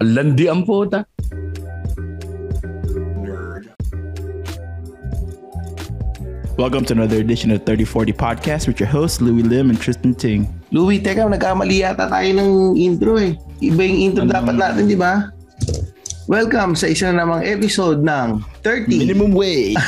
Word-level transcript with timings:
Landi 0.00 0.48
ang 0.48 0.64
puta. 0.64 1.04
Welcome 6.56 6.84
to 6.86 6.92
another 6.92 7.16
edition 7.16 7.50
of 7.50 7.64
3040 7.64 8.12
Podcast 8.12 8.68
with 8.68 8.78
your 8.78 8.88
hosts, 8.88 9.20
Louis 9.20 9.42
Lim 9.42 9.70
and 9.70 9.80
Tristan 9.80 10.14
Ting. 10.14 10.44
Louie, 10.70 11.00
teka, 11.00 11.24
nagkamali 11.24 11.80
yata 11.80 12.04
tayo 12.06 12.28
ng 12.36 12.76
intro 12.76 13.16
eh. 13.16 13.32
Iba 13.60 13.80
yung 13.82 13.98
intro 14.12 14.22
Ano? 14.28 14.32
dapat 14.32 14.54
natin, 14.56 14.84
di 14.86 14.94
ba? 14.94 15.32
Welcome 16.28 16.76
sa 16.76 16.86
isa 16.86 17.10
na 17.10 17.24
namang 17.24 17.42
episode 17.42 18.04
ng 18.04 18.44
30. 18.62 18.92
Minimum 18.92 19.32
wage. 19.34 19.80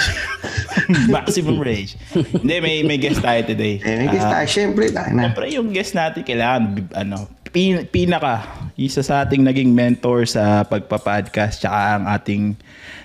Maximum 1.13 1.61
wage. 1.61 1.95
Hindi, 2.13 2.57
may, 2.59 2.75
may 2.83 2.99
guest 2.99 3.21
tayo 3.21 3.45
today. 3.45 3.79
Eh, 3.79 3.97
may 4.03 4.09
guest 4.11 4.27
Ah, 4.27 4.33
tayo. 4.41 4.47
Siyempre, 4.49 4.89
tayo 4.91 5.13
na. 5.13 5.29
Siyempre, 5.29 5.45
yung 5.53 5.69
guest 5.71 5.93
natin, 5.93 6.25
kailangan, 6.25 6.63
ano, 6.97 7.29
pin, 7.53 7.84
pinaka, 7.87 8.48
isa 8.75 9.05
sa 9.05 9.23
ating 9.23 9.45
naging 9.45 9.71
mentor 9.71 10.25
sa 10.25 10.64
pagpa-podcast, 10.64 11.61
tsaka 11.61 12.01
ang 12.01 12.05
ating 12.09 12.56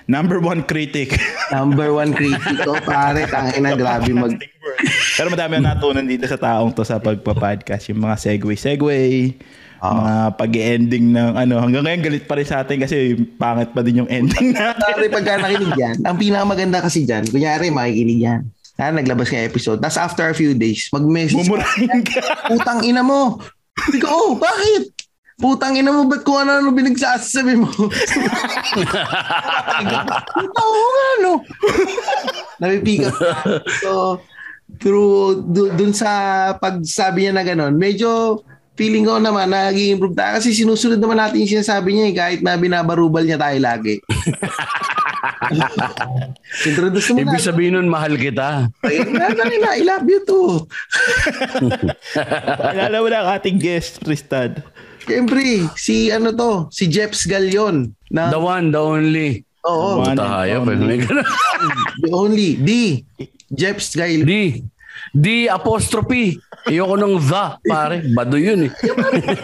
number 0.08 0.40
one 0.40 0.64
critic. 0.64 1.14
Number 1.54 1.92
one 1.92 2.12
critic 2.12 2.60
ko, 2.60 2.76
pare. 2.80 3.24
Tangin 3.24 3.64
na, 3.64 3.72
grabe 3.72 4.12
mag... 4.12 4.36
Pero 5.16 5.32
madami 5.32 5.56
ang 5.56 5.68
natunan 5.68 6.04
dito 6.04 6.28
sa 6.28 6.36
taong 6.36 6.72
to 6.72 6.84
sa 6.84 7.00
pagpa-podcast. 7.00 7.88
Yung 7.88 8.04
mga 8.04 8.16
segue-segue, 8.16 9.00
Ah. 9.78 9.94
mga 9.94 10.14
pag-ending 10.34 11.14
ng 11.14 11.38
ano. 11.38 11.62
Hanggang 11.62 11.86
ngayon 11.86 12.02
galit 12.02 12.26
pa 12.26 12.34
rin 12.34 12.42
sa 12.42 12.66
atin 12.66 12.82
kasi 12.82 13.14
pangit 13.38 13.70
pa 13.70 13.78
din 13.78 14.02
yung 14.02 14.10
ending 14.10 14.50
natin. 14.50 14.82
Pare, 14.82 15.06
pagka 15.06 15.38
nakinig 15.38 15.70
yan, 15.78 15.96
ang 16.02 16.18
pinakamaganda 16.18 16.82
kasi 16.82 17.06
dyan, 17.06 17.22
kunyari, 17.30 17.70
makikinig 17.70 18.18
yan. 18.18 18.42
Ha, 18.74 18.90
naglabas 18.90 19.30
ka 19.30 19.38
episode. 19.38 19.78
Tapos 19.78 19.98
after 19.98 20.26
a 20.26 20.34
few 20.34 20.50
days, 20.54 20.90
mag-message 20.90 21.46
Mumurahin 21.46 22.02
ka. 22.02 22.50
putang 22.50 22.82
ina 22.82 23.06
mo. 23.06 23.38
Hindi 23.86 23.98
oh, 24.08 24.34
bakit? 24.34 24.90
Putang 25.38 25.78
ina 25.78 25.94
mo, 25.94 26.02
ba't 26.10 26.26
kung 26.26 26.42
ano-ano 26.42 26.74
binagsasabi 26.74 27.54
mo? 27.62 27.70
Oo 30.58 30.86
nga, 30.90 31.08
no? 31.22 31.32
Napipigat. 32.58 33.14
So, 33.78 34.18
through, 34.82 35.46
du- 35.46 35.70
dun 35.78 35.94
sa 35.94 36.10
pagsabi 36.58 37.30
niya 37.30 37.32
na 37.38 37.46
gano'n, 37.46 37.78
medyo 37.78 38.42
feeling 38.74 39.06
ko 39.06 39.22
naman 39.22 39.50
nag-improve 39.50 40.14
tayo 40.14 40.42
kasi 40.42 40.54
sinusunod 40.54 40.98
naman 41.02 41.18
natin 41.18 41.42
yung 41.42 41.54
sinasabi 41.58 41.94
niya 41.94 42.06
eh, 42.10 42.14
kahit 42.14 42.40
na 42.42 42.58
binabarubal 42.58 43.22
niya 43.22 43.38
tayo 43.38 43.58
lagi. 43.62 44.02
Introduce 46.64 47.08
mo 47.10 47.18
na. 47.18 47.22
Ibig 47.24 47.42
sabihin 47.42 47.72
nun, 47.74 47.88
mahal 47.88 48.14
kita. 48.14 48.68
Ayun 48.82 49.10
na, 49.12 49.30
na, 49.34 49.44
I 49.74 49.82
love 49.82 50.06
you 50.06 50.20
too. 50.24 50.48
Alala 52.60 52.96
mo 52.98 53.08
na 53.08 53.18
ang 53.22 53.30
ating 53.36 53.58
guest, 53.58 54.00
Tristan. 54.00 54.58
Siyempre, 55.02 55.64
si 55.74 56.12
ano 56.12 56.30
to, 56.30 56.52
si 56.68 56.84
Jeps 56.86 57.24
Galion. 57.24 57.90
Na, 58.08 58.28
The 58.28 58.40
one, 58.40 58.68
the 58.68 58.80
only. 58.80 59.28
oo, 59.64 60.00
One 60.00 60.16
Tayo, 60.16 60.64
only. 60.64 61.00
the 62.00 62.10
only, 62.12 62.50
D. 62.56 62.70
Jeps 63.48 63.96
Galion. 63.96 64.24
D. 64.24 64.32
D 65.10 65.48
apostrophe. 65.48 66.36
Ayoko 66.68 67.00
ng 67.00 67.16
the, 67.18 67.44
pare. 67.64 68.04
Bado 68.12 68.36
yun 68.36 68.68
eh. 68.68 68.72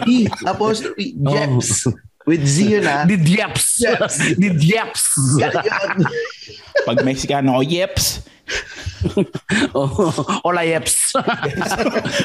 D, 0.05 0.29
apostrophe, 0.45 1.17
Jeps. 1.33 1.89
With 2.25 2.41
Z 2.41 2.65
yun 2.65 2.89
ah. 2.89 3.05
Di 3.05 3.21
Dieps. 3.21 3.85
Di 4.33 4.49
Dieps. 4.65 5.03
Galion. 5.37 5.97
Pag 6.89 7.05
Mexicano, 7.05 7.61
oh, 7.61 7.63
yeps. 7.63 8.25
Oh, 9.73 9.89
Hola, 10.45 10.61
Yeps. 10.65 11.13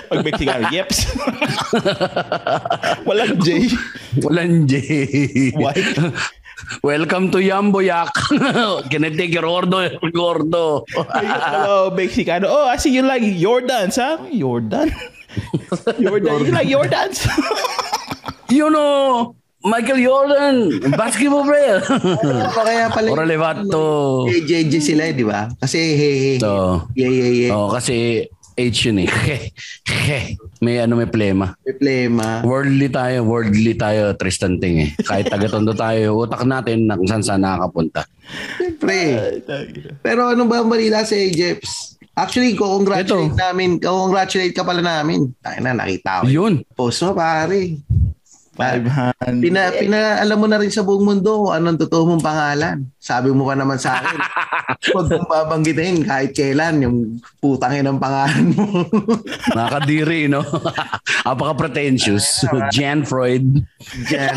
Pag 0.09 0.21
Mexicano, 0.25 0.69
yeps. 0.69 1.09
Walang 3.09 3.41
J. 3.41 3.69
Walang 4.21 4.69
J. 4.69 4.81
Why? 5.57 5.77
Welcome 6.85 7.31
to 7.33 7.39
Yamboyak. 7.41 8.13
Can 8.93 9.05
I 9.05 9.11
take 9.17 9.33
your 9.33 9.47
order, 9.49 9.97
gordo? 10.13 10.85
Hello, 10.93 11.91
Mexicano. 11.93 12.49
Oh, 12.49 12.69
I 12.69 12.77
see 12.77 12.93
you 12.93 13.03
like 13.03 13.25
your 13.25 13.61
dance, 13.61 13.97
huh? 13.97 14.21
Your 14.31 14.61
dance? 14.61 14.93
Your 15.99 16.21
dance. 16.21 16.45
You 16.45 16.53
like 16.53 16.69
your 16.69 16.85
dance? 16.89 17.27
you 18.49 18.69
know, 18.69 19.37
Michael 19.61 20.01
Jordan, 20.01 20.57
basketball 20.97 21.45
player. 21.45 21.85
Ano 22.41 22.49
kaya 22.65 22.89
pala 22.89 23.09
Ora 23.13 23.29
levato. 23.29 24.25
JJ 24.25 24.73
sila, 24.81 25.13
di 25.13 25.21
ba? 25.21 25.53
Kasi 25.61 25.77
hey, 25.77 26.17
hey, 26.17 26.37
So, 26.41 26.85
yeah, 26.97 27.13
yeah, 27.13 27.31
yeah. 27.31 27.53
oh, 27.53 27.69
kasi 27.69 28.25
H 28.57 28.89
yun 28.89 29.05
eh. 29.05 29.09
may 30.65 30.81
ano, 30.81 30.97
may 30.97 31.09
plema. 31.09 31.57
May 31.65 31.77
plema. 31.77 32.41
Worldly 32.45 32.89
tayo, 32.89 33.25
worldly 33.25 33.77
tayo, 33.77 34.17
Tristan 34.17 34.61
Ting 34.61 34.85
eh. 34.85 34.91
Kahit 35.01 35.29
taga-tondo 35.29 35.73
tayo, 35.73 36.17
utak 36.21 36.45
natin 36.45 36.89
na 36.89 36.97
kung 36.97 37.09
saan 37.09 37.25
saan 37.25 37.45
nakakapunta. 37.45 38.05
Siyempre. 38.57 38.97
Pero 40.05 40.29
ano 40.29 40.45
ba 40.45 40.61
ang 40.61 40.69
balita 40.69 41.05
sa 41.05 41.17
Jeps? 41.17 42.01
Actually, 42.21 42.53
ko-congratulate 42.53 43.33
Ito. 43.33 43.41
namin. 43.41 43.81
Ko-congratulate 43.81 44.53
ka 44.53 44.61
pala 44.61 44.85
namin. 44.85 45.33
Tayo 45.41 45.59
na, 45.65 45.73
nakita 45.73 46.21
ko. 46.21 46.29
Yun. 46.29 46.61
Post 46.77 47.01
mo, 47.07 47.17
pare. 47.17 47.81
500. 48.61 49.41
Pina, 49.41 49.73
pina, 49.73 50.21
alam 50.21 50.37
mo 50.37 50.47
na 50.47 50.61
rin 50.61 50.69
sa 50.69 50.85
buong 50.85 51.01
mundo 51.01 51.49
kung 51.49 51.53
anong 51.57 51.81
totoo 51.81 52.13
mong 52.13 52.25
pangalan. 52.25 52.77
Sabi 53.01 53.33
mo 53.33 53.49
pa 53.49 53.57
naman 53.57 53.81
sa 53.81 53.97
akin, 53.97 54.19
huwag 54.93 55.09
mong 55.09 55.29
babanggitin 55.33 56.05
kahit 56.05 56.37
kailan 56.37 56.85
yung 56.85 56.97
putangin 57.41 57.89
ng 57.89 57.99
pangalan 57.99 58.53
mo. 58.53 58.85
Nakakadiri, 59.57 60.29
no? 60.29 60.45
Apaka-pretentious. 61.31 62.45
Jan 62.69 63.09
Freud. 63.09 63.65
Jan. 64.07 64.37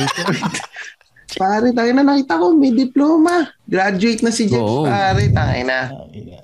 Pare, 1.36 1.68
tayo 1.72 1.90
na 1.94 2.04
nakita 2.04 2.38
ko, 2.38 2.54
may 2.54 2.72
diploma. 2.72 3.50
Graduate 3.66 4.22
na 4.22 4.32
si 4.32 4.46
Jeff, 4.48 4.62
Oo. 4.62 4.86
pare. 4.86 5.30
Tayo 5.30 5.62
na. 5.66 5.80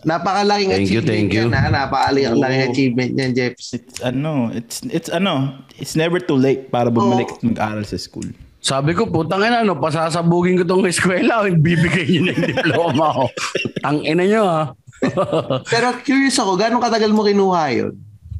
Napakalaking 0.03 0.71
Thank 0.71 0.89
you, 0.89 0.99
achievement 1.03 1.09
thank 1.09 1.29
you. 1.33 1.45
yan, 1.47 1.53
ha? 1.53 1.63
Napakalaking 1.67 2.33
Oo. 2.35 2.71
achievement 2.71 3.11
yan, 3.15 3.31
Jeps. 3.35 3.65
It's 3.75 3.97
ano, 4.01 4.49
it's 4.51 4.81
it's 4.89 5.09
ano, 5.09 5.53
it's 5.77 5.93
never 5.93 6.17
too 6.17 6.37
late 6.37 6.71
para 6.71 6.89
bumalik 6.89 7.29
at 7.29 7.41
mag-aral 7.43 7.83
sa 7.83 7.99
school. 7.99 8.25
Sabi 8.59 8.91
ko, 8.91 9.07
putang 9.07 9.39
ina, 9.39 9.63
no, 9.63 9.79
pasasabugin 9.79 10.59
ko 10.59 10.63
tong 10.67 10.83
eskwela, 10.83 11.47
bibigay 11.63 12.03
niyo 12.11 12.35
ng 12.35 12.43
diploma 12.43 13.15
ko. 13.15 13.23
Tang 13.79 14.03
ina 14.03 14.27
niyo, 14.27 14.43
ha? 14.43 14.75
Pero 15.71 15.95
curious 16.03 16.35
ako, 16.35 16.59
gano'ng 16.59 16.83
katagal 16.83 17.15
mo 17.15 17.23
kinuha 17.23 17.71
yun? 17.71 17.95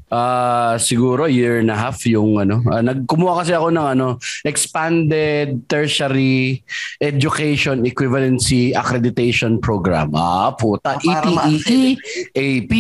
Ah, 0.10 0.74
siguro 0.76 1.30
year 1.30 1.62
and 1.62 1.70
a 1.70 1.78
half 1.78 2.02
yung 2.04 2.42
ano. 2.42 2.66
Ah, 2.66 2.82
nagkumuha 2.82 3.46
kasi 3.46 3.54
ako 3.54 3.70
ng 3.70 3.88
ano, 3.94 4.18
expanded 4.42 5.70
tertiary 5.70 6.66
education 6.98 7.86
equivalency 7.86 8.74
accreditation 8.74 9.62
program. 9.62 10.10
Ah, 10.14 10.50
puta, 10.52 10.98
Ah, 10.98 11.46
ETEE 11.46 11.94
AP. 12.34 12.74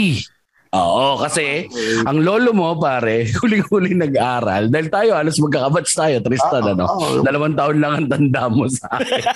Oo, 0.70 1.18
kasi 1.18 1.66
ang 2.06 2.22
lolo 2.22 2.54
mo 2.54 2.78
pare, 2.78 3.26
huling-huling 3.42 3.98
nag-aral. 4.00 4.70
Dahil 4.70 4.90
tayo, 4.90 5.18
halos 5.18 5.38
magkakabats 5.38 5.94
tayo, 5.94 6.22
Tristan, 6.22 6.62
Ah, 6.62 6.74
ano? 6.74 6.84
oo. 6.86 7.22
Dalawang 7.22 7.58
taon 7.58 7.78
lang 7.78 7.94
ang 7.94 8.08
tanda 8.10 8.50
mo 8.50 8.70
sa 8.70 8.86
akin. 8.92 9.22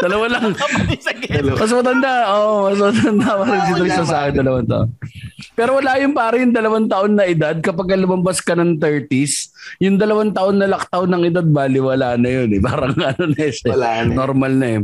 Dalawa 0.00 0.26
lang. 0.30 0.52
Mas 1.58 1.72
matanda. 1.72 2.12
Oo, 2.36 2.70
mas 2.70 2.78
matanda 2.78 3.28
pa 3.36 3.44
rin 3.44 3.60
si 3.60 3.72
Tristan 3.74 4.06
sa 4.06 4.16
akin, 4.24 4.34
dalawang 4.40 4.68
taon. 4.68 4.88
Pero 5.54 5.78
wala 5.78 6.02
yung 6.02 6.18
pare 6.18 6.42
yung 6.42 6.50
dalawang 6.50 6.90
taon 6.90 7.14
na 7.14 7.30
edad. 7.30 7.54
Kapag 7.62 7.94
lumabas 7.94 8.42
ka 8.42 8.58
ng 8.58 8.82
30s, 8.82 9.54
yung 9.78 9.94
dalawang 9.94 10.34
taon 10.34 10.58
na 10.58 10.66
lockdown 10.66 11.06
ng 11.14 11.22
edad, 11.30 11.46
bali 11.46 11.78
wala 11.78 12.18
na 12.18 12.28
yun. 12.28 12.58
Eh. 12.58 12.60
Parang 12.66 12.98
ano 12.98 13.24
na 13.30 13.38
eh. 13.38 13.54
Wala 13.70 14.02
na. 14.02 14.10
Normal 14.10 14.52
na 14.58 14.66
eh. 14.66 14.80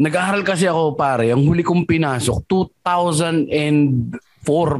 Nag-aaral 0.00 0.40
kasi 0.40 0.64
ako 0.64 0.96
pare, 0.96 1.28
ang 1.28 1.44
huli 1.44 1.60
kong 1.60 1.84
pinasok, 1.84 2.48
2004 2.48 4.08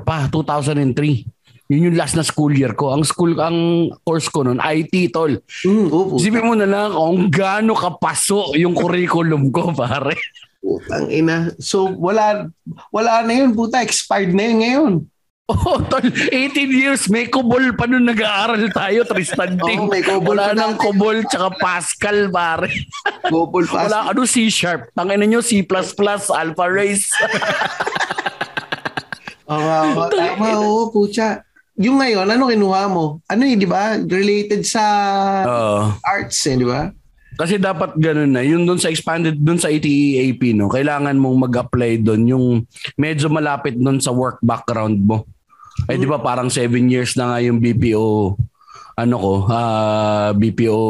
pa, 0.00 0.32
2003. 0.32 1.68
Yun 1.70 1.92
yung 1.92 1.98
last 2.00 2.16
na 2.16 2.24
school 2.24 2.56
year 2.56 2.72
ko. 2.72 2.96
Ang 2.96 3.04
school, 3.04 3.36
ang 3.36 3.92
course 4.00 4.32
ko 4.32 4.48
noon, 4.48 4.64
IT 4.64 5.12
tol. 5.12 5.36
Hmm, 5.60 5.92
opo. 5.92 6.16
Isipin 6.16 6.48
mo 6.48 6.56
na 6.56 6.64
lang 6.64 6.96
kung 6.96 7.28
gaano 7.28 7.76
kapaso 7.76 8.56
yung 8.56 8.72
curriculum 8.72 9.52
ko, 9.52 9.70
pare. 9.76 10.16
Putang 10.60 11.08
ina. 11.08 11.56
So, 11.56 11.88
wala, 11.88 12.52
wala 12.92 13.24
na 13.24 13.32
yun. 13.32 13.56
Puta, 13.56 13.80
expired 13.80 14.36
na 14.36 14.44
yun 14.44 14.58
ngayon. 14.60 14.94
Oh, 15.50 15.82
tol, 15.82 16.06
18 16.06 16.54
years, 16.70 17.10
may 17.10 17.26
kubol 17.26 17.74
pa 17.74 17.82
nun 17.90 18.06
nag-aaral 18.06 18.70
tayo, 18.70 19.02
Tristan 19.02 19.58
Ting. 19.58 19.82
Oo, 19.82 19.90
may 19.90 19.98
kubol 19.98 20.38
Wala 20.38 20.54
nang 20.54 20.78
kubol 20.78 21.26
tsaka 21.26 21.50
Pascal, 21.58 22.30
pare. 22.30 22.70
Gopol 23.34 23.66
pass. 23.66 23.90
Wala 23.90 24.14
ano 24.14 24.22
C-sharp. 24.22 24.94
Tangin 24.94 25.26
nyo, 25.26 25.42
C++, 25.42 25.66
Alpha 25.66 26.66
Race. 26.70 27.10
Oo, 29.50 29.58
oo, 29.58 30.06
tama, 30.14 30.46
oo, 30.62 30.94
pucha. 30.94 31.42
Yung 31.74 31.98
ngayon, 31.98 32.30
ano 32.30 32.46
kinuha 32.46 32.86
mo? 32.86 33.18
Ano 33.26 33.42
yun, 33.42 33.58
di 33.58 33.66
ba? 33.66 33.98
Related 33.98 34.62
sa 34.62 34.84
Oo. 35.42 35.98
arts, 36.06 36.46
eh, 36.46 36.54
di 36.54 36.62
ba? 36.62 36.86
Kasi 37.40 37.56
dapat 37.56 37.96
ganun 37.96 38.36
na. 38.36 38.44
Yung 38.44 38.68
doon 38.68 38.76
sa 38.76 38.92
expanded, 38.92 39.40
doon 39.40 39.56
sa 39.56 39.72
ATEAP, 39.72 40.52
no, 40.52 40.68
kailangan 40.68 41.16
mong 41.16 41.48
mag-apply 41.48 42.04
doon 42.04 42.22
yung 42.28 42.46
medyo 43.00 43.32
malapit 43.32 43.80
doon 43.80 43.96
sa 43.96 44.12
work 44.12 44.36
background 44.44 45.00
mo. 45.00 45.24
Ay, 45.88 45.96
di 45.96 46.04
ba 46.04 46.20
parang 46.20 46.52
seven 46.52 46.92
years 46.92 47.16
na 47.16 47.32
nga 47.32 47.38
yung 47.40 47.56
BPO 47.56 48.36
ano 49.00 49.16
ko, 49.16 49.32
ah, 49.48 50.36
BPO 50.36 50.80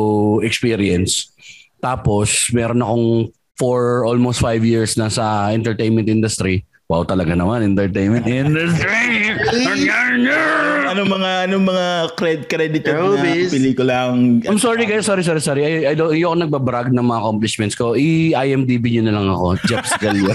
experience. 0.42 1.30
Tapos, 1.78 2.50
meron 2.50 2.82
akong 2.82 3.08
for 3.54 4.02
almost 4.02 4.42
five 4.42 4.66
years 4.66 4.98
na 4.98 5.06
sa 5.06 5.54
entertainment 5.54 6.10
industry. 6.10 6.66
Wow, 6.90 7.06
talaga 7.06 7.38
naman, 7.38 7.62
entertainment 7.62 8.26
industry! 8.42 9.30
Anong 10.90 11.06
mga 11.06 11.30
anong 11.46 11.64
mga 11.70 11.86
cred 12.18 12.40
credited 12.50 12.90
na 12.90 13.14
Showbiz. 13.14 13.54
pelikula 13.54 14.10
ang 14.10 14.42
I'm 14.42 14.58
sorry 14.58 14.90
guys, 14.90 15.06
sorry, 15.06 15.22
sorry, 15.22 15.38
sorry. 15.38 15.62
I, 15.62 15.72
I 15.90 15.94
don't, 15.94 16.10
ayoko 16.10 16.34
nagbabrag 16.34 16.90
ng 16.90 17.06
mga 17.06 17.18
accomplishments 17.22 17.78
ko. 17.78 17.94
I-IMDB 17.94 18.98
nyo 18.98 19.02
na 19.06 19.14
lang 19.14 19.30
ako. 19.30 19.46
Jeps 19.70 19.94
Galion. 20.02 20.34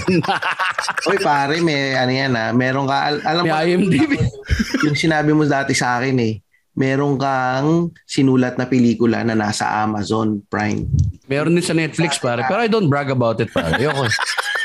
Oy 1.12 1.20
pare, 1.20 1.60
may 1.60 1.92
ano 1.92 2.12
yan 2.16 2.32
ha. 2.32 2.56
Meron 2.56 2.88
ka, 2.88 2.96
al- 3.04 3.24
alam 3.28 3.44
May 3.44 3.52
mo, 3.52 3.60
IMDb. 3.60 4.12
yung 4.88 4.96
sinabi 4.96 5.36
mo 5.36 5.44
dati 5.44 5.76
sa 5.76 6.00
akin 6.00 6.16
eh. 6.24 6.40
Meron 6.72 7.20
kang 7.20 7.92
sinulat 8.08 8.56
na 8.56 8.64
pelikula 8.64 9.20
na 9.28 9.36
nasa 9.36 9.84
Amazon 9.84 10.40
Prime. 10.48 10.88
Meron 11.28 11.52
din 11.52 11.60
sa 11.60 11.76
Netflix, 11.76 12.16
pare. 12.16 12.48
Pero 12.48 12.64
I 12.64 12.68
don't 12.72 12.88
brag 12.88 13.12
about 13.12 13.44
it, 13.44 13.52
pare. 13.52 13.76
Ayoko. 13.76 14.08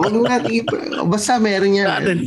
Huwag 0.00 0.14
nga, 0.26 0.36
basta 1.04 1.36
meron 1.42 1.76
yan. 1.76 1.88
Natin. 1.88 2.18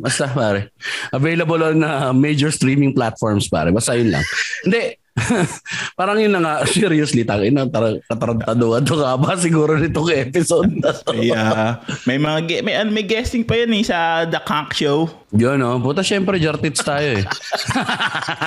Basta, 0.00 0.26
pare. 0.30 0.72
Available 1.12 1.60
on 1.62 1.78
uh, 1.84 2.12
major 2.14 2.50
streaming 2.50 2.94
platforms, 2.96 3.46
pare. 3.48 3.70
Basta 3.70 3.94
yun 3.94 4.14
lang. 4.14 4.24
Hindi. 4.66 5.00
Parang 5.98 6.16
yun 6.16 6.32
na 6.32 6.40
nga, 6.40 6.54
seriously, 6.70 7.26
tangin 7.26 7.58
na, 7.58 7.66
tar- 7.68 8.00
katarantaduhan 8.08 8.86
to 8.86 8.96
ka 8.96 9.18
ba 9.18 9.34
siguro 9.36 9.76
nitong 9.76 10.10
episode 10.16 10.70
na 10.80 10.94
to. 10.94 11.12
Yeah. 11.18 11.82
may 12.06 12.16
mga 12.16 12.38
ge- 12.46 12.62
may 12.64 12.74
ano, 12.78 12.90
may 12.94 13.04
guesting 13.04 13.44
pa 13.44 13.58
yan 13.58 13.74
eh 13.74 13.84
sa 13.84 14.24
The 14.24 14.40
Conk 14.46 14.72
Show. 14.72 15.10
Yun, 15.34 15.60
no? 15.62 15.78
Puta, 15.78 16.02
syempre, 16.02 16.40
jartits 16.42 16.82
tayo 16.82 17.22
eh. 17.22 17.24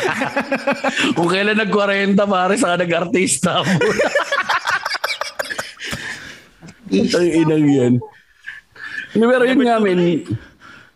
Kung 1.16 1.30
kailan 1.32 1.60
nag-40, 1.60 2.18
pare, 2.28 2.54
saka 2.60 2.84
nag-artista. 2.84 3.64
Ang 6.94 7.30
inang 7.34 7.66
yan. 7.66 7.94
Pero 9.14 9.44
yun 9.46 9.62
nga, 9.66 9.78
men, 9.82 10.26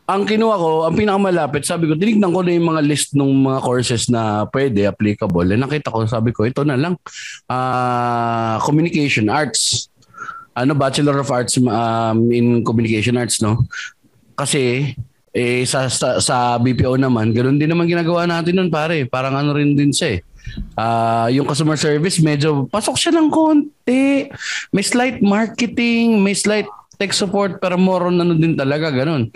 ang 0.07 0.23
kinuha 0.23 0.55
ko, 0.55 0.69
ang 0.88 0.95
pinakamalapit, 0.95 1.67
sabi 1.67 1.85
ko, 1.91 1.99
tinignan 1.99 2.31
ko 2.31 2.39
na 2.39 2.55
yung 2.55 2.71
mga 2.71 2.81
list 2.88 3.11
ng 3.11 3.27
mga 3.44 3.59
courses 3.59 4.07
na 4.07 4.47
pwede, 4.55 4.88
applicable. 4.88 5.51
And 5.51 5.67
nakita 5.67 5.91
ko, 5.91 6.07
sabi 6.07 6.31
ko, 6.31 6.47
ito 6.47 6.63
na 6.63 6.79
lang. 6.79 6.95
Ah, 7.51 8.55
communication 8.63 9.27
Arts. 9.27 9.91
Ano, 10.55 10.73
Bachelor 10.73 11.21
of 11.21 11.29
Arts 11.29 11.59
um, 11.59 12.31
in 12.31 12.63
Communication 12.63 13.19
Arts, 13.19 13.43
no? 13.43 13.67
Kasi, 14.39 14.95
eh, 15.35 15.61
sa, 15.67 15.91
sa, 15.91 16.23
sa 16.23 16.55
BPO 16.57 16.95
naman, 16.97 17.35
ganoon 17.35 17.59
din 17.59 17.69
naman 17.69 17.85
ginagawa 17.85 18.23
natin 18.25 18.57
nun, 18.57 18.71
pare. 18.71 19.05
Parang 19.05 19.35
ano 19.35 19.53
rin 19.53 19.75
din 19.75 19.91
siya 19.91 20.17
eh. 20.17 20.19
Ah, 20.77 21.27
yung 21.33 21.49
customer 21.49 21.77
service, 21.77 22.21
medyo 22.21 22.69
pasok 22.69 22.95
siya 22.97 23.11
ng 23.17 23.29
konti. 23.33 24.29
May 24.69 24.85
slight 24.85 25.19
marketing, 25.25 26.21
may 26.21 26.38
slight 26.38 26.69
tech 26.97 27.13
support, 27.13 27.61
pero 27.61 27.77
more 27.77 28.09
on 28.09 28.17
ano 28.17 28.33
din 28.33 28.57
talaga, 28.57 28.89
ganun. 28.89 29.29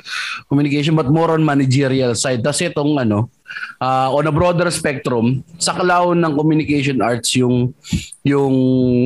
Communication, 0.50 0.98
but 0.98 1.10
more 1.14 1.38
on 1.38 1.46
managerial 1.46 2.18
side. 2.18 2.42
Kasi 2.42 2.74
itong 2.74 2.98
ano, 2.98 3.30
ah, 3.78 4.10
on 4.10 4.26
a 4.26 4.34
broader 4.34 4.68
spectrum, 4.74 5.46
sa 5.62 5.78
kalaon 5.78 6.18
ng 6.26 6.34
communication 6.34 7.00
arts 7.06 7.38
yung 7.38 7.74
yung 8.26 8.54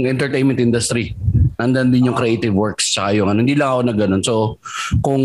entertainment 0.08 0.60
industry. 0.60 1.16
Nandan 1.56 1.92
din 1.92 2.12
yung 2.12 2.20
creative 2.20 2.56
works 2.56 2.92
tsaka 2.92 3.16
yung 3.16 3.32
ano. 3.32 3.44
Hindi 3.44 3.56
lang 3.56 3.70
ako 3.72 3.82
na 3.88 3.94
ganun. 3.96 4.24
So, 4.24 4.60
kung 5.00 5.24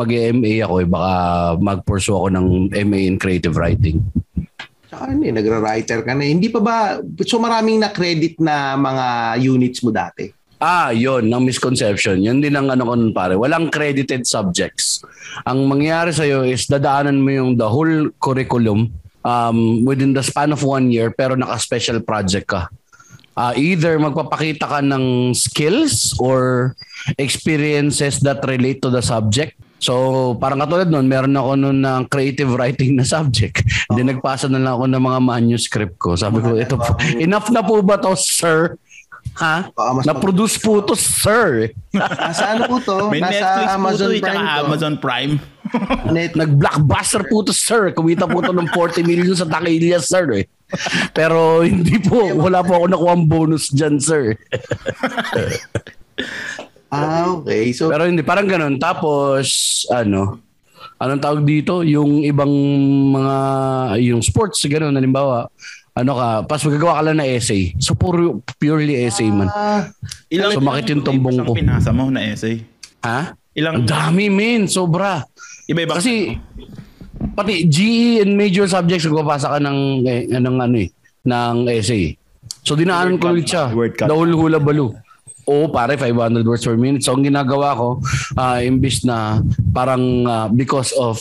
mag-MA 0.00 0.64
ako, 0.64 0.74
eh, 0.84 0.88
baka 0.88 1.12
mag-pursue 1.60 2.16
ako 2.16 2.28
ng 2.32 2.46
MA 2.88 3.08
in 3.08 3.16
creative 3.16 3.56
writing. 3.56 4.00
Tsaka 4.90 5.14
ano 5.14 5.22
eh, 5.22 5.30
nagra-writer 5.30 6.02
ka 6.02 6.18
na. 6.18 6.26
eh. 6.26 6.34
Hindi 6.34 6.50
pa 6.50 6.58
ba, 6.58 6.98
so 7.22 7.38
maraming 7.38 7.78
na-credit 7.78 8.42
na 8.42 8.74
mga 8.74 9.06
units 9.38 9.86
mo 9.86 9.94
dati? 9.94 10.26
Ah, 10.58 10.90
yon 10.90 11.30
ng 11.30 11.46
misconception. 11.46 12.20
Yun 12.20 12.42
din 12.42 12.52
ang 12.52 12.68
ano 12.68 12.84
ko 12.84 12.92
pare. 13.14 13.38
Walang 13.38 13.70
credited 13.70 14.26
subjects. 14.26 15.00
Ang 15.46 15.70
mangyayari 15.70 16.10
sa'yo 16.12 16.42
is 16.44 16.66
dadaanan 16.66 17.22
mo 17.22 17.30
yung 17.30 17.50
the 17.54 17.64
whole 17.64 18.10
curriculum 18.18 18.90
um, 19.24 19.86
within 19.86 20.12
the 20.12 20.20
span 20.20 20.52
of 20.52 20.60
one 20.60 20.92
year 20.92 21.14
pero 21.14 21.38
naka-special 21.38 22.02
project 22.02 22.50
ka. 22.50 22.66
Ah, 23.38 23.54
either 23.54 23.96
magpapakita 23.96 24.66
ka 24.66 24.82
ng 24.84 25.32
skills 25.32 26.12
or 26.18 26.74
experiences 27.16 28.20
that 28.20 28.42
relate 28.44 28.82
to 28.82 28.90
the 28.90 29.00
subject. 29.00 29.56
So, 29.80 30.36
parang 30.36 30.60
katulad 30.60 30.92
nun, 30.92 31.08
meron 31.08 31.32
ako 31.32 31.56
nun 31.56 31.80
ng 31.80 32.02
creative 32.12 32.52
writing 32.52 33.00
na 33.00 33.04
subject. 33.16 33.64
Then 33.90 34.12
nagpasa 34.12 34.52
na 34.52 34.60
lang 34.60 34.76
ako 34.76 34.84
ng 34.92 35.02
mga 35.02 35.20
manuscript 35.24 35.96
ko. 35.96 36.14
Sabi 36.14 36.44
ko, 36.44 36.52
ito 36.54 36.76
po, 36.76 37.00
enough 37.16 37.48
na 37.48 37.64
po 37.64 37.80
ba 37.80 37.96
to, 37.96 38.12
sir? 38.14 38.76
Ha? 39.40 39.72
Na-produce 40.04 40.60
po 40.60 40.84
to, 40.84 40.92
sir. 40.92 41.72
Nasa 41.96 42.56
ano 42.56 42.68
po 42.68 42.76
to? 42.84 43.08
May 43.08 43.24
Nasa 43.24 43.32
Netflix 43.32 43.68
Amazon 43.72 44.08
po 44.08 44.12
to, 44.12 44.16
eh, 44.16 44.20
Prime 44.20 44.44
to. 44.44 44.60
Amazon 44.64 44.94
Prime. 45.00 45.34
Net- 46.12 46.36
Nag-blockbuster 46.40 47.22
po 47.28 47.40
to, 47.40 47.52
sir. 47.56 47.92
Kumita 47.96 48.28
po 48.28 48.44
to 48.44 48.52
ng 48.52 48.68
40 48.68 49.00
million 49.06 49.32
sa 49.32 49.48
Takilya, 49.48 50.00
sir. 50.02 50.28
Eh. 50.36 50.44
Pero 51.16 51.64
hindi 51.64 51.96
po, 51.98 52.20
wala 52.36 52.60
po 52.60 52.84
ako 52.84 52.86
nakuha 52.92 53.14
bonus 53.24 53.72
dyan, 53.72 53.96
sir. 53.96 54.34
ah, 56.90 57.30
okay. 57.32 57.70
So, 57.70 57.88
Pero 57.88 58.04
hindi, 58.04 58.20
parang 58.20 58.46
ganun. 58.46 58.76
Tapos, 58.76 59.46
ano, 59.88 60.38
anong 60.96 61.22
tawag 61.22 61.42
dito? 61.42 61.80
Yung 61.80 62.22
ibang 62.22 62.50
mga, 63.10 63.36
yung 64.02 64.20
sports, 64.20 64.62
ganun, 64.66 64.92
halimbawa, 64.92 65.46
ano 65.90 66.12
ka, 66.14 66.28
pas 66.46 66.60
magagawa 66.62 66.98
ka 66.98 67.02
lang 67.10 67.16
na 67.18 67.26
essay. 67.26 67.74
So, 67.78 67.94
puro, 67.94 68.40
purely 68.56 68.94
essay 69.00 69.28
man. 69.28 69.48
ah, 69.48 69.90
Ilang 70.28 70.54
Sumakit 70.54 70.86
yung 70.90 71.02
tumbong 71.02 71.42
ko. 71.42 71.52
pinasa 71.52 71.90
mo 71.90 72.08
na 72.08 72.22
essay. 72.22 72.62
Ha? 73.02 73.34
Ilang 73.52 73.82
Ang 73.82 73.86
dami, 73.86 74.30
men. 74.30 74.70
Sobra. 74.70 75.26
iba-iba 75.66 75.98
Kasi, 75.98 76.38
pati 77.34 77.66
GE 77.66 78.22
and 78.22 78.38
major 78.38 78.66
subjects, 78.66 79.04
nagpapasa 79.04 79.50
ka 79.50 79.58
ng, 79.58 79.78
eh, 80.06 80.22
ng 80.30 80.56
ano 80.56 80.76
eh, 80.78 80.88
ng 81.26 81.56
essay. 81.68 82.14
So, 82.62 82.76
dinaanan 82.76 83.16
Word 83.16 83.22
ko 83.22 83.26
ulit 83.30 83.46
siya. 83.46 83.64
The 84.06 84.14
whole 84.14 84.30
hula 84.30 84.58
baloo. 84.58 84.94
Oo, 85.48 85.68
pare, 85.72 85.96
500 85.96 86.44
words 86.44 86.64
per 86.64 86.76
minute. 86.76 87.04
So, 87.04 87.16
ang 87.16 87.24
ginagawa 87.24 87.76
ko, 87.76 88.02
ah, 88.36 88.60
imbis 88.60 89.04
na 89.04 89.40
parang 89.72 90.26
ah, 90.28 90.48
because 90.52 90.92
of 90.96 91.20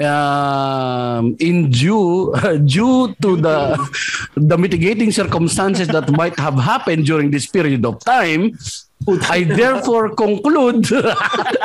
um, 0.00 1.36
in 1.40 1.70
due 1.70 2.32
due 2.68 3.12
to 3.20 3.36
the 3.36 3.78
the 4.36 4.56
mitigating 4.56 5.10
circumstances 5.10 5.88
that 5.88 6.08
might 6.12 6.36
have 6.36 6.56
happened 6.60 7.08
during 7.08 7.32
this 7.32 7.48
period 7.48 7.84
of 7.84 7.96
time 8.04 8.52
I 9.28 9.44
therefore 9.44 10.16
conclude 10.16 10.88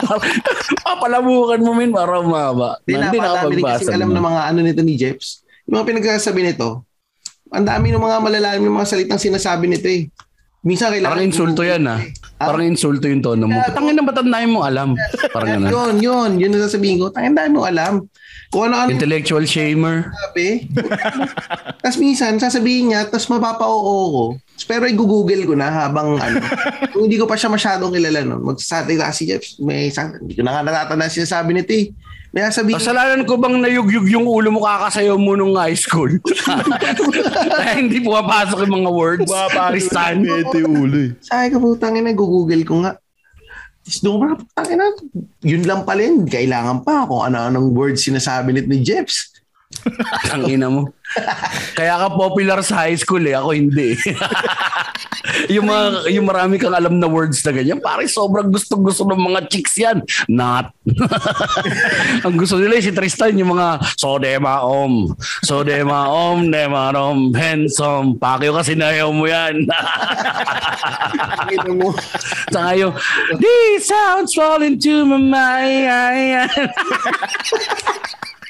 papalamukan 0.87 1.59
mo 1.63 1.71
min 1.71 1.95
para 1.95 2.19
umaba 2.19 2.83
Hindi, 2.83 3.19
nakapagbasa 3.19 3.87
kasi 3.87 3.91
alam 3.95 4.11
ng 4.11 4.23
mga 4.23 4.41
ano 4.51 4.59
nito 4.59 4.81
ni 4.83 4.99
Jeps. 4.99 5.47
Yung 5.63 5.79
mga 5.79 5.87
pinagsasabi 5.87 6.43
nito, 6.43 6.83
ang 7.47 7.63
dami 7.63 7.95
ng 7.95 8.01
mga 8.01 8.17
malalalim 8.19 8.67
yung 8.67 8.75
mga 8.75 8.89
salitang 8.91 9.21
sinasabi 9.21 9.71
nito 9.71 9.87
eh. 9.87 10.11
Minsan 10.59 10.91
kailangan... 10.91 11.15
Parang 11.15 11.27
insulto 11.31 11.61
yan 11.63 11.83
ah. 11.87 12.01
Parang 12.35 12.63
insulto 12.67 13.07
yung 13.07 13.23
tono 13.23 13.47
mo. 13.47 13.59
Tangin 13.71 13.95
na 13.95 14.11
dami 14.11 14.47
mo 14.47 14.63
alam? 14.63 14.91
Parang 15.31 15.55
ganun. 15.55 15.71
Yun, 15.71 15.95
yun. 15.99 16.31
Yun 16.35 16.51
ang 16.55 16.63
sasabihin 16.67 16.99
ko. 16.99 17.11
Tangin 17.11 17.35
dami 17.35 17.55
mo 17.55 17.63
alam. 17.63 18.03
Kung 18.49 18.67
ano-ano 18.67 18.89
yung 18.89 18.97
Intellectual 18.97 19.45
shamer. 19.45 20.09
sabi. 20.09 20.65
tapos 21.85 21.97
minsan, 22.01 22.35
sasabihin 22.41 22.91
niya, 22.91 23.05
tapos 23.05 23.29
mapapa-oo 23.29 23.99
ko. 24.09 24.25
Pero 24.65 24.89
i-google 24.89 25.45
ko 25.47 25.53
na 25.53 25.69
habang 25.69 26.17
ano. 26.19 26.41
Kung 26.91 27.07
hindi 27.07 27.15
ko 27.15 27.29
pa 27.29 27.37
siya 27.37 27.53
masyadong 27.53 27.93
kilala 27.93 28.25
nun. 28.25 28.41
Magsasalita 28.43 29.13
si 29.15 29.29
Jeff. 29.29 29.45
May, 29.61 29.93
hindi 29.93 30.33
ko 30.33 30.43
na 30.43 30.59
nga 30.59 30.65
natatanda 30.65 31.07
sinasabi 31.07 31.55
nito 31.55 31.71
eh. 31.71 31.93
May 32.29 32.45
sasabihin. 32.45 32.77
Kasalanan 32.77 33.25
ko 33.25 33.41
bang 33.41 33.57
nayugyug 33.57 34.05
yung 34.05 34.29
ulo 34.29 34.53
mo 34.53 34.61
kakasayaw 34.61 35.17
mo 35.17 35.33
nung 35.33 35.57
high 35.57 35.73
school? 35.73 36.13
Kaya 37.57 37.73
hindi 37.81 38.05
pumapasok 38.05 38.69
yung 38.69 38.75
mga 38.85 38.91
words. 38.93 39.29
Tristan. 39.73 40.21
Ito 40.21 40.55
yung 40.61 40.75
ulo 40.77 40.97
eh. 41.09 41.11
Sabi 41.25 41.49
ko, 41.49 41.57
putang 41.57 41.97
ina, 41.97 42.13
google 42.13 42.61
ko 42.61 42.85
nga. 42.85 43.01
Tapos 43.81 43.99
doon 44.05 44.15
ko 44.21 44.23
na, 44.29 44.35
putang 44.37 44.69
ina, 44.69 44.85
yun 45.41 45.63
lang 45.65 45.81
pala 45.81 46.01
yun. 46.05 46.29
Kailangan 46.29 46.85
pa 46.85 47.09
kung 47.09 47.25
ano-anong 47.25 47.73
words 47.73 48.05
sinasabi 48.05 48.53
nito 48.53 48.69
ni 48.69 48.85
Jeps. 48.85 49.38
Ang 50.33 50.43
ina 50.49 50.67
mo. 50.67 50.89
Kaya 51.73 51.97
ka 52.05 52.07
popular 52.13 52.61
sa 52.61 52.85
high 52.85 52.97
school 52.97 53.21
eh. 53.25 53.37
Ako 53.37 53.53
hindi. 53.53 53.97
yung 55.55 55.65
mga 55.69 56.09
yung 56.13 56.25
marami 56.25 56.57
kang 56.57 56.73
alam 56.73 56.97
na 56.97 57.09
words 57.09 57.41
na 57.45 57.53
ganyan, 57.53 57.81
pare 57.81 58.05
sobrang 58.09 58.49
gusto-gusto 58.49 59.05
ng 59.05 59.21
mga 59.29 59.39
chicks 59.49 59.77
yan. 59.77 60.01
Not. 60.29 60.73
Ang 62.25 62.35
gusto 62.37 62.57
nila 62.57 62.77
eh, 62.77 62.83
si 62.85 62.91
Tristan 62.93 63.37
yung 63.37 63.57
mga 63.57 63.81
sodema 63.97 64.65
om. 64.65 65.13
Sodema 65.45 66.09
om, 66.09 66.49
dema 66.49 66.93
om, 66.93 67.33
handsome. 67.33 68.17
Pakyo 68.17 68.53
kasi 68.57 68.73
nayaw 68.73 69.09
mo 69.13 69.25
yan. 69.29 69.65
Mo. 71.69 71.93
Saka 72.49 72.73
yung, 72.77 72.93
these 73.37 73.85
sounds 73.85 74.33
fall 74.33 74.61
into 74.61 75.05
my 75.05 75.17
mind. 75.17 76.49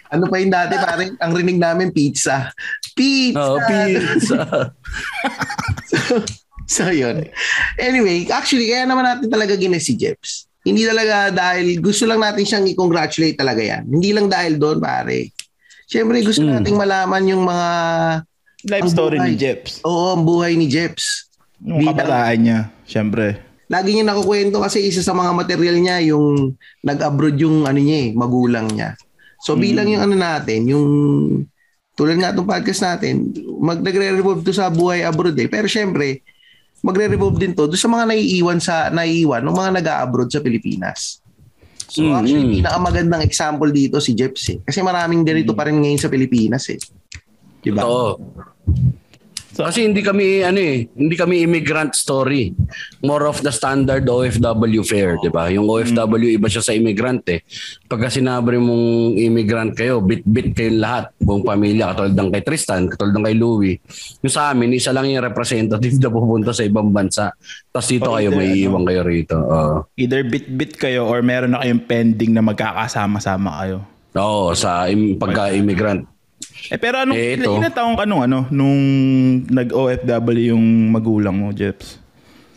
Ano 0.09 0.25
pa 0.25 0.37
yung 0.37 0.49
dati, 0.49 0.73
parang 0.75 1.13
ang 1.15 1.31
rinig 1.31 1.57
namin, 1.57 1.89
pizza. 1.89 2.49
Pizza! 2.93 3.37
Oh, 3.39 3.57
pizza. 3.61 4.37
So, 6.69 6.85
yun. 6.85 7.25
Anyway, 7.77 8.29
actually, 8.29 8.69
kaya 8.69 8.85
naman 8.85 9.01
natin 9.01 9.25
talaga 9.25 9.57
gina 9.57 9.81
si 9.81 9.97
Jeps. 9.97 10.45
Hindi 10.61 10.85
talaga 10.85 11.33
dahil 11.33 11.81
gusto 11.81 12.05
lang 12.05 12.21
natin 12.21 12.45
siyang 12.45 12.69
i-congratulate 12.69 13.33
talaga 13.33 13.57
yan. 13.57 13.89
Hindi 13.89 14.13
lang 14.13 14.29
dahil 14.29 14.61
doon, 14.61 14.77
pare. 14.77 15.33
Siyempre, 15.89 16.21
gusto 16.21 16.45
Mm. 16.45 16.61
nating 16.61 16.77
malaman 16.77 17.23
yung 17.25 17.41
mga, 17.41 17.69
Life 18.69 18.85
story 18.87 19.17
buhay. 19.17 19.29
ni 19.29 19.35
Jeps. 19.35 19.71
oo, 19.81 20.13
ang 20.13 20.21
buhay 20.21 20.53
ni 20.53 20.69
Jeps. 20.69 21.33
Yung 21.59 21.81
Bilang- 21.81 21.97
kabataan 21.97 22.37
niya, 22.37 22.59
syempre. 22.85 23.25
Lagi 23.65 23.89
niya 23.89 24.05
nakukwento 24.05 24.61
kasi 24.61 24.83
isa 24.83 25.01
sa 25.01 25.11
mga 25.11 25.33
material 25.33 25.73
niya 25.73 25.97
yung 26.05 26.53
nag-abroad 26.81 27.33
yung 27.35 27.65
ano 27.65 27.77
niya 27.77 27.97
eh, 28.03 28.13
magulang 28.13 28.69
niya. 28.69 28.93
So 29.39 29.55
Mm. 29.55 29.61
bilang 29.61 29.87
yung 29.87 30.03
ano 30.03 30.15
natin, 30.15 30.59
yung 30.67 30.87
tulad 31.95 32.15
nga 32.15 32.31
itong 32.31 32.47
podcast 32.47 32.81
natin, 32.81 33.31
mag 33.59 33.79
nagre-revolve 33.79 34.43
to 34.43 34.55
sa 34.55 34.71
buhay 34.71 35.03
abroad 35.03 35.35
eh. 35.35 35.51
Pero 35.51 35.67
syempre, 35.67 36.23
magre-revolve 36.79 37.35
din 37.35 37.51
to 37.51 37.67
doon 37.67 37.75
sa 37.75 37.91
mga 37.91 38.05
naiiwan 38.07 38.59
sa 38.59 38.87
naiiwan 38.87 39.43
ng 39.43 39.51
mga 39.51 39.71
nag-abroad 39.83 40.31
sa 40.31 40.39
Pilipinas. 40.39 41.19
So 41.89 42.05
Mm, 42.05 42.15
actually, 42.15 42.47
pinakamagandang 42.61 43.25
example 43.25 43.67
dito 43.67 43.97
si 43.99 44.13
Jeps 44.13 44.47
eh. 44.47 44.59
Kasi 44.61 44.79
maraming 44.79 45.25
ganito 45.25 45.51
pa 45.51 45.67
rin 45.67 45.75
ngayon 45.75 45.99
sa 45.99 46.07
Pilipinas 46.07 46.69
eh. 46.69 46.79
Diba? 47.59 47.83
Oo. 47.83 48.15
Kasi 49.59 49.83
hindi 49.83 49.99
kami 49.99 50.39
ano 50.39 50.55
eh, 50.55 50.87
hindi 50.87 51.13
kami 51.13 51.43
immigrant 51.43 51.91
story. 51.91 52.55
More 53.01 53.27
of 53.27 53.43
the 53.43 53.51
standard 53.51 54.07
OFW 54.07 54.81
fare, 54.81 55.19
'di 55.19 55.27
ba? 55.27 55.51
Yung 55.51 55.67
OFW 55.67 56.31
iba 56.31 56.47
siya 56.47 56.63
sa 56.63 56.71
immigrant 56.71 57.27
eh. 57.27 57.43
Pagka 57.83 58.07
sinabi 58.07 58.55
mong 58.55 58.85
immigrant 59.19 59.75
kayo, 59.75 59.99
bit-bit 59.99 60.55
kayong 60.55 60.79
lahat, 60.79 61.11
buong 61.19 61.43
pamilya, 61.43 61.91
katulad 61.91 62.15
ng 62.15 62.29
kay 62.31 62.43
Tristan, 62.45 62.87
katulad 62.87 63.11
ng 63.13 63.25
kay 63.25 63.35
Louie. 63.35 63.75
Yung 64.21 64.31
sa 64.31 64.49
amin, 64.49 64.71
isa 64.71 64.95
lang 64.95 65.05
yung 65.05 65.19
representative 65.21 65.95
na 65.97 66.07
pupunta 66.07 66.55
sa 66.55 66.63
ibang 66.63 66.87
bansa. 66.89 67.35
Tapos 67.67 67.87
dito 67.87 68.07
Oh, 68.07 68.15
kayo, 68.15 68.31
may 68.31 68.55
iwan 68.57 68.87
kayo 68.87 69.03
rito. 69.03 69.35
Oo. 69.35 69.83
either 69.95 70.23
bit-bit 70.23 70.79
kayo 70.79 71.03
or 71.03 71.19
meron 71.19 71.51
na 71.51 71.59
kayong 71.59 71.83
pending 71.83 72.31
na 72.31 72.39
magkakasama-sama 72.39 73.59
kayo. 73.59 73.77
Oo, 74.15 74.55
sa 74.55 74.87
im- 74.87 75.19
pagka-immigrant. 75.19 76.07
Eh 76.67 76.75
pero 76.75 76.99
anong 76.99 77.15
Eh, 77.15 77.33
ito. 77.35 77.49
ilan 77.49 77.71
taong 77.71 77.95
ka 77.95 78.03
nung 78.03 78.21
ano 78.21 78.43
nung 78.49 78.81
nag-OFW 79.47 80.51
yung 80.51 80.65
magulang 80.91 81.33
mo, 81.33 81.49
Jeps? 81.49 81.95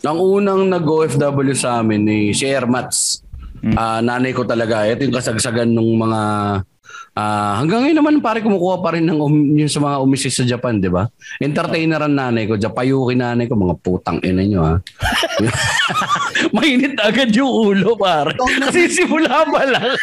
Ang 0.03 0.19
unang 0.19 0.67
nag-OFW 0.67 1.55
sa 1.55 1.79
amin 1.79 2.03
ni 2.03 2.17
si 2.31 2.43
Ermats. 2.43 3.23
Ah, 3.73 4.03
nanay 4.03 4.35
ko 4.35 4.43
talaga. 4.43 4.83
Ito 4.83 5.07
yung 5.07 5.15
kasagsagan 5.15 5.71
ng 5.71 5.89
mga 5.95 6.21
ah, 7.17 7.61
hanggang 7.61 7.85
ngayon 7.85 7.97
naman 7.97 8.21
pare 8.21 8.41
kumukuha 8.41 8.81
pa 8.81 8.93
rin 8.97 9.05
ng 9.05 9.19
um, 9.21 9.35
yung 9.57 9.71
sa 9.71 9.81
mga 9.81 9.97
umisis 10.01 10.33
sa 10.37 10.45
Japan, 10.45 10.81
di 10.81 10.89
ba? 10.89 11.09
Entertainer 11.41 12.01
ang 12.01 12.13
nanay 12.13 12.45
ko, 12.49 12.57
Japayuki 12.57 13.17
nanay 13.17 13.45
ko, 13.49 13.57
mga 13.57 13.75
putang 13.81 14.17
ina 14.21 14.43
nyo 14.45 14.61
ha. 14.61 14.75
Mainit 16.55 16.97
agad 16.99 17.29
yung 17.33 17.49
ulo 17.49 17.95
pare. 17.97 18.33
Kasi 18.37 18.89
simula 18.89 19.45
pa 19.45 19.61
lang. 19.65 19.95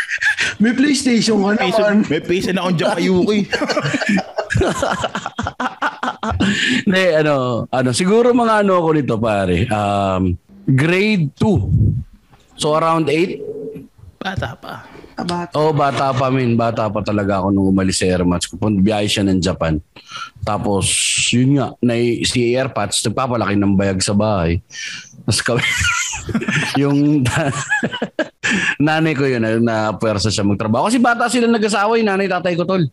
May 0.62 0.74
PlayStation 0.74 1.42
ka 1.42 1.58
naman. 1.58 2.06
may 2.06 2.22
piso 2.22 2.50
na 2.54 2.66
akong 2.66 2.78
Japayuki. 2.78 3.46
Hindi, 6.86 7.04
ano, 7.16 7.66
ano, 7.70 7.88
siguro 7.94 8.34
mga 8.34 8.66
ano 8.66 8.72
ako 8.82 8.88
nito 8.94 9.14
pare. 9.16 9.66
Um, 9.70 10.36
grade 10.66 11.32
2. 11.38 12.60
So 12.60 12.76
around 12.76 13.08
8, 13.08 13.50
Bata 14.20 14.52
pa. 14.52 14.84
Oo, 15.56 15.70
oh, 15.70 15.72
bata 15.74 16.12
pa 16.14 16.28
min. 16.28 16.54
Bata 16.54 16.86
pa 16.88 17.00
talaga 17.00 17.40
ako 17.42 17.48
nung 17.50 17.68
umalis 17.70 18.00
sa 18.00 18.08
Airmats. 18.08 18.46
Kung 18.48 18.80
biyahe 18.80 19.06
siya 19.08 19.26
ng 19.26 19.40
Japan. 19.40 19.80
Tapos, 20.44 20.86
yun 21.32 21.60
nga, 21.60 21.74
na, 21.80 21.94
si 22.24 22.54
Airpods, 22.54 23.02
nagpapalaki 23.04 23.54
ng 23.56 23.76
bayag 23.76 24.00
sa 24.00 24.16
bahay. 24.16 24.60
Tapos 25.24 25.40
kami, 25.44 25.64
yung 26.82 27.24
nanay 28.84 29.12
ko 29.16 29.24
yun, 29.28 29.44
na, 29.64 29.94
pwersa 29.96 30.28
siya 30.28 30.46
magtrabaho. 30.46 30.88
Kasi 30.88 30.98
bata 31.00 31.28
sila 31.28 31.48
nag-asawa, 31.48 31.96
yung 32.00 32.10
nanay, 32.10 32.28
tatay 32.28 32.54
ko 32.56 32.64
tol. 32.64 32.84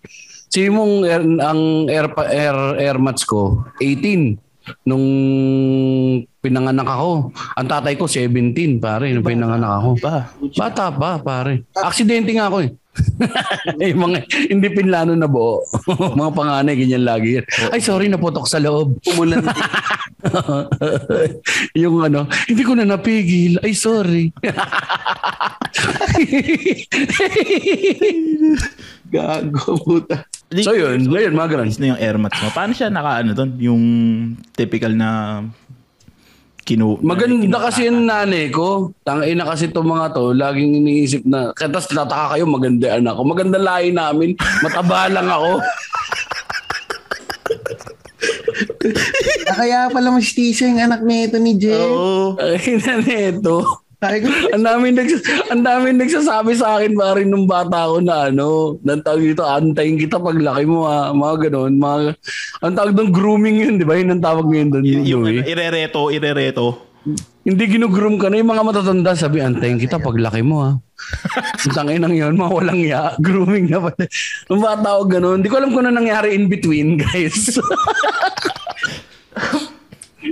Si 0.48 0.72
mong 0.72 1.04
air, 1.04 1.24
ang 1.44 1.62
air, 1.92 2.08
air, 2.32 2.58
Airmats 2.80 3.28
ko, 3.28 3.68
18 3.84 4.47
nung 4.88 5.06
pinanganak 6.42 6.88
ako. 6.88 7.32
Ang 7.60 7.68
tatay 7.68 7.94
ko 8.00 8.08
17 8.08 8.80
pare 8.80 9.12
nung 9.12 9.26
pinanganak 9.26 9.84
ako. 9.84 9.90
Pa. 10.00 10.16
Bata 10.56 10.92
pa, 10.94 11.20
pare. 11.20 11.68
Aksidente 11.76 12.32
nga 12.32 12.48
ako 12.48 12.64
eh. 12.64 12.72
yung 13.92 14.10
mga 14.10 14.20
hindi 14.50 14.68
pinlano 14.74 15.14
na 15.14 15.30
buo. 15.30 15.62
mga 16.20 16.32
panganay, 16.34 16.76
ganyan 16.76 17.06
lagi. 17.06 17.42
Ay, 17.70 17.82
sorry, 17.82 18.10
naputok 18.10 18.50
sa 18.50 18.58
loob. 18.58 18.98
umulan 19.14 19.46
yung 21.78 22.02
ano, 22.02 22.26
hindi 22.50 22.64
ko 22.66 22.74
na 22.74 22.90
napigil. 22.90 23.62
Ay, 23.62 23.78
sorry. 23.78 24.34
Gago, 29.14 29.78
puta. 29.86 30.26
So 30.64 30.72
yun, 30.72 31.04
ngayon, 31.08 31.34
mga 31.36 31.50
ganun. 31.56 31.68
Is 31.68 31.80
na 31.80 31.92
yung 31.96 32.02
air 32.02 32.16
mats 32.16 32.40
mo. 32.40 32.48
Paano 32.56 32.72
siya 32.72 32.88
naka 32.88 33.20
ano 33.20 33.32
doon? 33.36 33.52
Yung 33.60 33.84
typical 34.56 34.96
na 34.96 35.42
kinu 36.68 37.00
Maganda 37.00 37.64
kasi 37.64 37.88
yung 37.88 38.04
nanay 38.04 38.52
ko. 38.52 38.92
Tangina 39.08 39.48
kasi 39.48 39.72
itong 39.72 39.88
mga 39.88 40.12
to, 40.12 40.36
laging 40.36 40.84
iniisip 40.84 41.24
na, 41.24 41.56
katas 41.56 41.88
tataka 41.88 42.36
kayo, 42.36 42.44
maganda 42.44 42.92
yung 42.92 43.08
anak 43.08 43.14
ko. 43.16 43.22
Maganda 43.24 43.58
lahi 43.60 43.96
namin, 43.96 44.36
mataba 44.64 45.08
lang 45.16 45.28
ako. 45.32 45.64
Ah, 49.48 49.56
Kaya 49.56 49.88
pala 49.88 50.12
mestizo 50.12 50.68
yung 50.68 50.80
anak 50.80 51.04
nito 51.08 51.40
ni 51.40 51.56
Jen. 51.56 51.88
Oo. 51.88 52.36
Ay, 52.36 52.76
na 52.84 53.00
neto. 53.00 53.64
Sabi 53.64 53.72
ko, 53.72 53.87
ang 53.98 54.62
daming 54.62 54.94
nags 54.94 55.26
ang 55.50 55.66
daming 55.66 55.98
nagsasabi 55.98 56.54
sa 56.54 56.78
akin 56.78 56.94
pa 56.94 57.18
rin 57.18 57.34
nung 57.34 57.50
bata 57.50 57.90
ko 57.90 57.98
na 57.98 58.30
ano, 58.30 58.78
nang 58.86 59.02
tawag 59.02 59.34
dito, 59.34 59.42
antayin 59.42 59.98
kita 59.98 60.22
pag 60.22 60.38
laki 60.38 60.70
mo 60.70 60.86
ha, 60.86 61.10
mga 61.10 61.50
ganun, 61.50 61.82
mga, 61.82 62.14
ang 62.62 62.76
tawag 62.78 62.94
doon 62.94 63.10
grooming 63.10 63.58
yun, 63.58 63.82
di 63.82 63.86
ba? 63.90 63.98
Yun 63.98 64.14
ang 64.14 64.22
tawag 64.22 64.46
ngayon 64.46 64.70
doon. 64.70 64.84
Y- 64.86 65.06
yung 65.10 65.24
ano, 65.26 65.42
irereto, 65.42 66.14
irereto. 66.14 66.86
Hindi 67.48 67.64
ginugroom 67.72 68.20
ka 68.20 68.28
na 68.30 68.38
yung 68.38 68.52
mga 68.54 68.66
matatanda, 68.68 69.18
sabi, 69.18 69.42
antayin 69.42 69.82
kita 69.82 69.98
pag 69.98 70.14
laki 70.14 70.46
mo 70.46 70.62
ha. 70.62 70.72
Ang 71.66 71.74
tangin 71.74 72.02
nang 72.04 72.14
yun, 72.14 72.38
mga 72.38 72.54
walang 72.54 72.82
ya, 72.84 73.02
grooming 73.26 73.66
na 73.66 73.82
pala. 73.82 74.06
Nung 74.46 74.62
bata 74.62 75.02
ko 75.02 75.04
ganun, 75.10 75.42
hindi 75.42 75.50
ko 75.50 75.58
alam 75.58 75.74
kung 75.74 75.88
ano 75.88 75.98
nangyari 75.98 76.38
in 76.38 76.46
between, 76.46 76.98
guys. 77.02 77.58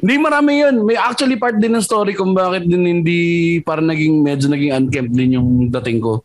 Hindi 0.01 0.15
marami 0.17 0.51
yun. 0.59 0.75
May 0.83 0.95
actually 0.95 1.35
part 1.35 1.55
din 1.55 1.75
ng 1.75 1.83
story 1.83 2.11
kung 2.11 2.33
bakit 2.33 2.65
din 2.65 2.83
hindi 2.83 3.19
parang 3.61 3.87
naging 3.87 4.19
medyo 4.19 4.47
naging 4.47 4.73
unkempt 4.73 5.13
din 5.13 5.35
yung 5.35 5.49
dating 5.69 5.99
ko. 5.99 6.23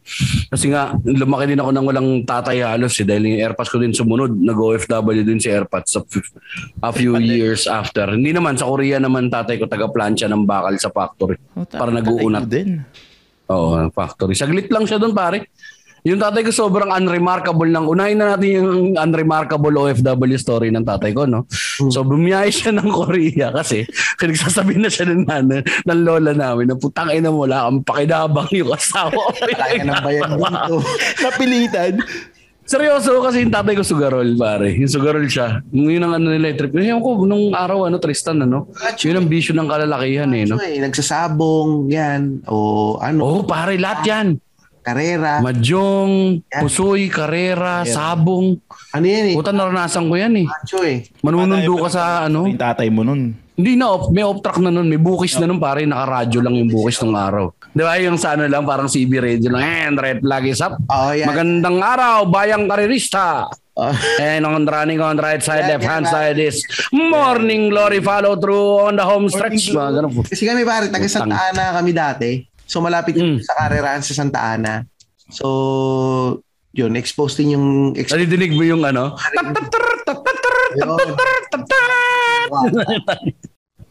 Kasi 0.49 0.71
nga, 0.71 0.97
lumaki 1.03 1.51
din 1.51 1.61
ako 1.61 1.71
ng 1.71 1.87
walang 1.87 2.09
tatay 2.25 2.63
halos 2.63 2.97
eh. 2.99 3.07
Dahil 3.07 3.31
yung 3.31 3.41
airpods 3.41 3.71
ko 3.71 3.79
din 3.79 3.93
sumunod. 3.93 4.33
Nag-OFW 4.33 5.23
din 5.23 5.39
si 5.39 5.49
airpods 5.49 5.95
a, 5.95 6.03
f- 6.03 6.35
a 6.81 6.91
few 6.91 7.15
years 7.21 7.67
after. 7.67 8.11
Hindi 8.11 8.33
naman, 8.33 8.57
sa 8.57 8.67
Korea 8.67 8.99
naman 8.99 9.29
tatay 9.29 9.59
ko 9.59 9.69
taga-plancha 9.69 10.27
ng 10.27 10.43
bakal 10.43 10.75
sa 10.79 10.91
factory. 10.91 11.39
Oh, 11.55 11.67
Para 11.67 11.91
nag-uunat. 11.91 12.47
din. 12.47 12.83
Oo, 13.51 13.91
factory. 13.91 14.39
Saglit 14.39 14.71
lang 14.71 14.87
siya 14.87 15.03
doon 15.03 15.11
pare. 15.11 15.51
Yung 16.09 16.17
tatay 16.17 16.41
ko 16.41 16.51
sobrang 16.53 16.89
unremarkable 16.89 17.69
lang. 17.69 17.85
Unahin 17.85 18.17
na 18.17 18.37
natin 18.37 18.49
yung 18.57 18.71
unremarkable 18.97 19.75
OFW 19.77 20.39
story 20.41 20.73
ng 20.73 20.85
tatay 20.85 21.13
ko, 21.13 21.29
no? 21.29 21.45
So, 21.93 22.01
bumiyahe 22.05 22.49
siya 22.49 22.73
ng 22.79 22.89
Korea 22.89 23.53
kasi 23.53 23.85
nagsasabi 24.17 24.81
na 24.81 24.89
siya 24.89 25.13
ng, 25.13 25.25
nan- 25.29 25.65
ng 25.65 26.01
lola 26.01 26.33
namin 26.33 26.73
na 26.73 26.77
putang 26.77 27.13
ina 27.13 27.29
mo, 27.29 27.45
wala 27.45 27.69
kang 27.69 27.85
pakinabang 27.85 28.49
yung 28.57 28.73
asawa 28.73 29.13
kaya 29.61 29.85
ng 29.85 30.01
bayan 30.01 30.31
dito. 30.41 30.77
Napilitan. 31.25 31.95
Seryoso 32.71 33.19
kasi 33.19 33.43
yung 33.43 33.51
tatay 33.51 33.75
ko 33.75 33.83
sugarol, 33.83 34.31
pare. 34.39 34.71
Yung 34.79 34.87
sugarol 34.87 35.27
siya. 35.27 35.59
Yun 35.75 36.07
ang 36.07 36.23
ano 36.23 36.31
nila, 36.31 36.55
yung 36.55 36.59
trip. 36.63 36.73
Yung 36.79 37.03
ko, 37.03 37.27
nung 37.27 37.51
araw, 37.51 37.91
ano, 37.91 37.99
Tristan, 37.99 38.47
ano? 38.47 38.71
Yun 38.95 39.19
ang 39.19 39.27
bisyo 39.27 39.59
ng 39.59 39.67
kalalakihan, 39.67 40.31
eh, 40.31 40.47
no? 40.47 40.55
So, 40.55 40.63
eh, 40.63 40.79
nagsasabong, 40.79 41.91
yan. 41.91 42.47
O 42.47 42.95
ano, 43.03 43.21
Oo, 43.27 43.35
oh, 43.43 43.45
pare, 43.45 43.75
lahat 43.75 44.07
yan. 44.07 44.27
Karera. 44.81 45.41
Madyong, 45.45 46.45
pusoy, 46.49 47.13
karera, 47.13 47.85
sabong. 47.85 48.59
Ano 48.97 49.05
yan 49.07 49.33
eh? 49.33 49.37
Puta, 49.37 49.53
naranasan 49.53 50.09
ko 50.09 50.15
yan 50.17 50.35
eh. 50.41 50.47
Macho 50.49 50.81
eh. 50.83 51.07
Manunundo 51.23 51.75
ka 51.87 51.89
sa 51.93 52.03
ano. 52.27 52.49
Yung 52.49 52.61
tatay 52.61 52.89
mo 52.89 53.05
nun. 53.05 53.37
Hindi 53.61 53.77
na, 53.77 53.93
off, 53.93 54.09
may 54.09 54.25
off 54.25 54.41
track 54.41 54.57
na 54.57 54.73
nun. 54.73 54.89
May 54.89 54.97
bukis 54.97 55.37
na 55.37 55.45
nun 55.45 55.61
pare. 55.61 55.85
Naka-radyo 55.85 56.41
lang 56.41 56.57
yung 56.57 56.73
bukis 56.73 56.97
ng 57.05 57.13
araw. 57.13 57.53
Di 57.77 57.85
ba 57.85 58.01
yung 58.01 58.17
sa 58.17 58.33
ano 58.33 58.49
lang, 58.49 58.65
parang 58.65 58.89
CB 58.89 59.13
radio 59.21 59.53
lang. 59.53 59.61
And 59.61 59.95
red 60.01 60.25
flag 60.25 60.49
is 60.49 60.65
up. 60.65 60.81
Oh, 60.89 61.13
yan. 61.13 61.29
Magandang 61.29 61.77
araw, 61.77 62.25
bayang 62.25 62.65
karirista. 62.65 63.53
Oh. 63.81 63.95
And 64.21 64.45
on 64.45 64.67
running 64.67 65.01
on 65.01 65.17
the 65.17 65.25
right 65.25 65.41
side, 65.41 65.65
Yan, 65.65 65.79
left 65.79 65.85
yan, 65.87 65.93
hand 65.93 66.07
yan. 66.09 66.13
side 66.13 66.39
is 66.43 66.57
morning 66.93 67.73
glory 67.73 68.03
follow 68.03 68.37
through 68.37 68.91
on 68.91 68.99
the 68.99 69.07
home 69.07 69.25
stretch. 69.31 69.73
Mga 69.73 69.93
ganun 69.97 70.13
po. 70.13 70.21
Kasi 70.27 70.45
kami 70.45 70.67
pare, 70.67 70.91
taga 70.93 71.07
Santa 71.09 71.39
Ana 71.49 71.79
kami 71.81 71.91
dati. 71.97 72.31
So 72.71 72.79
malapit 72.79 73.19
Mm. 73.19 73.43
sa 73.43 73.59
karerahan 73.59 73.99
sa 73.99 74.15
Santa 74.15 74.55
Ana. 74.55 74.87
So 75.27 76.39
Yun, 76.71 76.95
expose 76.95 77.35
din 77.35 77.59
yung... 77.59 77.67
Expose 77.99 78.23
Nadidinig 78.23 78.55
mo 78.55 78.63
yung 78.63 78.87
ano? 78.87 79.19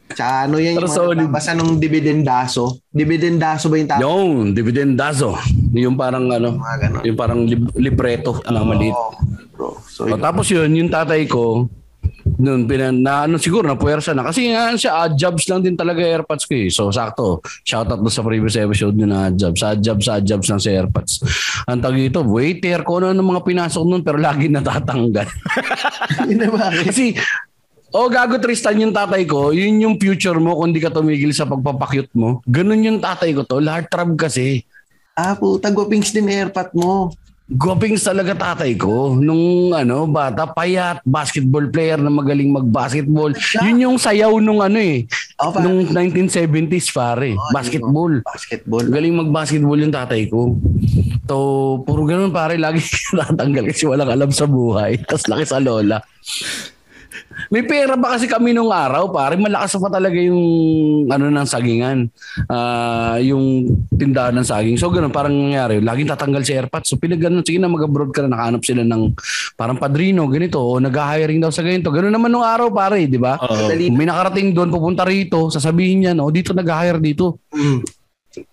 Tsaka 0.09 0.47
ano 0.47 0.55
yan 0.57 0.79
yung 0.79 0.87
mga 0.87 1.27
nabasa 1.27 1.53
ng 1.53 1.77
dividendaso. 1.77 2.79
Dividendaso 2.89 3.67
ba 3.67 3.75
yung 3.77 3.89
tawag? 3.91 4.01
Yung 4.01 4.31
dividendazo. 4.51 5.37
Yung 5.75 5.95
parang 5.99 6.31
ano, 6.31 6.57
yung 7.05 7.17
parang 7.19 7.45
lib- 7.45 7.75
libreto 7.75 8.41
na 8.47 8.63
maliit. 8.63 8.95
Oo, 8.95 9.11
bro. 9.53 9.69
So, 9.85 10.07
O, 10.07 10.17
tapos 10.17 10.49
yun, 10.49 10.71
yung 10.73 10.89
tatay 10.89 11.27
ko, 11.27 11.69
noon 12.39 12.65
pinan 12.65 13.03
na 13.03 13.27
ano 13.27 13.35
siguro 13.35 13.67
na 13.67 13.75
puwersa 13.75 14.15
na 14.15 14.23
kasi 14.23 14.49
nga 14.49 14.71
siya 14.73 15.05
odd 15.05 15.19
jobs 15.19 15.45
lang 15.51 15.59
din 15.59 15.75
talaga 15.75 15.99
airpods 15.99 16.47
ko 16.47 16.55
eh. 16.55 16.71
So 16.71 16.87
sakto. 16.89 17.43
Shout 17.67 17.91
out 17.91 17.99
sa 18.07 18.23
previous 18.23 18.55
episode 18.55 18.95
nyo 18.95 19.07
na 19.11 19.27
odd 19.27 19.35
jobs. 19.35 19.59
Odd 19.59 19.79
jobs, 19.83 20.07
odd 20.07 20.25
jobs 20.25 20.47
lang 20.47 20.61
sa 20.63 20.71
airpods. 20.71 21.13
Ang 21.67 21.83
tag 21.83 21.99
ito, 21.99 22.23
waiter 22.23 22.81
ko 22.87 23.03
ano 23.03 23.11
ng 23.11 23.29
mga 23.35 23.43
pinasok 23.43 23.83
noon 23.83 24.01
pero 24.01 24.17
lagi 24.17 24.47
natatanggal. 24.47 25.27
Kasi 26.87 27.13
Oh, 27.89 28.05
gago 28.05 28.37
Tristan 28.37 28.77
yung 28.77 28.93
tatay 28.93 29.25
ko, 29.25 29.49
yun 29.49 29.81
yung 29.81 29.95
future 29.97 30.37
mo 30.37 30.53
kung 30.61 30.69
di 30.69 30.77
ka 30.77 30.93
tumigil 30.93 31.33
sa 31.33 31.49
pagpapakyut 31.49 32.13
mo. 32.13 32.37
Ganun 32.45 32.85
yung 32.85 33.01
tatay 33.01 33.33
ko 33.33 33.41
to, 33.41 33.57
heart 33.65 33.89
trap 33.89 34.13
kasi. 34.13 34.61
Ah, 35.17 35.33
puta, 35.33 35.73
gwapings 35.73 36.13
din 36.13 36.29
airpot 36.29 36.69
mo. 36.77 37.09
Gopings 37.49 38.05
talaga 38.05 38.37
tatay 38.37 38.77
ko. 38.77 39.17
Nung 39.17 39.73
ano, 39.73 40.05
bata, 40.05 40.45
payat, 40.45 41.01
basketball 41.01 41.65
player 41.73 41.97
na 41.97 42.13
magaling 42.13 42.53
mag-basketball. 42.53 43.33
Yun 43.65 43.89
yung 43.89 43.97
sayaw 43.97 44.37
nung 44.37 44.61
ano 44.61 44.77
eh. 44.77 45.09
Oh, 45.41 45.57
nung 45.57 45.81
1970s 45.89 46.93
pare. 46.93 47.33
basketball. 47.49 48.21
Basketball. 48.21 48.85
Galing 48.85 49.17
mag-basketball 49.17 49.81
yung 49.81 49.89
tatay 49.89 50.29
ko. 50.29 50.61
To, 51.25 51.37
puro 51.81 52.05
ganun 52.05 52.29
pare, 52.29 52.53
lagi 52.61 52.85
natanggal 53.17 53.73
kasi 53.73 53.89
walang 53.89 54.13
alam 54.13 54.29
sa 54.29 54.45
buhay. 54.45 55.01
Tapos 55.09 55.25
laki 55.25 55.45
sa 55.49 55.57
lola. 55.57 56.05
May 57.49 57.65
pera 57.65 57.97
ba 57.97 58.13
kasi 58.13 58.29
kami 58.29 58.53
nung 58.53 58.69
araw, 58.69 59.09
pare? 59.09 59.33
Malakas 59.33 59.73
pa 59.81 59.89
talaga 59.89 60.17
yung 60.21 60.43
ano 61.09 61.25
ng 61.33 61.47
sagingan. 61.49 62.05
Ah, 62.45 63.17
yung 63.17 63.65
tindahan 63.89 64.37
ng 64.37 64.45
saging. 64.45 64.77
So 64.77 64.93
ganun, 64.93 65.09
parang 65.09 65.33
nangyari. 65.33 65.81
Laging 65.81 66.09
tatanggal 66.13 66.45
si 66.45 66.53
airpods. 66.53 66.93
So 66.93 67.01
pinag 67.01 67.21
ganun, 67.21 67.41
sige 67.41 67.57
na 67.57 67.71
mag-abroad 67.71 68.13
ka 68.13 68.21
na, 68.21 68.37
nakahanap 68.37 68.61
sila 68.61 68.85
ng 68.85 69.17
parang 69.57 69.81
padrino, 69.81 70.29
ganito. 70.29 70.61
O 70.61 70.77
nag-hiring 70.77 71.41
daw 71.41 71.49
sa 71.49 71.65
ganito. 71.65 71.89
Ganun 71.89 72.13
naman 72.13 72.29
nung 72.29 72.45
araw, 72.45 72.69
pare, 72.69 73.09
di 73.09 73.17
ba? 73.17 73.41
Kung 73.41 73.97
may 73.97 74.05
nakarating 74.05 74.53
doon, 74.53 74.69
pupunta 74.69 75.01
rito, 75.01 75.49
sasabihin 75.49 76.05
niya, 76.05 76.11
no, 76.13 76.29
dito 76.29 76.53
nag-hire 76.53 77.01
dito. 77.01 77.41
Mm. 77.49 77.81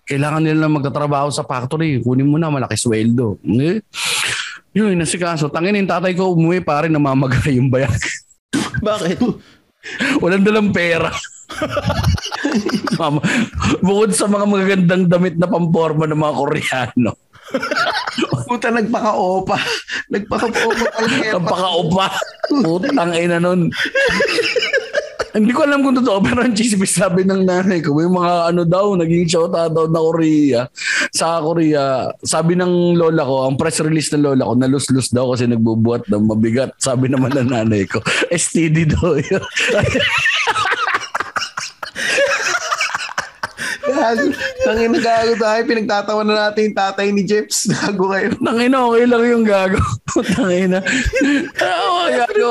Kailangan 0.09 0.41
nila 0.41 0.65
na 0.65 0.73
magtatrabaho 0.73 1.29
sa 1.29 1.45
factory. 1.45 2.01
Kunin 2.01 2.25
mo 2.25 2.41
na, 2.41 2.49
malaki 2.49 2.73
sweldo. 2.73 3.37
Eh, 3.45 3.85
yun, 4.73 4.97
nasikaso. 4.97 5.49
Tangin 5.53 5.77
yung 5.77 5.89
tatay 5.89 6.17
ko 6.17 6.33
umuwi, 6.33 6.65
pare, 6.65 6.89
namamagay 6.89 7.61
yung 7.61 7.69
bayak. 7.69 7.93
Bakit? 8.81 9.17
Walang 10.19 10.43
dalang 10.43 10.69
pera. 10.75 11.13
Mama, 12.99 13.23
bukod 13.79 14.11
sa 14.11 14.27
mga 14.27 14.45
magagandang 14.45 15.03
damit 15.07 15.35
na 15.39 15.47
pamporma 15.47 16.03
ng 16.05 16.19
mga 16.19 16.33
Koreano. 16.35 17.11
Puta, 18.47 18.67
nagpaka-opa. 18.71 19.57
Nagpaka-opa. 20.11 20.85
Napaka-upa. 21.31 22.05
Putang 22.51 23.15
ina 23.15 23.39
nun. 23.39 23.71
Hindi 25.35 25.51
ko 25.51 25.67
alam 25.67 25.83
kung 25.83 25.97
totoo, 25.97 26.23
pero 26.23 26.39
ang 26.45 26.55
chismis 26.55 26.95
sabi 26.95 27.27
ng 27.27 27.43
nanay 27.43 27.83
ko, 27.83 27.91
may 27.97 28.07
mga 28.07 28.33
ano 28.53 28.61
daw, 28.63 28.95
naging 28.95 29.27
shota 29.27 29.67
daw 29.67 29.89
na 29.89 29.99
Korea. 29.99 30.61
Sa 31.11 31.43
Korea, 31.43 32.11
sabi 32.23 32.55
ng 32.55 32.95
lola 32.95 33.27
ko, 33.27 33.49
ang 33.49 33.59
press 33.59 33.83
release 33.83 34.13
ng 34.15 34.23
lola 34.23 34.47
ko, 34.47 34.53
nalus-lus 34.55 35.11
daw 35.11 35.35
kasi 35.35 35.49
nagbubuhat 35.49 36.07
ng 36.07 36.23
mabigat. 36.23 36.71
Sabi 36.79 37.11
naman 37.11 37.35
ng 37.35 37.51
nanay 37.51 37.83
ko, 37.89 37.99
STD 38.31 38.87
daw 38.87 39.19
yun. 39.19 39.43
Tangin 44.67 44.91
na 44.93 44.99
gago 44.99 45.33
tayo. 45.39 45.61
Pinagtatawa 45.65 46.21
na 46.21 46.47
natin 46.47 46.71
yung 46.71 46.77
tatay 46.77 47.07
ni 47.09 47.23
Jeps. 47.23 47.71
Gago 47.71 48.11
kayo. 48.13 48.35
Tangina, 48.39 48.83
okay 48.85 49.05
lang 49.07 49.23
yung 49.25 49.45
gago. 49.47 49.79
Tangina. 50.35 50.79
Oo, 51.59 52.01
gago. 52.11 52.47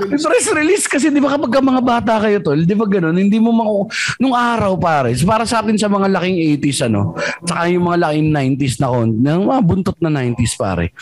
Press 0.00 0.48
release 0.54 0.86
kasi 0.88 1.12
di 1.12 1.20
ba 1.20 1.36
kapag 1.36 1.60
mga 1.60 1.82
bata 1.84 2.12
kayo 2.22 2.40
tol, 2.40 2.56
di 2.56 2.72
ba 2.72 2.88
ganun, 2.88 3.16
hindi 3.16 3.36
mo 3.36 3.52
maku... 3.52 3.78
Nung 4.16 4.32
araw 4.32 4.78
pare, 4.80 5.12
para 5.26 5.44
sa 5.44 5.60
atin 5.60 5.76
sa 5.76 5.90
mga 5.90 6.08
laking 6.08 6.38
80s 6.60 6.88
ano, 6.88 7.12
saka 7.44 7.68
yung 7.68 7.84
mga 7.90 7.98
laking 8.08 8.28
90s 8.32 8.74
na 8.80 8.86
kon, 8.88 9.10
ng 9.12 9.40
mga 9.48 9.60
buntot 9.62 9.98
na 10.00 10.10
90s 10.10 10.54
pare, 10.56 10.96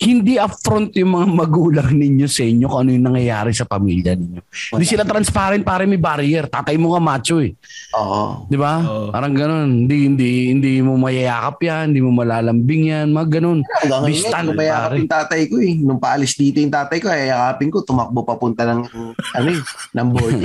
hindi 0.00 0.40
upfront 0.40 0.96
yung 0.96 1.12
mga 1.12 1.26
magulang 1.28 1.90
ninyo 1.92 2.24
sa 2.24 2.42
inyo 2.46 2.66
kung 2.70 2.80
ano 2.86 2.90
yung 2.96 3.06
nangyayari 3.12 3.52
sa 3.52 3.68
pamilya 3.68 4.16
ninyo. 4.16 4.40
Hindi 4.72 4.86
sila 4.88 5.04
transparent 5.04 5.60
pare, 5.60 5.84
may 5.84 6.00
barrier. 6.00 6.48
Tatay 6.48 6.80
mo 6.80 6.96
nga 6.96 7.02
macho 7.02 7.44
eh. 7.44 7.52
Oo. 7.98 8.48
Di 8.48 8.56
ba? 8.56 8.80
Oo. 8.80 9.08
Parang 9.12 9.36
ganun. 9.36 9.84
Hindi, 9.84 10.08
hindi, 10.08 10.30
hindi 10.48 10.72
mo 10.80 10.96
mayayakap 10.96 11.60
yan, 11.60 11.84
hindi 11.92 12.00
mo 12.00 12.16
malalambing 12.16 12.88
yan, 12.88 13.12
mga 13.12 13.28
ganun. 13.40 13.60
Hanggang 13.84 14.00
ngayon, 14.08 14.16
Distant, 14.16 14.46
nung 14.48 14.56
mayakap 14.56 14.88
pare. 14.88 14.96
yung 14.96 15.12
tatay 15.12 15.40
ko 15.50 15.56
eh. 15.60 15.74
Nung 15.76 16.00
paalis 16.00 16.32
dito 16.38 16.56
yung 16.62 16.72
tatay 16.72 16.98
ko, 17.02 17.06
ay 17.12 17.28
yakapin 17.28 17.68
ko, 17.68 17.78
tumakbo 17.84 18.20
papunta 18.40 18.64
ng, 18.64 18.88
ano 19.36 19.48
eh, 19.52 19.60
ng 19.92 20.08
board. 20.16 20.40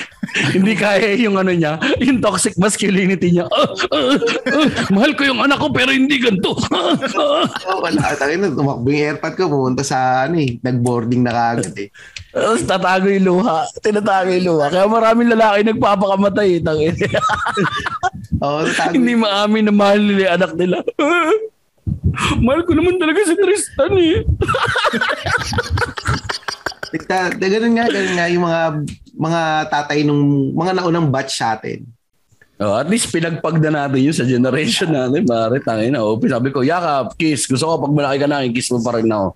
hindi 0.56 0.72
kaya 0.72 1.12
yung 1.20 1.36
ano 1.36 1.52
niya, 1.52 1.76
yung 2.00 2.24
toxic 2.24 2.56
masculinity 2.56 3.36
niya. 3.36 3.44
Ah, 3.52 3.68
ah, 3.92 4.16
ah, 4.16 4.68
mahal 4.88 5.12
ko 5.12 5.28
yung 5.28 5.44
anak 5.44 5.60
ko 5.60 5.68
pero 5.68 5.92
hindi 5.92 6.16
ganito. 6.16 6.56
Oh, 7.64 7.80
wala. 7.80 8.16
Takin 8.16 8.40
na, 8.40 8.48
tumakbo 8.52 8.88
yung 8.88 9.04
airpod 9.16 9.34
ko, 9.36 9.42
pumunta 9.48 9.82
sa, 9.84 10.24
ano 10.24 10.40
eh, 10.40 10.56
nag-boarding 10.60 11.20
na 11.24 11.32
kagad 11.32 11.76
eh. 11.76 11.88
Tapos 12.32 12.62
tatago 12.64 13.06
yung 13.08 13.26
luha. 13.28 13.64
Tinatago 13.80 14.30
yung 14.32 14.46
luha. 14.46 14.66
Kaya 14.68 14.86
maraming 14.88 15.32
lalaki 15.32 15.60
nagpapakamatay. 15.68 16.48
eh, 16.58 16.60
tangin. 16.64 16.94
Tatago. 18.40 18.92
hindi 18.92 19.14
maamin 19.16 19.64
na 19.68 19.72
mahal 19.74 20.00
nila 20.00 20.20
yung 20.20 20.34
anak 20.36 20.52
nila. 20.56 20.78
Ah, 21.00 21.34
mahal 22.40 22.60
ko 22.64 22.72
naman 22.76 22.96
talaga 23.00 23.20
si 23.24 23.34
Tristan 23.36 23.92
eh. 24.00 24.16
Nagta, 26.94 27.34
da- 27.34 27.50
ganun 27.50 27.74
nga, 27.74 27.86
ganun 27.90 28.14
nga 28.14 28.26
yung 28.30 28.44
mga 28.46 28.60
mga 29.14 29.42
tatay 29.66 29.98
nung 30.06 30.54
mga 30.54 30.72
naunang 30.78 31.10
batch 31.10 31.34
sa 31.34 31.58
atin. 31.58 31.82
Oh, 32.62 32.78
at 32.78 32.86
least 32.86 33.10
pinagpag 33.10 33.58
na 33.58 33.82
natin 33.82 33.98
yun 33.98 34.14
sa 34.14 34.22
generation 34.22 34.86
natin, 34.94 35.26
pare. 35.26 35.58
Tangin 35.58 35.90
na. 35.90 36.06
Oh, 36.06 36.14
sabi 36.22 36.54
ko, 36.54 36.62
yakap, 36.62 37.18
kiss. 37.18 37.50
Gusto 37.50 37.66
ko 37.66 37.90
pag 37.90 37.94
malaki 37.98 38.18
ka 38.22 38.28
na, 38.30 38.46
kiss 38.46 38.70
mo 38.70 38.78
pa 38.78 38.94
rin 38.94 39.10
ako. 39.10 39.34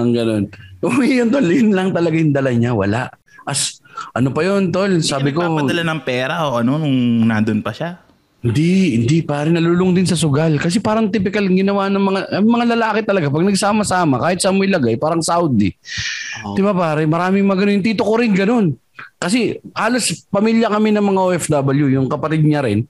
Ang 0.00 0.10
ganun. 0.16 0.44
Uy, 0.80 1.20
yun 1.20 1.28
tol, 1.28 1.44
yun 1.44 1.76
lang 1.76 1.92
talaga 1.92 2.16
yung 2.16 2.32
dala 2.32 2.56
niya. 2.56 2.72
Wala. 2.72 3.12
As, 3.44 3.84
ano 4.16 4.32
pa 4.32 4.40
yun, 4.40 4.72
tol? 4.72 4.88
Sabi 5.04 5.36
ko, 5.36 5.44
Nagpapadala 5.44 5.84
ng 5.84 6.00
pera 6.00 6.48
o 6.48 6.64
ano 6.64 6.80
nung 6.80 7.28
nandun 7.28 7.60
pa 7.60 7.76
siya. 7.76 8.00
Hindi, 8.44 9.00
hindi, 9.00 9.24
pare. 9.24 9.48
Nalulung 9.48 9.96
din 9.96 10.04
sa 10.04 10.14
sugal. 10.14 10.60
Kasi 10.60 10.78
parang 10.78 11.08
typical 11.08 11.48
ginawa 11.48 11.88
ng 11.88 12.04
mga, 12.04 12.20
ang 12.36 12.46
mga 12.46 12.66
lalaki 12.76 13.00
talaga. 13.02 13.32
Pag 13.32 13.48
nagsama-sama, 13.48 14.20
kahit 14.22 14.38
saan 14.38 14.60
mo 14.60 14.62
ilagay, 14.62 14.94
parang 15.00 15.24
Saudi. 15.24 15.72
Oo. 16.44 16.54
Di 16.54 16.62
ba 16.62 16.76
pare? 16.76 17.08
Maraming. 17.08 17.42
Yung 17.42 17.82
tito 17.82 18.04
ko 18.04 18.20
rin 18.20 18.36
ganun. 18.36 18.76
Kasi 19.16 19.56
halos 19.72 20.28
pamilya 20.28 20.68
kami 20.68 20.92
ng 20.92 21.04
mga 21.04 21.20
OFW. 21.32 21.86
Yung 21.96 22.06
kapatid 22.06 22.44
niya 22.44 22.62
rin. 22.62 22.84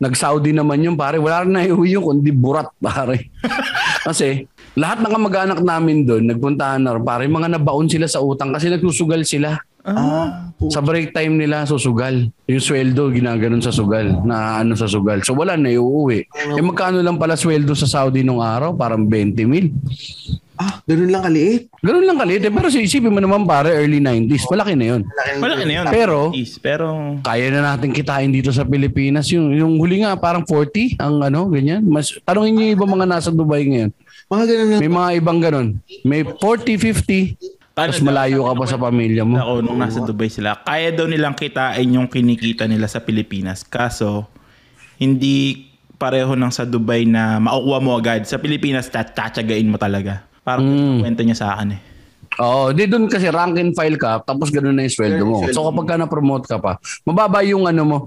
Nag-Saudi 0.00 0.56
naman 0.56 0.80
yun 0.80 0.96
pare. 0.96 1.20
Wala 1.20 1.44
rin 1.44 1.52
na 1.52 1.66
iuwi 1.66 1.98
yun 1.98 2.02
kundi 2.06 2.32
burat 2.32 2.72
pare. 2.80 3.28
kasi 4.08 4.48
lahat 4.78 5.02
ng 5.04 5.12
kamag-anak 5.12 5.60
namin 5.60 6.08
doon, 6.08 6.24
nagpuntahan 6.30 6.80
na 6.80 6.96
rin, 6.96 7.04
pare. 7.04 7.28
Mga 7.28 7.58
nabaon 7.58 7.90
sila 7.90 8.08
sa 8.08 8.24
utang 8.24 8.54
kasi 8.54 8.72
nagsusugal 8.72 9.20
sila. 9.28 9.60
Ah, 9.82 10.52
Sa 10.68 10.80
break 10.80 11.10
time 11.10 11.34
nila, 11.34 11.64
susugal. 11.64 12.28
Yung 12.44 12.60
sweldo, 12.60 13.08
ginaganon 13.08 13.64
sa 13.64 13.72
sugal. 13.72 14.12
Na 14.20 14.60
ano 14.60 14.76
sa 14.76 14.84
sugal. 14.84 15.24
So 15.24 15.32
wala 15.32 15.56
na 15.56 15.68
iuwi. 15.68 16.28
Eh 16.28 16.60
magkano 16.60 17.00
lang 17.00 17.16
pala 17.16 17.32
sweldo 17.32 17.72
sa 17.72 17.88
Saudi 17.88 18.20
nung 18.20 18.40
araw? 18.40 18.76
Parang 18.76 19.02
20 19.02 19.40
mil. 19.42 19.72
ah, 20.54 20.84
ganun 20.84 21.08
lang 21.08 21.24
kaliit. 21.24 21.72
Ganun 21.80 22.04
lang 22.04 22.20
kalit. 22.20 22.44
eh. 22.44 22.52
Pero 22.52 22.68
isipin 22.68 23.08
mo 23.08 23.16
naman 23.16 23.48
pare, 23.48 23.72
early 23.72 23.96
90s. 23.96 24.44
Malaki 24.44 24.76
na 24.76 24.86
yun. 24.86 25.02
Malaki 25.40 25.64
na 25.64 25.72
yun. 25.72 25.84
Pero- 25.88 26.28
pero 26.60 26.86
Kaya 27.24 27.48
na 27.48 27.72
natin 27.72 27.88
kitain 27.90 28.28
dito 28.28 28.52
sa 28.52 28.68
Pilipinas. 28.68 29.32
Yung, 29.32 29.48
yung 29.50 29.80
huli 29.80 30.04
nga, 30.04 30.12
parang 30.14 30.44
40 30.44 31.00
ang 31.00 31.24
ano, 31.24 31.48
ganyan. 31.48 31.80
Mas, 31.80 32.12
tanongin 32.20 32.52
niyo 32.52 32.64
yung 32.66 32.76
ibang 32.76 32.92
mga 32.92 33.08
nasa 33.08 33.32
Dubai 33.32 33.64
ngayon. 33.64 33.90
Mga 34.28 34.44
ganun 34.44 34.68
lang. 34.68 34.80
May 34.84 34.92
mga 34.92 35.10
ibang 35.16 35.38
ganun. 35.40 35.68
May 36.04 36.20
40, 36.22 36.76
50. 36.76 37.59
Tapos 37.70 38.02
malayo 38.02 38.44
ka 38.44 38.52
pa 38.52 38.64
sa 38.66 38.76
pamilya 38.76 39.22
mo. 39.22 39.38
ako 39.38 39.62
nung 39.62 39.78
nasa 39.78 40.02
Dubai 40.02 40.28
sila, 40.28 40.58
kaya 40.58 40.90
daw 40.90 41.06
nilang 41.06 41.38
kitain 41.38 41.86
yung 41.86 42.10
kinikita 42.10 42.66
nila 42.66 42.90
sa 42.90 43.00
Pilipinas. 43.00 43.62
Kaso, 43.62 44.26
hindi 44.98 45.68
pareho 45.96 46.32
ng 46.32 46.52
sa 46.52 46.64
Dubai 46.64 47.04
na 47.04 47.38
makukuha 47.38 47.78
mo 47.78 47.90
agad. 47.94 48.24
Sa 48.24 48.36
Pilipinas, 48.36 48.88
tatsagain 48.88 49.68
mo 49.68 49.76
talaga. 49.76 50.24
Parang 50.40 50.64
Mm. 50.64 50.98
kwento 51.04 51.22
niya 51.22 51.36
sa 51.36 51.46
akin 51.54 51.76
eh. 51.76 51.80
Oo, 52.38 52.70
di 52.70 52.86
doon 52.86 53.10
kasi 53.10 53.26
rank 53.28 53.58
and 53.58 53.74
file 53.74 53.98
ka, 53.98 54.22
tapos 54.22 54.48
ganun 54.48 54.72
na 54.72 54.86
yung 54.86 54.94
sweldo 54.94 55.24
mo. 55.26 55.44
So 55.50 55.66
kapag 55.66 55.86
ka 55.90 55.94
na-promote 55.98 56.46
ka 56.46 56.56
pa, 56.56 56.78
mababa 57.02 57.42
yung 57.42 57.66
ano 57.66 57.82
mo, 57.82 57.98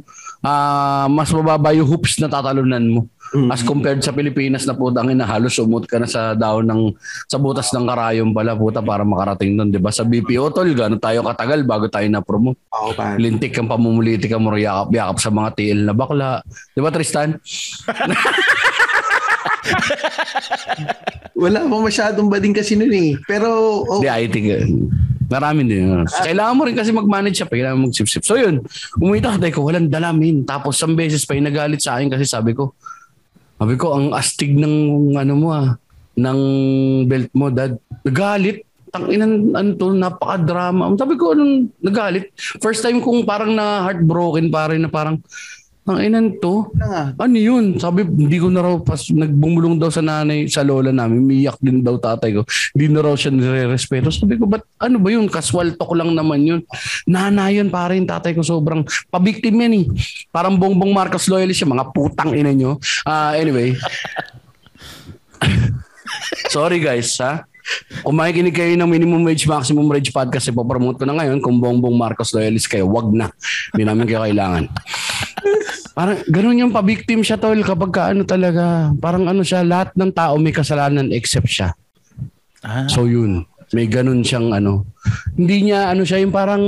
ah, 0.44 1.08
mas 1.08 1.32
mababa 1.32 1.72
yung 1.72 1.88
hoops 1.88 2.20
na 2.20 2.28
tatalunan 2.28 2.84
mo. 2.84 3.02
Mm. 3.34 3.50
As 3.50 3.66
compared 3.66 4.04
sa 4.06 4.14
Pilipinas 4.14 4.62
na 4.70 4.78
putang 4.78 5.10
ina 5.10 5.26
halos 5.26 5.58
umot 5.58 5.90
ka 5.90 5.98
na 5.98 6.06
sa 6.06 6.38
daon 6.38 6.70
ng 6.70 6.94
sa 7.26 7.42
butas 7.42 7.74
ng 7.74 7.82
karayom 7.82 8.30
pala 8.30 8.54
puta 8.54 8.78
para 8.78 9.02
makarating 9.02 9.58
doon, 9.58 9.74
'di 9.74 9.82
ba? 9.82 9.90
Sa 9.90 10.06
BPO 10.06 10.54
tol, 10.54 10.70
gano'n 10.70 11.02
tayo 11.02 11.26
katagal 11.26 11.66
bago 11.66 11.90
tayo 11.90 12.06
na 12.14 12.22
promo. 12.22 12.54
Oo, 12.70 12.94
pare. 12.94 13.18
Lintik 13.18 13.58
ang 13.58 13.66
pamumuliti 13.66 14.30
ka 14.30 14.38
mo 14.38 14.54
yakap-yakap 14.54 15.18
sa 15.18 15.34
mga 15.34 15.50
TL 15.58 15.80
na 15.90 15.94
bakla. 15.98 16.46
'Di 16.46 16.80
ba 16.84 16.94
Tristan? 16.94 17.34
Wala 21.34 21.66
pa 21.66 21.76
masyadong 21.76 22.30
bading 22.30 22.56
kasi 22.56 22.78
nun 22.78 22.94
eh. 22.94 23.18
Pero, 23.26 23.48
oh, 23.84 24.00
Hindi, 24.00 24.10
I 24.12 24.26
think 24.30 24.46
uh, 24.54 24.64
marami 25.28 25.66
din. 25.66 25.90
yun. 25.90 26.06
Kailangan 26.06 26.54
mo 26.56 26.62
rin 26.70 26.78
kasi 26.78 26.94
mag-manage 26.94 27.42
siya. 27.42 27.50
Kailangan 27.50 27.78
mo 27.80 27.90
mag-sip-sip. 27.90 28.24
So 28.24 28.38
yun, 28.38 28.62
umita 29.02 29.36
ka 29.36 29.50
ko, 29.50 29.66
walang 29.66 29.90
dalamin. 29.90 30.46
Tapos 30.46 30.78
isang 30.78 30.94
beses 30.94 31.26
pa 31.26 31.34
yung 31.34 31.50
nagalit 31.50 31.82
sa 31.82 31.98
akin 31.98 32.14
kasi 32.14 32.24
sabi 32.30 32.54
ko, 32.54 32.78
sabi 33.58 33.80
ko, 33.80 33.96
ang 33.96 34.12
astig 34.14 34.54
ng 34.54 35.16
ano 35.16 35.34
mo 35.34 35.48
ah, 35.56 35.74
ng 36.20 36.40
belt 37.10 37.32
mo, 37.34 37.50
dad. 37.50 37.80
Nagalit. 38.06 38.68
Tanginan, 38.94 39.58
ano 39.58 39.70
to, 39.74 39.90
napaka-drama. 39.98 40.94
Sabi 40.94 41.18
ko, 41.18 41.34
anong 41.34 41.74
nagalit? 41.82 42.30
First 42.62 42.86
time 42.86 43.02
kong 43.02 43.26
parang 43.26 43.58
na 43.58 43.90
heartbroken 43.90 44.54
pare 44.54 44.78
na 44.78 44.86
parang, 44.86 45.18
ang 45.84 46.00
inan 46.00 46.40
to, 46.40 46.72
ano 47.20 47.36
yun? 47.36 47.76
Sabi, 47.76 48.08
hindi 48.08 48.40
ko 48.40 48.48
na 48.48 48.64
raw, 48.64 48.80
pas, 48.80 49.04
nagbumulong 49.12 49.76
daw 49.76 49.92
sa 49.92 50.00
nanay, 50.00 50.48
sa 50.48 50.64
lola 50.64 50.96
namin, 50.96 51.20
umiyak 51.20 51.60
din 51.60 51.84
daw 51.84 52.00
tatay 52.00 52.40
ko. 52.40 52.48
Hindi 52.72 52.88
na 52.88 53.04
raw 53.04 53.12
siya 53.20 53.36
nire-respeto. 53.36 54.08
Sabi 54.08 54.40
ko, 54.40 54.48
ba't 54.48 54.64
ano 54.80 54.96
ba 55.04 55.12
yun? 55.12 55.28
Casual 55.28 55.76
talk 55.76 55.92
lang 56.00 56.16
naman 56.16 56.48
yun. 56.48 56.62
Nana 57.04 57.52
yun, 57.52 57.68
pare 57.68 58.00
yung 58.00 58.08
tatay 58.08 58.32
ko 58.32 58.40
sobrang 58.40 58.88
pabiktim 59.12 59.60
yan 59.60 59.84
eh. 59.84 59.86
Parang 60.32 60.56
bongbong 60.56 60.96
Marcos 60.96 61.28
loyalist 61.28 61.60
siya, 61.60 61.68
mga 61.68 61.92
putang 61.92 62.32
ina 62.32 62.56
nyo. 62.56 62.80
Ah, 63.04 63.36
anyway. 63.36 63.76
Sorry 66.56 66.80
guys, 66.80 67.12
ha? 67.20 67.44
Kung 68.04 68.20
makikinig 68.20 68.56
kayo 68.56 68.76
ng 68.76 68.88
Minimum 68.88 69.24
Wage 69.24 69.48
Maximum 69.48 69.88
Wage 69.88 70.12
Podcast, 70.12 70.52
ipopromote 70.52 71.00
ko 71.00 71.06
na 71.08 71.16
ngayon. 71.16 71.40
Kung 71.40 71.64
bongbong 71.64 71.96
Marcos 71.96 72.36
loyalist 72.36 72.68
kayo, 72.68 72.88
wag 72.92 73.08
na. 73.12 73.32
Hindi 73.72 73.84
namin 73.88 74.06
kayo 74.08 74.28
kailangan. 74.28 74.68
Parang 75.94 76.18
ganun 76.26 76.58
yung 76.58 76.74
pabiktim 76.74 77.22
siya 77.22 77.38
tol 77.38 77.62
kapag 77.62 77.92
ka 77.94 78.02
ano 78.10 78.26
talaga. 78.26 78.90
Parang 78.98 79.30
ano 79.30 79.46
siya, 79.46 79.62
lahat 79.62 79.94
ng 79.94 80.10
tao 80.10 80.42
may 80.42 80.50
kasalanan 80.50 81.14
except 81.14 81.50
siya. 81.50 81.78
Ah. 82.66 82.90
So 82.90 83.06
yun, 83.06 83.46
may 83.78 83.86
ganun 83.86 84.26
siyang 84.26 84.50
ano. 84.50 84.90
Hindi 85.38 85.70
niya 85.70 85.94
ano 85.94 86.02
siya 86.02 86.26
yung 86.26 86.34
parang 86.34 86.64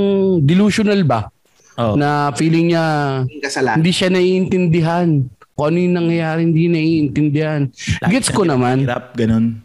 delusional 0.46 1.02
ba? 1.02 1.26
Oh. 1.76 1.98
Na 1.98 2.30
feeling 2.38 2.72
niya 2.72 2.84
kasalanan. 3.42 3.82
hindi 3.82 3.92
siya 3.92 4.08
naiintindihan. 4.14 5.08
Kung 5.56 5.72
ano 5.72 5.78
yung 5.80 5.96
nangyayari, 5.96 6.40
hindi 6.44 6.68
naiintindihan. 6.68 7.72
Gets 8.12 8.28
ko 8.28 8.44
naman. 8.44 8.84
Hirap, 8.84 9.16
ganun. 9.16 9.64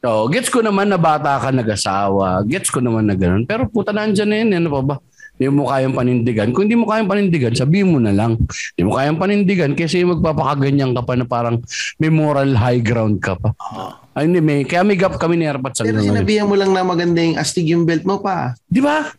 Oo, 0.00 0.24
gets 0.32 0.48
ko 0.48 0.64
naman 0.64 0.88
na 0.88 0.96
bata 0.96 1.36
ka 1.36 1.52
nag-asawa. 1.52 2.40
Gets 2.48 2.72
ko 2.72 2.80
naman 2.80 3.04
na 3.04 3.12
ganun. 3.12 3.44
Pero 3.44 3.68
puta 3.68 3.92
nandyan 3.92 4.28
na 4.30 4.36
yun. 4.40 4.50
Ano 4.56 4.68
pa 4.72 4.80
ba? 4.80 4.96
Hindi 5.38 5.54
mo 5.54 5.70
kayang 5.70 5.94
panindigan. 5.94 6.50
Kung 6.50 6.66
hindi 6.66 6.74
mo 6.74 6.90
kayang 6.90 7.06
panindigan, 7.06 7.54
sabihin 7.54 7.94
mo 7.94 8.02
na 8.02 8.10
lang. 8.10 8.34
Hindi 8.74 8.82
mo 8.82 8.98
kayang 8.98 9.22
panindigan 9.22 9.70
kasi 9.78 10.02
magpapakaganyan 10.02 10.90
ka 10.98 11.06
pa 11.06 11.14
na 11.14 11.22
parang 11.22 11.62
may 12.02 12.10
moral 12.10 12.58
high 12.58 12.82
ground 12.82 13.22
ka 13.22 13.38
pa. 13.38 13.54
Ay, 14.18 14.26
hindi, 14.26 14.42
may, 14.42 14.66
kaya 14.66 14.82
may 14.82 14.98
gap 14.98 15.14
kami 15.14 15.38
ni 15.38 15.46
Erpat 15.46 15.78
sa 15.78 15.86
Pero 15.86 16.02
sinabihan 16.02 16.50
mo 16.50 16.58
lang 16.58 16.74
na 16.74 16.82
maganda 16.82 17.22
yung 17.22 17.38
astig 17.38 17.70
yung 17.70 17.86
belt 17.86 18.02
mo 18.02 18.18
pa. 18.18 18.58
Di 18.66 18.82
ba? 18.82 19.14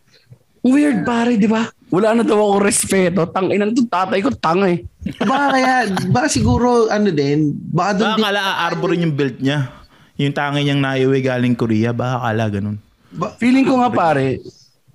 Weird 0.60 1.08
pare, 1.08 1.40
di 1.40 1.48
ba? 1.48 1.64
Wala 1.88 2.12
na 2.12 2.22
daw 2.22 2.36
ako 2.36 2.56
respeto. 2.60 3.24
Tang 3.32 3.48
inan 3.48 3.72
to, 3.72 3.88
tatay 3.88 4.20
ko 4.20 4.28
tanga 4.36 4.68
eh. 4.68 4.84
Baka 5.24 5.56
kaya, 5.56 5.72
baka 6.12 6.28
siguro 6.28 6.92
ano 6.92 7.08
din, 7.08 7.56
baka 7.72 7.96
doon 7.96 8.08
Baka 8.12 8.18
din, 8.20 8.24
kala 8.28 8.40
aarborin 8.68 9.04
yung 9.08 9.16
belt 9.16 9.40
niya. 9.40 9.72
Yung 10.20 10.36
tangi 10.36 10.68
niyang 10.68 10.84
naiuwi 10.84 11.24
galing 11.24 11.56
Korea, 11.56 11.96
baka 11.96 12.28
kala 12.28 12.44
ganun. 12.52 12.76
ba, 13.08 13.32
Feeling 13.40 13.64
ko 13.64 13.80
nga 13.80 13.88
pare, 13.88 14.36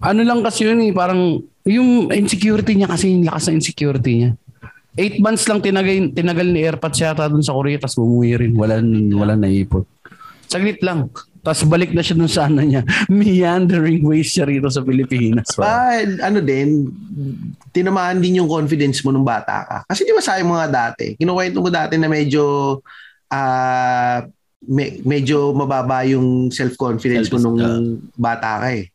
ano 0.05 0.21
lang 0.21 0.39
kasi 0.45 0.69
yun 0.69 0.79
eh, 0.85 0.93
parang 0.93 1.41
yung 1.65 2.13
insecurity 2.13 2.77
niya 2.77 2.89
kasi 2.93 3.09
yung 3.09 3.25
lakas 3.25 3.49
ng 3.49 3.57
insecurity 3.57 4.11
niya. 4.21 4.31
Eight 4.95 5.19
months 5.19 5.43
lang 5.49 5.59
tinagay, 5.59 6.13
tinagal 6.15 6.47
ni 6.47 6.63
Airpods 6.63 7.01
yata 7.03 7.27
dun 7.27 7.43
sa 7.43 7.51
Korea 7.51 7.81
tapos 7.81 7.99
bumuwi 7.99 8.37
rin. 8.39 8.53
Wala, 8.55 8.79
wala 9.11 9.35
naipon. 9.35 9.83
Saglit 10.47 10.79
lang. 10.79 11.11
Tapos 11.45 11.61
balik 11.67 11.91
na 11.91 12.01
siya 12.01 12.15
dun 12.15 12.31
sa 12.31 12.47
ano 12.47 12.63
niya. 12.63 12.81
Meandering 13.11 14.01
ways 14.07 14.31
siya 14.31 14.47
rito 14.47 14.71
sa 14.71 14.85
Pilipinas. 14.85 15.51
ba, 15.59 15.99
ano 15.99 16.39
din, 16.39 16.87
tinamaan 17.75 18.23
din 18.23 18.39
yung 18.39 18.47
confidence 18.47 19.03
mo 19.03 19.11
nung 19.11 19.27
bata 19.27 19.67
ka. 19.67 19.77
Kasi 19.89 20.07
di 20.07 20.15
ba 20.15 20.23
sa 20.23 20.39
mga 20.39 20.65
dati, 20.71 21.19
kinukwento 21.19 21.59
ko 21.59 21.67
dati 21.67 21.99
na 21.99 22.07
medyo 22.07 22.79
ah 23.29 24.23
me- 24.65 25.01
medyo 25.05 25.53
mababa 25.53 26.01
yung 26.07 26.49
self-confidence 26.49 27.29
mo 27.35 27.37
nung 27.41 27.59
bata 28.15 28.63
ka 28.63 28.69
eh. 28.73 28.94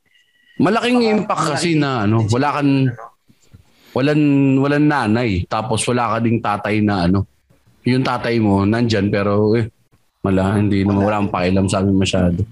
Malaking 0.60 1.00
impact 1.08 1.56
kasi 1.56 1.74
na 1.74 2.04
ano, 2.04 2.28
wala 2.28 2.48
kang 2.60 2.92
walang 3.96 4.22
walang 4.60 4.86
nanay 4.86 5.42
tapos 5.48 5.82
wala 5.88 6.14
ka 6.14 6.16
ding 6.20 6.38
tatay 6.38 6.84
na 6.84 7.08
ano. 7.08 7.24
Yung 7.88 8.04
tatay 8.04 8.36
mo 8.38 8.68
nandyan 8.68 9.08
pero 9.08 9.56
eh 9.56 9.66
wala 10.20 10.60
hindi 10.60 10.84
naman 10.84 11.00
wala 11.00 11.16
akong 11.24 11.32
pakialam 11.32 11.66
sa 11.66 11.80
amin 11.80 11.96
masyado. 11.96 12.44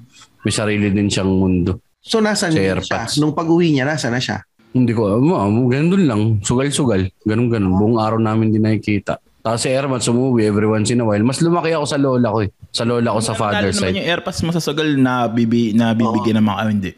May 0.43 0.55
sarili 0.57 0.89
din 0.89 1.13
siyang 1.13 1.29
mundo. 1.29 1.85
So 2.01 2.25
nasan 2.25 2.57
Sa 2.57 2.81
siya? 2.81 3.05
Nung 3.21 3.37
pag-uwi 3.37 3.75
niya, 3.75 3.85
nasa 3.85 4.09
na 4.09 4.17
siya? 4.17 4.41
Hindi 4.73 4.97
ko, 4.97 5.21
um, 5.21 5.69
ganun 5.69 6.05
lang. 6.09 6.23
Sugal-sugal. 6.41 7.09
Ganun-ganun. 7.25 7.73
Buong 7.75 7.97
araw 8.01 8.21
namin 8.21 8.53
din 8.55 8.65
nakikita. 8.65 9.21
Tapos 9.41 9.65
si 9.65 9.69
Erman 9.73 10.01
sumuwi 10.01 10.45
every 10.45 10.69
once 10.69 10.93
in 10.93 11.01
a 11.01 11.07
while. 11.09 11.25
Mas 11.25 11.41
lumaki 11.41 11.73
ako 11.73 11.87
sa 11.89 11.99
lola 12.01 12.29
ko 12.33 12.39
eh. 12.45 12.51
Sa 12.73 12.85
lola 12.85 13.17
ko 13.17 13.21
sa 13.21 13.35
father 13.37 13.73
naman 13.73 13.81
side. 13.81 13.97
yung 13.97 14.09
airpass 14.09 14.39
mo 14.45 14.51
sa 14.53 14.61
sugal 14.61 14.89
na, 15.01 15.29
bibi, 15.29 15.73
na 15.73 15.97
bibigyan 15.97 16.41
ng 16.41 16.47
mga 16.47 16.59
ah, 16.61 16.69
hindi. 16.69 16.93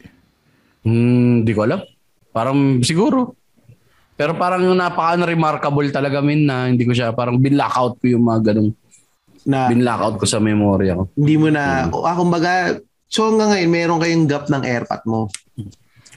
Hmm, 0.81 1.45
di 1.45 1.51
ko 1.53 1.65
alam. 1.65 1.81
Parang 2.33 2.81
siguro. 2.81 3.35
Pero 4.17 4.37
parang 4.37 4.61
napaka-remarkable 4.61 5.89
talaga 5.89 6.21
min 6.21 6.45
na 6.45 6.69
hindi 6.69 6.85
ko 6.85 6.93
siya, 6.93 7.09
parang 7.09 7.41
binlockout 7.41 7.97
ko 7.97 8.05
yung 8.05 8.21
mga 8.21 8.53
ganung, 8.53 8.71
Na 9.49 9.65
binlockout 9.65 10.21
ko 10.21 10.25
sa 10.29 10.37
memorya 10.37 10.93
ko. 10.93 11.09
hindi 11.17 11.35
mo 11.41 11.49
na, 11.49 11.89
o 11.89 12.05
ah, 12.05 12.13
kumbaga, 12.13 12.77
so 13.09 13.25
hanggang 13.25 13.49
ngayon, 13.49 13.71
meron 13.73 13.97
kayong 13.97 14.27
gap 14.29 14.45
ng 14.45 14.61
airpot 14.61 15.01
mo. 15.09 15.19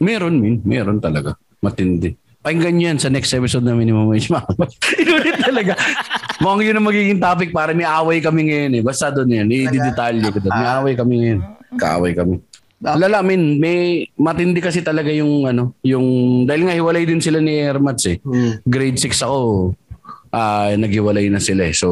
Meron 0.04 0.36
min, 0.36 0.60
meron 0.68 1.00
talaga. 1.00 1.32
Matindi. 1.64 2.12
Pakinggan 2.44 2.76
nyo 2.76 2.86
yan 2.92 3.00
sa 3.00 3.08
next 3.08 3.32
episode 3.32 3.64
na 3.64 3.72
Minimum 3.72 4.04
Wage 4.12 4.28
Mama. 4.28 4.68
Inulit 5.00 5.40
talaga. 5.40 5.72
Mukhang 6.44 6.60
yun 6.60 6.76
ang 6.76 6.84
magiging 6.84 7.16
topic 7.16 7.56
para 7.56 7.72
may 7.72 7.88
away 7.88 8.20
kami 8.20 8.52
ngayon 8.52 8.72
eh. 8.76 8.82
Basta 8.84 9.08
doon 9.08 9.32
yan. 9.32 9.48
I-detalye 9.48 10.28
ko 10.28 10.44
doon. 10.44 10.52
May 10.52 10.68
away 10.68 10.92
kami 10.92 11.14
ngayon. 11.24 11.40
Kaaway 11.80 12.12
kami. 12.12 12.44
Lala, 12.84 13.20
min, 13.20 13.56
may 13.56 13.78
matindi 14.14 14.60
kasi 14.60 14.80
talaga 14.80 15.08
yung 15.08 15.44
ano, 15.44 15.72
yung 15.80 16.04
dahil 16.44 16.68
nga 16.68 16.74
hiwalay 16.74 17.02
din 17.02 17.16
sila 17.16 17.40
ni 17.40 17.56
Ermats 17.56 18.04
eh. 18.04 18.20
Hmm. 18.20 18.60
Grade 18.60 19.00
6 19.00 19.08
ako, 19.20 19.72
ah 20.30 20.68
naghiwalay 20.70 21.30
na 21.30 21.38
sila 21.38 21.64
eh. 21.64 21.72
So, 21.72 21.88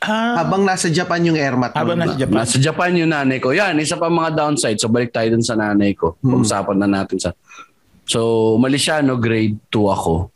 Ah, 0.00 0.40
Habang 0.40 0.64
nasa 0.64 0.88
Japan 0.88 1.22
yung 1.22 1.36
airmat 1.36 1.70
mo. 1.70 1.78
habang 1.78 1.94
nasa 1.94 2.16
Japan. 2.16 2.34
nasa 2.34 2.56
Japan 2.58 2.90
yung 2.96 3.10
nanay 3.10 3.38
ko. 3.38 3.52
Yan, 3.52 3.76
isa 3.76 3.94
pa 3.94 4.08
mga 4.08 4.34
downside. 4.34 4.80
So, 4.80 4.88
balik 4.88 5.12
tayo 5.12 5.30
dun 5.30 5.44
sa 5.44 5.54
nanay 5.54 5.92
ko. 5.92 6.18
Pag-usapan 6.18 6.74
na 6.76 6.88
natin 6.90 7.20
sa... 7.20 7.30
So, 8.02 8.18
umalis 8.56 8.82
siya, 8.82 8.98
no, 8.98 9.14
grade 9.16 9.60
2 9.68 9.78
ako. 9.86 10.31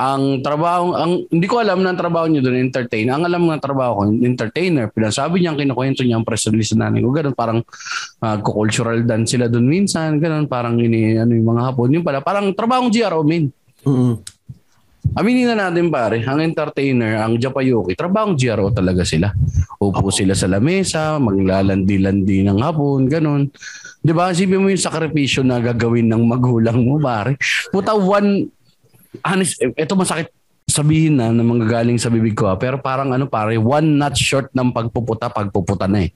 Ang 0.00 0.40
trabaho, 0.40 0.96
ang 0.96 1.28
hindi 1.28 1.44
ko 1.44 1.60
alam 1.60 1.84
na 1.84 1.92
ang 1.92 2.00
trabaho 2.00 2.24
niyo 2.24 2.40
doon, 2.40 2.56
entertain. 2.56 3.04
Ang 3.12 3.28
alam 3.28 3.44
ng 3.44 3.60
trabaho 3.60 4.00
ko, 4.00 4.02
entertainer. 4.08 4.88
Pinasabi 4.88 5.44
niya, 5.44 5.52
kinukwento 5.52 6.00
niya 6.00 6.16
ang 6.16 6.24
press 6.24 6.48
release 6.48 6.72
ng 6.72 6.80
nanay 6.80 7.04
ko. 7.04 7.12
Ganun, 7.12 7.36
parang 7.36 7.60
uh, 8.24 8.36
cultural 8.40 9.04
dance 9.04 9.36
sila 9.36 9.52
doon 9.52 9.68
minsan. 9.68 10.16
Ganun, 10.16 10.48
parang 10.48 10.80
ini, 10.80 11.20
ano, 11.20 11.36
yung 11.36 11.52
mga 11.52 11.62
hapon. 11.68 12.00
Yung 12.00 12.04
pala, 12.06 12.24
parang 12.24 12.48
trabahong 12.56 12.88
GRO, 12.88 13.20
min. 13.20 13.52
Mm-mm. 13.84 14.40
Aminin 15.10 15.52
na 15.52 15.68
natin 15.68 15.90
pare, 15.90 16.22
ang 16.22 16.38
entertainer, 16.38 17.18
ang 17.18 17.34
Japayuki, 17.34 17.98
trabahong 17.98 18.38
GRO 18.38 18.70
talaga 18.70 19.02
sila. 19.02 19.34
Upo 19.82 20.12
sila 20.12 20.38
sa 20.38 20.46
lamesa, 20.46 21.18
maglalandi-landi 21.18 22.46
ng 22.46 22.58
hapon, 22.62 23.10
ganun. 23.10 23.50
Di 24.00 24.12
ba? 24.14 24.30
Isipin 24.30 24.62
mo 24.62 24.70
yung 24.70 24.78
sakripisyo 24.78 25.42
na 25.42 25.58
gagawin 25.58 26.06
ng 26.08 26.22
magulang 26.24 26.78
mo, 26.86 26.96
pare. 27.02 27.34
Puta, 27.74 27.96
one, 27.96 28.48
honest, 29.24 29.58
ito 29.60 29.92
masakit 29.98 30.28
sabihin 30.70 31.18
na 31.18 31.34
na 31.34 31.42
manggagaling 31.42 31.98
sa 31.98 32.08
bibig 32.08 32.38
ko, 32.38 32.46
ah, 32.46 32.54
pero 32.54 32.78
parang 32.78 33.10
ano 33.10 33.26
pare, 33.26 33.58
one 33.58 33.98
not 33.98 34.14
short 34.14 34.48
ng 34.54 34.70
pagpuputa, 34.70 35.26
pagpuputa 35.26 35.90
na 35.90 36.06
eh. 36.06 36.10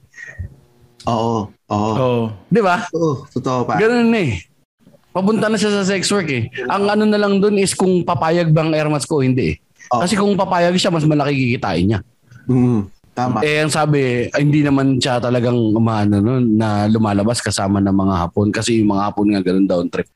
Oo. 1.05 1.51
Oo. 1.69 1.93
Oo. 1.99 2.23
Di 2.47 2.61
ba? 2.63 2.87
Oo. 2.95 3.27
Totoo 3.29 3.67
pa. 3.67 3.77
Ganun 3.77 4.09
na 4.09 4.19
eh. 4.23 4.41
Papunta 5.15 5.47
na 5.47 5.55
siya 5.59 5.71
sa 5.71 5.87
sex 5.87 6.07
work 6.11 6.27
eh. 6.27 6.51
Ang 6.67 6.91
ano 6.91 7.03
na 7.07 7.19
lang 7.19 7.39
dun 7.39 7.55
is 7.55 7.71
kung 7.71 8.03
papayag 8.03 8.51
bang 8.51 8.75
airmats 8.75 9.07
ko 9.07 9.19
o 9.19 9.23
hindi 9.23 9.55
eh. 9.55 9.57
Oh. 9.93 10.01
Kasi 10.01 10.17
kung 10.17 10.33
papayag 10.35 10.75
siya, 10.75 10.91
mas 10.91 11.05
malaki 11.05 11.35
kikitain 11.35 11.85
niya. 11.87 11.99
Mm. 12.49 12.89
Tama. 13.15 13.39
Eh, 13.47 13.63
ang 13.63 13.71
sabi, 13.71 14.27
ay, 14.27 14.43
hindi 14.43 14.59
naman 14.59 14.99
siya 14.99 15.23
talagang 15.23 15.55
umano 15.55 16.19
no, 16.19 16.43
na 16.43 16.83
lumalabas 16.91 17.39
kasama 17.39 17.79
ng 17.79 17.95
mga 17.95 18.15
hapon. 18.27 18.51
Kasi 18.51 18.83
yung 18.83 18.91
mga 18.91 19.03
hapon 19.07 19.31
nga 19.31 19.39
ganun 19.39 19.67
down 19.71 19.87
trip. 19.87 20.11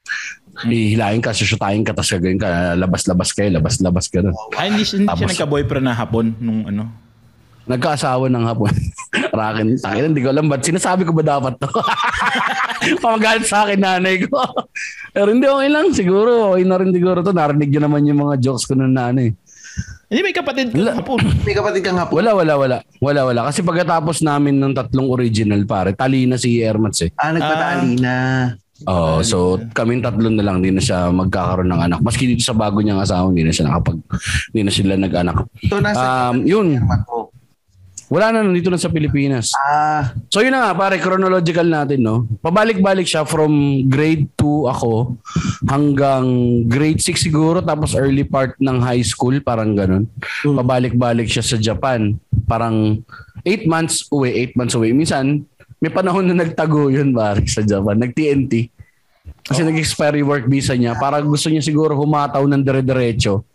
Hihilahin 0.68 1.24
ka, 1.24 1.32
susyutahin 1.32 1.88
ka, 1.88 1.96
tapos 1.96 2.12
gagawin 2.12 2.40
ka, 2.40 2.76
labas-labas 2.76 3.30
kayo, 3.32 3.50
labas-labas 3.56 4.12
ka 4.12 4.20
nun. 4.20 4.36
Ay, 4.60 4.74
hindi, 4.74 4.84
hindi 4.84 5.08
siya 5.08 5.10
Tapos- 5.16 5.32
nagka-boyfriend 5.32 5.86
na 5.88 5.96
hapon 5.96 6.36
nung 6.40 6.68
ano. 6.68 6.84
Nagkaasawa 7.70 8.34
ng 8.34 8.46
hapon. 8.50 8.74
Rakin, 9.40 9.78
takin, 9.78 10.04
hindi 10.10 10.26
ko 10.26 10.34
alam 10.34 10.50
ba't 10.50 10.66
sinasabi 10.66 11.06
ko 11.06 11.14
ba 11.14 11.22
dapat 11.22 11.54
to? 11.62 11.70
Pamagalit 13.06 13.46
sa 13.46 13.70
akin 13.70 13.78
nanay 13.78 14.26
ko. 14.26 14.42
Pero 15.16 15.30
hindi 15.30 15.46
okay 15.46 15.70
lang, 15.70 15.94
siguro. 15.94 16.50
Okay 16.52 16.66
na 16.66 16.82
rin 16.82 16.90
siguro 16.90 17.22
to. 17.22 17.30
Narinig 17.30 17.70
nyo 17.70 17.82
naman 17.86 18.10
yung 18.10 18.26
mga 18.26 18.42
jokes 18.42 18.66
ko 18.66 18.74
ng 18.74 18.90
nanay. 18.90 19.30
Hindi, 20.10 20.22
may 20.26 20.34
kapatid 20.34 20.74
ka 20.74 20.82
Wala. 20.82 20.98
hapon. 20.98 21.22
May 21.46 21.54
kapatid 21.54 21.82
kang 21.86 22.02
hapon. 22.02 22.26
Wala, 22.26 22.34
wala, 22.34 22.54
wala. 22.58 22.78
Wala, 22.98 23.22
wala. 23.30 23.42
Kasi 23.54 23.62
pagkatapos 23.62 24.26
namin 24.26 24.58
ng 24.58 24.74
tatlong 24.74 25.06
original 25.14 25.62
pare, 25.70 25.94
tali 25.94 26.26
na 26.26 26.42
si 26.42 26.66
Ermats 26.66 27.06
eh. 27.06 27.14
Ah, 27.14 27.30
nagpatali 27.30 28.02
na. 28.02 28.16
Oh, 28.86 29.20
so 29.20 29.60
kaming 29.74 30.00
tatlo 30.00 30.30
na 30.30 30.40
lang, 30.40 30.64
hindi 30.64 30.72
na 30.72 30.80
siya 30.80 31.12
magkakaroon 31.12 31.68
ng 31.68 31.82
anak. 31.82 32.00
Maski 32.00 32.30
dito 32.30 32.44
sa 32.44 32.56
bago 32.56 32.80
niyang 32.80 33.04
asawa, 33.04 33.28
hindi 33.28 33.44
na 33.44 33.52
siya 33.52 33.68
nakapag, 33.68 34.00
hindi 34.52 34.62
na 34.64 34.72
sila 34.72 34.94
nag-anak. 34.96 35.38
So, 35.68 35.84
nasa 35.84 36.32
Um, 36.32 36.48
yun. 36.48 36.80
Wala 38.10 38.34
na, 38.34 38.42
nandito 38.42 38.74
na 38.74 38.82
sa 38.82 38.90
Pilipinas. 38.90 39.54
Ah, 39.54 40.18
So 40.34 40.42
yun 40.42 40.50
na 40.50 40.66
nga 40.66 40.74
pare, 40.74 40.98
chronological 40.98 41.62
natin 41.62 42.02
no. 42.02 42.26
Pabalik-balik 42.42 43.06
siya 43.06 43.22
from 43.22 43.86
grade 43.86 44.26
2 44.34 44.66
ako 44.66 45.14
hanggang 45.70 46.26
grade 46.66 46.98
6 46.98 47.22
siguro 47.22 47.62
tapos 47.62 47.94
early 47.94 48.26
part 48.26 48.58
ng 48.58 48.82
high 48.82 49.06
school 49.06 49.38
parang 49.40 49.78
ganun. 49.78 50.10
Pabalik-balik 50.42 51.30
siya 51.30 51.46
sa 51.46 51.62
Japan. 51.62 52.18
Parang 52.50 52.98
8 53.46 53.70
months 53.70 54.10
uwi, 54.10 54.34
8 54.50 54.58
months 54.58 54.74
uwi. 54.74 54.90
Minsan 54.90 55.46
may 55.80 55.92
panahon 55.92 56.28
na 56.28 56.36
nagtago 56.36 56.92
yun 56.92 57.16
pare 57.16 57.48
sa 57.48 57.64
Japan, 57.66 57.98
nag-TNT. 57.98 58.70
Kasi 59.50 59.66
nag-expire 59.66 60.22
yung 60.22 60.30
work 60.30 60.46
visa 60.46 60.78
niya. 60.78 60.94
Parang 61.00 61.26
gusto 61.26 61.50
niya 61.50 61.64
siguro 61.64 61.98
humataw 61.98 62.46
ng 62.46 62.62
dire-diretso. 62.62 63.49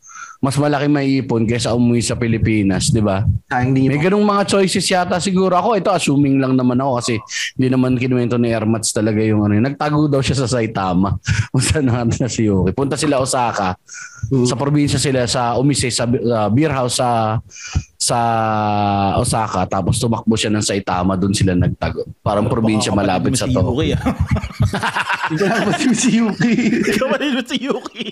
Mas 0.44 0.60
malaki 0.60 0.92
maiipon 0.92 1.48
kaysa 1.48 1.72
umuwi 1.72 2.04
sa 2.04 2.20
Pilipinas, 2.20 2.92
di 2.92 3.00
ba? 3.00 3.24
ah, 3.48 3.62
hindi 3.64 3.88
May 3.88 3.96
ganung 3.96 4.28
mga 4.28 4.44
choices 4.44 4.84
yata 4.84 5.16
siguro 5.16 5.56
ako. 5.56 5.80
Ito 5.80 5.88
assuming 5.96 6.36
lang 6.36 6.52
naman 6.52 6.76
ako 6.84 7.00
kasi 7.00 7.14
hindi 7.56 7.72
naman 7.72 7.96
kinuwento 7.96 8.36
ni 8.36 8.52
Ermats 8.52 8.92
talaga 8.92 9.24
yung 9.24 9.46
ano. 9.46 9.56
Nagtago 9.56 10.04
daw 10.04 10.20
siya 10.20 10.44
sa 10.44 10.50
Saitama. 10.50 11.16
Kung 11.54 11.64
saan 11.64 11.88
na 11.88 12.04
na 12.04 12.28
si 12.28 12.44
Yuki. 12.44 12.76
Punta 12.76 13.00
sila 13.00 13.24
Osaka. 13.24 13.78
Sa 14.44 14.56
probinsya 14.56 15.00
sila 15.00 15.24
sa 15.24 15.56
umise 15.56 15.88
sa 15.88 16.04
uh, 16.04 16.48
beer 16.52 16.72
house 16.72 17.00
sa 17.00 17.40
sa 17.96 18.18
Osaka 19.16 19.64
tapos 19.64 19.96
tumakbo 19.96 20.36
siya 20.36 20.52
ng 20.52 20.64
Saitama 20.64 21.16
doon 21.16 21.32
sila 21.32 21.56
nagtago. 21.56 22.04
Parang 22.20 22.50
probinsya 22.52 22.92
Baka 22.92 23.00
malapit 23.00 23.32
sa 23.40 23.48
to. 23.48 23.64
Yuki, 23.64 23.96
ah. 23.96 24.02
Dapat 25.32 25.76
yung 25.88 25.96
si 25.96 26.08
Yuki. 26.20 26.54
Kapatid 27.00 27.30
mo 27.32 27.42
si 27.48 27.56
Yuki. 27.64 28.06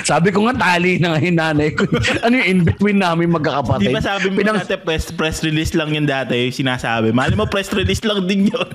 Sabi 0.00 0.32
ko 0.32 0.48
nga 0.48 0.56
tali 0.56 0.96
na 0.96 1.12
nga 1.12 1.20
yung 1.20 1.38
nanay 1.42 1.72
ko. 1.72 1.82
ano 2.24 2.34
yung 2.34 2.48
in 2.48 2.60
between 2.62 2.96
namin 2.96 3.28
magkakapatid? 3.28 3.82
Di 3.82 3.90
ba 3.90 4.00
sabi 4.00 4.30
mo 4.30 4.38
Pinang- 4.38 4.58
dati 4.58 4.76
press, 4.76 5.10
press 5.10 5.42
release 5.42 5.72
lang 5.72 5.90
yun 5.90 6.04
dati 6.04 6.38
yung 6.40 6.54
sinasabi. 6.56 7.10
Mali 7.10 7.34
mo 7.34 7.44
press 7.44 7.68
release 7.70 8.00
lang 8.00 8.22
din 8.24 8.46
yun. 8.46 8.68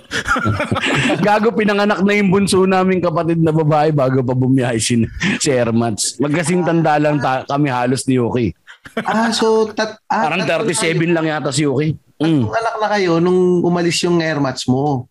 Gago 1.26 1.52
pinanganak 1.52 2.02
na 2.02 2.12
yung 2.12 2.30
bunso 2.30 2.64
namin 2.64 3.00
kapatid 3.00 3.40
na 3.40 3.52
babae 3.52 3.90
bago 3.90 4.20
pa 4.20 4.34
bumiyahe 4.34 4.78
si, 4.78 5.08
si 5.38 5.50
Ermats. 5.50 6.18
Magkasing 6.18 6.62
tanda 6.62 6.98
lang 6.98 7.18
ta- 7.18 7.46
kami 7.46 7.68
halos 7.68 8.04
ni 8.04 8.16
Yuki. 8.16 8.52
ah, 9.00 9.30
so, 9.30 9.68
tat, 9.70 10.00
ah, 10.06 10.28
Parang 10.28 10.44
tatlo 10.44 10.68
37 10.68 10.96
kayo. 10.98 11.12
lang 11.12 11.26
yata 11.26 11.50
si 11.50 11.64
Yuki. 11.64 11.96
Mm. 12.18 12.44
Anak 12.46 12.76
na 12.78 12.88
kayo 12.90 13.20
nung 13.20 13.62
umalis 13.62 14.02
yung 14.02 14.18
airmats 14.18 14.66
mo. 14.66 15.06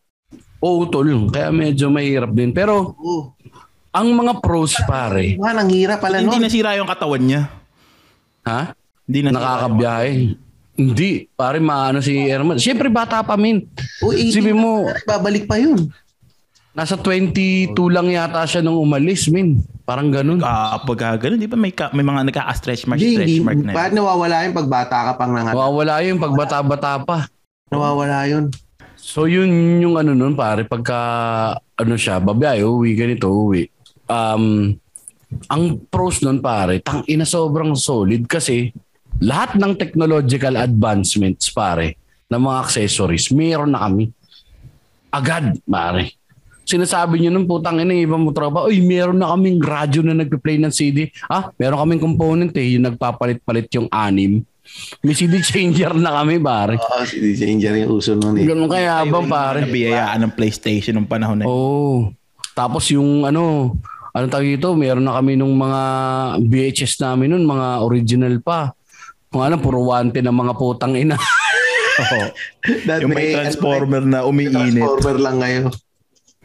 Oo, 0.58 0.88
tol. 0.88 1.06
Kaya 1.28 1.48
medyo 1.50 1.86
mahirap 1.86 2.32
din. 2.32 2.50
Pero 2.50 2.96
Oh. 2.96 3.36
Ang 3.96 4.12
mga 4.12 4.32
pros 4.38 4.76
pare, 4.84 5.40
Man, 5.40 5.56
ang 5.56 5.72
hirap 5.72 6.04
pala 6.04 6.20
Hindi 6.20 6.36
nun. 6.36 6.44
nasira 6.44 6.76
yung 6.76 6.84
katawan 6.84 7.22
niya. 7.22 7.42
ha? 8.44 8.76
Hindi 9.02 9.18
nasira. 9.24 9.40
Nakakabiyahe. 9.40 10.12
Hindi. 10.76 11.10
Pare, 11.32 11.56
maano 11.56 12.04
si 12.04 12.12
Ermats. 12.12 12.60
Siyempre, 12.60 12.92
bata 12.92 13.24
pa 13.24 13.40
min. 13.40 13.64
O, 14.04 14.12
18 14.12 14.36
Sabi 14.36 14.52
mo- 14.52 14.84
na, 14.84 15.00
babalik 15.08 15.48
pa 15.48 15.56
yun. 15.56 15.88
Nasa 16.76 17.00
22 17.00 17.72
lang 17.88 18.12
yata 18.12 18.44
siya 18.44 18.60
nung 18.60 18.76
umalis, 18.76 19.32
min. 19.32 19.64
Parang 19.88 20.12
ganun. 20.12 20.36
Kapag 20.36 20.98
uh, 21.00 21.16
ganun, 21.16 21.40
di 21.40 21.48
ba 21.48 21.56
may, 21.56 21.72
ka, 21.72 21.88
may 21.96 22.04
mga 22.04 22.28
nagka-stretch 22.28 22.84
mark, 22.84 23.00
Hindi, 23.00 23.16
stretch 23.16 23.32
hindi. 23.32 23.40
mark 23.40 23.56
na 23.56 23.70
yun. 23.72 23.76
Bakit 23.80 23.92
nawawala 23.96 24.36
yun 24.44 24.52
pag 24.52 24.68
bata 24.68 24.96
ka 25.00 25.12
pang 25.16 25.32
nanganak? 25.32 25.56
Mawawala 25.56 25.94
yun 26.04 26.16
pag 26.20 26.34
bata-bata 26.36 26.92
pa. 27.00 27.18
Nawawala 27.72 28.28
yun. 28.28 28.52
So 28.98 29.24
yun 29.24 29.48
yung 29.78 29.96
ano 29.96 30.12
nun 30.12 30.34
pare 30.34 30.66
pagka 30.66 30.98
ano 31.72 31.94
siya 31.94 32.18
babae 32.18 32.60
uwi 32.60 32.92
ganito 32.92 33.30
uwi. 33.30 33.70
Um 34.06 34.74
ang 35.50 35.82
pros 35.90 36.22
nun 36.22 36.38
pare 36.38 36.78
tang 36.78 37.02
ina 37.10 37.26
sobrang 37.26 37.74
solid 37.74 38.30
kasi 38.30 38.70
lahat 39.18 39.58
ng 39.58 39.74
technological 39.74 40.54
advancements 40.54 41.50
pare 41.50 41.98
ng 42.30 42.40
mga 42.40 42.56
accessories 42.62 43.30
meron 43.34 43.74
na 43.74 43.86
kami. 43.86 44.10
Agad 45.10 45.58
pare. 45.66 46.14
Sinasabi 46.66 47.22
niyo 47.22 47.30
nung 47.30 47.46
putang 47.46 47.78
ina 47.78 47.94
ibang 47.94 48.26
mo 48.26 48.34
tropa, 48.34 48.66
uy 48.66 48.82
meron 48.82 49.22
na 49.22 49.30
kaming 49.30 49.62
radyo 49.62 50.02
na 50.02 50.18
nagpe-play 50.18 50.58
ng 50.58 50.74
CD. 50.74 51.14
Ah, 51.30 51.54
meron 51.54 51.78
kaming 51.78 52.02
component 52.02 52.52
eh, 52.58 52.74
yung 52.74 52.90
nagpapalit-palit 52.90 53.70
yung 53.78 53.86
anim. 53.86 54.42
May 54.98 55.14
CD 55.14 55.38
changer 55.46 55.94
na 55.94 56.22
kami 56.22 56.42
pare. 56.42 56.74
Oo, 56.74 57.06
si 57.06 57.22
DJ 57.22 57.54
Injury 57.54 57.86
yung 57.86 58.02
uso 58.02 58.18
nun 58.18 58.34
eh. 58.34 58.44
Ganun 58.44 58.66
kaya 58.66 59.06
abang 59.06 59.30
pare. 59.30 59.62
Nabiyayaan 59.62 60.26
ng 60.26 60.34
PlayStation 60.34 60.98
ng 60.98 61.06
panahon 61.06 61.38
na 61.38 61.44
yun. 61.46 61.50
Oo. 61.54 61.96
Tapos 62.56 62.90
yung 62.90 63.22
ano, 63.22 63.74
anong 64.16 64.32
tawag 64.32 64.56
ito, 64.56 64.72
meron 64.72 65.04
na 65.04 65.14
kami 65.14 65.36
nung 65.36 65.52
mga 65.52 65.80
VHS 66.40 66.98
namin 66.98 67.36
nun, 67.36 67.44
mga 67.44 67.84
original 67.84 68.34
pa. 68.40 68.72
Kung 69.28 69.44
alam, 69.44 69.60
puro 69.60 69.84
wante 69.84 70.18
ng 70.18 70.32
mga 70.32 70.52
putang 70.56 70.96
ina. 70.96 71.20
That 72.88 73.04
Yung 73.04 73.12
may 73.12 73.30
may- 73.30 73.34
transformer 73.36 74.00
na 74.00 74.24
umiinit. 74.24 74.80
Transformer 74.80 75.16
lang 75.16 75.36
ngayon. 75.38 75.64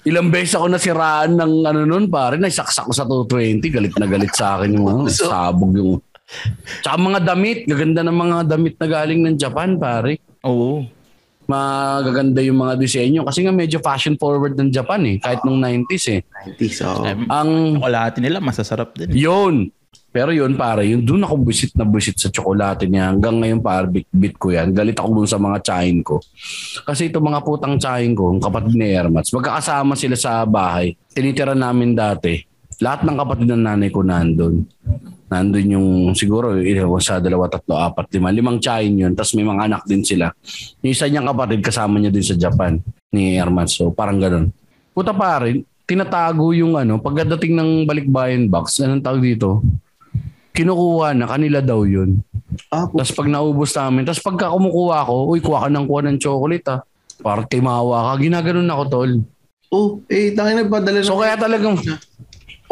Ilang 0.01 0.27
beses 0.27 0.57
ako 0.57 0.65
nasiraan 0.67 1.37
ng 1.37 1.51
ano 1.61 1.81
nun, 1.85 2.09
pare, 2.09 2.35
naisaksak 2.35 2.89
ko 2.89 2.93
sa 2.93 3.05
220, 3.05 3.69
galit 3.69 3.93
na 3.95 4.07
galit 4.09 4.33
sa 4.33 4.57
akin 4.57 4.73
yung 4.73 4.87
ano, 4.87 5.01
So- 5.07 5.29
sabog 5.29 5.71
yung... 5.71 6.01
Tsaka 6.79 6.95
mga 6.95 7.19
damit, 7.21 7.67
gaganda 7.67 8.01
ng 8.01 8.15
mga 8.15 8.37
damit 8.47 8.79
na 8.79 8.87
galing 8.87 9.19
ng 9.21 9.35
Japan, 9.35 9.75
pare. 9.75 10.23
Oo. 10.41 10.87
Magaganda 11.51 12.39
yung 12.39 12.59
mga 12.63 12.79
disenyo. 12.79 13.27
Kasi 13.27 13.43
nga 13.43 13.51
medyo 13.51 13.83
fashion 13.83 14.15
forward 14.15 14.55
ng 14.55 14.71
Japan 14.71 15.03
eh, 15.03 15.17
kahit 15.19 15.43
nung 15.43 15.59
90s 15.59 16.05
eh. 16.15 16.21
90s, 16.55 16.77
oo. 16.87 17.03
Um, 17.03 17.21
Ang 17.27 17.49
Chocolate 17.75 18.17
nila, 18.23 18.37
masasarap 18.39 18.95
din. 18.95 19.11
Yun. 19.11 19.55
Pero 20.11 20.35
yun 20.35 20.59
pare, 20.59 20.83
yun 20.83 21.07
doon 21.07 21.23
ako 21.23 21.39
busit 21.39 21.71
na 21.71 21.87
busit 21.87 22.19
sa 22.19 22.27
tsokolate 22.27 22.83
niya. 22.83 23.15
Hanggang 23.15 23.39
ngayon 23.39 23.63
pare, 23.63 23.87
bit-bit 23.87 24.35
ko 24.35 24.51
yan. 24.51 24.75
Galit 24.75 24.99
ako 24.99 25.23
dun 25.23 25.29
sa 25.31 25.39
mga 25.39 25.63
tsahin 25.63 26.03
ko. 26.03 26.19
Kasi 26.83 27.07
ito 27.07 27.23
mga 27.23 27.39
putang 27.47 27.79
tsahin 27.79 28.11
ko, 28.11 28.27
yung 28.35 28.43
kapatid 28.43 28.75
ni 28.75 28.91
Ermats, 28.91 29.31
magkakasama 29.31 29.95
sila 29.95 30.19
sa 30.19 30.43
bahay. 30.43 30.99
Tinitira 31.15 31.55
namin 31.55 31.95
dati. 31.95 32.50
Lahat 32.81 33.05
ng 33.05 33.13
kapatid 33.13 33.47
ng 33.47 33.61
nanay 33.61 33.93
ko 33.93 34.01
nandun. 34.01 34.65
Nandun 35.31 35.67
yung 35.69 35.87
siguro 36.17 36.57
ilaw 36.57 36.97
sa 36.97 37.21
dalawa, 37.21 37.47
tatlo, 37.47 37.77
apat, 37.77 38.09
lima. 38.17 38.33
Limang 38.33 38.57
tsahin 38.57 38.97
yun. 38.97 39.13
Tapos 39.13 39.37
may 39.37 39.45
mga 39.45 39.69
anak 39.69 39.83
din 39.85 40.01
sila. 40.01 40.33
Yung 40.81 40.91
isa 40.91 41.05
niyang 41.05 41.29
kapatid 41.29 41.61
kasama 41.61 42.01
niya 42.01 42.09
din 42.09 42.25
sa 42.25 42.35
Japan 42.35 42.81
ni 43.13 43.37
Ermats. 43.37 43.77
So 43.77 43.93
parang 43.93 44.17
ganun. 44.17 44.49
Puta 44.91 45.13
pare, 45.13 45.63
tinatago 45.85 46.51
yung 46.57 46.75
ano, 46.75 46.99
pagdating 46.99 47.53
ng 47.55 47.71
balikbayan 47.87 48.47
box, 48.51 48.83
anong 48.83 49.05
tawag 49.05 49.23
dito? 49.23 49.63
Kinukuha 50.51 51.15
na, 51.15 51.31
kanila 51.31 51.63
daw 51.63 51.87
yun. 51.87 52.19
Ah, 52.67 52.87
po. 52.87 52.99
Tapos 52.99 53.15
pag 53.15 53.31
naubos 53.31 53.71
namin, 53.71 54.03
tapos 54.03 54.19
pagka 54.19 54.51
kumukuha 54.51 55.07
ko, 55.07 55.15
uy, 55.31 55.39
kuha 55.39 55.63
ka 55.63 55.69
ng 55.71 55.87
kuha 55.87 56.01
ng 56.07 56.19
chocolate 56.19 56.67
ah. 56.67 56.79
Parang 57.21 57.47
timawa 57.47 58.11
ka, 58.11 58.23
ginaganon 58.23 58.67
ako 58.67 58.83
tol. 58.89 59.11
Oh, 59.71 60.03
eh, 60.11 60.35
tangin 60.35 60.59
na 60.59 60.67
padala 60.67 60.99
na. 60.99 61.07
So 61.07 61.23
kaya 61.23 61.39
talagang, 61.39 61.79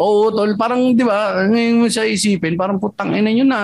oo 0.00 0.32
tol, 0.32 0.56
parang 0.56 0.80
di 0.90 1.04
ba, 1.04 1.44
ngayon 1.44 1.76
mo 1.76 1.86
sa 1.86 2.02
isipin, 2.02 2.56
parang 2.56 2.80
putang 2.80 3.12
ina 3.12 3.28
nyo 3.28 3.44
na, 3.44 3.60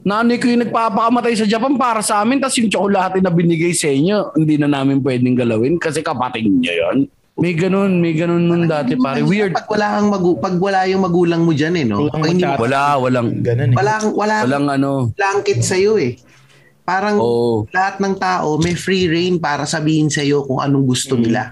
nanay 0.00 0.40
ko 0.40 0.48
yung 0.48 0.64
nagpapakamatay 0.64 1.36
sa 1.36 1.44
Japan 1.44 1.76
para 1.76 2.00
sa 2.00 2.24
amin, 2.24 2.40
tapos 2.40 2.56
yung 2.56 2.72
tsokolate 2.72 3.20
na 3.20 3.28
binigay 3.28 3.76
sa 3.76 3.86
inyo, 3.86 4.32
hindi 4.34 4.56
na 4.56 4.66
namin 4.66 4.98
pwedeng 4.98 5.36
galawin 5.36 5.76
kasi 5.76 6.00
kapatid 6.00 6.48
nyo 6.48 6.72
yun. 6.72 6.98
May 7.38 7.54
ganun, 7.54 8.02
may 8.02 8.18
ganun 8.18 8.50
nun 8.50 8.66
dati 8.66 8.98
pare. 8.98 9.22
Weird. 9.22 9.54
Pag 9.54 9.70
wala, 9.70 9.86
kang 9.94 10.10
magu- 10.10 10.40
pag 10.42 10.58
wala 10.58 10.90
yung 10.90 11.06
magulang 11.06 11.46
mo 11.46 11.54
dyan 11.54 11.78
eh, 11.78 11.86
no? 11.86 12.10
Walang 12.10 12.18
Pag 12.18 12.30
hindi. 12.34 12.44
Wala, 12.50 12.80
walang, 12.98 13.28
Ganun 13.38 13.70
eh. 13.70 13.76
wala, 13.78 13.92
kang- 13.94 14.16
wala 14.18 14.34
walang 14.42 14.66
ano, 14.66 14.90
blanket 15.14 15.62
sa'yo 15.62 16.02
eh. 16.02 16.18
Parang 16.82 17.20
oo. 17.20 17.62
lahat 17.70 18.02
ng 18.02 18.16
tao 18.18 18.58
may 18.58 18.74
free 18.74 19.06
reign 19.06 19.38
para 19.38 19.70
sabihin 19.70 20.10
sa'yo 20.10 20.42
kung 20.42 20.58
anong 20.58 20.82
gusto 20.82 21.14
Mm. 21.14 21.22
nila. 21.22 21.42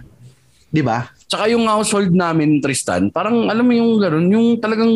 Di 0.67 0.83
ba? 0.83 1.07
Tsaka 1.27 1.51
yung 1.51 1.67
household 1.67 2.15
namin, 2.15 2.63
Tristan, 2.63 3.11
parang 3.11 3.51
alam 3.51 3.67
mo 3.67 3.75
yung 3.75 3.99
gano'n, 3.99 4.31
yung 4.31 4.47
talagang 4.57 4.87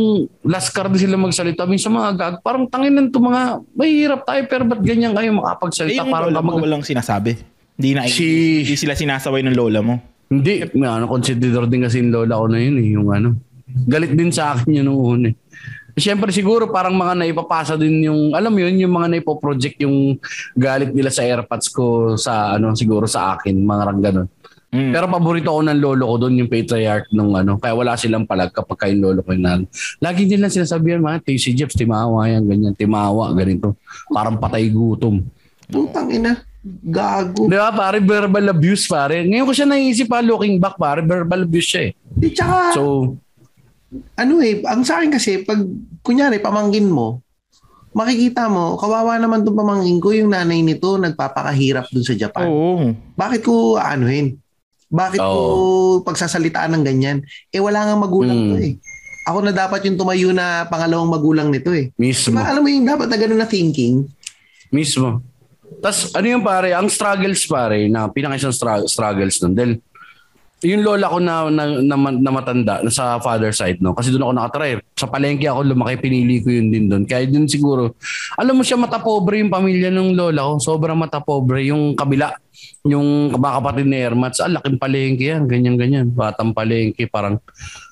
last 0.46 0.70
card 0.70 0.94
sila 0.94 1.18
magsalita. 1.18 1.66
Minsan 1.66 1.90
mga 1.90 2.10
gag, 2.14 2.34
parang 2.38 2.70
tangin 2.70 3.10
to 3.10 3.18
mga, 3.18 3.58
mahirap 3.74 4.22
tayo 4.22 4.42
pero 4.46 4.62
ba't 4.62 4.78
ganyan 4.78 5.10
kayo 5.10 5.26
Eh, 5.26 5.34
makapagsalita? 5.34 5.98
yung 6.00 6.08
parang 6.08 6.30
lola 6.30 6.38
mo 6.38 6.50
kamag- 6.54 6.62
walang 6.62 6.84
sinasabi. 6.86 7.34
Hindi 7.74 7.90
na 7.92 8.06
Si- 8.06 8.62
hindi 8.62 8.78
sila 8.78 8.94
sinasaway 8.94 9.42
ng 9.42 9.58
lola 9.58 9.82
mo. 9.82 9.98
Hindi, 10.30 10.70
may 10.72 10.86
ano, 10.86 11.10
consider 11.10 11.66
din 11.66 11.82
kasi 11.82 11.98
yung 11.98 12.14
lola 12.14 12.38
ko 12.38 12.46
na 12.46 12.58
yun 12.58 12.76
eh, 12.78 12.88
yung 12.94 13.08
ano, 13.10 13.28
Galit 13.66 14.10
din 14.12 14.30
sa 14.30 14.54
akin 14.54 14.70
yun 14.72 14.86
noong 14.86 15.02
una. 15.02 15.28
eh. 15.30 15.36
Siyempre 15.92 16.30
siguro 16.30 16.66
parang 16.68 16.94
mga 16.94 17.14
naipapasa 17.16 17.74
din 17.74 18.02
yung, 18.02 18.34
alam 18.34 18.50
mo 18.50 18.58
yun, 18.60 18.78
yung 18.78 18.90
mga 18.92 19.10
naipoproject 19.12 19.78
yung 19.80 20.14
galit 20.54 20.90
nila 20.90 21.06
sa 21.06 21.22
airpods 21.22 21.66
ko 21.68 22.14
sa, 22.14 22.54
ano, 22.54 22.70
siguro 22.72 23.06
sa 23.06 23.34
akin, 23.34 23.54
mga 23.56 23.82
rang 23.84 23.98
ganun. 24.00 24.28
Mm. 24.70 24.94
Pero 24.94 25.10
paborito 25.10 25.50
ko 25.50 25.66
ng 25.66 25.82
lolo 25.82 26.04
ko 26.06 26.14
doon, 26.26 26.46
yung 26.46 26.50
patriarch 26.50 27.10
nung 27.10 27.34
ano. 27.34 27.58
Kaya 27.58 27.74
wala 27.74 27.98
silang 27.98 28.22
palag 28.22 28.54
kapag 28.54 28.86
kayo 28.86 28.94
lolo 29.02 29.20
ko 29.26 29.34
na. 29.34 29.58
Lagi 29.98 30.30
nila 30.30 30.46
sinasabihan, 30.46 31.02
mga, 31.02 31.26
"Tay, 31.26 31.42
si 31.42 31.50
Jeps, 31.50 31.74
timawa 31.74 32.30
yan, 32.30 32.46
ganyan, 32.46 32.74
timawa, 32.78 33.34
ganito. 33.34 33.74
Parang 34.14 34.38
patay 34.38 34.70
gutom. 34.70 35.26
Putang 35.66 36.14
ina. 36.14 36.38
Gago. 36.62 37.48
Di 37.48 37.56
ba, 37.56 37.72
pare, 37.72 37.98
verbal 38.04 38.52
abuse, 38.52 38.84
pare. 38.86 39.24
Ngayon 39.26 39.48
ko 39.48 39.52
siya 39.56 39.66
naisip 39.66 40.06
pa, 40.06 40.20
looking 40.22 40.60
back, 40.60 40.76
pare, 40.78 41.00
verbal 41.02 41.48
abuse 41.48 41.66
siya 41.66 41.82
eh. 41.88 41.92
Di 42.06 42.28
tsaka, 42.30 42.76
So, 42.76 43.16
ano 44.14 44.32
eh, 44.38 44.60
ang 44.62 44.84
sa 44.86 45.00
akin 45.00 45.10
kasi, 45.10 45.42
pag, 45.42 45.58
kunyari, 46.04 46.38
pamangkin 46.38 46.86
mo, 46.86 47.24
makikita 47.96 48.46
mo, 48.46 48.78
kawawa 48.78 49.18
naman 49.18 49.42
itong 49.42 49.56
pamangkin 49.56 49.98
ko, 49.98 50.12
yung 50.14 50.30
nanay 50.30 50.62
nito, 50.62 50.94
nagpapakahirap 51.00 51.90
dun 51.90 52.06
sa 52.06 52.14
Japan. 52.14 52.46
Oo. 52.46 52.94
Bakit 53.18 53.40
ko 53.42 53.80
anuhin? 53.80 54.38
Bakit 54.90 55.18
ko 55.18 55.38
pagsasalitaan 56.02 56.74
ng 56.74 56.84
ganyan? 56.84 57.18
Eh, 57.48 57.62
wala 57.62 57.86
nga 57.86 57.94
magulang 57.94 58.34
Mm. 58.36 58.50
to 58.50 58.56
eh. 58.60 58.74
Ako 59.24 59.38
na 59.40 59.54
dapat 59.54 59.86
yung 59.86 59.94
tumayo 59.94 60.34
na 60.34 60.66
pangalawang 60.66 61.06
magulang 61.06 61.48
nito 61.48 61.70
eh. 61.70 61.94
mismo. 61.94 62.34
Diba, 62.34 62.50
alam 62.50 62.60
mo 62.60 62.68
yung 62.68 62.84
dapat 62.84 63.06
na 63.06 63.16
ganun 63.16 63.38
na 63.38 63.46
thinking? 63.46 64.02
Mismo. 64.68 65.22
Tapos 65.78 66.10
ano 66.10 66.26
yung 66.26 66.42
pare, 66.42 66.74
ang 66.74 66.90
struggles 66.90 67.46
pare, 67.46 67.86
na 67.86 68.10
pinaka 68.10 68.34
isang 68.36 68.50
stra- 68.50 68.84
struggles 68.84 69.38
nun. 69.38 69.54
Dahil 69.54 69.72
yung 70.60 70.84
lola 70.84 71.08
ko 71.08 71.18
na, 71.20 71.48
na, 71.48 71.64
na, 71.80 71.96
na 71.96 72.30
matanda 72.30 72.84
na 72.84 72.92
sa 72.92 73.16
father 73.16 73.48
side, 73.48 73.80
no? 73.80 73.96
kasi 73.96 74.12
doon 74.12 74.28
ako 74.28 74.32
nakatry. 74.36 74.70
Sa 74.92 75.08
palengke 75.08 75.48
ako 75.48 75.72
lumaki, 75.72 75.96
pinili 75.96 76.44
ko 76.44 76.52
yun 76.52 76.68
din 76.68 76.84
doon. 76.92 77.08
Kaya 77.08 77.24
dun 77.24 77.48
siguro, 77.48 77.96
alam 78.36 78.52
mo 78.52 78.62
siya 78.62 78.76
matapobre 78.76 79.40
yung 79.40 79.48
pamilya 79.48 79.88
ng 79.88 80.12
lola 80.12 80.44
ko. 80.44 80.52
Sobrang 80.60 81.00
matapobre 81.00 81.64
yung 81.64 81.96
kabila. 81.96 82.36
Yung 82.84 83.32
mga 83.32 83.56
kapatid 83.56 83.86
ni 83.88 83.98
Ermats, 84.04 84.44
ah, 84.44 84.52
laking 84.52 84.76
palengke 84.76 85.24
yan, 85.32 85.48
ganyan-ganyan. 85.48 86.12
Batang 86.12 86.52
palengke, 86.52 87.08
parang 87.08 87.40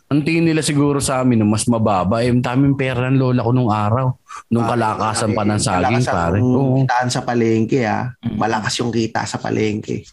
ang 0.08 0.24
tingin 0.24 0.48
nila 0.48 0.64
siguro 0.64 1.04
sa 1.04 1.20
amin, 1.20 1.44
no, 1.44 1.48
mas 1.48 1.68
mababa. 1.68 2.24
Eh, 2.24 2.32
ang 2.32 2.40
daming 2.40 2.76
pera 2.80 3.12
ng 3.12 3.20
lola 3.20 3.44
ko 3.44 3.52
nung 3.52 3.68
araw. 3.68 4.12
Nung 4.48 4.64
kalakasan 4.64 5.36
pa 5.36 5.44
ng 5.44 5.60
saging, 5.60 6.00
Malakas 6.00 6.08
ang 6.08 6.16
pare. 6.16 6.36
Oo. 6.40 6.76
kitaan 6.80 7.08
sa 7.12 7.20
palengke 7.20 7.80
ah. 7.84 8.16
Malakas 8.24 8.72
yung 8.80 8.88
kita 8.88 9.28
sa 9.28 9.36
palengke. 9.36 10.08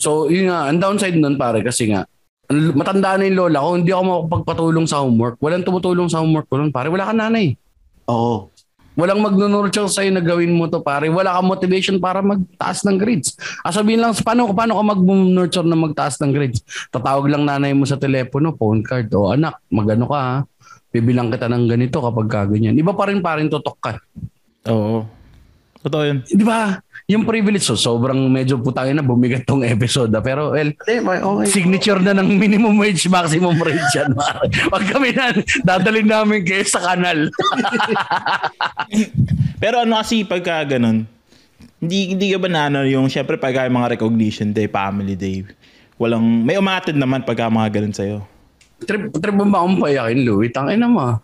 So, 0.00 0.32
yun 0.32 0.48
nga, 0.48 0.72
ang 0.72 0.80
downside 0.80 1.20
nun 1.20 1.36
pare 1.36 1.60
kasi 1.60 1.92
nga, 1.92 2.08
matanda 2.72 3.20
na 3.20 3.28
yung 3.28 3.36
lola 3.36 3.60
ko, 3.60 3.68
hindi 3.76 3.92
ako 3.92 4.02
makapagpatulong 4.08 4.86
sa 4.88 5.04
homework. 5.04 5.36
Walang 5.38 5.62
tumutulong 5.62 6.08
sa 6.08 6.24
homework 6.24 6.48
ko 6.48 6.56
nun, 6.56 6.72
pare. 6.72 6.88
Wala 6.88 7.04
ka 7.04 7.14
nanay. 7.14 7.54
Oo. 8.08 8.48
Walang 8.98 9.22
magnunurture 9.22 9.86
sa'yo 9.86 10.10
na 10.10 10.24
gawin 10.24 10.56
mo 10.56 10.66
to, 10.66 10.82
pare. 10.82 11.06
Wala 11.12 11.36
kang 11.36 11.46
motivation 11.46 11.96
para 12.00 12.24
magtaas 12.24 12.82
ng 12.88 12.96
grades. 12.96 13.36
Ah, 13.60 13.70
sabihin 13.70 14.00
lang, 14.02 14.16
paano, 14.18 14.50
paano 14.50 14.80
ka 14.80 14.84
mag-nurture 14.96 15.68
na 15.68 15.78
magtaas 15.78 16.16
ng 16.18 16.32
grades? 16.32 16.64
Tatawag 16.90 17.28
lang 17.28 17.44
nanay 17.44 17.76
mo 17.76 17.84
sa 17.84 18.00
telepono, 18.00 18.56
phone 18.56 18.80
card. 18.82 19.12
O 19.14 19.30
anak, 19.30 19.60
magano 19.68 20.08
ka 20.08 20.18
ha? 20.18 20.36
Bibilang 20.90 21.30
kita 21.30 21.46
ng 21.46 21.70
ganito 21.70 22.02
kapag 22.02 22.26
kaganyan. 22.26 22.74
Iba 22.74 22.96
pa 22.96 23.06
rin 23.06 23.22
pa 23.22 23.38
rin 23.38 23.46
tutok 23.46 23.78
ka. 23.78 23.92
Oo. 24.66 25.19
Totoo 25.80 26.02
yun. 26.04 26.18
Di 26.28 26.44
ba? 26.44 26.76
Yung 27.08 27.24
privilege, 27.24 27.64
so, 27.64 27.74
sobrang 27.74 28.20
medyo 28.28 28.60
putangin 28.60 28.94
na 28.94 29.02
bumigat 29.02 29.42
tong 29.42 29.64
episode. 29.64 30.12
ah. 30.12 30.22
Pero, 30.22 30.52
well, 30.52 30.70
may- 30.86 31.24
okay. 31.24 31.46
signature 31.48 31.98
na 31.98 32.12
ng 32.14 32.36
minimum 32.36 32.76
wage, 32.76 33.08
maximum 33.08 33.56
rate 33.58 33.82
yan. 33.96 34.12
Pag 34.68 34.84
kami 34.86 35.10
na, 35.16 35.32
dadalhin 35.64 36.06
namin 36.06 36.44
kayo 36.44 36.62
sa 36.68 36.84
kanal. 36.84 37.32
Pero 39.62 39.82
ano 39.82 39.98
kasi 39.98 40.22
pagka 40.22 40.76
ganun, 40.76 41.08
hindi, 41.80 42.12
hindi 42.12 42.28
ka 42.30 42.38
ba 42.38 42.48
na 42.52 42.68
ano 42.68 42.84
yung, 42.84 43.08
syempre 43.08 43.40
pagka 43.40 43.64
yung 43.64 43.80
mga 43.80 43.96
recognition 43.96 44.52
day, 44.52 44.68
family 44.68 45.16
day, 45.16 45.42
walang, 45.96 46.22
may 46.44 46.60
umatid 46.60 46.94
naman 46.94 47.24
pagka 47.24 47.48
mga 47.48 47.80
ganun 47.80 47.96
sa'yo. 47.96 48.18
trip, 48.84 49.12
trip 49.16 49.34
mo 49.34 49.48
ba 49.48 49.64
akong 49.64 49.80
payakin, 49.80 50.20
Louie? 50.24 50.52
Tangin 50.52 50.78
na 50.78 50.88
mo. 50.88 51.06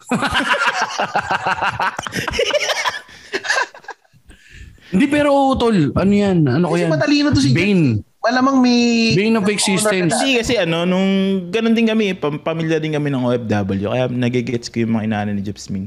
Hindi 4.90 5.06
pero 5.10 5.34
utol. 5.50 5.90
Ano 5.94 6.12
yan? 6.12 6.46
Ano 6.46 6.70
ko 6.70 6.74
Kasi 6.78 6.84
yan? 6.86 6.90
matalino 6.92 7.28
to 7.34 7.42
si 7.42 7.50
Bane. 7.50 8.02
Malamang 8.22 8.58
may... 8.58 8.78
Bane 9.14 9.34
of 9.38 9.46
existence. 9.46 10.14
Hindi 10.18 10.42
kasi 10.42 10.58
ano, 10.58 10.82
nung 10.82 11.08
ganun 11.50 11.74
din 11.74 11.86
kami, 11.86 12.14
pam- 12.18 12.42
pamilya 12.42 12.82
din 12.82 12.94
kami 12.94 13.10
ng 13.10 13.22
OFW, 13.22 13.86
kaya 13.94 14.06
nagigets 14.10 14.66
ko 14.66 14.82
yung 14.82 14.98
mga 14.98 15.04
inaano 15.06 15.30
ni 15.34 15.42
Jepsmin. 15.46 15.86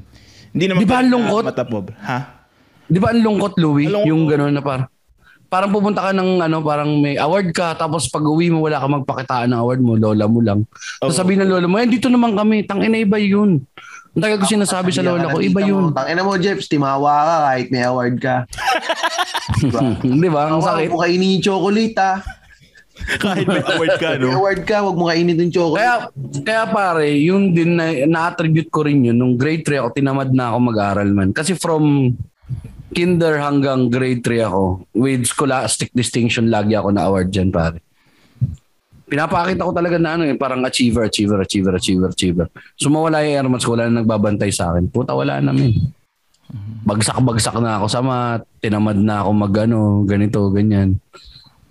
Hindi 0.56 0.66
naman 0.72 0.84
Di 0.84 0.88
ba 0.88 1.04
ang 1.04 1.12
lungkot? 1.12 1.44
Matapob. 1.52 1.92
Ha? 2.00 2.48
Di 2.88 2.98
ba 2.98 3.12
ang 3.12 3.22
lungkot, 3.22 3.60
Louie? 3.60 3.92
Ang 3.92 4.02
lungkot. 4.02 4.10
Yung 4.10 4.24
gano'n 4.26 4.56
na 4.56 4.64
parang 4.64 4.88
parang 5.50 5.74
pupunta 5.74 6.00
ka 6.06 6.12
ng 6.14 6.46
ano, 6.46 6.58
parang 6.62 6.90
may 7.02 7.18
award 7.18 7.50
ka, 7.52 7.74
tapos 7.74 8.08
pag 8.08 8.22
uwi 8.22 8.54
mo, 8.54 8.62
wala 8.62 8.78
ka 8.78 8.86
magpakitaan 8.86 9.50
ng 9.50 9.60
award 9.60 9.82
mo, 9.82 9.94
lola 9.98 10.30
mo 10.30 10.40
lang. 10.46 10.64
Tapos 11.02 11.18
Oo. 11.18 11.20
sabihin 11.26 11.42
ng 11.44 11.50
lola 11.50 11.66
mo, 11.66 11.76
eh, 11.82 11.90
dito 11.90 12.08
naman 12.08 12.38
kami, 12.38 12.70
tangina 12.70 13.02
iba 13.02 13.18
yun. 13.18 13.66
Ang 14.10 14.22
tagal 14.22 14.38
ko 14.42 14.46
sinasabi 14.48 14.90
sa 14.90 15.06
lola 15.06 15.30
ko, 15.30 15.38
iba 15.38 15.62
yun. 15.62 15.94
Tangina 15.94 16.26
mo, 16.26 16.34
Jeps, 16.36 16.66
timawa 16.66 17.14
ka 17.22 17.36
kahit 17.46 17.68
may 17.70 17.84
award 17.86 18.16
ka. 18.18 18.36
diba? 19.62 19.82
Di 20.02 20.30
ba? 20.30 20.42
Ang 20.50 20.60
Huwag 20.60 20.70
sakit. 20.82 20.90
mo 20.90 20.98
kainin 21.00 21.36
yung 21.38 21.46
chocolate 21.46 21.98
ha. 21.98 22.14
Kahit 23.24 23.48
may 23.48 23.64
award 23.64 23.96
ka, 23.96 24.08
May 24.12 24.28
no? 24.28 24.44
award 24.44 24.62
ka, 24.68 24.84
huwag 24.84 24.98
mo 25.00 25.08
kainin 25.08 25.40
yung 25.40 25.54
chocolate. 25.56 25.80
Kaya 25.80 25.96
kaya 26.44 26.64
pare, 26.68 27.08
yun 27.16 27.56
din 27.56 27.80
na 27.80 27.96
na-attribute 28.04 28.68
ko 28.68 28.84
rin 28.84 29.08
yun 29.08 29.16
nung 29.16 29.40
grade 29.40 29.64
3 29.64 29.80
ako 29.80 29.90
tinamad 29.96 30.36
na 30.36 30.52
ako 30.52 30.58
mag-aral 30.68 31.08
man. 31.08 31.32
Kasi 31.32 31.56
from 31.56 32.12
kinder 32.92 33.40
hanggang 33.40 33.88
grade 33.88 34.20
3 34.22 34.44
ako 34.44 34.84
with 34.92 35.24
scholastic 35.24 35.88
distinction 35.96 36.52
lagi 36.52 36.76
ako 36.76 36.92
na 36.92 37.08
award 37.08 37.32
diyan 37.32 37.50
pare. 37.50 37.80
Pinapakita 39.10 39.66
ko 39.66 39.74
talaga 39.74 39.98
na 39.98 40.16
ano 40.16 40.24
eh, 40.30 40.38
parang 40.38 40.62
achiever, 40.62 41.10
achiever, 41.10 41.42
achiever, 41.42 41.74
achiever, 41.74 42.10
achiever. 42.14 42.48
Sumawala 42.78 43.26
yung 43.26 43.36
airmats 43.42 43.66
ko, 43.66 43.74
wala 43.74 43.90
na 43.90 44.06
nagbabantay 44.06 44.54
sa 44.54 44.70
akin. 44.70 44.86
Puta, 44.94 45.18
wala 45.18 45.42
namin. 45.42 45.74
Bagsak-bagsak 46.86 47.58
na 47.58 47.82
ako 47.82 47.86
sa 47.90 48.02
mat, 48.06 48.46
tinamad 48.62 49.02
na 49.02 49.26
ako 49.26 49.30
mag 49.34 49.54
ano, 49.66 50.06
ganito, 50.06 50.46
ganyan. 50.54 51.02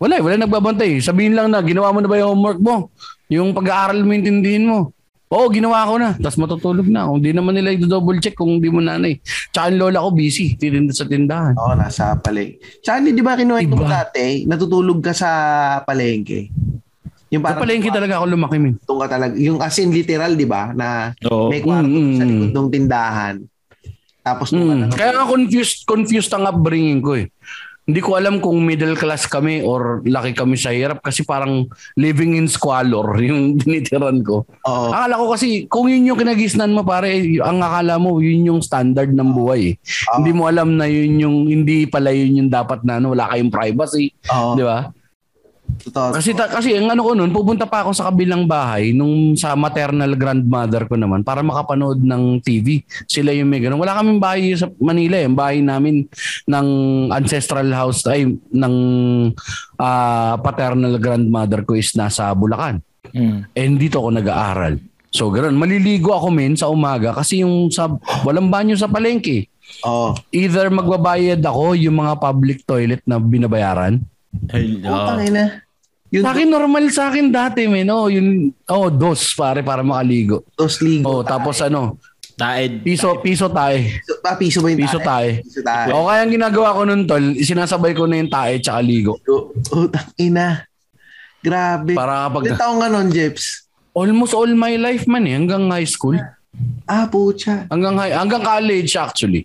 Wala 0.02 0.18
eh, 0.18 0.22
wala 0.22 0.34
nagbabantay. 0.42 0.98
Sabihin 0.98 1.38
lang 1.38 1.54
na, 1.54 1.62
ginawa 1.62 1.94
mo 1.94 2.02
na 2.02 2.10
ba 2.10 2.18
yung 2.18 2.34
homework 2.34 2.58
mo? 2.58 2.90
Yung 3.30 3.54
pag-aaral 3.54 4.02
mo, 4.02 4.10
intindihin 4.14 4.66
mo. 4.66 4.90
Oo, 5.28 5.52
ginawa 5.52 5.84
ko 5.84 6.00
na. 6.00 6.16
Tapos 6.16 6.40
matutulog 6.40 6.88
na. 6.88 7.04
Kung 7.04 7.20
di 7.20 7.36
naman 7.36 7.52
nila 7.52 7.76
i-double 7.76 8.16
check 8.16 8.32
kung 8.32 8.64
di 8.64 8.72
mo 8.72 8.80
nanay. 8.80 9.20
Tsaka 9.52 9.68
yung 9.68 9.80
lola 9.84 10.00
ko 10.00 10.16
busy. 10.16 10.56
Titinda 10.56 10.96
sa 10.96 11.04
tindahan. 11.04 11.52
Oo, 11.52 11.76
nasa 11.76 12.16
palengke. 12.16 12.80
Tsaka 12.80 13.04
di 13.04 13.20
ba 13.20 13.36
kinuwento 13.36 13.76
mo 13.76 13.84
Iba. 13.84 14.08
dati, 14.08 14.48
natutulog 14.48 15.04
ka 15.04 15.12
sa 15.12 15.30
palengke? 15.84 16.48
Yung 17.28 17.42
Sa 17.42 17.54
palengke 17.54 17.90
talaga 17.90 18.16
ako 18.16 18.26
lumaki, 18.26 18.56
min. 18.56 18.74
Doon 18.80 18.98
ka 18.98 19.08
talaga. 19.10 19.34
Yung 19.36 19.60
as 19.60 19.76
in 19.76 19.92
literal, 19.92 20.32
di 20.32 20.44
ba? 20.44 20.72
Na 20.72 21.12
Oo. 21.24 21.48
may 21.48 21.60
kwarto 21.60 21.84
Mm, 21.86 22.16
sa 22.16 22.24
mm. 22.24 22.30
likod 22.30 22.52
ng 22.54 22.68
tindahan. 22.70 23.34
Tapos 24.20 24.48
Mm. 24.50 24.88
Kaya 24.90 25.12
nga 25.12 25.24
confused, 25.24 25.84
confused 25.84 26.32
ang 26.32 26.44
upbringing 26.44 27.00
ko 27.00 27.16
eh. 27.16 27.28
Hindi 27.84 28.04
ko 28.04 28.20
alam 28.20 28.36
kung 28.36 28.60
middle 28.60 28.92
class 28.92 29.24
kami 29.24 29.60
or 29.60 30.04
laki 30.04 30.36
kami 30.36 30.56
sa 30.56 30.68
hirap 30.68 31.00
kasi 31.00 31.24
parang 31.24 31.64
living 31.96 32.36
in 32.36 32.44
squalor 32.44 33.16
yung 33.24 33.56
tinitiran 33.56 34.20
ko. 34.20 34.44
Oo. 34.62 34.88
Akala 34.88 35.16
ko 35.16 35.32
kasi 35.32 35.64
kung 35.64 35.88
yun 35.88 36.04
yung 36.06 36.20
kinagisnan 36.20 36.68
mo 36.68 36.84
pare, 36.84 37.08
ang 37.38 37.56
akala 37.58 37.96
mo 37.96 38.20
yun 38.20 38.44
yung 38.46 38.60
standard 38.60 39.08
ng 39.08 39.32
buhay. 39.32 39.72
eh. 39.72 39.74
Ah. 40.04 40.20
Hindi 40.20 40.32
mo 40.32 40.44
alam 40.44 40.76
na 40.76 40.84
yun 40.84 41.16
yung 41.18 41.36
hindi 41.46 41.84
pala 41.84 42.12
yun 42.12 42.36
yung 42.38 42.50
dapat 42.50 42.84
na 42.84 43.00
ano, 43.00 43.12
wala 43.12 43.24
kayong 43.26 43.48
privacy, 43.50 44.12
Oo. 44.28 44.52
di 44.52 44.64
ba? 44.64 44.92
Totoo. 45.78 46.16
Kasi 46.16 46.34
ta- 46.34 46.50
kasi 46.50 46.74
ang 46.74 46.90
ano 46.90 47.06
ko 47.06 47.12
noon, 47.14 47.30
pupunta 47.30 47.64
pa 47.64 47.86
ako 47.86 47.94
sa 47.94 48.10
kabilang 48.10 48.44
bahay 48.44 48.90
nung 48.90 49.38
sa 49.38 49.54
maternal 49.54 50.12
grandmother 50.18 50.84
ko 50.90 50.98
naman 50.98 51.22
para 51.22 51.40
makapanood 51.40 52.02
ng 52.02 52.42
TV. 52.42 52.82
Sila 53.06 53.30
yung 53.30 53.48
may 53.48 53.62
ganun. 53.62 53.78
Wala 53.78 53.96
kaming 53.96 54.20
bahay 54.20 54.52
sa 54.58 54.66
Manila 54.82 55.16
eh. 55.16 55.26
Ang 55.28 55.38
bahay 55.38 55.58
namin 55.62 56.04
ng 56.48 56.68
ancestral 57.14 57.70
house 57.70 58.04
ay 58.10 58.26
ng 58.32 58.74
ah, 59.78 60.34
paternal 60.42 60.98
grandmother 60.98 61.62
ko 61.62 61.78
is 61.78 61.94
nasa 61.94 62.32
Bulacan. 62.34 62.82
Mm. 63.14 63.48
And 63.54 63.72
dito 63.80 64.02
ako 64.02 64.08
nag-aaral. 64.18 64.74
So 65.08 65.32
ganoon, 65.32 65.56
maliligo 65.56 66.12
ako 66.12 66.28
men 66.28 66.52
sa 66.52 66.68
umaga 66.68 67.16
kasi 67.16 67.40
yung 67.40 67.72
sa 67.72 67.88
walang 68.28 68.52
banyo 68.52 68.76
sa 68.76 68.90
palengke. 68.90 69.48
Oo. 69.88 70.12
Either 70.32 70.68
magbabayad 70.68 71.40
ako 71.40 71.76
yung 71.76 71.96
mga 72.00 72.20
public 72.20 72.64
toilet 72.68 73.00
na 73.08 73.16
binabayaran 73.16 74.04
Ay, 74.48 74.76
Putang 74.78 75.18
oo. 75.18 75.24
ina. 75.24 75.44
Yun, 76.08 76.24
Sa 76.24 76.32
akin 76.32 76.48
normal 76.48 76.84
sa 76.88 77.02
akin 77.08 77.28
dati 77.28 77.68
men. 77.68 77.88
Oh, 77.88 78.08
yun 78.08 78.48
oh 78.66 78.88
dos 78.88 79.36
pare 79.36 79.60
para 79.60 79.84
makaligo. 79.84 80.40
dos 80.56 80.80
ligo. 80.80 81.04
Oh, 81.04 81.20
tapos 81.20 81.60
ano, 81.60 82.00
Taed. 82.32 82.80
piso 82.80 83.20
piso 83.20 83.50
tae. 83.50 84.00
Piso, 84.00 84.14
ah, 84.22 84.36
piso 84.36 84.58
ba 84.60 84.68
yung 84.70 84.80
Piso 84.80 84.98
tae? 84.98 85.04
tae. 85.04 85.28
Piso 85.44 85.60
tae. 85.60 85.90
O 85.92 86.06
kaya 86.06 86.22
ang 86.22 86.32
ginagawa 86.32 86.72
ko 86.72 86.80
nun 86.82 87.04
tol, 87.04 87.20
sinasabay 87.36 87.92
ko 87.92 88.08
na 88.08 88.16
yung 88.16 88.30
tae 88.30 88.56
tsaka 88.56 88.80
ligo. 88.80 89.20
Oh, 89.26 89.52
Utang 89.74 90.08
ina. 90.16 90.64
Grabe. 91.38 91.92
Para 91.92 92.26
kapag 92.26 92.42
Ilan 92.46 92.56
taong 92.56 92.78
ka 92.78 92.88
nun, 92.88 93.08
Jeps? 93.10 93.68
Almost 93.92 94.32
all 94.32 94.50
my 94.50 94.74
life 94.74 95.04
man 95.04 95.22
eh, 95.22 95.34
hanggang 95.34 95.66
high 95.68 95.86
school. 95.86 96.16
Ah, 96.84 97.04
pucha. 97.04 97.66
Hanggang 97.68 97.94
high, 97.94 98.14
hanggang 98.14 98.40
college 98.40 98.96
actually. 98.96 99.44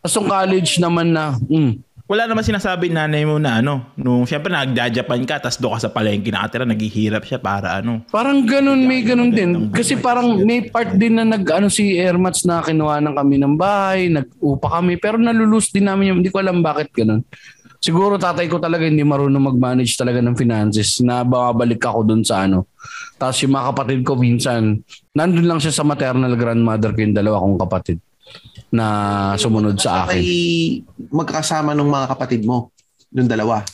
Tapos 0.00 0.14
yung 0.16 0.26
college 0.26 0.78
naman 0.78 1.12
na, 1.12 1.36
mm, 1.36 1.72
Wala 2.08 2.24
naman 2.24 2.40
sinasabi 2.40 2.88
nanay 2.88 3.28
mo 3.28 3.36
na 3.36 3.60
ano, 3.60 3.84
nung 3.92 4.24
syempre 4.24 4.48
nagja-Japan 4.48 5.28
ka, 5.28 5.44
tas 5.44 5.60
doon 5.60 5.76
ka 5.76 5.84
sa 5.84 5.92
palengke 5.92 6.32
nakatira, 6.32 6.64
naghihirap 6.64 7.20
siya 7.20 7.36
para 7.36 7.84
ano. 7.84 8.00
Parang 8.08 8.48
ganun, 8.48 8.80
may 8.88 9.04
ganun 9.04 9.28
din. 9.28 9.68
Kasi 9.68 10.00
parang 10.00 10.40
may 10.40 10.72
part 10.72 10.96
din 10.96 11.20
na 11.20 11.28
nag, 11.28 11.44
ano 11.52 11.68
si 11.68 12.00
Airmats 12.00 12.48
na 12.48 12.64
kinuha 12.64 13.04
ng 13.04 13.12
kami 13.12 13.36
ng 13.36 13.54
bahay, 13.60 14.08
nag-upa 14.08 14.80
kami, 14.80 14.96
pero 14.96 15.20
nalulus 15.20 15.68
din 15.68 15.84
namin 15.84 16.16
yung, 16.16 16.18
hindi 16.24 16.32
ko 16.32 16.40
alam 16.40 16.64
bakit 16.64 16.88
ganun. 16.96 17.20
Siguro 17.76 18.16
tatay 18.16 18.48
ko 18.48 18.56
talaga 18.56 18.88
hindi 18.88 19.04
marunong 19.04 19.44
mag-manage 19.52 19.92
talaga 20.00 20.24
ng 20.24 20.32
finances 20.32 21.04
na 21.04 21.20
babalik 21.28 21.84
ako 21.84 22.08
dun 22.08 22.24
sa 22.24 22.48
ano. 22.48 22.72
Tapos 23.20 23.36
yung 23.44 23.52
mga 23.52 23.68
kapatid 23.76 24.00
ko 24.08 24.16
minsan, 24.16 24.80
nandun 25.12 25.44
lang 25.44 25.60
siya 25.60 25.76
sa 25.76 25.84
maternal 25.84 26.32
grandmother 26.40 26.88
ko 26.96 27.04
yung 27.04 27.12
dalawa 27.12 27.36
kong 27.44 27.60
kapatid 27.68 28.00
na 28.68 28.86
sumunod 29.40 29.80
sa 29.80 30.04
akin. 30.04 30.20
Ay 30.20 30.30
magkakasama 31.08 31.72
ng 31.72 31.88
mga 31.88 32.06
kapatid 32.16 32.42
mo. 32.44 32.70
Yung 33.12 33.28
dalawa. 33.28 33.64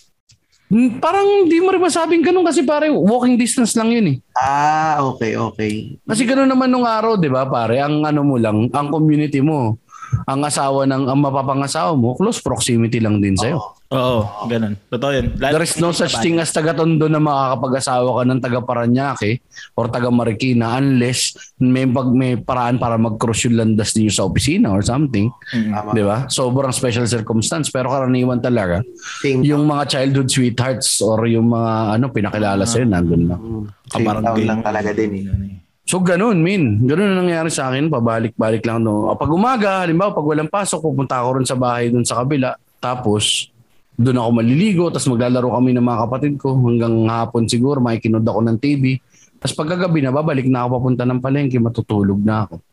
Hmm, 0.70 0.96
Parang 0.98 1.44
hindi 1.44 1.61
mo 1.61 1.70
rin 1.70 1.82
masabing 1.82 2.24
ganun 2.24 2.46
kasi 2.46 2.64
pare 2.64 2.88
walking 2.88 3.36
distance 3.36 3.76
lang 3.76 3.92
yun 3.92 4.07
eh. 4.11 4.16
Ah, 4.34 4.98
okay, 5.05 5.36
okay. 5.36 6.00
Kasi 6.02 6.24
gano'n 6.24 6.48
naman 6.48 6.72
nung 6.72 6.88
araw, 6.88 7.20
'di 7.20 7.28
ba, 7.28 7.44
pare? 7.44 7.78
Ang 7.78 8.02
ano 8.02 8.24
mo 8.24 8.40
lang, 8.40 8.72
ang 8.72 8.88
community 8.88 9.44
mo, 9.44 9.76
ang 10.24 10.40
asawa 10.40 10.84
ng 10.84 11.05
ang 11.05 11.20
mapapangasawa 11.20 11.92
mo, 11.92 12.14
close 12.14 12.38
proximity 12.38 12.98
lang 12.98 13.18
din 13.18 13.34
sa'yo. 13.34 13.61
Oo, 13.88 14.48
ganun. 14.48 14.74
Totoo 14.88 15.11
yun. 15.12 15.26
Lalo- 15.38 15.55
There 15.55 15.62
is 15.62 15.76
no 15.76 15.92
such 15.92 16.18
thing 16.18 16.34
as 16.36 16.50
taga-tondo 16.50 17.07
na 17.07 17.20
makakapag-asawa 17.20 18.11
ka 18.11 18.22
ng 18.24 18.40
taga 18.40 18.59
Paranaque 18.59 19.38
or 19.72 19.86
taga 19.86 20.11
Marikina 20.11 20.76
unless 20.76 21.36
may 21.57 21.86
pag 21.86 22.09
may 22.09 22.34
paraan 22.34 22.74
para 22.74 22.96
mag-cross 22.96 23.46
yung 23.46 23.55
landas 23.55 23.94
niyo 23.94 24.11
sa 24.11 24.24
opisina 24.24 24.68
or 24.68 24.82
something, 24.82 25.30
Tama. 25.46 25.94
'di 25.94 26.02
ba? 26.02 26.26
Sobrang 26.26 26.74
special 26.74 27.07
circumstance 27.07 27.68
pero 27.68 27.86
karaniwan 27.86 28.42
talaga 28.42 28.82
Same, 29.22 29.46
yung 29.46 29.62
mga 29.62 29.86
childhood 29.86 30.26
sweethearts 30.26 30.98
or 30.98 31.24
yung 31.24 31.48
mga 31.48 31.72
ano 31.94 32.11
pinakilala 32.11 32.64
sa'yo 32.64 32.84
nandun 32.84 33.30
lang. 33.30 33.40
same 33.86 33.92
kabarangay 33.94 34.42
town 34.42 34.48
lang 34.48 34.61
talaga 34.64 34.90
din 34.90 35.11
eh. 35.22 35.62
So 35.85 36.01
ganun, 36.01 36.41
min. 36.41 36.80
Ganun 36.89 37.12
ang 37.12 37.28
nangyari 37.28 37.53
sa 37.53 37.68
akin. 37.68 37.93
Pabalik-balik 37.93 38.64
lang. 38.64 38.80
No. 38.80 39.12
Pag 39.20 39.28
umaga, 39.28 39.85
halimbawa 39.85 40.16
pag 40.16 40.24
walang 40.24 40.49
pasok, 40.49 40.80
pupunta 40.80 41.20
ako 41.20 41.45
rin 41.45 41.47
sa 41.47 41.61
bahay 41.61 41.93
dun 41.93 42.09
sa 42.09 42.24
kabila. 42.24 42.57
Tapos, 42.80 43.53
doon 44.01 44.16
ako 44.16 44.30
maliligo. 44.41 44.85
Tapos 44.89 45.12
maglalaro 45.12 45.53
kami 45.53 45.76
ng 45.76 45.85
mga 45.85 45.99
kapatid 46.09 46.32
ko. 46.41 46.57
Hanggang 46.57 47.05
hapon 47.05 47.45
siguro, 47.45 47.85
makikinood 47.85 48.24
ako 48.24 48.41
ng 48.49 48.57
TV. 48.57 48.97
Tapos 49.37 49.55
pagkagabi 49.61 50.01
na, 50.01 50.09
babalik 50.09 50.49
na 50.49 50.64
ako 50.64 50.80
papunta 50.80 51.05
ng 51.05 51.20
palengke. 51.20 51.61
Matutulog 51.61 52.20
na 52.24 52.49
ako. 52.49 52.64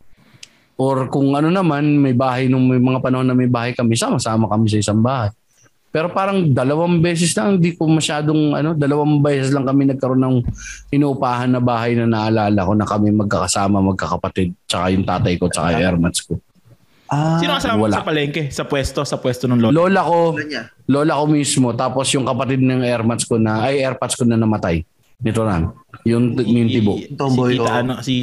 Or 0.79 1.11
kung 1.11 1.35
ano 1.35 1.51
naman, 1.51 1.99
may 1.99 2.15
bahay 2.15 2.47
nung 2.47 2.63
may 2.65 2.79
mga 2.79 3.03
panahon 3.03 3.27
na 3.27 3.35
may 3.35 3.51
bahay 3.51 3.75
kami, 3.75 3.93
sama-sama 3.99 4.47
kami 4.47 4.71
sa 4.71 4.79
isang 4.79 5.03
bahay. 5.03 5.35
Pero 5.91 6.07
parang 6.07 6.47
dalawang 6.55 7.03
beses 7.03 7.35
lang, 7.35 7.59
hindi 7.59 7.75
ko 7.75 7.83
masyadong, 7.83 8.55
ano, 8.55 8.71
dalawang 8.71 9.19
beses 9.19 9.51
lang 9.51 9.67
kami 9.67 9.91
nagkaroon 9.91 10.23
ng 10.23 10.37
inuupahan 10.87 11.51
na 11.51 11.59
bahay 11.59 11.99
na 11.99 12.07
naalala 12.07 12.63
ko 12.63 12.73
na 12.79 12.87
kami 12.87 13.11
magkakasama, 13.11 13.83
magkakapatid, 13.83 14.55
tsaka 14.63 14.87
yung 14.95 15.03
tatay 15.03 15.35
ko, 15.35 15.51
tsaka 15.51 15.75
yung 15.75 15.83
airmats 15.83 16.23
ko. 16.23 16.39
Ah, 17.11 17.43
Sino 17.43 17.59
kasama 17.59 17.75
wala. 17.75 17.99
sa 17.99 18.07
palengke? 18.07 18.47
Sa 18.55 18.63
pwesto? 18.63 19.03
Sa 19.03 19.19
pwesto 19.19 19.43
ng 19.51 19.59
lolo? 19.59 19.83
Lola 19.83 20.01
ko, 20.07 20.39
lola 20.87 21.19
ko 21.19 21.23
mismo, 21.27 21.75
tapos 21.75 22.07
yung 22.15 22.23
kapatid 22.23 22.63
ng 22.63 22.87
airmats 22.87 23.27
ko 23.27 23.35
na, 23.35 23.67
ay 23.67 23.83
airpads 23.83 24.15
ko 24.15 24.23
na 24.23 24.39
namatay. 24.39 24.87
Nito 25.19 25.43
lang. 25.43 25.75
Yung, 26.07 26.39
yung 26.39 26.69
tibo. 26.71 26.97
Si, 26.97 27.13
Tomboy, 27.13 27.53
si, 27.53 27.67
ano, 27.67 27.93
si, 27.99 28.15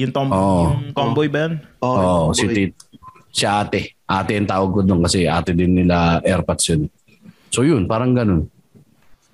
yung, 0.00 0.10
tom, 0.10 0.32
Oo. 0.32 0.72
yung 0.88 0.96
tomboy 0.96 1.28
ba 1.28 1.46
yun? 1.46 1.54
Oh, 1.84 2.32
yung 2.32 2.34
si, 2.34 2.44
tit, 2.48 2.72
si 3.30 3.44
ate. 3.46 3.94
Ate 4.08 4.34
yung 4.34 4.50
tawag 4.50 4.72
ko 4.74 4.80
doon 4.82 5.06
kasi 5.06 5.30
ate 5.30 5.54
din 5.54 5.84
nila 5.84 6.18
airpads 6.24 6.64
yun. 6.74 6.90
So 7.50 7.66
yun, 7.66 7.90
parang 7.90 8.14
ganun. 8.14 8.46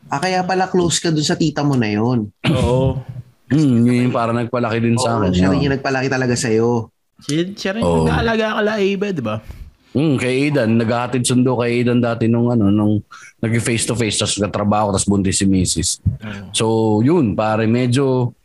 Ah, 0.09 0.23
kaya 0.23 0.43
pala 0.47 0.71
close 0.71 1.03
ka 1.03 1.13
dun 1.13 1.27
sa 1.27 1.37
tita 1.37 1.61
mo 1.67 1.77
na 1.77 1.93
yun. 1.93 2.31
Oo. 2.49 3.01
Hmm, 3.47 3.87
yun 3.87 4.11
yung 4.11 4.15
parang 4.15 4.35
nagpalaki 4.35 4.83
din 4.83 4.99
sa 4.99 5.23
akin. 5.23 5.31
siya 5.31 5.47
yun. 5.47 5.53
rin 5.55 5.65
yung 5.71 5.75
nagpalaki 5.79 6.09
talaga 6.11 6.35
sa'yo. 6.35 6.91
Siya, 7.23 7.43
siya 7.55 7.71
rin 7.79 7.83
Oo. 7.87 8.03
yung 8.03 8.11
nag-aalaga 8.11 8.59
ka 8.59 8.63
la 8.63 8.75
Iba, 8.83 9.07
di 9.15 9.23
ba? 9.23 9.39
Mm, 9.97 10.21
kay 10.21 10.33
Aidan, 10.45 10.71
naghahatid 10.77 11.25
sundo 11.25 11.57
kay 11.57 11.81
Aidan 11.81 12.05
dati 12.05 12.29
nung 12.29 12.53
ano, 12.53 12.69
nung 12.69 13.01
nag-face 13.41 13.89
to 13.89 13.97
face 13.97 14.21
tapos 14.21 14.37
nagtrabaho 14.37 14.93
tapos 14.93 15.09
buntis 15.09 15.41
si 15.41 15.49
Mrs. 15.49 16.05
So, 16.53 16.99
yun, 17.01 17.33
pare, 17.33 17.65
medyo 17.65 18.36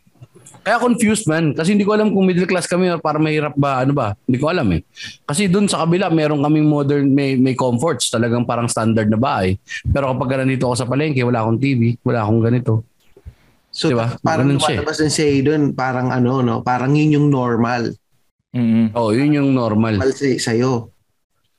kaya 0.62 0.78
confused 0.78 1.26
man 1.26 1.50
kasi 1.52 1.74
hindi 1.74 1.82
ko 1.82 1.92
alam 1.92 2.10
kung 2.10 2.22
middle 2.22 2.46
class 2.46 2.64
kami 2.64 2.86
or 2.86 2.98
para 2.98 3.18
mahirap 3.18 3.52
ba 3.52 3.82
ano 3.82 3.90
ba 3.90 4.14
hindi 4.22 4.38
ko 4.38 4.46
alam 4.46 4.66
eh 4.70 4.86
kasi 5.22 5.46
doon 5.46 5.66
sa 5.66 5.82
kabila 5.82 6.06
meron 6.06 6.38
kaming 6.38 6.64
modern 6.64 7.10
may 7.10 7.34
may 7.34 7.52
comforts 7.52 8.08
talagang 8.08 8.42
parang 8.42 8.66
standard 8.66 9.06
na 9.06 9.18
bahay 9.18 9.58
pero 9.84 10.06
kapag 10.08 10.38
nandito 10.40 10.64
ako 10.64 10.74
sa 10.76 10.86
palengke 10.86 11.20
wala 11.20 11.42
akong 11.42 11.58
TV 11.58 11.98
wala 12.00 12.22
akong 12.22 12.42
ganito 12.42 12.74
So, 13.72 13.88
Diba? 13.88 14.20
parang 14.20 14.52
eh. 14.52 14.60
lumalabas 14.60 15.00
din 15.00 15.08
sa'yo 15.08 15.48
dun, 15.48 15.72
parang 15.72 16.12
ano, 16.12 16.44
no? 16.44 16.60
Parang 16.60 16.92
yun 16.92 17.16
yung 17.16 17.32
normal. 17.32 17.96
Mm-hmm. 18.52 18.92
oh 18.92 19.16
yun 19.16 19.32
yung 19.32 19.56
normal 19.56 19.96
Normal 19.96 20.12
sa- 20.12 20.52
sa'yo. 20.52 20.92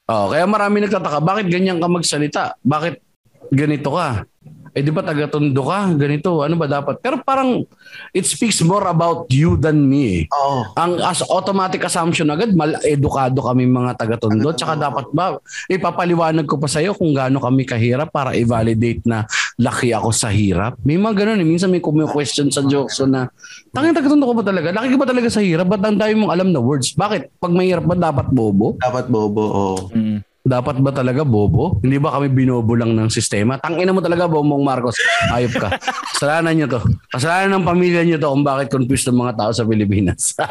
Oh, 0.06 0.26
kaya 0.30 0.45
marami 0.45 0.86
nagtataka, 0.86 1.18
bakit 1.18 1.49
ganyan 1.49 1.82
ka 1.82 1.89
magsalita? 1.89 2.54
Bakit 2.62 3.01
ganito 3.49 3.89
ka? 3.97 4.30
Eh 4.74 4.82
di 4.82 4.89
ba 4.89 5.05
taga-tondo 5.05 5.61
ka? 5.69 5.93
Ganito, 5.93 6.41
ano 6.41 6.57
ba 6.57 6.65
dapat? 6.65 6.97
Pero 6.97 7.21
parang 7.21 7.61
it 8.09 8.26
speaks 8.26 8.57
more 8.65 8.89
about 8.89 9.30
you 9.30 9.53
than 9.53 9.86
me. 9.86 10.26
eh. 10.26 10.34
Oo. 10.34 10.65
Ang 10.74 10.97
as 11.05 11.21
automatic 11.30 11.86
assumption 11.86 12.34
agad, 12.34 12.57
mal-edukado 12.57 13.38
kami 13.38 13.69
mga 13.69 13.93
taga-tondo. 14.01 14.49
Tsaka 14.57 14.74
dapat 14.74 15.13
ba, 15.13 15.38
ipapaliwanag 15.69 16.49
ko 16.49 16.57
pa 16.57 16.65
sa'yo 16.65 16.97
kung 16.97 17.13
gaano 17.13 17.38
kami 17.38 17.69
kahirap 17.69 18.09
para 18.09 18.34
i-validate 18.34 19.05
na 19.05 19.30
laki 19.61 19.93
ako 19.93 20.09
sa 20.09 20.34
hirap. 20.34 20.74
May 20.82 20.97
mga 20.97 21.21
ganun 21.21 21.45
eh. 21.45 21.47
Minsan 21.47 21.69
may 21.69 21.82
question 22.09 22.49
sa 22.49 22.65
jokes 22.65 22.97
so 22.97 23.05
na, 23.05 23.30
tangin 23.69 23.93
taga-tondo 23.93 24.26
ko 24.26 24.34
ba 24.41 24.45
talaga? 24.45 24.74
Laki 24.74 24.89
ka 24.89 24.97
ba 24.97 25.05
talaga 25.05 25.30
sa 25.30 25.45
hirap? 25.45 25.69
Ba't 25.69 25.86
ang 25.86 26.01
dami 26.01 26.17
mong 26.17 26.34
alam 26.34 26.49
na 26.49 26.57
words? 26.57 26.97
Bakit? 26.97 27.38
Pag 27.38 27.53
mahirap 27.53 27.86
ba 27.86 27.93
dapat 27.93 28.34
bobo? 28.34 28.74
Dapat 28.82 29.05
bobo, 29.05 29.43
oo. 29.45 29.78
Mm. 29.93 30.32
Dapat 30.43 30.83
ba 30.83 30.91
talaga 30.91 31.23
bobo? 31.23 31.79
Hindi 31.79 32.03
ba 32.03 32.19
kami 32.19 32.27
binobo 32.27 32.75
lang 32.75 32.91
ng 32.99 33.07
sistema? 33.07 33.55
Tangina 33.55 33.95
mo 33.95 34.03
talaga, 34.03 34.27
Bongbong 34.27 34.59
Marcos. 34.59 34.99
Ayop 35.31 35.55
ka. 35.55 35.71
Kasalanan 36.11 36.51
nyo 36.59 36.67
to. 36.67 36.83
Kasalanan 37.15 37.63
ng 37.63 37.63
pamilya 37.63 38.03
nyo 38.03 38.19
to 38.19 38.27
kung 38.27 38.43
bakit 38.43 38.67
confused 38.67 39.07
ng 39.07 39.23
mga 39.23 39.39
tao 39.39 39.51
sa 39.55 39.63
Pilipinas. 39.63 40.35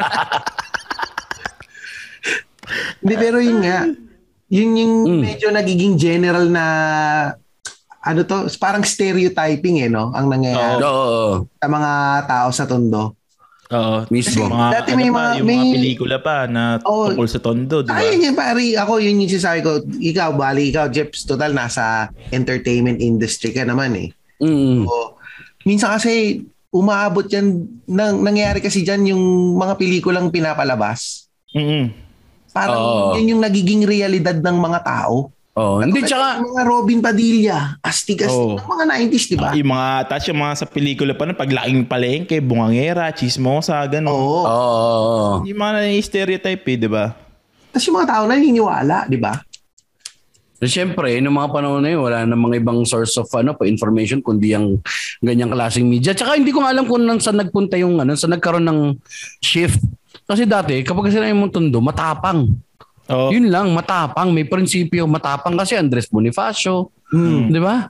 Hindi, 3.05 3.14
pero 3.20 3.36
yun 3.36 3.61
nga. 3.61 3.84
Yun 4.49 4.70
yung 4.80 4.95
Mm. 5.12 5.20
medyo 5.28 5.49
nagiging 5.53 6.01
general 6.01 6.49
na 6.49 6.64
ano 8.01 8.20
to, 8.24 8.49
parang 8.57 8.88
stereotyping 8.88 9.84
eh, 9.84 9.93
no? 9.93 10.09
Ang 10.16 10.32
nangyayari 10.32 10.80
Oo. 10.80 10.88
oo. 10.88 11.32
sa 11.61 11.68
mga 11.68 11.90
tao 12.24 12.49
sa 12.49 12.64
tondo. 12.64 13.12
Oo. 13.73 13.97
Mismo. 14.12 14.53
Mga, 14.53 14.66
Dati 14.68 14.91
ano 14.93 14.99
may 15.01 15.09
pa, 15.09 15.16
mga- 15.16 15.35
yung 15.41 15.49
mga 15.49 15.64
may- 15.64 15.73
pelikula 15.73 16.16
pa 16.20 16.37
na 16.45 16.62
Oo. 16.85 17.09
tungkol 17.09 17.29
sa 17.29 17.41
Tondo, 17.41 17.81
di 17.81 17.89
ba? 17.89 17.99
Ayun 17.99 18.20
yun, 18.20 18.37
pare. 18.37 18.64
Ako, 18.77 18.93
yun 19.01 19.16
yung 19.16 19.33
sinasabi 19.33 19.61
ko. 19.64 19.70
Ikaw, 19.83 20.31
bali, 20.37 20.68
ikaw, 20.68 20.87
Jeps, 20.93 21.25
total, 21.25 21.57
nasa 21.57 22.12
entertainment 22.29 23.01
industry 23.01 23.51
ka 23.51 23.64
naman 23.64 23.97
eh. 23.97 24.09
Mm. 24.39 24.85
So, 24.85 25.16
minsan 25.64 25.97
kasi, 25.97 26.45
umaabot 26.68 27.25
yan, 27.27 27.64
nang, 27.89 28.20
nangyayari 28.20 28.61
kasi 28.61 28.85
dyan 28.85 29.16
yung 29.16 29.25
mga 29.57 29.77
pelikulang 29.77 30.29
pinapalabas. 30.29 31.29
Mm-mm. 31.53 31.93
Parang 32.53 32.77
Oo. 32.77 33.16
yun 33.16 33.37
yung 33.37 33.43
nagiging 33.43 33.89
realidad 33.89 34.37
ng 34.37 34.59
mga 34.61 34.85
tao. 34.85 35.33
Oh, 35.53 35.85
hindi 35.85 36.01
tsaka 36.01 36.41
Yung 36.41 36.49
mga 36.57 36.65
Robin 36.65 36.99
Padilla, 37.05 37.77
astig-astig 37.85 38.57
Oo. 38.57 38.57
ng 38.57 38.73
mga 38.73 38.85
90s, 38.89 39.25
di 39.29 39.37
ba? 39.37 39.51
Yung 39.53 39.69
mga, 39.69 39.89
tas 40.09 40.25
yung 40.25 40.41
mga 40.41 40.55
sa 40.57 40.65
pelikula 40.65 41.13
pa 41.13 41.29
nun, 41.29 41.37
paglaking 41.37 41.85
palengke, 41.85 42.41
bungangera, 42.41 43.13
chismosa, 43.13 43.85
gano'n. 43.85 44.09
Oo. 44.09 44.49
Oo, 44.49 44.49
oo. 44.49 45.33
Yung 45.45 45.61
mga 45.61 45.93
stereotype 46.01 46.65
eh, 46.65 46.77
di 46.81 46.89
ba? 46.89 47.13
Tapos 47.69 47.85
yung 47.85 47.97
mga 48.01 48.09
tao 48.17 48.25
naniniwala, 48.25 49.05
di 49.13 49.21
ba? 49.21 49.37
So, 50.57 50.65
Siyempre, 50.65 51.21
noong 51.21 51.37
mga 51.37 51.51
panahon 51.53 51.85
na 51.85 51.91
yun, 51.93 52.01
wala 52.01 52.25
na 52.25 52.33
mga 52.33 52.57
ibang 52.65 52.81
source 52.89 53.13
of 53.21 53.29
ano, 53.37 53.53
pa 53.53 53.69
information 53.69 54.25
kundi 54.25 54.57
ang 54.57 54.81
ganyang 55.21 55.53
klaseng 55.53 55.85
media. 55.85 56.17
Tsaka 56.17 56.41
hindi 56.41 56.49
ko 56.49 56.65
nga 56.65 56.73
alam 56.73 56.89
kung 56.89 57.05
nang 57.05 57.21
saan 57.21 57.37
nagpunta 57.37 57.77
yung 57.77 58.01
ano, 58.01 58.17
saan 58.17 58.33
nagkaroon 58.33 58.65
ng 58.65 58.97
shift. 59.45 59.85
Kasi 60.25 60.49
dati, 60.49 60.81
kapag 60.81 61.13
sila 61.13 61.29
yung 61.29 61.45
tondo, 61.53 61.83
matapang. 61.85 62.49
Oo. 63.13 63.29
Yun 63.31 63.53
lang, 63.53 63.71
matapang. 63.77 64.33
May 64.33 64.49
prinsipyo, 64.49 65.05
matapang 65.05 65.55
kasi 65.55 65.77
Andres 65.77 66.09
Bonifacio. 66.09 66.91
Di 67.53 67.61
ba? 67.61 67.85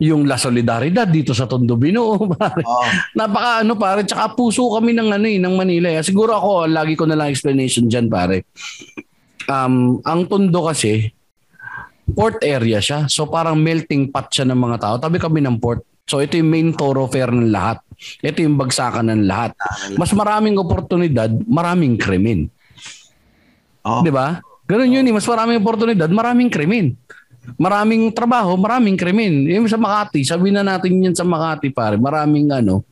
Yung 0.00 0.24
La 0.24 0.40
Solidaridad 0.40 1.06
dito 1.06 1.36
sa 1.36 1.44
Tondo 1.44 1.76
Binuo. 1.76 2.16
pare. 2.34 2.64
Oo. 2.64 2.84
Napaka 3.14 3.60
ano 3.60 3.76
pare, 3.76 4.02
tsaka 4.08 4.32
puso 4.32 4.72
kami 4.72 4.96
ng 4.96 5.12
ano 5.12 5.26
eh, 5.28 5.38
ng 5.38 5.54
Manila. 5.54 5.92
eh. 5.92 6.00
Siguro 6.00 6.34
ako, 6.34 6.66
lagi 6.66 6.96
ko 6.96 7.04
na 7.04 7.14
lang 7.14 7.28
explanation 7.28 7.86
dyan 7.86 8.08
pare. 8.08 8.48
Um, 9.44 10.00
ang 10.02 10.24
Tondo 10.24 10.64
kasi, 10.64 11.12
port 12.16 12.40
area 12.44 12.80
siya. 12.80 13.06
So 13.08 13.28
parang 13.28 13.60
melting 13.60 14.08
pot 14.12 14.28
siya 14.32 14.48
ng 14.48 14.58
mga 14.58 14.76
tao. 14.80 14.94
Tabi 14.96 15.20
kami 15.20 15.44
ng 15.44 15.60
port. 15.60 15.84
So 16.04 16.20
ito 16.20 16.36
yung 16.36 16.52
main 16.52 16.68
thoroughfare 16.76 17.32
ng 17.32 17.48
lahat. 17.48 17.80
Ito 18.20 18.44
yung 18.44 18.60
bagsakan 18.60 19.08
ng 19.08 19.24
lahat. 19.24 19.56
Mas 19.96 20.12
maraming 20.12 20.60
oportunidad, 20.60 21.32
maraming 21.48 21.96
krimen. 21.96 22.52
Oh. 23.84 24.04
Di 24.04 24.12
ba? 24.12 24.40
Ganun 24.64 24.90
yun 24.90 25.04
eh. 25.04 25.12
Mas 25.12 25.26
maraming 25.26 25.60
oportunidad, 25.60 26.08
maraming 26.08 26.48
krimen. 26.48 26.96
Maraming 27.60 28.08
trabaho, 28.10 28.56
maraming 28.56 28.96
krimen. 28.96 29.44
Yung 29.44 29.68
sa 29.68 29.76
Makati, 29.76 30.24
sabihin 30.24 30.56
na 30.56 30.64
natin 30.64 30.96
yan 30.96 31.12
sa 31.12 31.28
Makati 31.28 31.68
pare, 31.68 32.00
maraming 32.00 32.48
ano, 32.48 32.88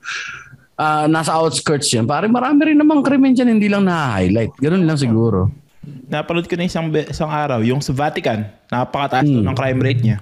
ah, 0.77 1.09
nasa 1.09 1.33
outskirts 1.33 1.89
yan. 1.89 2.05
Pare, 2.05 2.29
marami 2.29 2.69
rin 2.73 2.77
namang 2.77 3.01
krimen 3.01 3.33
dyan, 3.33 3.57
hindi 3.57 3.73
lang 3.73 3.89
na-highlight. 3.89 4.53
Ganun 4.61 4.85
lang 4.85 5.01
siguro. 5.01 5.49
Napanood 5.83 6.45
ko 6.47 6.55
na 6.55 6.69
isang, 6.69 6.93
isang 6.93 7.33
araw, 7.33 7.65
yung 7.65 7.81
sa 7.81 7.97
Vatican, 7.97 8.45
napakataas 8.69 9.25
Hmm. 9.25 9.41
ng 9.49 9.57
crime 9.57 9.81
rate 9.81 10.03
niya. 10.05 10.19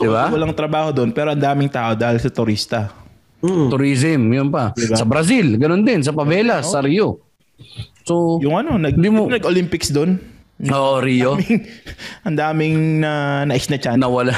Di 0.00 0.08
ba? 0.08 0.32
Walang 0.32 0.56
trabaho 0.56 0.88
doon, 0.88 1.12
pero 1.12 1.36
ang 1.36 1.38
daming 1.38 1.68
tao 1.68 1.92
dahil 1.92 2.16
sa 2.16 2.32
turista. 2.32 2.88
Mm. 3.44 3.68
Tourism, 3.68 4.20
yun 4.32 4.48
pa. 4.48 4.72
Diba? 4.72 4.96
Sa 4.96 5.04
Brazil, 5.04 5.56
ganun 5.56 5.84
din. 5.84 6.00
Sa 6.00 6.12
Pavelas, 6.12 6.72
sa 6.72 6.80
Rio. 6.80 7.20
So, 8.04 8.42
Yung 8.42 8.56
ano, 8.58 8.76
nag, 8.76 8.96
mo- 8.96 9.30
nag-Olympics 9.30 9.92
doon. 9.94 10.18
Oo, 10.60 11.00
Rio. 11.00 11.40
ang 12.26 12.36
daming 12.36 13.00
na 13.00 13.42
nais 13.48 13.64
na 13.72 13.80
chan. 13.80 13.96
nawala. 13.96 14.36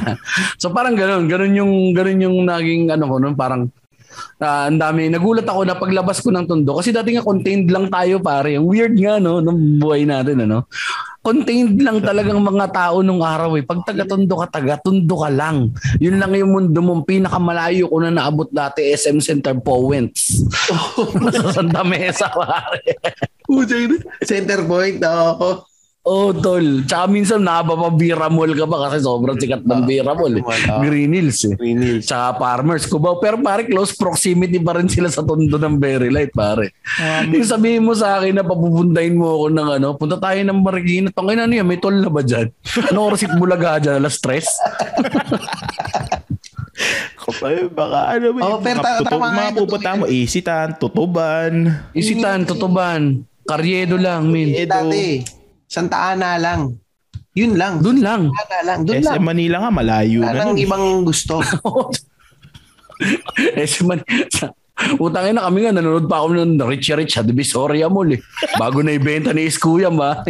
so 0.60 0.68
parang 0.68 0.92
ganun, 0.92 1.24
ganun 1.24 1.56
yung 1.56 1.72
ganun 1.96 2.20
yung 2.20 2.36
naging 2.44 2.92
ano 2.92 3.08
ko 3.08 3.16
noon, 3.16 3.32
parang 3.32 3.72
ah, 4.40 4.66
ang 4.68 4.78
dami. 4.80 5.08
Nagulat 5.08 5.46
ako 5.46 5.60
na 5.66 5.78
paglabas 5.78 6.18
ko 6.20 6.34
ng 6.34 6.46
tondo 6.46 6.78
kasi 6.78 6.90
dati 6.90 7.14
nga 7.14 7.24
contained 7.24 7.68
lang 7.70 7.88
tayo 7.88 8.18
pare. 8.18 8.58
Ang 8.58 8.66
weird 8.68 8.94
nga 8.98 9.22
no 9.22 9.40
nung 9.42 9.78
buhay 9.78 10.06
natin 10.06 10.46
ano. 10.46 10.70
Contained 11.24 11.80
lang 11.80 12.04
talagang 12.04 12.36
mga 12.36 12.68
tao 12.68 13.00
nung 13.00 13.24
araw 13.24 13.56
eh. 13.56 13.64
Pag 13.64 13.80
taga-tondo 13.88 14.44
ka, 14.44 14.60
taga-tondo 14.60 15.24
ka 15.24 15.32
lang. 15.32 15.72
Yun 15.96 16.20
lang 16.20 16.36
yung 16.36 16.52
mundo 16.52 16.84
mong 16.84 17.08
pinakamalayo 17.08 17.88
ko 17.88 17.96
na 18.04 18.12
naabot 18.12 18.44
dati 18.52 18.84
SM 18.92 19.24
Center 19.24 19.56
Powens. 19.56 20.44
Sa 21.40 21.48
Santa 21.48 21.80
Mesa 21.80 22.28
pare. 22.28 23.00
Center 24.20 24.68
point, 24.68 25.00
oo. 25.00 25.73
Oh, 26.04 26.36
tol. 26.36 26.84
Tsaka 26.84 27.08
minsan 27.08 27.40
napapabira 27.40 28.28
mall 28.28 28.52
ka 28.52 28.68
ba 28.68 28.92
kasi 28.92 29.00
sobrang 29.00 29.40
sikat 29.40 29.64
ng 29.64 29.88
bira 29.88 30.12
mall. 30.12 30.36
Eh. 30.36 30.44
Ah. 30.68 30.84
Green 30.84 31.16
Hills 31.16 31.48
eh. 31.48 31.56
Green 31.56 31.80
Hills. 31.80 32.04
Tsaka 32.04 32.36
Farmers. 32.36 32.84
Kubaw. 32.84 33.24
Pero 33.24 33.40
pare, 33.40 33.64
close 33.64 33.96
proximity 33.96 34.60
pa 34.60 34.76
rin 34.76 34.84
sila 34.84 35.08
sa 35.08 35.24
tondo 35.24 35.56
ng 35.56 35.80
Berry 35.80 36.12
Light, 36.12 36.36
pare. 36.36 36.76
Yung 37.32 37.48
sabihin 37.48 37.88
mo 37.88 37.96
sa 37.96 38.20
akin 38.20 38.36
na 38.36 38.44
papupuntahin 38.44 39.16
mo 39.16 39.32
ako 39.32 39.46
ng 39.48 39.68
ano, 39.80 39.88
punta 39.96 40.20
tayo 40.20 40.36
ng 40.44 40.60
Marikina. 40.60 41.08
Tangin 41.08 41.40
ano 41.40 41.56
yan, 41.56 41.64
may 41.64 41.80
toll 41.80 41.96
na 41.96 42.12
ba 42.12 42.20
dyan? 42.20 42.52
Ano 42.92 43.08
oras 43.08 43.24
it 43.24 43.32
bulaga 43.40 43.80
dyan? 43.80 44.04
Alas 44.04 44.20
stress? 44.20 44.44
Kapag 47.24 47.72
baka 47.72 48.18
ano 48.18 48.26
ba 48.36 48.40
Oh, 48.44 48.58
pero 48.60 48.84
ta- 48.84 49.00
tama 49.00 49.32
nga 49.32 49.32
mga 49.32 49.48
yun, 49.48 49.56
pupunta 49.56 49.90
mo, 49.96 50.04
Isitan, 50.04 50.76
Tutuban. 50.76 51.52
Isitan, 51.96 52.44
Tutuban, 52.44 53.24
Karyedo 53.48 53.96
lang, 53.96 54.28
min. 54.28 54.52
Eh, 54.52 54.68
dati, 54.68 55.24
Santa 55.74 56.14
Ana 56.14 56.38
lang. 56.38 56.78
Yun 57.34 57.58
lang. 57.58 57.82
Doon 57.82 57.98
lang. 57.98 58.22
Santa 58.30 58.38
Ana 58.46 58.58
lang. 58.62 58.78
Doon 58.86 59.02
lang. 59.02 59.14
SM 59.18 59.24
Manila 59.26 59.56
nga, 59.66 59.70
malayo 59.74 60.22
Wala 60.22 60.38
na. 60.38 60.44
nun. 60.46 60.58
ibang 60.62 61.02
gusto. 61.02 61.42
eh, 63.58 63.66
si 63.66 63.82
man, 63.82 63.98
Utangin 64.98 65.38
na 65.38 65.46
kami 65.46 65.66
nga, 65.66 65.74
nanonood 65.74 66.10
pa 66.10 66.18
ako 66.22 66.34
ng 66.34 66.58
Rich 66.66 66.94
Rich 66.98 67.14
sa 67.14 67.22
Divisoria 67.22 67.86
Mall 67.86 68.18
eh. 68.18 68.20
Bago 68.58 68.82
na 68.82 68.90
ibenta 68.90 69.30
ni 69.30 69.46
Iskuyam 69.46 69.94
ba. 69.94 70.26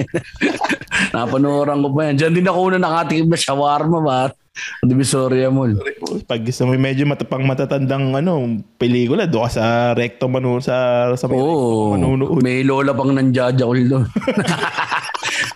Napanoran 1.16 1.80
ko 1.80 1.88
pa 1.96 2.12
yan. 2.12 2.16
Diyan 2.20 2.32
din 2.36 2.48
ako 2.48 2.58
una 2.68 2.78
nakatikim 2.80 3.32
na 3.32 3.40
shawarma 3.40 3.98
ba. 4.04 4.18
Sa 4.52 4.84
Divisoria 4.84 5.48
Mall. 5.48 5.80
Pag 6.28 6.44
gusto 6.44 6.68
mo 6.68 6.76
medyo 6.76 7.08
matapang 7.08 7.48
matatandang 7.48 8.12
ano, 8.20 8.60
pelikula, 8.76 9.24
doon 9.24 9.48
ka 9.48 9.50
sa 9.56 9.64
recto 9.96 10.28
manu 10.28 10.60
sa 10.60 11.08
sa 11.16 11.24
may 11.24 11.40
recto 11.40 11.56
Oo. 11.56 11.96
manunood. 11.96 12.44
May 12.44 12.68
lola 12.68 12.92
pang 12.92 13.16
nanjajakol 13.16 13.80
doon. 13.88 14.04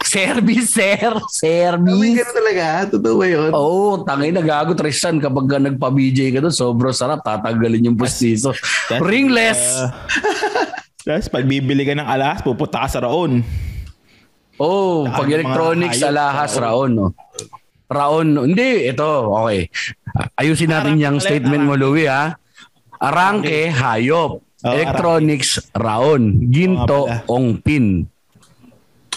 service, 0.08 0.72
sir. 0.72 1.12
Service. 1.28 2.16
gano'n 2.16 2.32
talaga. 2.34 2.66
Totoo 2.88 3.14
ba 3.20 3.26
yun? 3.28 3.50
Oo, 3.52 4.00
tangin 4.02 4.32
na 4.32 4.40
gago 4.40 4.72
Tristan 4.72 5.20
kapag 5.20 5.44
ka 5.44 5.58
nagpa-BJ 5.60 6.32
ka 6.32 6.38
doon, 6.40 6.54
sobrang 6.54 6.96
sarap, 6.96 7.20
tatanggalin 7.20 7.92
yung 7.92 7.98
pustiso. 8.00 8.56
That's- 8.88 9.04
Ringless. 9.04 9.60
Uh, 11.08 11.14
Tapos 11.16 11.32
pag 11.32 11.46
bibili 11.48 11.88
ka 11.88 11.96
ng 11.96 12.04
alas, 12.04 12.44
pupunta 12.44 12.84
ka 12.84 12.88
sa 12.90 13.00
Raon. 13.00 13.40
Oh, 14.60 15.08
Saan 15.08 15.16
pag 15.16 15.28
electronics, 15.30 16.04
alahas, 16.04 16.52
Raon. 16.58 16.90
No? 16.92 17.06
Raon, 17.88 18.26
no? 18.28 18.44
hindi, 18.44 18.92
ito, 18.92 19.08
okay. 19.32 19.72
Ayusin 20.36 20.68
natin 20.68 21.00
Arangke 21.00 21.06
yung 21.08 21.18
statement 21.22 21.64
mo, 21.64 21.80
Louie, 21.80 22.04
ha? 22.04 22.36
Arangke, 23.00 23.72
hayop. 23.72 24.42
Oh, 24.42 24.74
Electronics, 24.74 25.70
Raon. 25.72 26.50
Ginto, 26.50 27.06
pala. 27.08 27.24
ongpin. 27.30 28.04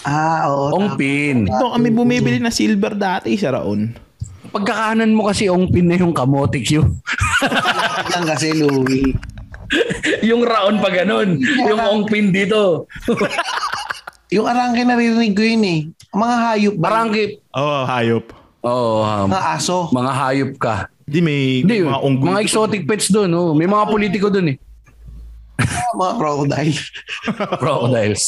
Ah, 0.02 0.50
oo. 0.50 0.70
tama. 0.70 0.94
Ongpin. 0.94 1.46
Ito 1.46 1.72
kami 1.72 1.88
bumibili 1.90 2.38
na 2.38 2.50
silver 2.50 2.94
dati 2.94 3.34
sa 3.34 3.54
Raon. 3.54 3.94
Pagkakanan 4.52 5.14
mo 5.14 5.24
kasi 5.24 5.48
ongpin 5.48 5.88
na 5.88 5.96
yung 5.96 6.12
kamote 6.12 6.60
Q. 6.60 6.84
Lang 8.10 8.26
kasi, 8.26 8.52
Louie. 8.52 9.14
yung 10.28 10.44
Raon 10.44 10.82
pa 10.82 10.92
ganun. 10.92 11.40
Yung 11.40 11.80
ongpin 11.80 12.28
dito. 12.30 12.84
Yung 14.32 14.48
arangke 14.48 14.80
naririnig 14.80 15.36
ko 15.36 15.44
yun 15.44 15.60
eh. 15.60 15.80
Mga 16.08 16.36
hayop 16.40 16.74
ba? 16.80 16.86
Arangke, 16.88 17.44
Oo, 17.52 17.60
oh, 17.68 17.82
hayop. 17.84 18.24
oh, 18.64 19.04
um, 19.04 19.28
Mga 19.28 19.44
aso. 19.52 19.78
mga 19.92 20.12
hayop 20.16 20.52
ka. 20.56 20.74
Hindi, 21.04 21.20
may 21.20 21.40
Hindi, 21.60 21.76
mga 21.84 22.00
unggoy. 22.00 22.26
mga 22.32 22.40
exotic 22.40 22.82
pets 22.88 23.12
doon. 23.12 23.28
Oh. 23.36 23.52
May 23.52 23.68
mga 23.68 23.84
politiko 23.92 24.32
doon 24.32 24.56
eh. 24.56 24.71
Mga 26.00 26.12
crocodile. 26.18 26.74
Crocodiles. 27.62 28.22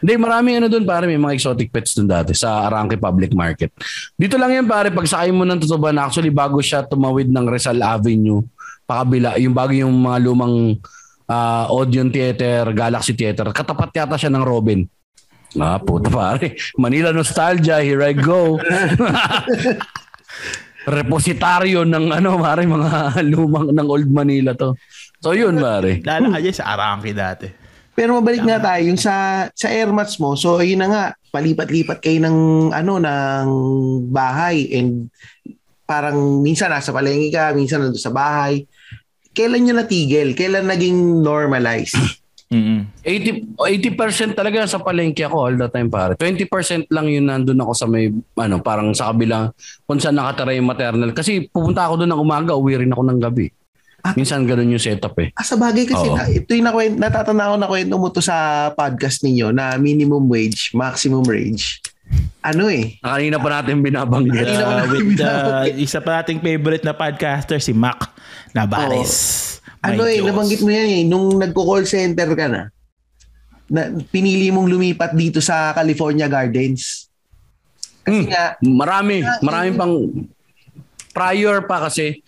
Hindi, 0.00 0.12
maraming 0.16 0.54
ano 0.62 0.66
doon 0.68 0.84
pare, 0.86 1.04
may 1.08 1.20
mga 1.20 1.36
exotic 1.36 1.68
pets 1.72 1.96
doon 1.96 2.08
dati 2.08 2.32
sa 2.32 2.68
Arangke 2.68 2.96
Public 2.96 3.32
Market. 3.36 3.72
Dito 4.16 4.36
lang 4.40 4.52
yan 4.52 4.66
pare, 4.68 4.88
pag 4.92 5.08
sakay 5.08 5.32
mo 5.32 5.44
ng 5.44 5.60
Tutuban, 5.60 5.96
actually 6.00 6.32
bago 6.32 6.60
siya 6.60 6.84
tumawid 6.84 7.28
ng 7.28 7.46
Rizal 7.48 7.80
Avenue, 7.80 8.44
pakabila, 8.88 9.36
yung 9.38 9.54
bago 9.54 9.72
yung 9.72 9.92
mga 9.92 10.18
lumang 10.24 10.56
ah, 11.30 11.70
Odeon 11.70 12.10
Theater, 12.10 12.72
Galaxy 12.74 13.14
Theater, 13.14 13.52
katapat 13.54 13.90
yata 13.94 14.16
siya 14.18 14.32
ng 14.32 14.44
Robin. 14.44 14.82
Ah, 15.58 15.82
puta 15.82 16.06
pare. 16.06 16.54
Manila 16.78 17.10
nostalgia, 17.10 17.82
here 17.82 18.06
I 18.06 18.14
go. 18.14 18.54
Repositaryo 20.86 21.82
ng 21.84 22.06
ano, 22.14 22.38
pare, 22.38 22.62
mga 22.64 23.18
lumang 23.26 23.74
ng 23.74 23.88
Old 23.90 24.10
Manila 24.10 24.54
to. 24.54 24.78
So 25.20 25.36
yun, 25.36 25.60
pare. 25.60 26.00
Lala 26.00 26.32
ka 26.32 26.38
dyan 26.40 26.56
sa 26.56 26.72
Arangke 26.72 27.12
dati. 27.12 27.46
Pero 27.92 28.16
mabalik 28.16 28.40
nga 28.48 28.56
tayo 28.56 28.88
yung 28.88 28.96
sa 28.96 29.44
sa 29.52 29.68
air 29.68 29.92
mats 29.92 30.16
mo. 30.16 30.32
So 30.32 30.56
yun 30.64 30.80
na 30.80 30.88
nga, 30.88 31.04
palipat-lipat 31.28 32.00
kayo 32.00 32.24
ng 32.24 32.38
ano 32.72 32.96
ng 32.96 33.48
bahay 34.08 34.72
and 34.72 35.12
parang 35.84 36.40
minsan 36.40 36.72
nasa 36.72 36.96
palengke 36.96 37.28
ka, 37.28 37.52
minsan 37.52 37.84
nandun 37.84 38.00
sa 38.00 38.08
bahay. 38.14 38.64
Kailan 39.36 39.68
nyo 39.68 39.74
natigil? 39.76 40.32
Kailan 40.32 40.64
naging 40.64 41.20
normalized? 41.20 41.98
Mm-mm. 42.50 42.82
80 43.06 43.54
80% 43.54 44.34
talaga 44.34 44.66
sa 44.66 44.82
palengke 44.82 45.22
ako 45.22 45.36
all 45.38 45.54
the 45.60 45.68
time 45.70 45.86
pare. 45.86 46.18
20% 46.18 46.90
lang 46.90 47.06
yun 47.06 47.28
nandun 47.28 47.60
ako 47.62 47.72
sa 47.76 47.86
may 47.86 48.10
ano 48.10 48.58
parang 48.58 48.90
sa 48.90 49.14
kabilang 49.14 49.54
kung 49.86 50.02
saan 50.02 50.18
nakatira 50.18 50.58
yung 50.58 50.66
maternal 50.66 51.14
kasi 51.14 51.46
pupunta 51.46 51.86
ako 51.86 52.02
doon 52.02 52.10
ng 52.10 52.22
umaga, 52.26 52.58
uwi 52.58 52.82
rin 52.82 52.90
ako 52.90 53.02
ng 53.06 53.20
gabi. 53.22 53.46
Ah. 54.00 54.14
Minsan 54.14 54.44
ganun 54.44 54.68
yung 54.68 54.80
setup 54.80 55.12
eh. 55.18 55.28
Ah, 55.32 55.44
sa 55.44 55.54
bagay 55.54 55.84
kasi 55.84 56.08
Oo. 56.08 56.16
na, 56.16 56.24
ito 56.26 56.48
yung 56.50 56.64
nakwent, 56.64 56.96
natatanda 56.96 57.52
ko 57.52 57.56
na 57.56 57.68
kwento 57.68 57.94
mo 57.94 58.08
to 58.08 58.18
sa 58.18 58.36
podcast 58.70 59.20
ninyo 59.20 59.50
na 59.50 59.76
minimum 59.76 60.24
wage, 60.24 60.72
maximum 60.72 61.20
wage. 61.22 61.84
Ano 62.40 62.66
eh? 62.66 62.96
Na 62.98 63.14
kanina 63.14 63.36
pa 63.36 63.48
natin 63.52 63.78
binabanggit. 63.78 64.40
Kanina 64.42 64.56
pa 64.58 64.72
Uh, 64.72 64.78
natin 64.82 65.00
with 65.04 65.20
uh, 65.20 65.64
isa 65.78 65.98
pa 65.98 66.10
nating 66.18 66.40
favorite 66.40 66.80
na 66.80 66.90
podcaster, 66.90 67.58
si 67.58 67.70
Mac 67.70 68.08
Navarez. 68.50 69.12
My 69.78 69.92
Ano 69.92 70.04
eh, 70.04 70.18
Diyos. 70.18 70.26
nabanggit 70.26 70.60
mo 70.60 70.70
yan 70.70 70.88
eh, 70.90 71.02
nung 71.04 71.36
nagko-call 71.36 71.84
center 71.84 72.28
ka 72.32 72.46
na, 72.48 72.62
na 73.66 73.80
pinili 74.06 74.48
mong 74.48 74.66
lumipat 74.66 75.12
dito 75.12 75.38
sa 75.38 75.70
California 75.70 76.26
Gardens. 76.26 77.06
Kasi 78.00 78.16
Hmm. 78.18 78.28
nga, 78.28 78.44
Marami, 78.58 79.20
marami 79.40 79.68
pang 79.72 79.94
prior 81.10 81.62
pa 81.62 81.84
kasi 81.84 82.24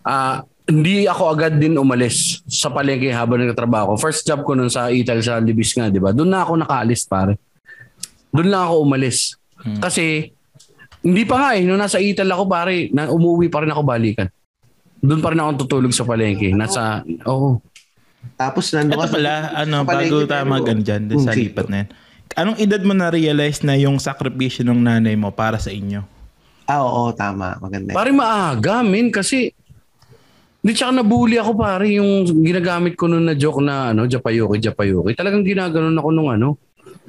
ah 0.00 0.46
hindi 0.68 1.08
ako 1.08 1.22
agad 1.30 1.56
din 1.56 1.74
umalis 1.74 2.44
sa 2.44 2.68
palengke 2.68 3.08
habang 3.08 3.40
nagtatrabaho 3.40 3.96
ko. 3.96 4.04
First 4.04 4.22
job 4.22 4.44
ko 4.44 4.52
nun 4.52 4.68
sa 4.68 4.92
Ital 4.92 5.18
sa 5.18 5.40
Libis 5.40 5.72
nga, 5.72 5.88
di 5.88 5.96
ba? 5.96 6.12
Doon 6.12 6.28
na 6.28 6.44
ako 6.44 6.60
nakaalis 6.60 7.08
pare. 7.08 7.40
Doon 8.28 8.52
lang 8.52 8.62
ako 8.62 8.84
umalis. 8.84 9.40
Kasi 9.80 10.28
hindi 11.00 11.24
pa 11.24 11.36
nga 11.38 11.50
eh, 11.56 11.64
nung 11.64 11.80
nasa 11.80 11.96
Ital 11.96 12.28
ako 12.28 12.44
pare, 12.44 12.92
na 12.92 13.08
umuwi 13.08 13.48
pa 13.48 13.64
rin 13.64 13.72
ako 13.72 13.80
balikan. 13.82 14.28
Doon 15.00 15.18
pa 15.18 15.32
rin 15.32 15.40
ako 15.40 15.64
tutulog 15.64 15.90
sa 15.90 16.04
palengke. 16.04 16.52
Nasa, 16.52 17.00
oo. 17.24 17.64
tapos 18.34 18.68
nandun 18.68 18.92
Ito 18.92 19.00
ka 19.00 19.08
sa- 19.08 19.14
pala, 19.14 19.32
ano, 19.56 19.76
sa 19.78 19.88
bago 19.88 20.16
tayo 20.26 20.44
pero- 20.44 20.52
mag 20.52 20.68
dyan, 20.78 21.02
dun 21.06 21.18
sa 21.18 21.32
Hmm, 21.32 21.40
lipat 21.40 21.66
na 21.66 21.76
yan. 21.80 21.88
Anong 22.36 22.58
edad 22.60 22.82
mo 22.84 22.92
na-realize 22.92 23.64
na 23.64 23.72
yung 23.72 23.96
sakripisyo 23.96 24.62
ng 24.62 24.78
nanay 24.78 25.16
mo 25.16 25.32
para 25.32 25.56
sa 25.56 25.72
inyo? 25.72 26.04
Ah, 26.68 26.84
oo, 26.84 27.08
tama. 27.10 27.56
Maganda. 27.56 27.96
Pare 27.96 28.12
maaga, 28.12 28.84
min, 28.84 29.08
kasi 29.08 29.56
Hindi, 30.58 30.74
tsaka 30.74 30.90
nabully 30.90 31.38
ako 31.38 31.52
pare 31.54 31.86
yung 31.94 32.26
ginagamit 32.42 32.98
ko 32.98 33.06
nun 33.06 33.30
na 33.30 33.38
joke 33.38 33.62
na 33.62 33.94
ano, 33.94 34.10
Japayuki, 34.10 34.58
Japayuki. 34.58 35.14
Talagang 35.14 35.46
ginaganon 35.46 35.94
ako 35.94 36.08
nung 36.10 36.34
ano, 36.34 36.58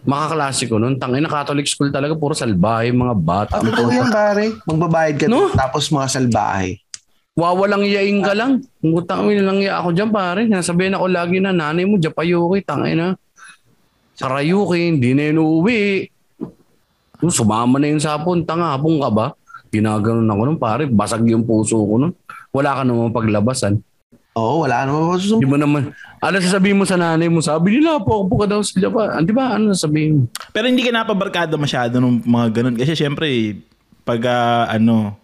makaklase 0.05 0.69
ko 0.69 0.77
nun. 0.77 1.01
Tangin 1.01 1.25
na 1.25 1.31
Catholic 1.33 1.65
school 1.65 1.89
talaga, 1.89 2.13
puro 2.13 2.37
salbahe, 2.37 2.93
mga 2.93 3.15
bata. 3.17 3.57
Ah, 3.57 3.65
totoo 3.65 3.89
yan, 3.89 4.13
pare. 4.13 4.53
Magbabayad 4.69 5.15
ka 5.17 5.25
No? 5.25 5.49
tapos 5.49 5.89
mga 5.89 6.07
salbahe. 6.07 6.77
Wawalang 7.33 7.87
iyain 7.87 8.21
ka 8.21 8.37
lang. 8.37 8.61
Utang 8.85 9.25
mo 9.25 9.33
lang 9.33 9.63
iya 9.63 9.81
ako 9.81 9.97
dyan 9.97 10.11
pare. 10.13 10.45
Nasabihin 10.45 10.93
ako 10.93 11.05
lagi 11.09 11.41
na 11.41 11.49
nanay 11.49 11.89
mo, 11.89 11.97
Japayuki, 11.97 12.61
tangin 12.61 13.01
na. 13.01 13.07
Karayuki, 14.19 14.93
hindi 14.93 15.17
na 15.17 15.31
yun 15.31 15.41
uuwi. 15.41 16.05
Yung 17.23 17.33
Sumama 17.33 17.81
na 17.81 17.89
yun 17.89 17.97
sa 17.97 18.13
hapon, 18.19 18.45
tanga, 18.45 18.77
hapon 18.77 18.99
ka 19.01 19.09
ba? 19.09 19.27
Ginaganon 19.73 20.27
ako 20.27 20.41
nun 20.45 20.59
pare, 20.61 20.83
basag 20.85 21.25
yung 21.25 21.47
puso 21.47 21.79
ko 21.79 21.97
nun. 21.97 22.13
Wala 22.49 22.73
ka 22.73 22.81
naman 22.81 23.11
paglabasan. 23.11 23.79
Oo, 24.31 24.63
wala 24.63 24.85
naman 24.85 25.01
Di 25.01 25.09
masusunod. 25.19 25.41
mo 25.43 25.57
naman, 25.57 25.81
ano 26.17 26.35
sasabihin 26.39 26.77
mo 26.77 26.85
sa 26.85 26.95
nanay 26.95 27.27
mo? 27.27 27.41
Sabi 27.41 27.77
nila, 27.77 27.99
po 27.99 28.23
po 28.23 28.39
ka 28.39 28.47
daw 28.47 28.61
sa 28.61 28.77
Japan. 28.77 29.07
Ah, 29.11 29.21
Di 29.21 29.29
ba? 29.29 29.53
Ano 29.53 29.69
sasabihin 29.69 30.11
mo? 30.15 30.23
Pero 30.49 30.65
hindi 30.65 30.79
ka 30.79 30.91
napabarkada 30.91 31.53
masyado 31.55 31.97
ng 31.97 32.23
mga 32.23 32.47
ganun. 32.51 32.75
Kasi 32.75 32.93
syempre, 32.95 33.57
pag 34.01 34.21
ah, 34.25 34.65
ano, 34.69 35.17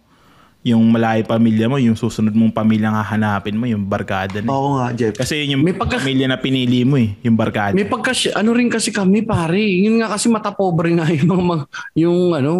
yung 0.60 0.82
malayo 0.84 1.22
pamilya 1.22 1.70
mo, 1.70 1.78
yung 1.78 1.94
susunod 1.94 2.34
mong 2.34 2.50
pamilya 2.50 2.90
nga 2.90 3.06
hanapin 3.06 3.54
mo, 3.54 3.64
yung 3.64 3.86
barkada 3.86 4.42
na. 4.42 4.50
Oo 4.50 4.76
nga, 4.76 4.90
Jeff. 4.92 5.14
Kasi 5.14 5.46
yun 5.46 5.56
yung 5.56 5.62
May 5.62 5.72
pagka- 5.72 6.02
pamilya 6.02 6.26
na 6.26 6.36
pinili 6.36 6.82
mo 6.82 6.98
eh, 6.98 7.14
yung 7.22 7.38
barkada. 7.38 7.70
May 7.70 7.86
pagka, 7.86 8.10
ano 8.34 8.50
rin 8.50 8.66
kasi 8.66 8.90
kami 8.90 9.22
pare. 9.22 9.62
Yun 9.62 10.02
nga 10.02 10.10
kasi 10.10 10.26
mata 10.26 10.50
pobre 10.50 10.90
nga 10.92 11.06
yung 11.14 11.30
mga, 11.30 11.42
mga- 11.44 11.66
yung 11.96 12.18
ano, 12.34 12.52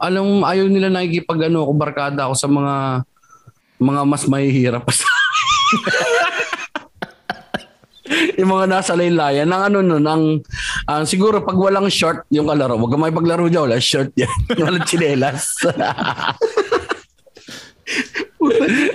alam 0.00 0.40
ayaw 0.40 0.64
nila 0.66 0.88
nakikipag 0.88 1.52
ano, 1.52 1.60
ako 1.62 1.72
barkada 1.76 2.20
ako 2.24 2.34
sa 2.34 2.48
mga 2.48 2.74
mga 3.80 4.02
mas 4.04 4.28
mahihirap 4.28 4.84
pa 4.84 4.92
sa 4.92 5.08
yung 8.38 8.50
mga 8.50 8.66
nasa 8.66 8.98
laylayan 8.98 9.48
ng 9.48 9.62
ano 9.70 9.78
no 9.80 9.96
ng 10.02 10.42
ang 10.90 11.06
siguro 11.06 11.46
pag 11.46 11.56
walang 11.56 11.88
short 11.88 12.26
yung 12.28 12.50
kalaro 12.50 12.76
wag 12.76 12.90
ka 12.90 12.98
makipaglaro 12.98 13.46
dyan 13.48 13.70
wala 13.70 13.80
short 13.80 14.10
yan 14.18 14.28
walang 14.60 14.84
tsinelas 14.84 15.54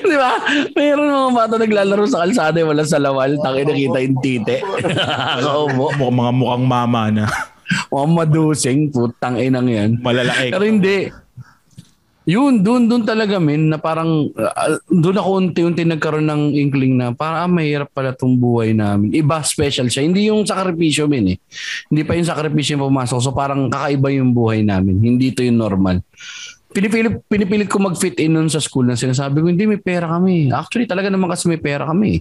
Di 0.06 0.16
ba? 0.16 0.40
Mayroon 0.74 1.12
mga 1.12 1.36
bata 1.36 1.56
naglalaro 1.60 2.06
sa 2.08 2.26
kalsada 2.26 2.64
yung 2.64 2.72
walang 2.74 2.90
salawal. 2.90 3.38
Taki 3.38 3.62
nakita 3.68 3.98
yung 4.02 4.18
tite. 4.24 4.58
Mukha, 5.76 6.08
mga 6.10 6.32
mukhang 6.34 6.66
mama 6.66 7.12
na. 7.12 7.26
Mga 7.92 8.08
madusing, 8.10 8.90
putang 8.90 9.38
inang 9.38 9.70
yan. 9.70 10.00
Malalaki. 10.00 10.50
Pero 10.50 10.66
hindi. 10.66 11.12
Yun, 12.26 12.66
doon 12.66 12.90
doon 12.90 13.06
talaga 13.06 13.38
min 13.38 13.70
na 13.70 13.78
parang 13.78 14.34
uh, 14.34 14.78
doon 14.90 15.18
ako 15.22 15.30
unti-unti 15.46 15.86
nagkaroon 15.86 16.26
ng 16.26 16.44
inkling 16.58 16.98
na 16.98 17.14
para 17.14 17.46
ah, 17.46 17.50
mahirap 17.50 17.94
pala 17.94 18.18
tong 18.18 18.34
buhay 18.34 18.74
namin. 18.74 19.14
Iba 19.14 19.46
special 19.46 19.94
siya. 19.94 20.02
Hindi 20.02 20.34
yung 20.34 20.42
sakripisyo 20.42 21.06
min 21.06 21.38
eh. 21.38 21.38
Hindi 21.94 22.02
pa 22.02 22.18
yung 22.18 22.26
sakripisyo 22.26 22.82
yung 22.82 22.90
pumasok. 22.90 23.20
So 23.22 23.30
parang 23.30 23.70
kakaiba 23.70 24.10
yung 24.10 24.34
buhay 24.34 24.66
namin. 24.66 24.98
Hindi 24.98 25.38
ito 25.38 25.46
yung 25.46 25.62
normal. 25.62 26.02
Pinipilit, 26.76 27.24
pinipilit 27.30 27.70
ko 27.70 27.80
mag-fit 27.80 28.18
in 28.20 28.36
nun 28.36 28.50
sa 28.52 28.60
school 28.60 28.84
na 28.84 29.00
sinasabi 29.00 29.40
ko, 29.40 29.48
hindi 29.48 29.64
may 29.64 29.80
pera 29.80 30.12
kami. 30.12 30.52
Actually, 30.52 30.90
talaga 30.90 31.08
naman 31.08 31.32
kasi 31.32 31.48
may 31.48 31.62
pera 31.62 31.88
kami. 31.88 32.20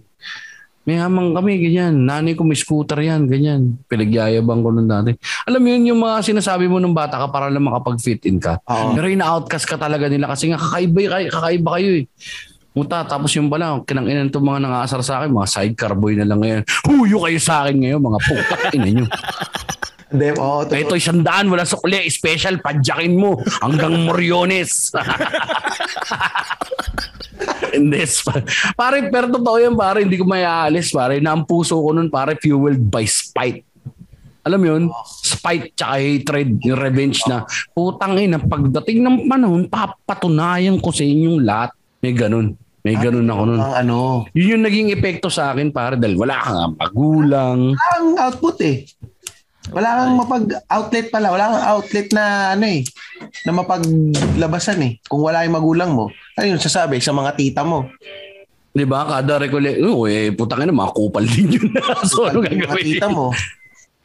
May 0.85 1.01
hamang 1.01 1.32
kami, 1.32 1.64
ganyan. 1.64 2.05
Nanay 2.05 2.37
ko 2.37 2.45
may 2.45 2.61
scooter 2.61 3.01
yan, 3.01 3.24
ganyan. 3.24 3.80
Pinagyayabang 3.89 4.61
ko 4.61 4.68
nun 4.68 4.85
dati. 4.85 5.16
Alam 5.49 5.61
mo 5.64 5.68
yun, 5.72 5.82
yung 5.89 6.01
mga 6.05 6.20
sinasabi 6.20 6.68
mo 6.68 6.76
nung 6.76 6.93
bata 6.93 7.16
ka 7.16 7.32
para 7.32 7.49
lang 7.49 7.64
makapag-fit 7.64 8.20
in 8.28 8.37
ka. 8.37 8.61
Oo. 8.68 8.93
Pero 8.93 9.09
ina-outcast 9.09 9.64
ka 9.64 9.80
talaga 9.80 10.12
nila 10.12 10.28
kasi 10.28 10.53
nga 10.53 10.61
kakaiba, 10.61 11.24
kakaiba 11.32 11.70
kayo 11.80 12.05
eh. 12.05 12.07
Muta, 12.74 13.07
tapos 13.07 13.30
yung 13.32 13.49
pala, 13.49 13.80
kinanginan 13.87 14.28
itong 14.28 14.45
mga 14.45 14.61
nangaasar 14.66 15.01
sa 15.01 15.22
akin, 15.22 15.32
mga 15.32 15.49
sidecar 15.49 15.97
boy 15.97 16.20
na 16.20 16.28
lang 16.28 16.43
ngayon. 16.43 16.62
Huyo 16.91 17.22
kayo 17.22 17.39
sa 17.41 17.64
akin 17.64 17.76
ngayon, 17.80 18.01
mga 18.03 18.18
putak 18.20 18.61
ina 18.76 18.89
nyo. 18.93 19.07
Hindi, 20.14 20.30
oo. 20.37 20.62
totoo. 20.68 20.78
Ito 20.78 20.95
isang 20.95 21.24
daan, 21.24 21.51
wala 21.51 21.64
sukli, 21.64 22.07
special, 22.12 22.61
padyakin 22.61 23.16
mo 23.16 23.41
hanggang 23.64 24.05
Moriones. 24.05 24.93
Hindi, 27.75 28.01
sp- 28.07 28.47
pare, 28.81 29.11
pero 29.11 29.27
totoo 29.29 29.57
yan, 29.59 29.75
pare, 29.75 30.07
hindi 30.07 30.16
ko 30.16 30.25
may 30.25 30.47
aalis, 30.47 30.95
pare, 30.95 31.18
na 31.18 31.35
ang 31.35 31.43
puso 31.43 31.75
ko 31.75 31.91
nun, 31.91 32.09
pare, 32.09 32.39
fueled 32.39 32.81
by 32.91 33.05
spite. 33.05 33.66
Alam 34.45 34.59
mo 34.61 34.66
yun? 34.77 34.85
Spite 35.25 35.72
tsaka 35.72 35.97
hatred, 35.97 36.61
yung 36.61 36.77
revenge 36.77 37.25
na, 37.25 37.49
putang 37.72 38.20
ina, 38.20 38.37
pagdating 38.37 39.01
ng 39.01 39.18
panahon, 39.25 39.64
papatunayan 39.66 40.77
ko 40.79 40.93
sa 40.93 41.01
inyong 41.01 41.41
lahat. 41.41 41.70
May 42.05 42.12
ganun. 42.12 42.53
May 42.85 43.01
ganun 43.01 43.25
ako 43.25 43.43
nun. 43.49 43.61
Ang 43.64 43.77
ano. 43.81 43.97
Yun 44.37 44.61
yung 44.61 44.64
naging 44.68 44.93
epekto 44.93 45.33
sa 45.33 45.57
akin, 45.57 45.72
pare, 45.72 45.97
dahil 45.97 46.20
wala 46.20 46.37
kang 46.45 46.77
magulang. 46.77 47.72
Kang 47.72 48.09
output 48.20 48.61
eh. 48.61 48.85
Wala 49.73 50.05
kang 50.05 50.15
mapag-outlet 50.21 51.07
pala. 51.09 51.33
Wala 51.33 51.45
kang 51.57 51.67
outlet 51.73 52.09
na 52.12 52.53
ano 52.53 52.67
eh. 52.69 52.85
Na 53.49 53.57
mapaglabasan 53.57 54.81
eh. 54.85 54.93
Kung 55.09 55.25
wala 55.25 55.47
yung 55.49 55.57
magulang 55.57 55.97
mo. 55.97 56.12
Ano 56.37 56.45
yun 56.53 56.61
sasabi 56.61 57.01
sa 57.01 57.17
mga 57.17 57.33
tita 57.33 57.62
mo? 57.65 57.89
Di 58.75 58.85
ba? 58.85 59.07
Kada 59.07 59.39
recollect, 59.39 59.79
oh, 59.87 60.05
eh, 60.11 60.35
putang 60.35 60.67
ina, 60.67 60.75
mga 60.75 60.93
kupal 60.93 61.25
din 61.25 61.57
yun. 61.57 61.71
so, 62.11 62.27
ano 62.27 62.43
Yung 62.43 62.59
mga 62.59 62.75
gagawin? 62.75 62.85
tita 62.85 63.07
mo. 63.07 63.31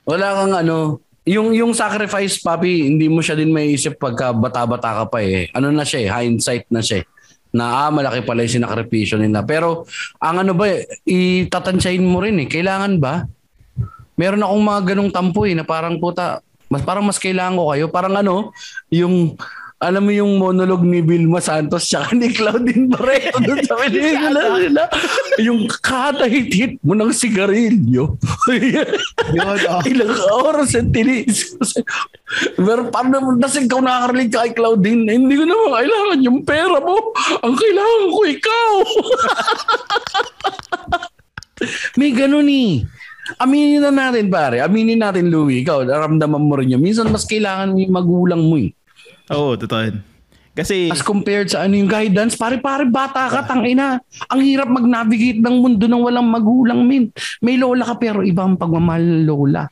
Wala 0.05 0.27
kang 0.37 0.53
ano, 0.61 1.01
yung 1.25 1.51
yung 1.57 1.73
sacrifice 1.73 2.37
papi, 2.39 2.85
hindi 2.85 3.09
mo 3.09 3.19
siya 3.19 3.33
din 3.33 3.49
maiisip 3.49 3.97
pagka 3.97 4.29
bata-bata 4.29 5.03
ka 5.03 5.05
pa 5.09 5.19
eh. 5.25 5.49
Ano 5.57 5.73
na 5.73 5.83
siya 5.83 5.99
eh, 6.05 6.09
hindsight 6.09 6.69
na 6.69 6.85
siya 6.85 7.01
eh. 7.01 7.05
Na 7.49 7.85
ah, 7.85 7.89
malaki 7.89 8.21
pala 8.21 8.45
yung 8.45 8.61
sinakripisyo 8.61 9.17
nila. 9.17 9.41
Pero 9.41 9.89
ang 10.21 10.45
ano 10.45 10.53
ba, 10.53 10.69
eh, 10.69 10.85
itatansyahin 11.05 12.05
mo 12.05 12.21
rin 12.21 12.37
eh. 12.37 12.47
Kailangan 12.49 13.01
ba? 13.01 13.25
Meron 14.19 14.43
akong 14.43 14.63
mga 14.67 14.81
ganong 14.91 15.11
tampo 15.15 15.47
eh, 15.47 15.55
na 15.55 15.63
parang 15.63 15.95
puta, 15.95 16.43
mas 16.67 16.83
parang 16.83 17.07
mas 17.07 17.15
kailangan 17.15 17.55
ko 17.55 17.71
kayo. 17.71 17.85
Parang 17.87 18.19
ano, 18.19 18.51
yung 18.91 19.39
alam 19.79 20.03
mo 20.03 20.11
yung 20.11 20.35
monologue 20.35 20.83
ni 20.83 20.99
Vilma 20.99 21.39
Santos 21.39 21.87
tsaka 21.87 22.11
ni 22.11 22.35
Claudine 22.35 22.91
Barreto 22.91 23.39
doon 23.39 23.63
sa 23.63 23.79
pelikula 23.79 24.59
nila. 24.59 24.83
Yung 25.39 25.71
kada 25.71 26.27
hit 26.27 26.75
mo 26.83 26.99
ng 26.99 27.15
sigarilyo. 27.15 28.19
Yun, 29.31 29.59
oh. 29.71 29.81
Ilang 29.87 30.19
oras 30.35 30.75
ang 30.75 30.91
tinis. 30.91 31.55
Pero 32.59 32.91
paano 32.91 33.39
kasi 33.39 33.63
ikaw 33.71 33.79
nakakarinig 33.79 34.35
kay 34.35 34.51
Claudine, 34.51 35.07
eh, 35.07 35.15
hindi 35.15 35.39
ko 35.39 35.47
naman 35.47 35.71
kailangan 35.71 36.27
yung 36.27 36.39
pera 36.43 36.77
mo. 36.83 37.15
Ang 37.39 37.55
kailangan 37.55 38.03
ko 38.11 38.19
ikaw. 38.27 38.73
May 41.99 42.11
ganun 42.11 42.51
eh. 42.51 42.83
Aminin 43.37 43.85
na 43.85 43.93
natin 43.93 44.31
pare. 44.31 44.63
Aminin 44.65 44.97
natin 44.97 45.29
Louie. 45.29 45.61
Ikaw, 45.61 45.85
naramdaman 45.85 46.41
mo 46.41 46.57
rin 46.57 46.73
yun. 46.73 46.81
Minsan 46.81 47.13
mas 47.13 47.29
kailangan 47.29 47.77
yung 47.77 47.93
magulang 47.93 48.41
mo 48.41 48.57
eh. 48.57 48.73
Oo, 49.29 49.53
totoo 49.53 49.81
yun. 49.85 49.97
Kasi, 50.57 50.89
As 50.89 51.05
compared 51.05 51.47
sa 51.47 51.63
ano 51.63 51.77
yung 51.77 51.87
guidance, 51.87 52.35
pare-pare 52.35 52.89
bata 52.89 53.29
ka, 53.29 53.45
tangina. 53.45 54.01
Ang 54.33 54.41
hirap 54.43 54.67
mag-navigate 54.67 55.39
ng 55.39 55.55
mundo 55.61 55.85
ng 55.85 56.01
walang 56.01 56.27
magulang, 56.27 56.83
min. 56.83 57.13
May 57.39 57.55
lola 57.55 57.85
ka 57.85 57.95
pero 58.01 58.25
iba 58.25 58.43
ang 58.43 58.57
pagmamahal 58.57 59.03
ng 59.05 59.23
lola. 59.29 59.69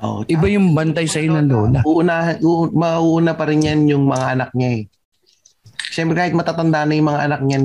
Oh, 0.00 0.24
Iba 0.24 0.48
yung 0.48 0.72
bantay 0.72 1.04
sa'yo 1.04 1.32
ng 1.36 1.48
lola. 1.48 1.78
Uuna, 1.84 2.36
u- 2.40 2.72
mauuna 2.72 3.36
pa 3.36 3.48
rin 3.48 3.64
yan 3.64 3.86
yung 3.88 4.08
mga 4.08 4.26
anak 4.36 4.50
niya 4.56 4.70
eh. 4.80 4.84
Siyempre 5.90 6.16
kahit 6.16 6.36
matatanda 6.36 6.84
na 6.84 6.96
yung 6.96 7.08
mga 7.08 7.22
anak 7.28 7.40
niyan, 7.44 7.64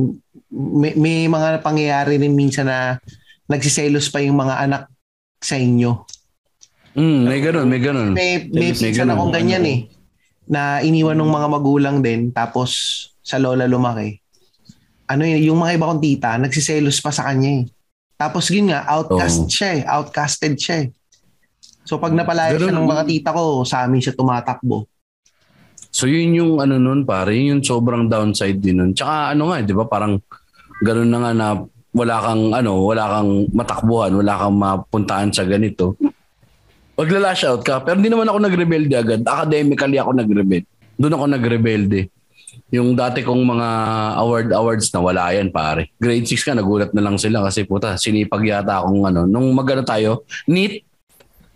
may, 0.51 0.93
may 0.95 1.17
mga 1.27 1.59
pangyayari 1.59 2.19
rin 2.19 2.35
minsan 2.35 2.67
na 2.67 2.99
nagsiselos 3.45 4.09
pa 4.09 4.19
yung 4.23 4.39
mga 4.39 4.63
anak 4.63 4.81
sa 5.41 5.55
inyo. 5.55 5.91
Mm, 6.95 7.21
may 7.27 7.39
ganun, 7.43 7.67
may 7.67 7.81
ganun. 7.83 8.09
May, 8.15 8.47
may 8.49 8.71
May 8.71 8.93
ganun. 8.95 9.13
akong 9.19 9.33
ganyan 9.35 9.65
eh. 9.67 9.79
Na 10.47 10.79
iniwan 10.79 11.17
ng 11.17 11.31
mga 11.31 11.47
magulang 11.51 11.97
din 11.99 12.31
tapos 12.31 12.71
sa 13.19 13.35
lola 13.35 13.67
lumaki. 13.67 14.21
Ano 15.05 15.27
yun, 15.27 15.53
yung 15.53 15.59
mga 15.61 15.77
iba 15.77 15.89
kong 15.91 16.01
tita, 16.01 16.39
nagsiselos 16.39 16.97
pa 17.03 17.11
sa 17.11 17.27
kanya 17.29 17.61
eh. 17.61 17.63
Tapos 18.15 18.47
yun 18.47 18.71
nga, 18.71 18.87
outcast 18.87 19.45
Oo. 19.45 19.51
siya 19.51 19.69
eh. 19.75 19.81
Outcasted 19.83 20.55
siya 20.55 20.75
eh. 20.87 20.89
So 21.85 22.01
pag 22.01 22.15
napalaya 22.15 22.57
siya 22.57 22.73
Ganun. 22.73 22.87
ng 22.87 22.91
mga 22.95 23.03
tita 23.05 23.29
ko, 23.35 23.61
sa 23.61 23.85
amin 23.85 24.01
siya 24.01 24.17
tumatakbo. 24.17 24.89
So 25.93 26.09
yun 26.09 26.33
yung 26.33 26.51
ano 26.59 26.81
nun 26.81 27.05
pare, 27.05 27.37
yun 27.37 27.59
yung 27.59 27.63
sobrang 27.63 28.09
downside 28.09 28.57
din 28.57 28.81
nun. 28.81 28.91
Tsaka 28.91 29.31
ano 29.31 29.53
nga, 29.53 29.61
'di 29.61 29.73
ba? 29.77 29.85
Parang 29.85 30.17
ganun 30.81 31.07
na 31.07 31.19
nga 31.21 31.31
na 31.31 31.47
wala 31.95 32.15
kang 32.19 32.51
ano, 32.51 32.83
wala 32.83 33.03
kang 33.07 33.31
matakbuhan, 33.55 34.11
wala 34.11 34.33
kang 34.35 34.55
mapuntahan 34.59 35.31
sa 35.31 35.47
ganito. 35.47 35.95
Magla-lash 36.99 37.47
out 37.47 37.63
ka. 37.63 37.79
Pero 37.83 37.99
hindi 37.99 38.11
naman 38.11 38.27
ako 38.27 38.39
nagrebelde 38.43 38.95
agad. 38.95 39.21
Academically 39.23 39.99
ako 39.99 40.11
nagrebelde. 40.15 40.67
Doon 40.99 41.15
ako 41.15 41.25
nagrebelde. 41.31 41.99
Yung 42.71 42.95
dati 42.95 43.23
kong 43.23 43.43
mga 43.43 43.69
award 44.19 44.47
awards 44.51 44.87
na 44.91 44.99
wala 45.03 45.31
yan 45.31 45.51
pare. 45.51 45.91
Grade 45.99 46.27
6 46.27 46.43
ka 46.43 46.51
nagulat 46.55 46.91
na 46.91 47.03
lang 47.03 47.15
sila 47.15 47.43
kasi 47.43 47.63
puta 47.63 47.95
sinipag 47.95 48.43
yata 48.43 48.83
akong 48.83 49.03
ano 49.07 49.27
nung 49.27 49.51
magano 49.51 49.83
tayo 49.83 50.23
NEET 50.47 50.83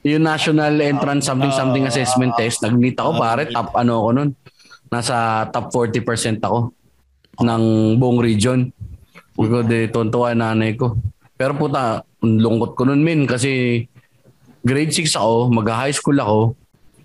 yung 0.04 0.24
National 0.24 0.76
Entrance 0.80 1.28
Something 1.28 1.52
Something 1.56 1.88
Assessment 1.88 2.36
Test 2.36 2.64
nag-NEET 2.64 3.00
ako 3.00 3.12
pare 3.16 3.48
top 3.48 3.76
ano 3.80 4.06
ako 4.06 4.10
nun 4.12 4.30
nasa 4.92 5.48
top 5.50 5.72
40% 5.72 6.44
ako 6.44 6.76
ng 7.40 7.96
buong 7.96 8.20
region. 8.20 8.68
Because 9.40 9.68
de 9.72 9.88
tontuwa 9.88 10.36
nanay 10.36 10.76
ko. 10.76 11.00
Pero 11.40 11.56
puta, 11.56 12.04
lungkot 12.20 12.76
ko 12.76 12.84
nun 12.84 13.00
min 13.00 13.24
kasi 13.24 13.88
grade 14.60 14.92
6 14.92 15.16
ako, 15.16 15.48
mag-high 15.56 15.96
school 15.96 16.20
ako, 16.20 16.40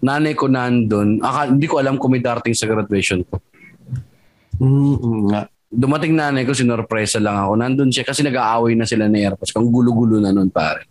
nanay 0.03 0.35
ko 0.35 0.51
nandun. 0.51 1.22
Aka, 1.22 1.55
hindi 1.55 1.70
ko 1.70 1.78
alam 1.78 1.95
kung 1.95 2.11
may 2.11 2.18
darating 2.18 2.59
sa 2.59 2.66
graduation 2.66 3.22
ko. 3.22 3.39
Mm, 4.59 5.30
nga. 5.30 5.41
Dumating 5.74 6.14
nanay 6.14 6.47
ko, 6.47 6.55
sinorpresa 6.55 7.22
lang 7.22 7.39
ako. 7.39 7.53
Nandun 7.59 7.91
siya 7.91 8.07
kasi 8.07 8.26
nag-aaway 8.26 8.74
na 8.74 8.87
sila 8.87 9.07
ni 9.07 9.22
Airpods. 9.22 9.55
Kang 9.55 9.70
gulo-gulo 9.70 10.18
na 10.18 10.30
nun 10.30 10.51
pare. 10.51 10.87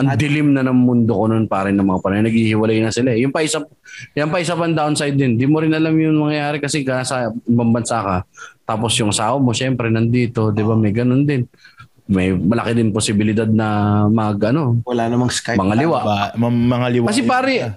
Ang 0.00 0.16
dilim 0.16 0.48
na 0.50 0.64
ng 0.64 0.72
mundo 0.74 1.12
ko 1.12 1.28
nun 1.28 1.44
pare 1.44 1.68
ng 1.70 1.84
mga 1.84 2.00
panay. 2.00 2.24
Naghihiwalay 2.24 2.80
na 2.80 2.88
sila. 2.88 3.12
eh. 3.12 3.20
Yung 3.20 3.30
pa 3.30 3.44
isa, 3.44 3.60
yung 4.16 4.32
pa 4.32 4.40
isa 4.40 4.56
pang 4.56 4.72
downside 4.72 5.12
din. 5.12 5.36
Di 5.36 5.44
mo 5.44 5.60
rin 5.60 5.70
alam 5.70 5.92
yung 5.92 6.16
mangyayari 6.16 6.56
kasi 6.56 6.80
nasa 6.82 7.28
ibang 7.44 7.68
bansa 7.68 8.00
ka. 8.00 8.16
Tapos 8.64 8.96
yung 8.96 9.12
asawa 9.12 9.36
mo, 9.36 9.52
syempre 9.52 9.92
nandito. 9.92 10.48
Di 10.50 10.64
ba? 10.64 10.72
May 10.72 10.90
ganun 10.90 11.28
din. 11.28 11.44
May 12.08 12.32
malaki 12.32 12.72
din 12.72 12.90
posibilidad 12.90 13.46
na 13.46 13.68
mag 14.08 14.40
ano, 14.42 14.80
Wala 14.82 15.06
namang 15.06 15.30
Skype. 15.30 15.54
mga 15.54 15.76
liwa. 15.78 15.98
Ba, 16.00 16.18
mga 16.40 16.86
liwa. 16.90 17.06
Kasi 17.06 17.22
pare, 17.22 17.76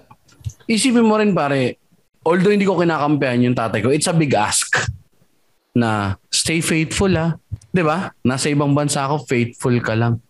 isipin 0.66 1.04
mo 1.04 1.20
rin 1.20 1.36
pare, 1.36 1.78
although 2.24 2.50
hindi 2.50 2.64
ko 2.64 2.80
kinakampihan 2.80 3.44
yung 3.44 3.54
tatay 3.54 3.84
ko, 3.84 3.92
it's 3.92 4.08
a 4.08 4.16
big 4.16 4.32
ask 4.32 4.80
na 5.76 6.16
stay 6.32 6.64
faithful 6.64 7.12
ah. 7.14 7.36
'Di 7.70 7.84
ba? 7.84 8.14
Nasa 8.24 8.48
ibang 8.48 8.72
bansa 8.72 9.04
ako, 9.04 9.28
faithful 9.28 9.76
ka 9.84 9.92
lang. 9.92 10.23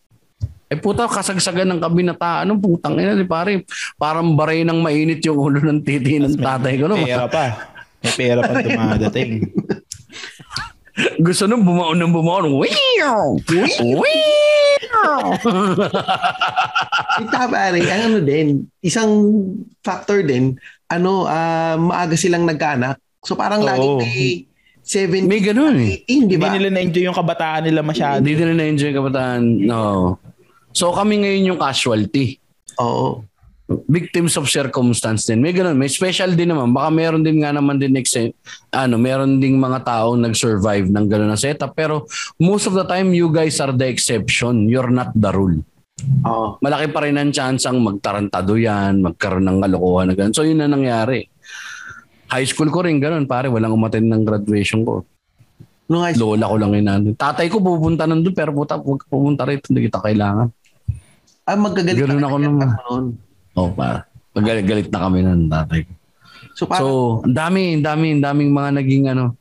Eh 0.74 0.78
puta, 0.82 1.06
kasagsagan 1.06 1.70
ng 1.70 1.82
kabinataan, 1.86 2.50
anong 2.50 2.58
putang 2.66 2.98
ina, 2.98 3.14
di 3.14 3.30
pare? 3.30 3.62
Parang 3.94 4.34
baray 4.34 4.66
ng 4.66 4.82
mainit 4.82 5.22
yung 5.22 5.38
ulo 5.38 5.62
ng 5.62 5.86
titi 5.86 6.18
ng 6.18 6.34
tatay 6.34 6.82
ko. 6.82 6.90
No? 6.90 6.98
Pera 6.98 7.30
pa. 7.30 7.70
May 8.02 8.14
pera 8.18 8.42
pa 8.42 8.58
dumadating. 8.66 9.54
Gusto 11.22 11.46
nung 11.46 11.62
bumaon 11.62 11.98
ng 12.02 12.10
bumaon. 12.10 12.44
Wow! 12.58 13.38
Wow! 14.94 15.36
Ita 17.18 17.50
pare, 17.50 17.82
ang 17.82 18.02
ano 18.14 18.18
din, 18.22 18.66
isang 18.80 19.10
factor 19.82 20.22
din, 20.22 20.54
ano, 20.88 21.26
ah, 21.26 21.76
maaga 21.76 22.14
silang 22.14 22.46
nagkaanak. 22.46 23.02
So 23.26 23.34
parang 23.34 23.66
Oo. 23.66 23.68
lagi 23.68 23.88
may 24.00 24.22
17, 24.84 25.26
May 25.32 25.40
ganun 25.40 25.80
eh. 25.80 26.04
18, 26.04 26.08
di 26.08 26.14
Hindi 26.14 26.36
ba? 26.36 26.52
nila 26.52 26.68
na-enjoy 26.68 27.04
yung 27.08 27.16
kabataan 27.16 27.64
nila 27.64 27.80
masyado. 27.82 28.20
Hindi 28.20 28.36
nila 28.36 28.54
na-enjoy 28.60 28.88
yung 28.92 29.00
kabataan. 29.00 29.42
No. 29.64 29.82
So 30.74 30.92
kami 30.92 31.22
ngayon 31.22 31.54
yung 31.54 31.60
casualty. 31.62 32.42
Oo. 32.82 33.24
victims 33.88 34.36
of 34.36 34.52
circumstance 34.52 35.24
din. 35.26 35.40
May 35.40 35.56
ganun, 35.56 35.80
may 35.80 35.88
special 35.88 36.36
din 36.36 36.52
naman. 36.52 36.76
Baka 36.76 36.92
meron 36.92 37.24
din 37.24 37.42
nga 37.42 37.56
naman 37.56 37.80
din 37.80 37.96
ex- 37.96 38.36
ano, 38.70 38.96
meron 39.00 39.40
ding 39.40 39.56
mga 39.56 39.88
taong 39.88 40.20
nag-survive 40.20 40.92
ng 40.92 41.06
ganun 41.08 41.32
na 41.32 41.40
setup. 41.40 41.72
Pero 41.74 42.06
most 42.38 42.68
of 42.68 42.76
the 42.76 42.84
time, 42.84 43.16
you 43.16 43.32
guys 43.32 43.58
are 43.64 43.72
the 43.72 43.88
exception. 43.88 44.68
You're 44.68 44.92
not 44.92 45.16
the 45.16 45.32
rule. 45.32 45.64
Oo. 46.28 46.60
Malaki 46.60 46.92
pa 46.92 47.08
rin 47.08 47.16
ang 47.16 47.32
chance 47.32 47.64
ang 47.64 47.80
magtarantado 47.80 48.60
yan, 48.60 49.00
magkaroon 49.00 49.48
ng 49.48 49.58
kalokohan 49.64 50.06
na 50.12 50.14
ganun. 50.14 50.36
So 50.36 50.44
yun 50.44 50.60
na 50.60 50.68
nangyari. 50.68 51.32
High 52.30 52.46
school 52.46 52.68
ko 52.68 52.84
rin 52.84 53.00
ganun, 53.00 53.26
pare. 53.26 53.48
Walang 53.48 53.74
umaten 53.74 54.06
ng 54.06 54.28
graduation 54.28 54.84
ko. 54.84 55.08
High 55.88 56.20
school, 56.20 56.36
Lola 56.36 56.52
ko 56.52 56.56
lang 56.58 56.72
yun 56.74 56.86
nandun. 56.86 57.16
Tatay 57.16 57.48
ko 57.48 57.64
pupunta 57.64 58.04
nandun, 58.06 58.36
pero 58.36 58.52
puta, 58.52 58.76
huwag 58.76 59.08
pupunta 59.08 59.48
rito. 59.48 59.72
Hindi 59.72 59.88
kita 59.88 60.04
kailangan. 60.04 60.52
Ah, 61.48 61.58
magkagalit 61.60 62.00
Ganun 62.04 62.20
na 62.20 62.28
ako 62.28 62.38
naman. 62.40 62.68
noon. 62.90 63.06
Oh, 63.54 63.70
pa. 63.70 64.08
Galit 64.34 64.90
na 64.90 65.00
kami 65.06 65.22
ng 65.22 65.46
tatay 65.52 65.80
ko. 65.86 65.92
So 66.54 66.64
parang, 66.66 66.82
So, 66.82 66.88
ang 67.26 67.36
dami, 67.38 67.78
ang 67.78 67.86
dami, 67.86 68.06
ang 68.18 68.24
daming 68.24 68.52
mga 68.54 68.70
naging 68.82 69.06
ano, 69.14 69.38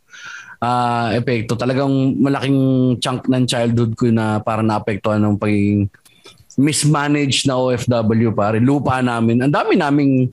ah 0.63 1.11
epekto. 1.17 1.59
Talagang 1.59 1.91
malaking 2.21 2.59
chunk 3.03 3.27
ng 3.27 3.45
childhood 3.49 3.99
ko 3.99 4.09
na 4.15 4.39
parang 4.39 4.69
naapektuhan 4.69 5.19
ng 5.19 5.37
pagiging 5.41 5.91
mismanaged 6.61 7.49
na 7.49 7.57
OFW 7.57 8.37
pare. 8.37 8.61
Lupa 8.61 9.01
namin. 9.01 9.41
Ang 9.41 9.53
dami 9.53 9.73
naming 9.73 10.29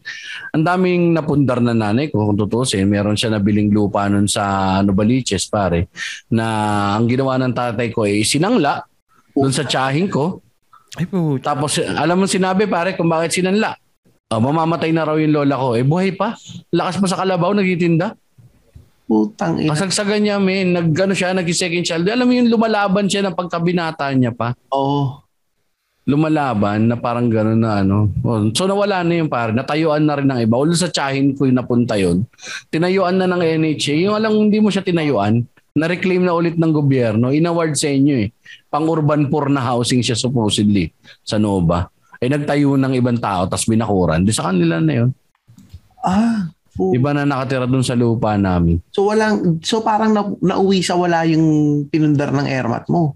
ang 0.51 0.63
daming 0.67 1.15
napundar 1.15 1.63
na 1.63 1.72
nanay 1.72 2.11
ko 2.11 2.28
kung 2.28 2.36
tutusin. 2.36 2.84
Meron 2.91 3.15
siya 3.15 3.39
nabiling 3.39 3.72
lupa 3.72 4.11
nun 4.11 4.28
sa 4.28 4.76
ano 4.84 4.91
Baliches 4.91 5.47
pare 5.47 5.88
na 6.28 6.45
ang 6.99 7.07
ginawa 7.07 7.39
ng 7.39 7.55
tatay 7.55 7.88
ko 7.95 8.03
ay 8.03 8.28
sinangla 8.28 8.84
doon 9.32 9.55
sa 9.55 9.63
tsahin 9.63 10.11
ko. 10.11 10.43
Ay 10.98 11.06
po. 11.06 11.38
Tapos 11.38 11.78
alam 11.78 12.18
mo 12.18 12.26
sinabi 12.26 12.66
pare 12.66 12.98
kung 12.98 13.12
bakit 13.12 13.36
sinanla. 13.36 13.78
Oh, 14.30 14.38
mamamatay 14.38 14.94
na 14.94 15.10
raw 15.10 15.18
yung 15.18 15.34
lola 15.34 15.58
ko. 15.58 15.74
Eh 15.74 15.82
buhay 15.82 16.14
pa. 16.14 16.38
Lakas 16.70 17.02
pa 17.02 17.10
sa 17.10 17.18
kalabaw 17.18 17.50
nagtitinda. 17.54 18.14
putang 19.10 19.58
ina. 19.58 19.74
Kasagsagan 19.74 20.22
niya, 20.22 20.38
men. 20.38 20.78
Nag, 20.78 20.94
ano 20.94 21.18
siya, 21.18 21.34
nag 21.34 21.50
second 21.50 21.82
child. 21.82 22.06
Alam 22.06 22.30
mo 22.30 22.34
yung 22.38 22.54
lumalaban 22.54 23.10
siya 23.10 23.26
ng 23.26 23.34
pagkabinata 23.34 24.06
niya 24.14 24.30
pa. 24.30 24.54
Oo. 24.70 25.26
Lumalaban 26.06 26.90
na 26.90 26.98
parang 26.98 27.26
gano'n 27.26 27.58
na 27.58 27.82
ano. 27.82 28.10
Oh, 28.22 28.42
so 28.54 28.70
nawala 28.70 29.02
na 29.02 29.18
yung 29.18 29.34
pare. 29.34 29.50
Natayuan 29.50 30.06
na 30.06 30.14
rin 30.18 30.30
ng 30.30 30.42
iba. 30.46 30.62
Ulo 30.62 30.78
sa 30.78 30.94
tsahin 30.94 31.34
ko 31.34 31.50
yung 31.50 31.58
napunta 31.58 31.98
yun. 31.98 32.22
Tinayuan 32.70 33.18
na 33.18 33.26
ng 33.26 33.42
NHA. 33.42 34.10
Yung 34.10 34.14
alam 34.14 34.30
hindi 34.38 34.62
mo 34.62 34.70
siya 34.70 34.86
tinayuan. 34.86 35.42
Na-reclaim 35.74 36.22
na 36.22 36.34
ulit 36.34 36.55
ng 36.55 36.72
gobyerno. 36.72 37.30
In-award 37.30 37.74
sa 37.74 37.88
inyo 37.88 38.15
eh. 38.20 38.30
Pang-urban 38.67 39.28
poor 39.28 39.47
na 39.47 39.61
housing 39.61 40.01
siya 40.01 40.13
supposedly 40.13 40.89
sa 41.22 41.38
Nova. 41.38 41.86
Eh 42.17 42.28
nagtayo 42.28 42.76
ng 42.76 42.93
ibang 42.93 43.15
tao 43.15 43.45
tapos 43.45 43.63
binakuran. 43.63 44.22
Di 44.22 44.32
sa 44.32 44.49
kanila 44.49 44.78
na 44.78 44.93
yun. 44.95 45.09
Ah. 45.99 46.51
pu- 46.72 46.91
Iba 46.91 47.11
na 47.11 47.24
nakatira 47.24 47.63
dun 47.63 47.84
sa 47.84 47.93
lupa 47.93 48.36
namin. 48.36 48.80
So 48.89 49.07
walang 49.07 49.59
so 49.59 49.80
parang 49.80 50.11
na, 50.11 50.24
nauwi 50.39 50.80
sa 50.80 50.95
wala 50.95 51.24
yung 51.24 51.43
pinundar 51.86 52.32
ng 52.32 52.45
airmat 52.45 52.88
mo. 52.88 53.15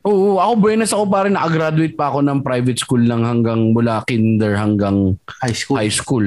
Oo, 0.00 0.40
ako 0.40 0.52
buenas 0.56 0.90
ako 0.90 1.04
pa 1.06 1.28
rin. 1.28 1.36
Nakagraduate 1.36 1.92
pa 1.92 2.08
ako 2.08 2.24
ng 2.24 2.40
private 2.40 2.78
school 2.78 3.04
lang 3.04 3.20
hanggang 3.20 3.70
mula 3.70 4.00
kinder 4.02 4.56
hanggang 4.56 5.20
High 5.44 5.52
school. 5.52 5.76
high 5.76 5.92
school. 5.92 6.26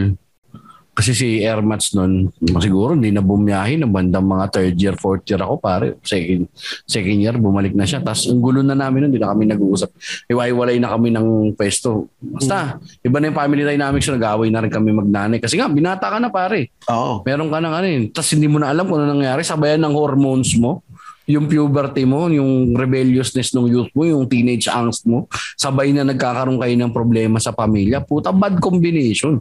Kasi 0.93 1.17
si 1.17 1.27
Airmats 1.41 1.97
nun, 1.97 2.29
siguro 2.61 2.93
hindi 2.93 3.09
na 3.09 3.25
bumiyahe 3.25 3.81
na 3.81 3.89
bandang 3.89 4.29
mga 4.29 4.45
third 4.53 4.75
year, 4.77 4.93
fourth 4.93 5.25
year 5.25 5.41
ako 5.41 5.57
pare. 5.57 5.97
Second, 6.05 6.45
second 6.85 7.17
year, 7.17 7.33
bumalik 7.33 7.73
na 7.73 7.81
siya. 7.81 7.97
Tapos 7.97 8.29
ang 8.29 8.37
gulo 8.37 8.61
na 8.61 8.77
namin 8.77 9.05
nun, 9.05 9.09
hindi 9.09 9.17
na 9.17 9.33
kami 9.33 9.49
nag-uusap. 9.49 9.89
Iwaiwalay 10.29 10.77
na 10.77 10.93
kami 10.93 11.09
ng 11.09 11.57
pwesto. 11.57 12.13
Basta, 12.21 12.77
iba 13.01 13.17
na 13.17 13.33
yung 13.33 13.37
family 13.37 13.65
dynamics 13.65 14.05
so 14.05 14.13
nag-away 14.13 14.53
na 14.53 14.61
rin 14.61 14.69
kami 14.69 14.93
magnanay. 14.93 15.41
Kasi 15.41 15.57
nga, 15.57 15.65
binata 15.65 16.13
ka 16.13 16.21
na 16.21 16.29
pare. 16.29 16.69
Oo. 16.93 17.25
Meron 17.25 17.49
ka 17.49 17.57
ng 17.57 17.73
ano 17.73 17.87
yun. 17.89 18.03
Tapos 18.13 18.29
hindi 18.37 18.45
mo 18.45 18.61
na 18.61 18.69
alam 18.69 18.85
kung 18.85 19.01
ano 19.01 19.17
nangyari. 19.17 19.41
Sabayan 19.41 19.81
ng 19.81 19.97
hormones 19.97 20.53
mo. 20.61 20.85
Yung 21.25 21.47
puberty 21.47 22.03
mo, 22.03 22.27
yung 22.27 22.75
rebelliousness 22.75 23.55
ng 23.55 23.71
youth 23.71 23.91
mo, 23.95 24.03
yung 24.03 24.27
teenage 24.27 24.67
angst 24.67 25.07
mo. 25.07 25.25
Sabay 25.55 25.95
na 25.95 26.03
nagkakaroon 26.03 26.59
kayo 26.59 26.75
ng 26.75 26.91
problema 26.91 27.39
sa 27.39 27.55
pamilya. 27.55 28.03
Puta, 28.03 28.29
bad 28.35 28.59
combination. 28.59 29.39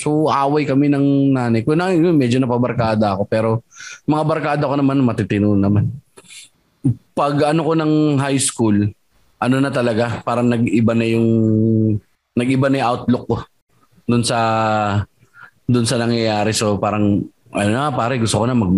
So, 0.00 0.26
away 0.26 0.64
kami 0.64 0.88
ng 0.88 1.06
nanay 1.30 1.60
ko. 1.60 1.76
Na, 1.76 1.92
yun, 1.92 2.16
medyo 2.16 2.40
napabarkada 2.40 3.12
ako. 3.12 3.28
Pero, 3.28 3.50
mga 4.08 4.24
barkada 4.24 4.64
ko 4.64 4.74
naman, 4.74 5.04
matitino 5.04 5.52
naman. 5.52 5.92
Pag 7.12 7.52
ano 7.52 7.60
ko 7.62 7.72
ng 7.76 8.16
high 8.16 8.40
school, 8.40 8.88
ano 9.36 9.56
na 9.60 9.68
talaga, 9.68 10.24
parang 10.24 10.48
nag-iba 10.48 10.96
na 10.96 11.04
yung, 11.04 11.28
nag-iba 12.32 12.72
na 12.72 12.80
yung 12.80 12.88
outlook 12.88 13.24
ko 13.28 13.36
dun 14.08 14.24
sa 14.24 14.38
dun 15.64 15.86
sa 15.86 16.00
nangyayari. 16.00 16.50
So 16.50 16.74
parang 16.76 17.22
ano 17.50 17.70
na 17.70 17.94
pare 17.94 18.18
gusto 18.18 18.42
ko 18.42 18.44
na 18.46 18.58
mag 18.58 18.74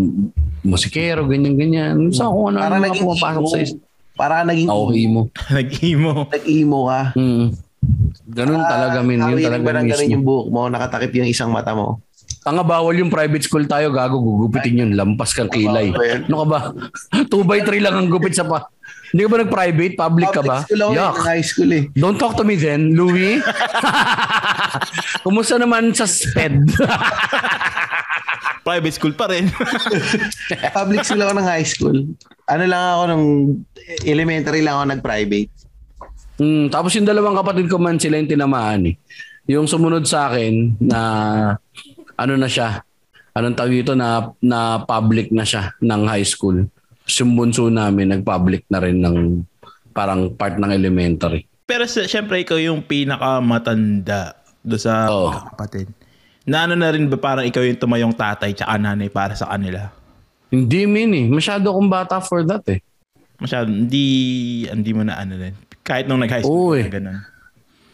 musikero 0.60 1.24
ganyan 1.24 1.56
ganyan. 1.56 1.96
Gusto 2.12 2.28
ko 2.28 2.52
ano 2.52 2.60
Parang 2.60 2.78
ano 2.78 2.86
naging 2.90 3.04
pumapasok 3.06 3.40
emo. 3.40 3.48
sa 3.48 3.58
is- 3.58 3.78
Parang 4.12 4.44
naging 4.44 4.68
Oo, 4.68 4.92
emo. 4.92 5.22
Nag-emo. 5.56 6.28
nag-emo 6.28 6.80
ka. 6.84 7.00
Mm. 7.16 7.46
Ganun 8.32 8.62
talaga 8.64 9.02
min, 9.02 9.18
yun 9.18 9.38
talaga 9.42 9.62
ba 9.62 9.72
ng 9.76 9.88
ganun 9.90 10.14
yung 10.14 10.24
buhok 10.24 10.48
mo, 10.48 10.60
nakatakip 10.70 11.12
yung 11.18 11.28
isang 11.28 11.50
mata 11.50 11.74
mo. 11.74 12.00
Tanga 12.42 12.66
bawal 12.66 12.98
yung 12.98 13.10
private 13.10 13.44
school 13.46 13.66
tayo, 13.70 13.94
gago 13.94 14.18
gugupitin 14.18 14.82
yun, 14.86 14.90
lampas 14.98 15.34
kang 15.34 15.50
kilay. 15.50 15.94
Ano 16.26 16.42
ka 16.42 16.46
ba? 16.46 16.60
2 17.30 17.30
by 17.46 17.60
3 17.62 17.82
lang 17.82 17.94
ang 17.94 18.08
gupit 18.10 18.34
sa 18.34 18.46
pa. 18.46 18.66
Hindi 19.12 19.28
ka 19.28 19.30
ba 19.30 19.38
nag-private? 19.44 19.94
Public 19.94 20.28
ka 20.32 20.40
ba? 20.40 20.64
Public 20.64 20.72
school 20.72 20.96
Yuck. 20.96 21.14
eh, 21.14 21.22
high 21.28 21.44
school 21.44 21.70
eh. 21.70 21.84
Don't 21.92 22.16
talk 22.16 22.32
to 22.40 22.48
me 22.48 22.56
then, 22.56 22.96
Louie. 22.96 23.44
Kumusta 25.26 25.60
naman 25.60 25.92
sa 25.92 26.08
SPED? 26.08 26.72
Private 28.66 28.94
school 28.96 29.12
pa 29.12 29.28
rin. 29.28 29.52
Public 30.72 31.04
school 31.04 31.20
ako 31.20 31.32
ng 31.36 31.46
high 31.46 31.66
school. 31.66 31.98
Ano 32.48 32.64
lang 32.64 32.82
ako 32.96 33.02
nung 33.12 33.26
elementary 34.06 34.64
lang 34.64 34.80
ako 34.80 34.84
nag-private. 34.96 35.50
Mm, 36.40 36.72
tapos 36.72 36.94
yung 36.96 37.08
dalawang 37.08 37.36
kapatid 37.36 37.66
ko 37.68 37.76
man 37.76 38.00
sila 38.00 38.16
yung 38.16 38.30
tinamaan 38.30 38.92
eh. 38.92 38.94
Yung 39.50 39.66
sumunod 39.66 40.06
sa 40.06 40.30
akin 40.30 40.78
na 40.80 41.00
ano 42.16 42.34
na 42.38 42.48
siya, 42.48 42.80
anong 43.34 43.56
tawag 43.56 43.82
ito 43.82 43.92
na, 43.96 44.32
na 44.38 44.80
public 44.84 45.32
na 45.34 45.44
siya 45.44 45.74
ng 45.82 46.02
high 46.08 46.24
school. 46.24 46.64
Yung 47.20 47.32
bunso 47.34 47.66
namin 47.68 48.14
nag-public 48.14 48.64
na 48.70 48.78
rin 48.80 49.02
ng 49.02 49.42
parang 49.92 50.32
part 50.32 50.56
ng 50.56 50.72
elementary. 50.72 51.44
Pero 51.68 51.84
syempre 51.86 52.42
ikaw 52.42 52.56
yung 52.56 52.84
pinakamatanda 52.84 54.36
do 54.62 54.78
sa 54.78 55.10
Oo. 55.10 55.34
kapatid. 55.52 55.90
Na 56.42 56.66
ano 56.66 56.74
na 56.74 56.90
rin 56.90 57.06
ba 57.06 57.18
parang 57.18 57.46
ikaw 57.46 57.62
yung 57.62 57.78
tumayong 57.78 58.14
tatay 58.14 58.54
tsaka 58.54 58.78
nanay 58.78 59.10
para 59.10 59.34
sa 59.34 59.50
kanila? 59.50 59.90
Hindi 60.52 60.84
min 60.84 61.10
eh. 61.16 61.26
Masyado 61.30 61.72
akong 61.72 61.90
bata 61.90 62.20
for 62.20 62.44
that 62.44 62.66
eh. 62.68 62.82
Masyado, 63.40 63.72
hindi, 63.72 64.04
hindi 64.68 64.90
mo 64.94 65.02
na 65.02 65.18
ano 65.18 65.34
din. 65.34 65.54
Kahit 65.92 66.08
nung 66.08 66.24
nag-high 66.24 66.40
Oo, 66.48 66.72
school, 66.72 66.80
na 66.80 66.88
ganun. 66.88 67.18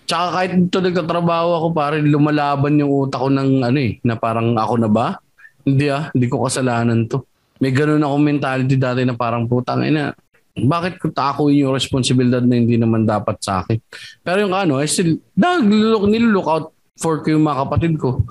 Tsaka 0.07 0.26
kahit 0.38 0.51
dito 0.55 0.78
nagtatrabaho 0.78 1.49
ako, 1.59 1.66
pare, 1.74 1.99
lumalaban 1.99 2.78
yung 2.78 3.11
utak 3.11 3.18
ko 3.18 3.28
ng 3.28 3.66
ano 3.66 3.78
eh, 3.82 3.99
na 4.07 4.14
parang 4.14 4.55
ako 4.55 4.74
na 4.78 4.86
ba? 4.86 5.18
Hindi 5.66 5.90
ah, 5.90 6.14
hindi 6.14 6.30
ko 6.30 6.46
kasalanan 6.46 7.11
to. 7.11 7.26
May 7.59 7.74
ganun 7.74 8.07
akong 8.07 8.22
mentality 8.22 8.78
dati 8.78 9.03
na 9.03 9.18
parang 9.18 9.51
putang 9.51 9.82
ina. 9.82 10.14
Bakit 10.55 11.03
ko 11.03 11.11
tako 11.11 11.51
yung 11.51 11.74
responsibilidad 11.74 12.40
na 12.40 12.55
hindi 12.55 12.78
naman 12.78 13.03
dapat 13.03 13.42
sa 13.42 13.66
akin? 13.66 13.82
Pero 14.22 14.46
yung 14.46 14.55
ano, 14.55 14.78
I 14.78 14.86
still, 14.86 15.18
nillook, 15.34 16.07
nilook 16.07 16.49
out 16.49 16.66
for 16.94 17.18
ko 17.20 17.34
yung 17.34 17.42
mga 17.42 17.66
kapatid 17.66 17.99
ko. 17.99 18.22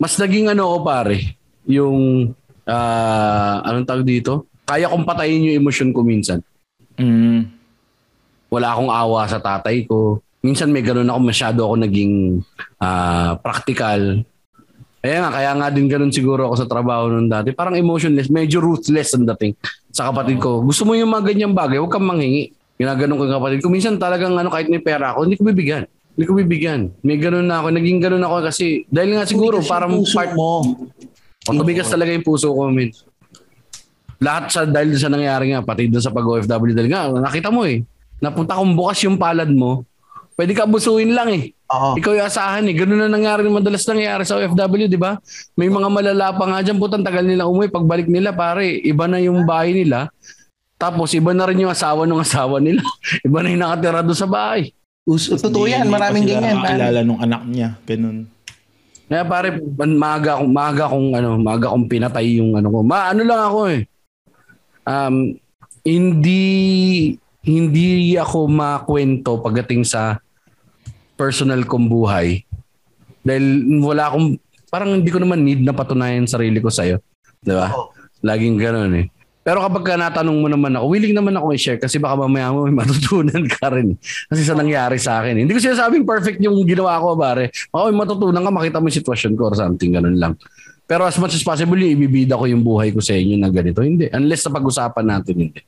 Mas 0.00 0.16
naging 0.16 0.48
ano 0.48 0.72
ko 0.72 0.76
pare, 0.82 1.36
yung, 1.68 2.32
ah 2.64 3.60
anong 3.60 3.86
tawag 3.88 4.08
dito? 4.08 4.48
Kaya 4.64 4.88
kong 4.88 5.04
patayin 5.04 5.52
yung 5.52 5.60
emosyon 5.60 5.92
ko 5.92 6.00
minsan 6.00 6.40
Mm. 6.94 7.53
Wala 8.54 8.70
akong 8.70 8.92
awa 8.94 9.26
sa 9.26 9.42
tatay 9.42 9.90
ko. 9.90 10.22
Minsan 10.44 10.70
may 10.70 10.86
ganun 10.86 11.10
ako, 11.10 11.20
masyado 11.24 11.60
ako 11.66 11.74
naging 11.82 12.38
ah, 12.78 13.34
practical. 13.42 14.22
Kaya 15.04 15.16
nga, 15.20 15.30
kaya 15.34 15.50
nga 15.58 15.68
din 15.74 15.90
ganun 15.90 16.14
siguro 16.14 16.48
ako 16.48 16.64
sa 16.64 16.70
trabaho 16.70 17.10
noon 17.10 17.26
dati. 17.28 17.50
Parang 17.50 17.74
emotionless, 17.74 18.30
medyo 18.30 18.62
ruthless 18.62 19.12
ang 19.18 19.26
dating 19.34 19.52
sa 19.90 20.08
kapatid 20.08 20.38
ko. 20.38 20.62
Gusto 20.62 20.86
mo 20.86 20.94
yung 20.94 21.10
mga 21.10 21.34
ganyang 21.34 21.52
bagay, 21.52 21.76
huwag 21.82 21.92
kang 21.92 22.06
manghingi. 22.06 22.54
Ginaganon 22.78 23.18
ko 23.18 23.22
yung 23.26 23.36
kapatid 23.36 23.58
ko. 23.60 23.68
Minsan 23.68 24.00
talagang 24.00 24.32
ano, 24.38 24.48
kahit 24.48 24.70
may 24.70 24.80
pera 24.80 25.12
ako, 25.12 25.28
hindi 25.28 25.36
ko 25.36 25.44
bibigyan. 25.50 25.84
Hindi 26.14 26.24
ko 26.30 26.32
bibigyan. 26.38 26.80
May 27.02 27.18
ganun 27.18 27.50
na 27.50 27.58
ako. 27.58 27.74
Naging 27.74 27.98
ganun 27.98 28.22
ako 28.22 28.36
kasi 28.46 28.86
dahil 28.86 29.18
nga 29.18 29.26
siguro 29.26 29.58
Tumigas 29.58 29.70
parang 29.70 29.92
part 30.06 30.32
mo. 30.38 30.50
Matubigas 31.44 31.88
talaga 31.92 32.10
yung 32.14 32.24
puso 32.24 32.48
ko, 32.48 32.72
min. 32.72 32.88
Lahat 34.24 34.48
sa 34.48 34.64
dahil 34.64 34.96
sa 34.96 35.12
nangyari 35.12 35.52
nga, 35.52 35.60
pati 35.60 35.90
doon 35.90 36.00
sa 36.00 36.14
pag-OFW 36.14 36.72
dahil 36.72 36.88
nga, 36.88 37.12
nakita 37.12 37.52
mo 37.52 37.68
eh. 37.68 37.84
Napunta 38.24 38.56
kung 38.56 38.72
bukas 38.72 39.04
yung 39.04 39.20
palad 39.20 39.52
mo, 39.52 39.84
pwede 40.40 40.56
ka 40.56 40.64
busuin 40.64 41.12
lang 41.12 41.28
eh. 41.28 41.52
Oo. 41.68 41.92
Ikaw 42.00 42.12
yung 42.16 42.28
asahan 42.28 42.64
eh. 42.64 42.74
Ganun 42.74 43.04
na 43.04 43.08
nangyari, 43.12 43.44
madalas 43.52 43.84
nangyari 43.84 44.24
sa 44.24 44.40
OFW, 44.40 44.88
di 44.88 44.96
ba? 44.96 45.20
May 45.52 45.68
mga 45.68 45.88
malala 45.92 46.32
pa 46.32 46.44
nga 46.48 46.64
dyan, 46.64 46.80
putang 46.80 47.04
tagal 47.04 47.24
nila 47.24 47.44
umuwi. 47.44 47.68
Pagbalik 47.68 48.08
nila, 48.08 48.32
pare, 48.32 48.80
iba 48.80 49.04
na 49.04 49.20
yung 49.20 49.44
bahay 49.44 49.76
nila. 49.76 50.08
Tapos, 50.80 51.12
iba 51.12 51.36
na 51.36 51.44
rin 51.44 51.60
yung 51.60 51.72
asawa 51.72 52.08
ng 52.08 52.20
asawa 52.24 52.56
nila. 52.64 52.80
iba 53.28 53.38
na 53.44 53.48
yung 53.52 53.62
nakatira 53.62 54.00
doon 54.00 54.18
sa 54.18 54.28
bahay. 54.28 54.72
Us- 55.04 55.28
Totoo 55.36 55.68
yan, 55.68 55.84
maraming 55.92 56.24
ganyan. 56.24 56.64
pare. 56.64 56.80
nakakilala 56.80 57.00
nung 57.04 57.20
anak 57.20 57.42
niya. 57.44 57.68
Ganun. 57.84 58.24
Kaya 59.04 59.24
pare, 59.28 59.48
maaga 59.76 60.40
akong 60.40 60.52
maaga 60.52 60.82
akong 60.88 61.08
ano, 61.12 61.28
maaga 61.36 61.66
akong 61.68 61.86
pinatay 61.92 62.40
yung 62.40 62.56
ano 62.56 62.72
ko. 62.72 62.78
Ma 62.80 63.12
ano 63.12 63.20
lang 63.20 63.40
ako 63.52 63.60
eh. 63.68 63.80
Um 64.88 65.36
hindi 65.84 66.42
hindi 67.44 68.16
ako 68.16 68.48
makwento 68.48 69.38
pagdating 69.38 69.84
sa 69.84 70.18
personal 71.14 71.62
kong 71.68 71.86
buhay. 71.86 72.42
Dahil 73.20 73.44
wala 73.80 74.10
akong 74.10 74.40
parang 74.72 74.98
hindi 74.98 75.12
ko 75.12 75.22
naman 75.22 75.44
need 75.46 75.62
na 75.62 75.76
patunayan 75.76 76.26
sarili 76.26 76.58
ko 76.58 76.72
sa'yo. 76.72 76.98
Di 77.44 77.52
ba? 77.52 77.70
Laging 78.24 78.56
gano'n 78.58 78.92
eh. 78.98 79.06
Pero 79.44 79.60
kapag 79.60 79.84
ka 79.84 79.94
natanong 80.00 80.40
mo 80.40 80.48
naman 80.48 80.72
ako, 80.72 80.88
willing 80.88 81.12
naman 81.12 81.36
ako 81.36 81.52
i-share 81.52 81.76
kasi 81.76 82.00
baka 82.00 82.16
mamaya 82.16 82.48
mo 82.48 82.64
may 82.64 82.72
matutunan 82.80 83.44
ka 83.44 83.68
rin. 83.76 83.92
Kasi 84.32 84.40
sa 84.40 84.56
nangyari 84.56 84.96
sa 84.96 85.20
akin. 85.20 85.44
Hindi 85.44 85.52
ko 85.52 85.60
sinasabing 85.60 86.08
perfect 86.08 86.40
yung 86.40 86.64
ginawa 86.64 86.96
ko, 86.96 87.12
pare. 87.12 87.52
Baka 87.68 87.92
may 87.92 87.96
matutunan 88.00 88.40
ka, 88.40 88.50
makita 88.50 88.80
mo 88.80 88.88
yung 88.88 88.98
sitwasyon 89.04 89.32
ko 89.36 89.52
or 89.52 89.54
something, 89.54 89.92
ganun 89.92 90.16
lang. 90.16 90.32
Pero 90.88 91.04
as 91.04 91.20
much 91.20 91.36
as 91.36 91.44
possible, 91.44 91.76
yung 91.76 91.92
ibibida 92.00 92.40
ko 92.40 92.48
yung 92.48 92.64
buhay 92.64 92.88
ko 92.88 93.04
sa 93.04 93.12
inyo 93.12 93.36
na 93.36 93.52
ganito. 93.52 93.84
Hindi. 93.84 94.08
Unless 94.08 94.48
na 94.48 94.56
pag-usapan 94.56 95.04
natin, 95.04 95.34
hindi. 95.36 95.60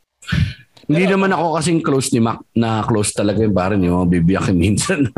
Hindi 0.87 1.05
naman 1.05 1.34
ako 1.34 1.59
kasing 1.59 1.80
close 1.82 2.14
ni 2.14 2.22
Mac 2.22 2.39
na 2.55 2.87
close 2.87 3.11
talaga 3.11 3.43
yung 3.43 3.55
pare 3.55 3.74
yung 3.74 4.07
mga 4.07 4.09
bibiyakin 4.14 4.57
minsan. 4.64 5.11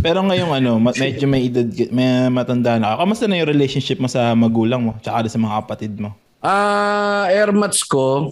Pero 0.00 0.20
ngayong 0.20 0.52
ano, 0.52 0.76
medyo 0.76 1.24
may 1.24 1.48
edad, 1.48 1.64
may 1.88 2.28
matanda 2.28 2.76
na 2.76 2.92
ka. 2.96 3.04
Kamusta 3.04 3.24
na 3.24 3.40
yung 3.40 3.48
relationship 3.48 3.96
mo 3.96 4.08
sa 4.08 4.36
magulang 4.36 4.80
mo? 4.80 4.92
Tsaka 5.00 5.28
sa 5.28 5.40
mga 5.40 5.54
kapatid 5.64 5.92
mo? 5.96 6.12
Ah, 6.44 7.24
airmats 7.32 7.80
ko, 7.84 8.28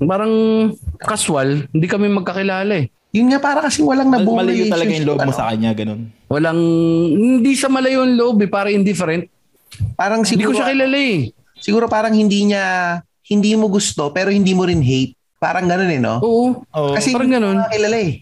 parang 0.00 0.32
casual. 0.96 1.68
Hindi 1.68 1.86
kami 1.88 2.08
magkakilala 2.08 2.72
eh. 2.80 2.88
Yun 3.12 3.28
nga, 3.28 3.42
para 3.42 3.60
kasi 3.60 3.82
walang 3.82 4.08
nabuo 4.08 4.38
Malayo 4.38 4.70
talaga 4.70 4.92
yung 4.94 5.04
loob 5.04 5.20
mo 5.20 5.34
ano. 5.34 5.36
sa 5.36 5.50
kanya, 5.50 5.74
ganun. 5.74 6.08
Walang, 6.30 6.60
hindi 7.10 7.52
sa 7.58 7.66
malayo 7.66 8.06
yung 8.06 8.14
loob 8.16 8.40
eh, 8.40 8.48
parang 8.48 8.72
indifferent. 8.72 9.26
Parang 9.98 10.22
Hindi 10.22 10.40
ko 10.40 10.54
siguro, 10.54 10.56
siya 10.62 10.70
kilala 10.72 10.96
eh. 10.96 11.34
siguro 11.58 11.84
parang 11.90 12.14
hindi 12.14 12.48
niya, 12.48 12.64
hindi 13.26 13.50
mo 13.58 13.66
gusto, 13.66 14.14
pero 14.14 14.30
hindi 14.30 14.54
mo 14.54 14.62
rin 14.62 14.80
hate. 14.80 15.18
Parang 15.40 15.64
ganun 15.64 15.88
eh, 15.88 15.96
no? 15.96 16.20
Oo. 16.20 16.68
Oo. 16.76 16.92
Kasi 16.92 17.16
parang 17.16 17.32
hindi 17.32 17.40
ganun. 17.40 17.56
mo 17.56 17.64
nga 17.64 17.72
kilala 17.72 17.96
eh. 17.96 18.12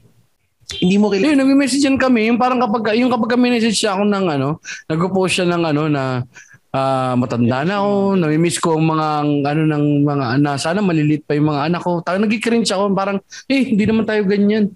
Hindi 0.79 0.97
mo 1.03 1.07
kilala. 1.11 1.27
Yun, 1.35 1.39
nag-message 1.43 1.83
yan 1.83 1.99
kami. 1.99 2.31
Yung 2.31 2.39
parang 2.39 2.63
kapag, 2.63 2.95
yung 2.95 3.11
kapag 3.11 3.35
kami 3.35 3.51
message 3.51 3.75
siya 3.75 3.99
ako 3.99 4.07
ng 4.07 4.27
ano, 4.39 4.49
nag-post 4.87 5.35
siya 5.43 5.47
ng 5.51 5.63
ano 5.67 5.83
na 5.91 6.23
ah, 6.71 7.19
matanda 7.19 7.67
na 7.67 7.83
ako, 7.83 8.23
nami-miss 8.23 8.63
ko 8.63 8.79
ang 8.79 8.87
mga 8.87 9.07
ano 9.51 9.63
ng 9.67 9.85
mga 10.07 10.27
anak. 10.39 10.55
Sana 10.63 10.79
malilit 10.79 11.27
pa 11.27 11.35
yung 11.35 11.51
mga 11.51 11.67
anak 11.67 11.83
ko. 11.83 11.99
Tayo 12.07 12.23
nag-cringe 12.23 12.71
ako. 12.71 12.95
Parang, 12.95 13.19
eh, 13.51 13.67
hindi 13.67 13.83
naman 13.83 14.07
tayo 14.07 14.23
ganyan. 14.23 14.71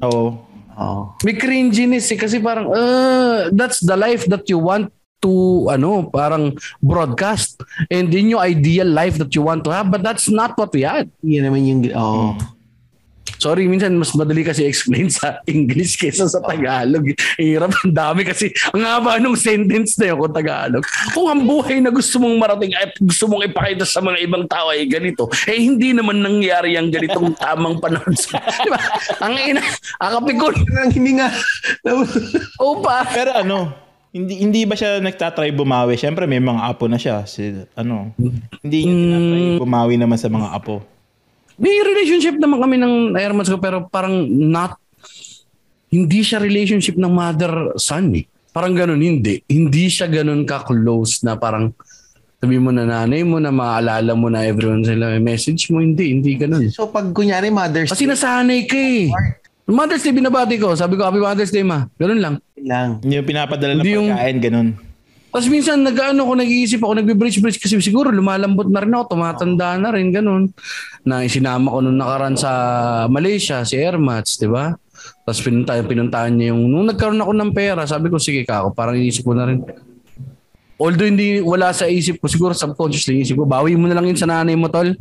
Oo. 0.00 0.40
Oo. 0.72 1.02
May 1.20 1.36
cringiness 1.36 2.08
eh. 2.08 2.16
Kasi 2.16 2.40
parang, 2.40 2.72
uh, 2.72 3.52
that's 3.52 3.84
the 3.84 3.92
life 3.92 4.24
that 4.24 4.48
you 4.48 4.56
want 4.56 4.88
to, 5.22 5.32
ano, 5.70 6.10
parang 6.10 6.52
broadcast. 6.82 7.62
And 7.88 8.10
then 8.10 8.28
yung 8.28 8.42
ideal 8.42 8.86
life 8.86 9.16
that 9.16 9.32
you 9.32 9.40
want 9.40 9.62
to 9.64 9.70
have. 9.70 9.88
But 9.88 10.02
that's 10.02 10.26
not 10.26 10.58
what 10.58 10.74
we 10.74 10.82
had. 10.82 11.08
Yun 11.22 11.46
naman 11.46 11.62
yung, 11.62 11.82
oo. 11.94 12.34
Sorry, 13.38 13.66
minsan 13.66 13.98
mas 13.98 14.14
madali 14.14 14.46
kasi 14.46 14.62
explain 14.62 15.10
sa 15.10 15.38
English 15.50 15.98
kaysa 15.98 16.30
sa 16.30 16.38
Tagalog. 16.38 17.02
Hirap, 17.34 17.74
ang 17.82 17.90
dami 17.90 18.22
kasi. 18.22 18.54
Ang 18.70 18.86
haba 18.86 19.18
nung 19.18 19.34
sentence 19.34 19.98
na 19.98 20.14
yun 20.14 20.22
kung 20.22 20.30
Tagalog. 20.30 20.86
Kung 21.10 21.26
ang 21.26 21.42
buhay 21.42 21.82
na 21.82 21.90
gusto 21.90 22.22
mong 22.22 22.38
marating 22.38 22.70
at 22.78 22.94
gusto 23.02 23.26
mong 23.26 23.42
ipakita 23.42 23.82
sa 23.82 23.98
mga 23.98 24.22
ibang 24.22 24.46
tao 24.46 24.70
ay 24.70 24.86
ganito, 24.86 25.26
eh 25.50 25.58
hindi 25.58 25.90
naman 25.90 26.22
nangyari 26.22 26.78
ang 26.78 26.94
ganitong 26.94 27.34
tamang 27.42 27.82
panahon. 27.82 28.14
sa- 28.14 28.38
Di 28.62 28.70
ba? 28.70 28.78
Ang 29.26 29.34
ina, 29.34 29.62
akapikon. 29.98 30.54
Parang 30.62 30.90
hindi 30.94 31.18
nga. 31.18 31.26
Opa. 32.62 33.10
Pero 33.10 33.30
ano, 33.34 33.74
hindi 34.12 34.44
hindi 34.44 34.60
ba 34.68 34.76
siya 34.76 35.00
nagtatry 35.00 35.56
bumawi? 35.56 35.96
Siyempre 35.96 36.28
may 36.28 36.40
mga 36.40 36.68
apo 36.68 36.84
na 36.84 37.00
siya. 37.00 37.24
Si, 37.24 37.48
ano, 37.72 38.12
hindi 38.60 38.78
niya 38.84 38.92
tinatry 38.92 39.40
bumawi 39.56 39.94
naman 39.96 40.20
sa 40.20 40.28
mga 40.28 40.52
apo. 40.52 40.84
May 41.56 41.80
relationship 41.80 42.36
naman 42.36 42.60
kami 42.60 42.76
ng 42.76 43.16
airmans 43.16 43.48
ko 43.48 43.56
pero 43.56 43.88
parang 43.88 44.28
not 44.28 44.76
hindi 45.92 46.24
siya 46.24 46.40
relationship 46.40 46.96
ng 46.96 47.12
mother-son 47.12 48.16
eh. 48.16 48.24
Parang 48.52 48.72
ganun, 48.72 49.00
hindi. 49.00 49.40
Hindi 49.48 49.88
siya 49.88 50.08
ganun 50.08 50.44
ka-close 50.48 51.24
na 51.24 51.36
parang 51.36 51.72
sabi 52.42 52.58
mo 52.58 52.74
na 52.74 52.84
nanay 52.84 53.22
mo 53.22 53.38
na 53.38 53.54
maalala 53.54 54.12
mo 54.18 54.26
na 54.26 54.42
everyone 54.42 54.82
sila 54.82 55.14
may 55.14 55.36
message 55.36 55.68
mo. 55.68 55.80
Hindi, 55.80 56.16
hindi 56.16 56.36
ganun. 56.36 56.68
So 56.68 56.88
pag 56.88 57.12
kunyari 57.12 57.52
Mother's 57.52 57.92
Kasi 57.92 58.08
nasanay 58.08 58.66
ka 58.68 58.76
eh. 58.76 59.08
Mother's 59.72 60.04
Day 60.04 60.12
binabati 60.12 60.60
ko. 60.60 60.76
Sabi 60.76 60.94
ko, 60.94 61.08
Happy 61.08 61.18
Mother's 61.18 61.50
Day 61.50 61.64
ma. 61.64 61.88
Ganun 61.96 62.20
lang. 62.20 62.34
Day 62.54 62.64
lang. 62.68 62.88
Hindi 63.00 63.18
yung 63.18 63.28
pinapadala 63.28 63.72
ng 63.80 63.84
yung- 63.88 64.12
pagkain, 64.12 64.38
ganun. 64.38 64.68
Tapos 65.32 65.48
minsan 65.48 65.80
nag-ano 65.80 66.28
ko, 66.28 66.36
nag-iisip 66.36 66.84
ako, 66.84 66.92
nagbe-bridge-bridge 67.00 67.56
kasi 67.56 67.80
siguro 67.80 68.12
lumalambot 68.12 68.68
na 68.68 68.84
rin 68.84 68.92
ako, 68.92 69.16
tumatanda 69.16 69.80
na 69.80 69.88
rin, 69.88 70.12
ganun. 70.12 70.52
Na 71.08 71.24
isinama 71.24 71.72
ko 71.72 71.80
nung 71.80 71.96
nakaraan 71.96 72.36
sa 72.36 72.52
Malaysia, 73.08 73.64
si 73.64 73.80
Airmats, 73.80 74.36
di 74.36 74.44
ba? 74.44 74.76
Tapos 75.24 75.40
pinunta, 75.40 75.80
pinuntahan 75.80 76.36
niya 76.36 76.52
yung, 76.52 76.68
nung 76.68 76.84
nagkaroon 76.84 77.24
ako 77.24 77.32
ng 77.32 77.50
pera, 77.56 77.88
sabi 77.88 78.12
ko, 78.12 78.20
sige 78.20 78.44
kako, 78.44 78.76
parang 78.76 79.00
iisip 79.00 79.24
ko 79.24 79.32
na 79.32 79.48
rin. 79.48 79.64
Although 80.76 81.08
hindi, 81.08 81.40
wala 81.40 81.72
sa 81.72 81.88
isip 81.88 82.20
ko, 82.20 82.28
siguro 82.28 82.52
subconsciously 82.52 83.24
isip 83.24 83.40
ko, 83.40 83.48
bawi 83.48 83.72
mo 83.72 83.88
na 83.88 83.96
lang 83.96 84.12
yun 84.12 84.20
sa 84.20 84.28
nanay 84.28 84.52
mo, 84.52 84.68
tol. 84.68 84.92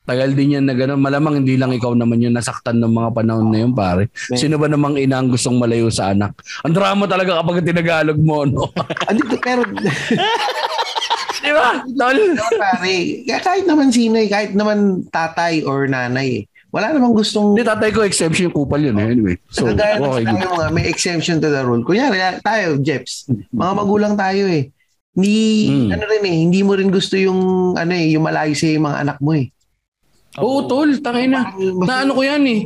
Tagal 0.00 0.32
din 0.32 0.56
yan 0.58 0.64
na 0.64 0.72
gano'n. 0.72 0.98
Malamang 0.98 1.44
hindi 1.44 1.54
lang 1.54 1.70
ikaw 1.70 1.92
naman 1.92 2.24
yung 2.24 2.34
nasaktan 2.34 2.80
ng 2.80 2.90
mga 2.90 3.10
panahon 3.14 3.52
na 3.52 3.58
yun, 3.60 3.72
pare. 3.72 4.08
Sino 4.32 4.56
ba 4.56 4.66
namang 4.66 4.96
ina 4.96 5.20
ang 5.20 5.28
gustong 5.28 5.60
malayo 5.60 5.92
sa 5.92 6.10
anak? 6.10 6.34
Ang 6.64 6.74
drama 6.74 7.04
talaga 7.04 7.38
kapag 7.38 7.62
tinagalog 7.62 8.18
mo, 8.18 8.42
no? 8.48 8.66
Andi, 9.08 9.22
pero 9.38 9.62
Di 11.40 11.52
ba? 11.56 11.80
Pero 11.84 12.44
pare, 12.60 12.94
kahit 13.24 13.64
naman 13.64 13.88
sino 13.88 14.20
eh, 14.20 14.28
kahit 14.28 14.52
naman 14.52 15.08
tatay 15.08 15.64
or 15.64 15.88
nanay 15.88 16.44
eh. 16.44 16.50
Wala 16.70 16.94
namang 16.94 17.18
gustong 17.18 17.58
Hindi, 17.58 17.66
tatay 17.66 17.90
ko 17.90 18.06
exemption 18.06 18.46
yung 18.50 18.54
kupal 18.56 18.78
yun 18.78 18.94
eh. 18.94 19.10
Anyway. 19.10 19.36
So, 19.50 19.66
Kagaya 19.66 19.98
okay, 19.98 20.22
tayo 20.22 20.54
nga, 20.54 20.70
may 20.70 20.86
exemption 20.86 21.42
to 21.42 21.50
the 21.50 21.62
rule. 21.66 21.82
Kunyari, 21.82 22.22
tayo, 22.46 22.78
Jeps, 22.78 23.26
mga 23.50 23.72
magulang 23.74 24.14
tayo 24.14 24.46
eh. 24.46 24.70
Hindi, 25.10 25.34
Mm. 25.66 25.88
ano 25.90 26.04
rin 26.06 26.22
eh, 26.22 26.36
hindi 26.46 26.60
mo 26.62 26.78
rin 26.78 26.86
gusto 26.86 27.18
yung, 27.18 27.74
ano 27.74 27.90
eh, 27.90 28.14
yung 28.14 28.22
malayo 28.22 28.54
sa 28.54 28.70
mga 28.70 28.98
anak 29.02 29.18
mo 29.18 29.34
eh. 29.34 29.50
Oo, 30.38 30.68
tol, 30.70 30.94
tangay 31.02 31.26
na. 31.26 31.50
Na 31.58 32.06
ano 32.06 32.14
ko 32.14 32.22
yan 32.22 32.44
eh. 32.46 32.62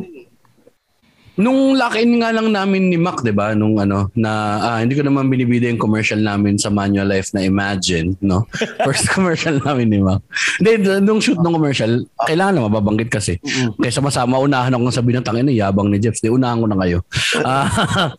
Nung 1.34 1.74
lock-in 1.74 2.22
nga 2.22 2.30
lang 2.30 2.54
namin 2.54 2.94
ni 2.94 2.94
Mac, 2.94 3.18
'di 3.18 3.34
ba? 3.34 3.58
Nung 3.58 3.74
ano 3.74 4.06
na 4.14 4.30
ah, 4.62 4.78
hindi 4.78 4.94
ko 4.94 5.02
naman 5.02 5.26
binibida 5.26 5.66
yung 5.66 5.82
commercial 5.82 6.22
namin 6.22 6.62
sa 6.62 6.70
Manual 6.70 7.10
Life 7.10 7.34
na 7.34 7.42
Imagine, 7.42 8.14
no? 8.22 8.46
First 8.86 9.10
commercial 9.10 9.58
namin 9.58 9.90
ni 9.90 9.98
Mac. 9.98 10.22
Hindi 10.62 10.86
nung 11.02 11.18
shoot 11.18 11.42
ng 11.42 11.54
commercial, 11.58 12.06
kailangan 12.22 12.54
na 12.54 12.66
mababanggit 12.70 13.10
kasi. 13.10 13.42
Kaysa 13.82 13.98
masama 13.98 14.38
unahan 14.38 14.78
ako 14.78 14.82
ng 14.86 14.94
sabi 14.94 15.10
ng 15.10 15.26
tangina 15.26 15.50
yabang 15.50 15.90
ni 15.90 15.98
Jeff. 15.98 16.22
Di 16.22 16.30
unahan 16.30 16.62
ko 16.62 16.66
na 16.70 16.78
kayo. 16.78 16.98
Ah, 17.44 17.66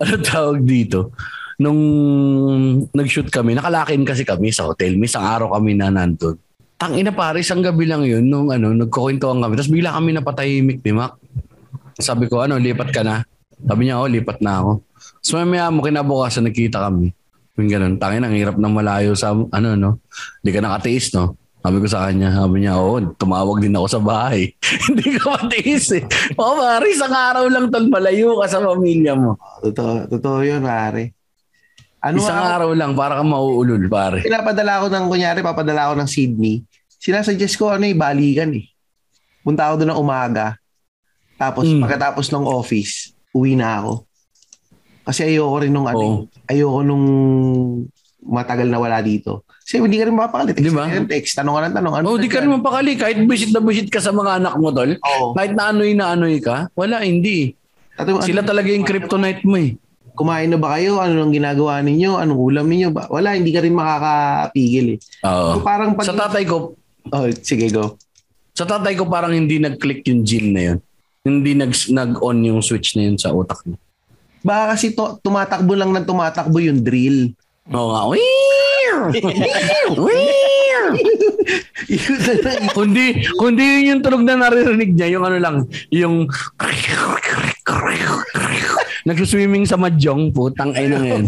ano 0.00 0.14
tawag 0.22 0.62
dito? 0.62 1.10
Nung 1.58 1.76
nag-shoot 2.94 3.28
kami, 3.28 3.58
nakalakin 3.58 4.06
kasi 4.06 4.22
kami 4.22 4.54
sa 4.54 4.70
hotel. 4.70 4.94
Isang 4.96 5.26
araw 5.26 5.58
kami 5.58 5.74
na 5.74 5.90
nandun. 5.90 6.38
Tangina 6.80 7.12
pare, 7.12 7.44
isang 7.44 7.60
gabi 7.60 7.84
lang 7.84 8.08
yun 8.08 8.24
nung 8.24 8.48
ano, 8.48 8.72
nagkukwentuhan 8.72 9.36
kami. 9.36 9.52
Tapos 9.52 9.68
bigla 9.68 9.92
kami 9.92 10.16
napatahimik 10.16 10.80
ni 10.80 10.96
Mac. 10.96 11.20
Sabi 12.00 12.24
ko, 12.24 12.40
ano, 12.40 12.56
lipat 12.56 12.88
ka 12.88 13.04
na? 13.04 13.20
Sabi 13.60 13.84
niya, 13.84 14.00
oh, 14.00 14.08
lipat 14.08 14.40
na 14.40 14.64
ako. 14.64 14.72
So 15.20 15.36
mamaya 15.36 15.68
mo 15.68 15.84
kinabukasan 15.84 16.48
nakita 16.48 16.88
kami. 16.88 17.12
Yung 17.60 17.68
ganun, 17.68 17.94
tangin, 18.00 18.24
ang 18.24 18.32
hirap 18.32 18.56
na 18.56 18.72
malayo 18.72 19.12
sa, 19.12 19.36
ano, 19.36 19.68
no? 19.76 20.00
Hindi 20.40 20.50
ka 20.56 20.60
nakatiis, 20.64 21.12
no? 21.12 21.36
Sabi 21.60 21.76
ko 21.84 21.86
sa 21.92 22.08
kanya, 22.08 22.32
sabi 22.32 22.64
niya, 22.64 22.80
oo, 22.80 22.96
tumawag 23.20 23.60
din 23.60 23.76
ako 23.76 23.84
sa 23.84 24.00
bahay. 24.00 24.48
Hindi 24.88 25.20
ka 25.20 25.36
matiis 25.36 25.92
eh. 25.92 26.08
Oo, 26.40 26.56
pare, 26.56 26.88
isang 26.88 27.12
araw 27.12 27.44
lang 27.52 27.68
tol, 27.68 27.84
malayo 27.92 28.40
ka 28.40 28.48
sa 28.48 28.64
pamilya 28.64 29.12
mo. 29.12 29.36
Totoo, 29.60 30.08
totoo 30.08 30.40
yun, 30.40 30.64
pare. 30.64 31.12
Ano 32.00 32.16
isang 32.16 32.40
nga, 32.40 32.56
araw 32.56 32.72
lang, 32.72 32.96
para 32.96 33.20
kang 33.20 33.28
mauulol, 33.28 33.84
pare. 33.92 34.24
pinapadala 34.24 34.80
ko 34.80 34.86
ng, 34.88 35.06
kunyari, 35.12 35.44
papadala 35.44 35.92
ko 35.92 35.94
ng 36.00 36.08
Sydney. 36.08 36.64
Sinasuggest 37.00 37.56
ko, 37.56 37.72
ano 37.72 37.82
eh, 37.82 37.96
balikan 37.96 38.52
eh. 38.52 38.68
Punta 39.40 39.64
ako 39.66 39.80
doon 39.80 39.90
ng 39.90 40.00
umaga. 40.00 40.60
Tapos, 41.34 41.64
Mm. 41.64 41.80
pagkatapos 41.80 42.28
ng 42.28 42.44
office, 42.44 43.16
uwi 43.32 43.56
na 43.56 43.80
ako. 43.80 44.04
Kasi 45.02 45.24
ayoko 45.26 45.56
rin 45.58 45.72
nung, 45.72 45.88
ano, 45.88 46.28
eh, 46.44 46.52
ayoko 46.52 46.84
nung 46.84 47.06
matagal 48.20 48.68
na 48.68 48.76
wala 48.76 49.00
dito. 49.00 49.48
Kasi 49.64 49.80
hindi 49.80 49.96
ka 49.96 50.04
rin 50.04 50.14
mapakali. 50.14 50.52
Text 50.52 50.60
Di 50.60 50.70
ba? 50.70 50.84
ka 50.84 50.92
rin, 50.92 51.08
text. 51.08 51.32
Tanong 51.34 51.54
ka 51.56 51.60
ng 51.62 51.74
tanong. 51.74 51.94
Ano 51.94 52.04
Oh, 52.04 52.20
di 52.20 52.28
ka 52.28 52.38
rin 52.38 52.52
mapakali. 52.52 52.92
Kahit 52.94 53.24
busit 53.24 53.48
na 53.48 53.64
busit 53.64 53.88
ka 53.88 53.96
sa 53.96 54.12
mga 54.12 54.36
anak 54.36 54.54
mo, 54.60 54.68
tol. 54.68 54.92
Oo. 54.92 55.32
Kahit 55.32 55.56
na 55.56 55.72
anoy 55.72 55.96
na 55.96 56.12
anoy 56.12 56.36
ka, 56.36 56.68
wala, 56.74 57.00
hindi. 57.00 57.56
Tatawag- 57.96 58.28
Sila 58.28 58.44
talaga 58.44 58.68
yung 58.68 58.84
kryptonite 58.84 59.40
mo 59.42 59.56
eh. 59.56 59.72
kumain 60.10 60.52
na 60.52 60.60
ba 60.60 60.76
kayo? 60.76 61.00
Ano 61.00 61.16
nang 61.16 61.32
ginagawa 61.32 61.80
ninyo? 61.80 62.12
Anong 62.14 62.36
ulam 62.36 62.68
ninyo? 62.68 62.92
Ba? 62.92 63.08
Wala, 63.08 63.32
hindi 63.32 63.56
ka 63.56 63.64
rin 63.64 63.72
makakapigil 63.72 64.86
eh. 64.92 64.98
Oo. 65.24 65.56
So, 65.56 65.64
parang 65.64 65.96
pag... 65.96 66.04
Sa 66.04 66.12
tatay 66.12 66.44
ko, 66.44 66.76
Oh, 67.08 67.24
sige, 67.40 67.72
go. 67.72 67.96
sa 68.52 68.68
tatay 68.68 68.92
ko 68.92 69.08
parang 69.08 69.32
hindi 69.32 69.56
nag-click 69.56 70.04
yung 70.12 70.20
gene 70.20 70.50
na 70.52 70.62
yun. 70.72 70.78
Hindi 71.24 71.56
nag, 71.56 71.72
nag-on 71.72 72.44
yung 72.44 72.60
switch 72.60 72.96
na 72.96 73.08
yun 73.08 73.16
sa 73.16 73.32
utak 73.32 73.64
niya. 73.64 73.80
Baka 74.40 74.76
kasi 74.76 74.92
to, 74.92 75.20
tumatakbo 75.20 75.72
lang 75.76 75.92
ng 75.96 76.04
tumatakbo 76.04 76.60
yung 76.60 76.80
drill. 76.80 77.32
Oo 77.72 77.88
nga. 77.92 78.02
Kundi, 82.76 83.04
kundi 83.36 83.62
yun 83.62 83.90
yung 83.96 84.02
tunog 84.04 84.22
na 84.24 84.36
naririnig 84.36 84.92
niya, 84.96 85.08
yung 85.18 85.24
ano 85.24 85.38
lang, 85.40 85.56
yung 85.92 86.24
nagsuswimming 89.08 89.64
sa 89.64 89.80
madyong, 89.80 90.32
putang 90.32 90.72
ay 90.76 90.88
na 90.88 90.98
ngayon. 91.00 91.24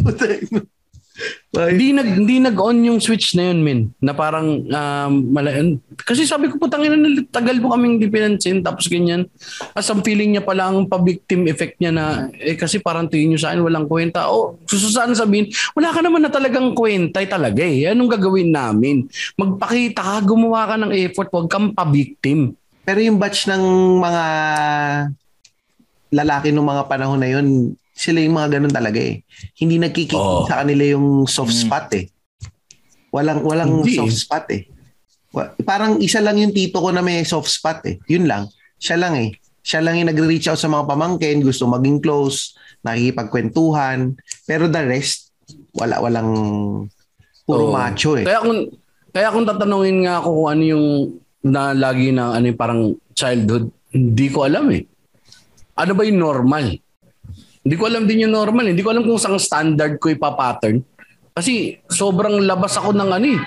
Bakit? 1.52 1.68
Hindi 1.76 1.88
nag 1.92 2.08
hindi 2.16 2.36
nag-on 2.40 2.78
yung 2.88 2.98
switch 2.98 3.36
na 3.36 3.52
yun, 3.52 3.60
min. 3.60 3.80
Na 4.00 4.16
parang 4.16 4.64
um, 4.64 5.12
mala- 5.28 5.52
kasi 6.00 6.24
sabi 6.24 6.48
ko 6.48 6.56
putang 6.56 6.80
ina 6.80 6.96
tagal 7.28 7.60
mo 7.60 7.76
kaming 7.76 8.00
di 8.00 8.08
pinansin 8.08 8.64
tapos 8.64 8.88
ganyan. 8.88 9.28
As 9.76 9.84
ang 9.92 10.00
feeling 10.00 10.32
niya 10.32 10.44
pala 10.44 10.72
ang 10.72 10.88
pa-victim 10.88 11.44
effect 11.52 11.76
niya 11.76 11.92
na 11.92 12.32
eh 12.40 12.56
kasi 12.56 12.80
parang 12.80 13.04
tingin 13.04 13.36
niyo 13.36 13.44
sa 13.44 13.52
akin 13.52 13.60
walang 13.60 13.84
kwenta. 13.84 14.32
O 14.32 14.56
sususan 14.64 15.12
sabihin, 15.12 15.52
wala 15.76 15.92
ka 15.92 16.00
naman 16.00 16.24
na 16.24 16.32
talagang 16.32 16.72
kwenta 16.72 17.20
eh, 17.20 17.28
talaga 17.28 17.60
eh. 17.60 17.92
Anong 17.92 18.16
gagawin 18.16 18.48
namin? 18.48 19.04
Magpakita 19.36 20.00
ka, 20.00 20.16
gumawa 20.24 20.72
ka 20.72 20.76
ng 20.80 20.92
effort, 20.96 21.28
wag 21.36 21.52
kang 21.52 21.76
pa-victim. 21.76 22.56
Pero 22.82 22.98
yung 22.98 23.20
batch 23.20 23.46
ng 23.46 23.64
mga 24.00 24.24
lalaki 26.12 26.48
ng 26.52 26.64
mga 26.64 26.82
panahon 26.88 27.20
na 27.20 27.28
yun, 27.28 27.72
sila 27.92 28.18
yung 28.24 28.36
mga 28.40 28.58
ganun 28.58 28.74
talaga 28.74 28.98
eh. 28.98 29.22
Hindi 29.60 29.76
nagkikita 29.78 30.16
Oo. 30.18 30.48
sa 30.48 30.64
kanila 30.64 30.84
yung 30.96 31.28
soft 31.28 31.52
spot 31.52 31.92
eh. 31.94 32.08
Walang 33.12 33.44
walang 33.44 33.84
Hindi 33.84 34.00
soft 34.00 34.16
spot 34.16 34.46
eh. 34.50 34.62
Parang 35.64 36.00
isa 36.00 36.20
lang 36.20 36.40
yung 36.40 36.52
tito 36.52 36.80
ko 36.80 36.88
na 36.92 37.04
may 37.04 37.24
soft 37.24 37.48
spot 37.48 37.84
eh. 37.88 38.00
Yun 38.08 38.28
lang. 38.28 38.48
Siya 38.80 38.96
lang 38.96 39.16
eh. 39.16 39.32
Siya 39.62 39.78
lang 39.78 40.00
yung 40.00 40.10
nagre-reach 40.10 40.50
out 40.50 40.58
sa 40.58 40.66
mga 40.66 40.90
pamangkin, 40.90 41.38
gusto 41.38 41.70
maging 41.70 42.02
close, 42.02 42.58
nakikipagkwentuhan. 42.82 44.18
Pero 44.42 44.66
the 44.66 44.82
rest, 44.82 45.30
wala 45.76 46.02
walang 46.02 46.30
puro 47.46 47.70
Oo. 47.70 47.72
macho 47.72 48.18
eh. 48.18 48.26
Kaya 48.26 48.42
kung 48.42 48.58
kaya 49.12 49.28
kung 49.30 49.46
tatanungin 49.46 50.08
nga 50.08 50.24
ako 50.24 50.28
kung 50.32 50.48
ano 50.50 50.62
yung 50.64 50.86
na 51.42 51.76
lagi 51.76 52.10
na 52.10 52.32
ano 52.32 52.44
yung 52.48 52.58
parang 52.58 52.82
childhood, 53.14 53.68
hindi 53.92 54.26
ko 54.32 54.48
alam 54.48 54.72
eh. 54.72 54.82
Ano 55.78 55.92
ba 55.94 56.02
yung 56.04 56.20
normal? 56.20 56.80
Hindi 57.62 57.76
ko 57.76 57.84
alam 57.86 58.04
din 58.04 58.26
yung 58.26 58.34
normal. 58.34 58.66
Hindi 58.66 58.82
ko 58.82 58.90
alam 58.90 59.02
kung 59.02 59.16
saan 59.16 59.38
standard 59.38 59.96
ko 59.96 60.10
ipapattern. 60.10 60.82
Kasi 61.32 61.80
sobrang 61.88 62.44
labas 62.44 62.76
ako 62.76 62.92
ng 62.92 63.08
ano 63.08 63.26
eh. 63.26 63.40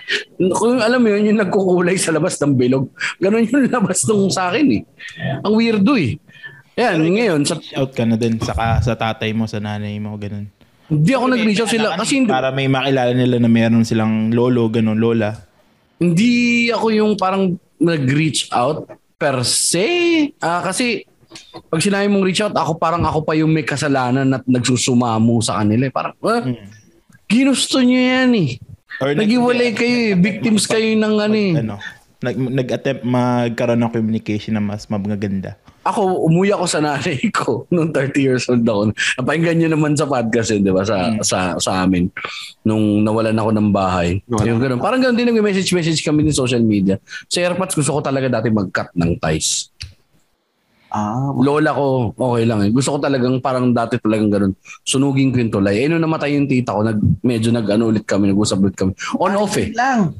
Kung 0.50 0.82
alam 0.82 0.98
mo 0.98 1.12
yun, 1.12 1.30
yung 1.30 1.40
nagkukulay 1.40 2.00
sa 2.00 2.10
labas 2.10 2.34
ng 2.40 2.58
bilog. 2.58 2.90
Ganon 3.20 3.46
yung 3.46 3.70
labas 3.76 4.02
nung 4.08 4.32
sa 4.32 4.50
akin 4.50 4.68
eh. 4.72 4.82
Ang 5.44 5.54
weirdo 5.54 5.94
eh. 5.94 6.18
Yan, 6.76 6.98
ngayon, 7.00 7.42
sa, 7.46 7.56
Out 7.78 7.94
ka 7.94 8.04
na 8.04 8.18
din 8.18 8.36
sa, 8.42 8.52
sa 8.82 8.94
tatay 8.96 9.32
mo, 9.32 9.46
sa 9.46 9.62
nanay 9.62 9.96
mo, 9.96 10.18
ganun. 10.18 10.50
hindi 10.86 11.12
ako 11.14 11.26
nag-reach 11.30 11.62
out 11.62 11.72
sila. 11.72 11.88
Kasi 11.96 12.14
hindi, 12.20 12.28
Para 12.28 12.52
may 12.52 12.68
makilala 12.68 13.16
nila 13.16 13.40
na 13.40 13.48
meron 13.48 13.86
silang 13.86 14.28
lolo, 14.32 14.68
ganun, 14.68 15.00
lola. 15.00 15.40
hindi 15.96 16.68
ako 16.68 16.88
yung 16.92 17.12
parang 17.16 17.54
nag-reach 17.78 18.52
out 18.52 18.90
per 19.16 19.48
se. 19.48 19.88
Ah, 20.38 20.60
kasi 20.60 21.08
pag 21.68 21.82
sinabi 21.82 22.08
mong 22.08 22.26
reach 22.26 22.42
out, 22.42 22.54
ako 22.54 22.76
parang 22.76 23.04
ako 23.04 23.24
pa 23.24 23.34
yung 23.34 23.52
may 23.52 23.64
kasalanan 23.64 24.28
at 24.32 24.44
nagsusumamo 24.46 25.40
sa 25.40 25.62
kanila. 25.62 25.88
eh. 25.88 25.94
Parang, 25.94 26.14
ah, 26.22 26.44
ginusto 27.26 27.82
nyo 27.82 28.00
yan 28.00 28.32
eh. 28.36 28.50
Or 28.98 29.12
Nagiwalay 29.12 29.76
kayo 29.76 29.98
eh. 30.12 30.16
Victims 30.16 30.64
kayo 30.66 30.88
ng 30.96 31.16
ano 31.20 31.36
eh. 31.36 31.54
ano, 31.60 31.76
nag, 32.24 32.36
nag-attempt 32.38 33.04
magkaroon 33.04 33.82
ng 33.82 33.92
communication 33.92 34.56
na 34.56 34.64
mas 34.64 34.88
maganda. 34.88 35.60
Ako, 35.86 36.26
umuwi 36.26 36.50
ako 36.50 36.66
sa 36.66 36.82
nanay 36.82 37.22
ko 37.38 37.70
nung 37.70 37.94
30 37.94 38.18
years 38.18 38.50
old 38.50 38.66
ako. 38.66 38.90
Napakinggan 39.22 39.62
nyo 39.62 39.70
naman 39.78 39.94
sa 39.94 40.10
podcast 40.10 40.50
yun, 40.50 40.66
di 40.66 40.74
ba? 40.74 40.82
Sa, 40.82 41.14
sa, 41.22 41.54
sa 41.62 41.86
amin. 41.86 42.10
Nung 42.66 43.06
nawalan 43.06 43.38
ako 43.38 43.50
ng 43.54 43.70
bahay. 43.70 44.18
Nawala 44.26 44.50
Yung 44.50 44.58
ganun. 44.58 44.82
Parang 44.82 44.98
ganun 44.98 45.14
din 45.14 45.30
nag-message-message 45.30 46.02
kami 46.02 46.26
ni 46.26 46.34
social 46.34 46.66
media. 46.66 46.98
Sa 47.30 47.38
AirPods, 47.38 47.78
gusto 47.78 47.94
ko 47.94 48.02
talaga 48.02 48.34
dati 48.34 48.50
mag-cut 48.50 48.90
ng 48.98 49.22
ties. 49.22 49.70
Ah, 50.96 51.36
Lola 51.36 51.76
ko, 51.76 52.16
okay 52.16 52.48
lang 52.48 52.64
eh. 52.64 52.72
Gusto 52.72 52.96
ko 52.96 52.98
talagang 53.04 53.44
parang 53.44 53.76
dati 53.76 54.00
talagang 54.00 54.32
ganun. 54.32 54.54
Sunugin 54.88 55.36
ko 55.36 55.44
yung 55.44 55.52
tulay. 55.52 55.84
Eh, 55.84 55.92
nung 55.92 56.00
namatay 56.00 56.40
yung 56.40 56.48
tita 56.48 56.72
ko, 56.72 56.88
nag, 56.88 56.96
medyo 57.20 57.52
nag-ano 57.52 57.92
ulit 57.92 58.08
kami, 58.08 58.32
nag-usap 58.32 58.64
ulit 58.64 58.80
kami. 58.80 58.96
On-off 59.20 59.60
eh. 59.60 59.76
lang. 59.76 60.16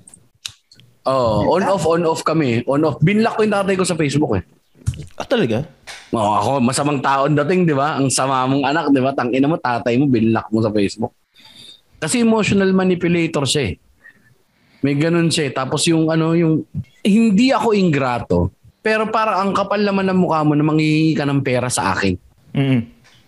Oh, 1.08 1.48
on-off, 1.56 1.88
on-off 1.88 2.28
kami. 2.28 2.68
On-off. 2.68 3.00
Binlock 3.00 3.40
ko 3.40 3.48
yung 3.48 3.56
tatay 3.56 3.76
ko 3.80 3.88
sa 3.88 3.96
Facebook 3.96 4.36
eh. 4.36 4.44
Ah, 5.16 5.24
talaga? 5.24 5.64
Oh, 6.12 6.44
ako, 6.44 6.52
masamang 6.60 7.00
taon 7.00 7.40
dating, 7.40 7.72
di 7.72 7.76
ba? 7.78 7.96
Ang 7.96 8.12
sama 8.12 8.44
mong 8.44 8.68
anak, 8.68 8.86
di 8.92 9.00
ba? 9.00 9.16
Tangina 9.16 9.48
mo, 9.48 9.56
tatay 9.56 9.96
mo, 9.96 10.12
binlock 10.12 10.52
mo 10.52 10.60
sa 10.60 10.76
Facebook. 10.76 11.16
Kasi 12.04 12.20
emotional 12.20 12.76
manipulator 12.76 13.48
siya 13.48 13.72
eh. 13.72 13.74
May 14.84 15.00
ganun 15.00 15.32
siya 15.32 15.48
eh. 15.48 15.52
Tapos 15.56 15.88
yung 15.88 16.12
ano, 16.12 16.36
yung, 16.36 16.68
hindi 17.00 17.56
ako 17.56 17.72
ingrato, 17.72 18.52
pero 18.86 19.10
para 19.10 19.42
ang 19.42 19.50
kapal 19.50 19.82
naman 19.82 20.06
ng 20.06 20.20
mukha 20.22 20.46
mo 20.46 20.54
na 20.54 20.62
manghihingi 20.62 21.18
ka 21.18 21.26
ng 21.26 21.42
pera 21.42 21.74
sa 21.74 21.98
akin. 21.98 22.14
Mm. 22.54 22.82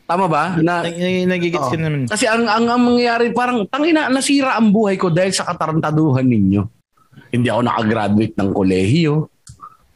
Tama 0.06 0.30
ba? 0.30 0.54
Na, 0.62 0.86
Nag, 0.86 0.94
nag- 0.94 1.30
nagigits 1.34 1.68
ka 1.68 1.76
naman. 1.76 2.06
kasi 2.06 2.30
ang, 2.30 2.46
ang, 2.46 2.70
ang 2.70 2.82
mangyayari, 2.86 3.34
parang, 3.34 3.66
tangina, 3.66 4.06
nasira 4.08 4.54
ang 4.54 4.70
buhay 4.70 5.02
ko 5.02 5.10
dahil 5.10 5.34
sa 5.34 5.50
katarantaduhan 5.50 6.30
ninyo. 6.30 6.62
Hindi 7.34 7.50
ako 7.50 7.62
nakagraduate 7.66 8.38
ng 8.38 8.50
kolehiyo. 8.54 9.14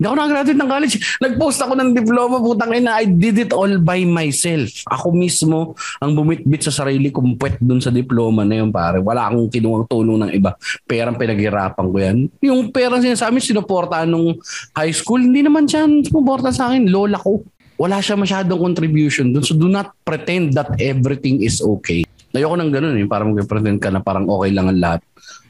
Hindi 0.01 0.09
ako 0.09 0.17
nakagraduate 0.17 0.57
ng 0.57 0.71
college. 0.73 0.95
Nag-post 1.21 1.59
ako 1.61 1.73
ng 1.77 1.89
diploma, 1.93 2.41
putang 2.41 2.73
ina, 2.73 2.97
I 2.97 3.05
did 3.05 3.37
it 3.37 3.53
all 3.53 3.69
by 3.77 4.01
myself. 4.01 4.81
Ako 4.89 5.13
mismo 5.13 5.77
ang 6.01 6.17
bumitbit 6.17 6.65
sa 6.65 6.73
sarili 6.73 7.13
kong 7.13 7.37
puwet 7.37 7.61
dun 7.61 7.77
sa 7.77 7.93
diploma 7.93 8.41
na 8.41 8.65
yun, 8.65 8.73
pare. 8.73 8.97
Wala 8.97 9.29
akong 9.29 9.53
kinuwang 9.53 9.85
tulong 9.85 10.25
ng 10.25 10.31
iba. 10.33 10.57
Perang 10.89 11.21
pinaghirapan 11.21 11.85
ko 11.85 11.97
yan. 12.01 12.17
Yung 12.41 12.73
perang 12.73 12.97
sinasabi, 12.97 13.45
sinuportahan 13.45 14.09
nung 14.09 14.41
high 14.73 14.89
school, 14.89 15.21
hindi 15.21 15.45
naman 15.45 15.69
siya 15.69 15.85
sumuporta 15.85 16.49
sa 16.49 16.73
akin. 16.73 16.89
Lola 16.89 17.21
ko. 17.21 17.45
Wala 17.77 18.01
siya 18.01 18.17
masyadong 18.17 18.57
contribution 18.57 19.29
dun. 19.29 19.45
So 19.45 19.53
do 19.53 19.69
not 19.69 19.93
pretend 20.01 20.57
that 20.57 20.81
everything 20.81 21.45
is 21.45 21.61
okay. 21.61 22.01
Ayoko 22.31 22.55
nang 22.55 22.71
ganun 22.71 22.95
eh. 22.95 23.05
Parang 23.07 23.35
mag-pretend 23.35 23.79
ka 23.83 23.91
na 23.91 23.99
parang 23.99 24.23
okay 24.27 24.51
lang 24.55 24.71
ang 24.71 24.79
lahat. 24.79 25.01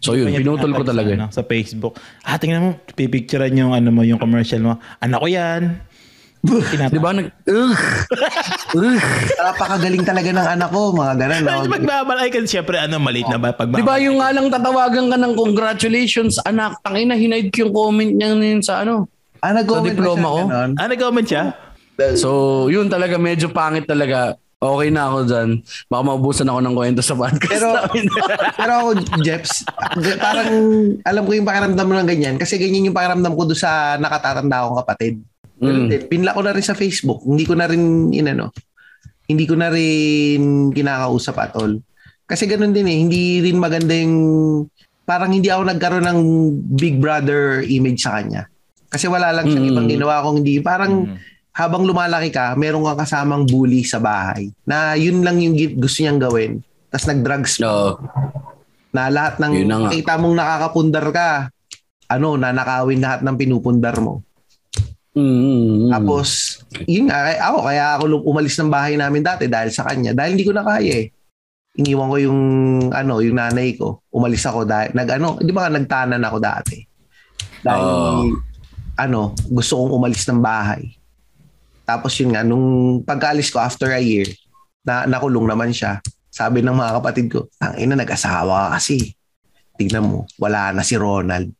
So 0.01 0.17
yun, 0.17 0.33
Kanya 0.33 0.39
pinutol 0.41 0.71
ko 0.73 0.83
talaga. 0.83 1.09
Sa, 1.09 1.13
eh. 1.13 1.19
ano, 1.21 1.27
sa 1.29 1.43
Facebook. 1.45 1.93
Ah, 2.25 2.41
tingnan 2.41 2.61
mo, 2.61 2.69
pipicturean 2.97 3.53
yung, 3.53 3.73
ano 3.77 3.93
mo, 3.93 4.01
yung 4.01 4.17
commercial 4.17 4.61
mo. 4.65 4.73
Anak 4.97 5.21
ko 5.21 5.27
yan. 5.29 5.77
Di 6.89 6.97
ba? 6.97 7.13
Nag, 7.13 7.29
ugh, 7.45 7.77
ugh. 8.73 9.01
Napakagaling 9.37 10.01
talaga 10.01 10.29
ng 10.33 10.47
anak 10.57 10.69
ko, 10.73 10.89
mga 10.89 11.13
ganun. 11.21 11.41
No? 11.45 11.69
magbabalay 11.69 12.33
ka, 12.33 12.41
siyempre 12.49 12.81
ano, 12.81 12.97
malit 12.97 13.29
na 13.29 13.37
ba? 13.37 13.53
Pag 13.53 13.69
Di 13.77 13.85
ba 13.85 14.01
yung 14.01 14.17
nga 14.17 14.33
lang 14.33 14.49
tatawagan 14.49 15.05
ka 15.13 15.17
ng 15.21 15.33
congratulations, 15.37 16.41
anak, 16.41 16.81
tangina, 16.81 17.13
hinaid 17.13 17.53
ko 17.53 17.69
yung 17.69 17.73
comment 17.77 18.09
niya 18.09 18.33
yun 18.33 18.65
sa 18.65 18.81
ano. 18.81 19.05
Ah, 19.37 19.53
nag-comment 19.53 19.93
Sa 19.93 19.97
diploma 20.01 20.27
ko? 20.33 20.41
Ah, 20.81 20.87
nag-comment 20.89 21.27
siya? 21.29 21.43
So, 22.17 22.29
yun 22.73 22.89
talaga, 22.89 23.21
medyo 23.21 23.53
pangit 23.53 23.85
talaga. 23.85 24.33
Okay 24.61 24.93
na 24.93 25.09
ako 25.09 25.19
dyan. 25.25 25.49
Baka 25.89 26.01
maubusan 26.05 26.45
ako 26.45 26.59
ng 26.61 26.75
kwento 26.77 27.01
sa 27.01 27.17
podcast 27.17 27.49
Pero- 27.49 27.73
namin. 27.81 28.05
Pero 28.61 28.71
ako, 28.71 28.87
Jeps, 29.25 29.65
parang 30.21 30.51
alam 31.01 31.23
ko 31.25 31.31
yung 31.33 31.49
pakiramdam 31.49 31.81
mo 31.81 31.97
ng 31.97 32.05
ganyan 32.05 32.35
kasi 32.37 32.61
ganyan 32.61 32.85
yung 32.85 32.93
pakiramdam 32.93 33.33
ko 33.33 33.49
doon 33.49 33.57
sa 33.57 33.97
nakatatanda 33.97 34.61
akong 34.61 34.79
kapatid. 34.85 35.13
Mm. 35.57 36.05
Pinla 36.05 36.37
ko 36.37 36.45
na 36.45 36.53
rin 36.53 36.61
sa 36.61 36.77
Facebook. 36.77 37.25
Hindi 37.25 37.41
ko 37.41 37.57
na 37.57 37.65
rin, 37.65 38.13
inano, 38.13 38.53
hindi 39.25 39.49
ko 39.49 39.57
na 39.57 39.69
rin 39.69 40.69
kinakausap 40.69 41.35
at 41.37 41.57
all. 41.57 41.81
Kasi 42.25 42.45
ganun 42.45 42.69
din 42.69 42.85
eh, 42.85 42.97
hindi 43.01 43.41
rin 43.41 43.57
maganda 43.57 43.97
yung, 43.97 44.15
parang 45.03 45.33
hindi 45.33 45.49
ako 45.49 45.61
nagkaroon 45.67 46.05
ng 46.05 46.19
Big 46.77 47.01
Brother 47.01 47.65
image 47.65 48.05
sa 48.05 48.21
kanya. 48.21 48.45
Kasi 48.87 49.09
wala 49.09 49.33
lang 49.33 49.49
siyang 49.49 49.65
Mm. 49.65 49.71
ibang 49.73 49.89
ginawa 49.89 50.21
kung 50.21 50.37
hindi, 50.37 50.61
parang 50.61 51.09
Mm. 51.09 51.17
Habang 51.61 51.85
lumalaki 51.85 52.33
ka, 52.33 52.57
meron 52.57 52.81
kang 52.81 52.99
kasamang 53.05 53.45
bully 53.45 53.85
sa 53.85 54.01
bahay 54.01 54.49
na 54.65 54.97
yun 54.97 55.21
lang 55.21 55.37
yung 55.37 55.53
gusto 55.77 56.01
niyang 56.01 56.17
gawin. 56.17 56.51
Tapos 56.89 57.05
nag-drugs 57.07 57.53
no. 57.61 58.01
Na 58.91 59.07
lahat 59.07 59.39
ng 59.39 59.53
Yun 59.63 59.69
na 59.69 59.87
kita 59.87 60.19
mong 60.19 60.35
nakakapundar 60.35 61.05
ka, 61.13 61.29
ano, 62.11 62.35
nanakawin 62.35 62.99
lahat 62.99 63.21
ng 63.23 63.35
pinupundar 63.39 63.95
mo. 64.03 64.19
Mm, 65.15 65.23
mm, 65.23 65.43
mm. 65.47 65.89
Tapos, 65.91 66.59
yun 66.87 67.07
nga, 67.07 67.19
kaya 67.23 67.39
ako, 67.51 67.57
kaya 67.67 67.83
ako 67.95 68.03
umalis 68.27 68.55
ng 68.59 68.71
bahay 68.71 68.93
namin 68.99 69.23
dati 69.23 69.47
dahil 69.47 69.71
sa 69.71 69.87
kanya. 69.87 70.11
Dahil 70.11 70.35
hindi 70.35 70.47
ko 70.47 70.55
na 70.55 70.63
kaya 70.63 71.07
eh. 71.07 71.07
Iniwan 71.79 72.11
ko 72.11 72.17
yung, 72.19 72.41
ano, 72.91 73.23
yung 73.23 73.39
nanay 73.39 73.79
ko. 73.79 74.03
Umalis 74.11 74.43
ako 74.43 74.67
dahil, 74.67 74.91
nag, 74.91 75.07
ano, 75.15 75.39
di 75.39 75.51
ba 75.55 75.71
nagtanan 75.71 76.19
ako 76.19 76.37
dati? 76.43 76.77
Dahil, 77.63 77.83
Oo. 77.83 78.23
ano, 78.99 79.35
gusto 79.51 79.79
kong 79.79 79.91
umalis 79.95 80.23
ng 80.27 80.39
bahay. 80.43 80.83
Tapos 81.91 82.15
yun 82.23 82.31
nga, 82.31 82.47
nung 82.47 83.03
pagkaalis 83.03 83.51
ko 83.51 83.59
after 83.59 83.91
a 83.91 83.99
year, 83.99 84.23
na 84.87 85.03
nakulong 85.03 85.43
naman 85.43 85.75
siya. 85.75 85.99
Sabi 86.31 86.63
ng 86.63 86.71
mga 86.71 87.03
kapatid 87.03 87.27
ko, 87.27 87.51
ang 87.59 87.75
ina, 87.75 87.99
nag-asawa 87.99 88.71
ka 88.71 88.79
kasi. 88.79 89.11
Tignan 89.75 90.07
mo, 90.07 90.23
wala 90.39 90.71
na 90.71 90.87
si 90.87 90.95
Ronald. 90.95 91.51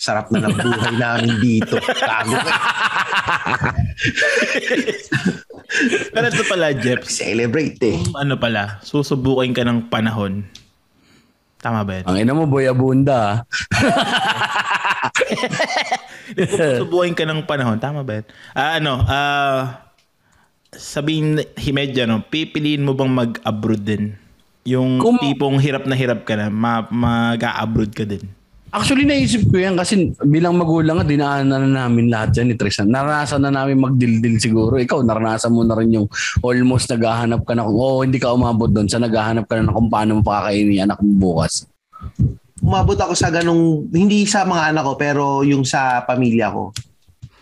Sarap 0.00 0.32
na 0.32 0.48
ng 0.48 0.56
buhay 0.56 0.96
namin 1.04 1.36
dito. 1.44 1.76
Gago 1.76 2.36
ka. 2.40 2.54
Pero 6.16 6.24
ito 6.32 6.44
pala, 6.48 6.72
Jeff, 6.72 7.04
Celebrate 7.04 7.76
eh. 7.84 8.00
ano 8.16 8.40
pala, 8.40 8.80
susubukin 8.80 9.52
ka 9.52 9.68
ng 9.68 9.92
panahon. 9.92 10.48
Tama 11.60 11.84
ba 11.84 12.00
yan? 12.00 12.04
Ang 12.08 12.16
ina 12.24 12.32
mo, 12.32 12.48
boy 12.48 12.64
Susubukin 16.36 17.16
ka 17.16 17.24
ng 17.24 17.46
panahon. 17.48 17.80
Tama 17.80 18.04
ba 18.04 18.20
yan? 18.20 18.26
Ah, 18.52 18.76
ano, 18.76 18.92
ah, 19.04 19.60
sabihin, 20.74 21.40
Himedya, 21.56 22.04
no, 22.04 22.24
pipiliin 22.24 22.84
mo 22.84 22.92
bang 22.92 23.12
mag-abroad 23.12 23.82
din? 23.84 24.04
Yung 24.68 25.00
Kung- 25.00 25.16
tipong 25.16 25.56
hirap 25.56 25.88
na 25.88 25.96
hirap 25.96 26.28
ka 26.28 26.36
na, 26.36 26.52
ma- 26.52 26.88
mag-a-abroad 26.90 27.92
ka 27.96 28.04
din. 28.04 28.20
Actually, 28.68 29.08
naisip 29.08 29.48
ko 29.48 29.56
yan 29.56 29.80
kasi 29.80 30.12
bilang 30.28 30.52
magulang, 30.60 31.00
dinaanan 31.00 31.72
na 31.72 31.88
namin 31.88 32.12
lahat 32.12 32.36
yan 32.36 32.52
ni 32.52 32.56
Tristan. 32.60 32.92
Naranasan 32.92 33.40
na 33.40 33.48
namin 33.48 33.80
magdildil 33.80 34.36
siguro. 34.36 34.76
Ikaw, 34.76 35.00
naranasan 35.08 35.56
mo 35.56 35.64
na 35.64 35.72
rin 35.72 35.96
yung 35.96 36.04
almost 36.44 36.92
naghahanap 36.92 37.48
ka 37.48 37.56
na 37.56 37.64
kung, 37.64 37.80
oh, 37.80 38.04
hindi 38.04 38.20
ka 38.20 38.28
umabot 38.28 38.68
doon 38.68 38.84
sa 38.84 39.00
naghahanap 39.00 39.48
ka 39.48 39.56
na 39.56 39.72
kung 39.72 39.88
paano 39.88 40.20
mo 40.20 40.22
pakakainin 40.22 40.76
yung 40.76 40.84
anak 40.84 41.00
mo 41.00 41.12
bukas. 41.16 41.64
Umabot 42.58 42.98
ako 42.98 43.14
sa 43.14 43.30
ganong, 43.30 43.86
hindi 43.94 44.26
sa 44.26 44.42
mga 44.42 44.74
anak 44.74 44.84
ko, 44.84 44.92
pero 44.98 45.24
yung 45.46 45.62
sa 45.62 46.02
pamilya 46.02 46.50
ko. 46.50 46.74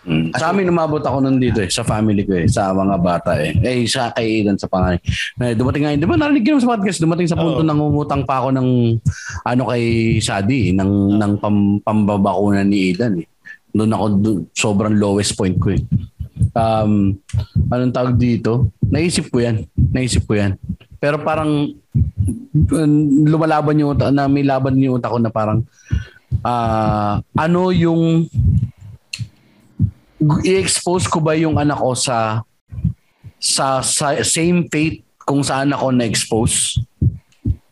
Mm. 0.07 0.31
Sa 0.39 0.55
amin, 0.55 0.71
umabot 0.71 1.03
ako 1.03 1.19
nun 1.19 1.43
dito 1.43 1.59
eh, 1.59 1.67
sa 1.67 1.83
family 1.83 2.23
ko 2.23 2.39
eh, 2.39 2.47
sa 2.47 2.71
mga 2.71 2.95
bata 3.03 3.35
eh. 3.43 3.59
Eh, 3.59 3.91
sa 3.91 4.15
kay 4.15 4.39
Aidan 4.39 4.55
sa 4.55 4.71
panganay. 4.71 5.03
Eh, 5.43 5.59
dumating 5.59 5.83
nga, 5.83 5.99
di 5.99 6.07
ba 6.07 6.15
narinig 6.15 6.47
ko 6.47 6.63
sa 6.63 6.79
podcast, 6.79 7.03
dumating 7.03 7.27
sa 7.27 7.35
punto 7.35 7.61
Oo. 7.61 7.67
nang 7.67 7.83
umutang 7.83 8.23
pa 8.23 8.39
ako 8.39 8.55
ng, 8.55 9.03
ano 9.43 9.63
kay 9.67 10.17
Sadi, 10.23 10.71
ng, 10.71 11.19
ng 11.19 11.33
pam, 11.43 11.83
pambabakunan 11.83 12.63
ni 12.71 12.95
Aidan 12.95 13.19
eh. 13.19 13.27
Doon 13.75 13.93
ako, 13.93 14.05
dun, 14.23 14.39
sobrang 14.55 14.95
lowest 14.95 15.35
point 15.35 15.59
ko 15.59 15.75
eh. 15.75 15.83
Um, 16.55 17.19
anong 17.69 17.93
tawag 17.93 18.15
dito? 18.15 18.71
Naisip 18.87 19.29
ko 19.35 19.43
yan. 19.43 19.67
Naisip 19.75 20.23
ko 20.25 20.39
yan. 20.39 20.55
Pero 21.03 21.19
parang 21.21 21.75
lumalaban 23.27 23.79
yung 23.79 23.95
utak, 23.95 24.11
na 24.11 24.27
may 24.27 24.43
laban 24.43 24.79
yung 24.79 24.99
utak 24.99 25.13
ko 25.13 25.19
na 25.23 25.31
parang 25.31 25.63
ah 26.43 27.23
ano 27.39 27.71
yung 27.71 28.27
i-expose 30.43 31.07
ko 31.07 31.23
ba 31.23 31.39
yung 31.39 31.57
anak 31.61 31.79
ko 31.79 31.95
sa 31.95 32.43
sa, 33.37 33.85
sa 33.85 34.17
same 34.27 34.67
fate 34.67 35.05
kung 35.23 35.45
saan 35.45 35.71
ako 35.71 35.95
na-expose? 35.95 36.83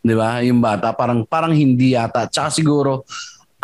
'Di 0.05 0.13
ba? 0.13 0.39
Yung 0.45 0.61
bata 0.61 0.93
parang 0.93 1.25
parang 1.25 1.51
hindi 1.51 1.97
yata. 1.97 2.29
Tsaka 2.29 2.53
siguro 2.53 3.03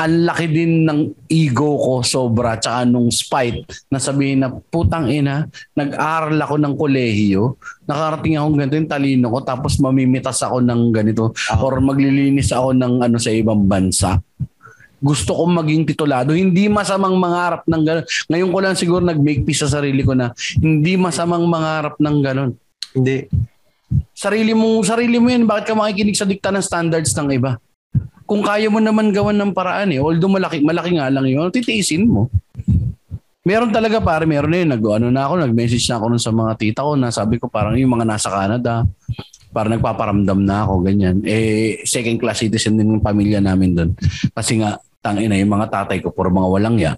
ang 0.02 0.26
laki 0.26 0.49
din 0.49 0.89
ng 0.89 1.30
ego 1.30 1.78
ko 1.78 2.02
sobra 2.02 2.58
tsaka 2.58 2.89
nung 2.89 3.14
spite 3.14 3.70
na 3.93 4.02
sabihin 4.02 4.41
na 4.41 4.49
putang 4.49 5.14
ina 5.14 5.45
nag-aral 5.78 6.41
ako 6.41 6.56
ng 6.58 6.74
kolehiyo 6.74 7.54
nakarating 7.86 8.41
ako 8.41 8.47
ganito 8.58 8.76
yung 8.82 8.89
talino 8.89 9.28
ko 9.30 9.39
tapos 9.45 9.78
mamimitas 9.78 10.41
ako 10.41 10.58
ng 10.66 10.82
ganito 10.89 11.38
or 11.62 11.78
maglilinis 11.78 12.49
ako 12.49 12.74
ng 12.74 12.93
ano 13.06 13.18
sa 13.22 13.30
ibang 13.30 13.70
bansa 13.70 14.18
gusto 15.02 15.34
kong 15.34 15.66
maging 15.66 15.84
titulado. 15.89 16.38
Hindi 16.38 16.70
masamang 16.70 17.18
mangarap 17.18 17.66
ng 17.66 17.82
gano'n. 17.82 18.06
Ngayon 18.30 18.49
ko 18.54 18.58
lang 18.62 18.78
siguro 18.78 19.02
nag-make 19.02 19.41
peace 19.41 19.66
sa 19.66 19.82
sarili 19.82 20.06
ko 20.06 20.14
na 20.14 20.30
hindi 20.62 20.93
masamang 20.93 21.41
mangarap 21.49 21.97
ng 21.97 22.18
gano'n. 22.22 22.52
Hindi. 22.93 23.26
Sarili 24.14 24.54
mo, 24.54 24.78
sarili 24.86 25.18
mo 25.18 25.34
yan. 25.34 25.49
Bakit 25.49 25.66
ka 25.66 25.74
makikinig 25.74 26.14
sa 26.14 26.30
dikta 26.30 26.54
ng 26.54 26.62
standards 26.62 27.18
ng 27.18 27.34
iba? 27.34 27.58
Kung 28.26 28.41
kaya 28.45 28.72
mo 28.72 28.80
naman 28.80 29.11
gawan 29.11 29.36
ng 29.36 29.51
paraan 29.51 29.91
eh. 29.91 29.99
Although 29.99 30.32
malaki, 30.32 30.63
malaki 30.63 30.95
nga 30.95 31.11
lang 31.11 31.28
yun, 31.28 31.51
titiisin 31.51 32.07
mo. 32.07 32.32
Meron 33.41 33.74
talaga 33.74 33.97
pare, 33.97 34.30
meron 34.30 34.53
na 34.53 34.57
yun. 34.61 34.69
Nag, 34.69 34.84
ano 34.86 35.07
na 35.09 35.26
ako, 35.26 35.34
nag-message 35.49 35.86
na 35.89 35.97
ako 35.97 36.05
nun 36.13 36.22
sa 36.22 36.32
mga 36.32 36.51
tita 36.61 36.86
ko 36.86 36.93
na 36.93 37.09
sabi 37.09 37.41
ko 37.41 37.49
parang 37.49 37.74
yung 37.74 37.97
mga 37.97 38.05
nasa 38.05 38.30
Canada, 38.30 38.86
parang 39.49 39.76
nagpaparamdam 39.76 40.39
na 40.45 40.63
ako, 40.63 40.74
ganyan. 40.86 41.26
Eh, 41.26 41.82
second 41.84 42.22
class 42.22 42.45
citizen 42.45 42.78
din 42.78 42.88
ng 42.88 43.03
pamilya 43.03 43.41
namin 43.41 43.74
doon. 43.74 43.91
Kasi 44.32 44.61
nga, 44.61 44.78
tangina 45.02 45.34
yung 45.34 45.52
mga 45.52 45.68
tatay 45.68 45.97
ko, 45.99 46.14
puro 46.14 46.30
mga 46.30 46.47
walang 46.47 46.78
ya. 46.78 46.93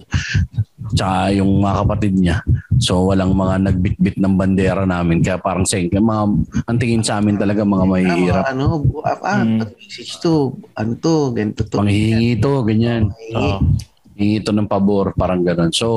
Tsaka 0.92 1.32
yung 1.32 1.64
mga 1.64 1.76
kapatid 1.88 2.14
niya. 2.20 2.38
So, 2.78 3.08
walang 3.08 3.32
mga 3.32 3.72
nagbitbit 3.72 4.20
ng 4.20 4.36
bandera 4.36 4.84
namin. 4.84 5.24
Kaya 5.24 5.40
parang 5.40 5.64
sa 5.64 5.80
mga, 5.80 6.24
ang 6.68 6.78
tingin 6.78 7.02
sa 7.02 7.24
amin 7.24 7.40
talaga 7.40 7.64
mga 7.64 7.86
Ah, 7.88 7.90
mahihirap. 7.90 8.44
ano, 8.52 8.66
ah, 9.02 9.40
Mm. 9.42 9.64
message 9.72 10.20
to, 10.20 10.52
ano 10.76 10.92
to, 11.00 11.32
ganito 11.32 11.64
to. 11.64 11.80
Panghihingi 11.80 12.36
to, 12.38 12.62
ganyan. 12.68 13.08
Oo. 13.34 13.64
Hingi 14.14 14.44
to 14.44 14.52
ng 14.52 14.68
pabor, 14.68 15.16
parang 15.16 15.42
gano'n. 15.42 15.72
So, 15.74 15.88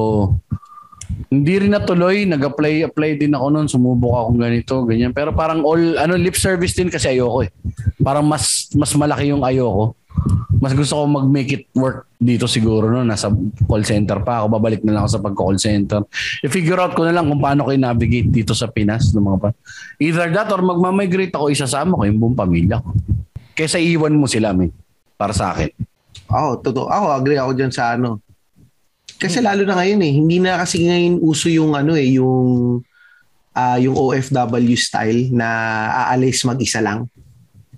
hindi 1.28 1.58
rin 1.58 1.74
natuloy. 1.74 2.22
Nag-apply, 2.24 2.86
apply 2.86 3.18
din 3.18 3.34
ako 3.34 3.46
noon. 3.50 3.66
Sumubok 3.68 4.14
ako 4.16 4.30
ganito, 4.40 4.74
ganyan. 4.86 5.12
Pero 5.12 5.34
parang 5.34 5.60
all, 5.66 5.98
ano, 5.98 6.14
lip 6.14 6.38
service 6.38 6.72
din 6.72 6.88
kasi 6.88 7.12
ayoko 7.12 7.44
eh. 7.44 7.50
Parang 8.00 8.24
mas, 8.24 8.70
mas 8.72 8.94
malaki 8.94 9.34
yung 9.34 9.42
ayoko. 9.42 9.92
Mas 10.66 10.74
gusto 10.74 10.98
ko 10.98 11.06
mag-make 11.06 11.52
it 11.54 11.64
work 11.78 12.10
dito 12.18 12.50
siguro 12.50 12.90
no 12.90 13.06
nasa 13.06 13.30
call 13.70 13.86
center 13.86 14.18
pa 14.26 14.42
ako 14.42 14.58
babalik 14.58 14.82
na 14.82 14.98
lang 14.98 15.02
ako 15.06 15.10
sa 15.14 15.22
pag-call 15.22 15.56
center 15.62 16.02
i-figure 16.42 16.80
out 16.82 16.96
ko 16.96 17.06
na 17.06 17.14
lang 17.14 17.30
kung 17.30 17.38
paano 17.38 17.62
ko 17.62 17.70
i-navigate 17.70 18.32
dito 18.32 18.50
sa 18.50 18.66
Pinas 18.66 19.14
ng 19.14 19.20
mga 19.20 19.38
pa 19.38 19.48
either 20.00 20.26
that 20.32 20.50
or 20.50 20.64
magmamigrate 20.64 21.30
ako 21.36 21.52
isasama 21.52 21.94
ko 21.94 22.02
yung 22.08 22.18
buong 22.18 22.34
pamilya 22.34 22.82
ko 22.82 22.90
kaysa 23.54 23.78
iwan 23.78 24.16
mo 24.16 24.26
sila 24.26 24.56
min 24.56 24.72
para 25.14 25.36
sa 25.36 25.54
akin 25.54 25.70
Ako, 26.26 26.58
totoo. 26.62 26.88
Ako, 26.90 27.06
agree 27.14 27.38
ako 27.38 27.54
dyan 27.54 27.70
sa 27.70 27.94
ano. 27.94 28.18
Kasi 29.16 29.40
lalo 29.40 29.64
na 29.64 29.78
ngayon 29.78 30.00
eh, 30.02 30.12
hindi 30.12 30.36
na 30.42 30.60
kasi 30.60 30.84
ngayon 30.84 31.22
uso 31.22 31.48
yung 31.48 31.72
ano 31.72 31.96
eh, 31.96 32.18
yung 32.18 32.82
ah 33.56 33.80
yung 33.80 33.96
OFW 33.96 34.76
style 34.76 35.32
na 35.32 35.48
aalis 36.04 36.44
mag-isa 36.44 36.84
lang. 36.84 37.08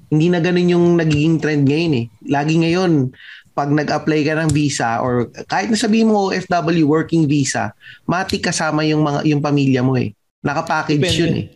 Hindi 0.09 0.27
na 0.33 0.41
ganun 0.41 0.73
yung 0.73 0.87
nagiging 0.97 1.37
trend 1.41 1.69
ngayon 1.69 1.95
eh. 2.01 2.05
Lagi 2.29 2.55
ngayon, 2.61 3.13
pag 3.53 3.75
nag-apply 3.75 4.21
ka 4.23 4.35
ng 4.39 4.51
visa 4.55 5.03
or 5.03 5.29
kahit 5.51 5.69
na 5.69 5.75
sabihin 5.75 6.09
mo 6.09 6.31
OFW 6.31 6.87
working 6.87 7.27
visa, 7.27 7.75
matik 8.07 8.47
kasama 8.47 8.87
yung 8.87 9.03
mga 9.03 9.27
yung 9.27 9.43
pamilya 9.43 9.83
mo 9.83 9.99
eh. 9.99 10.15
Nakapackage 10.47 11.03
Depende. 11.03 11.19
yun 11.19 11.35
eh. 11.35 11.47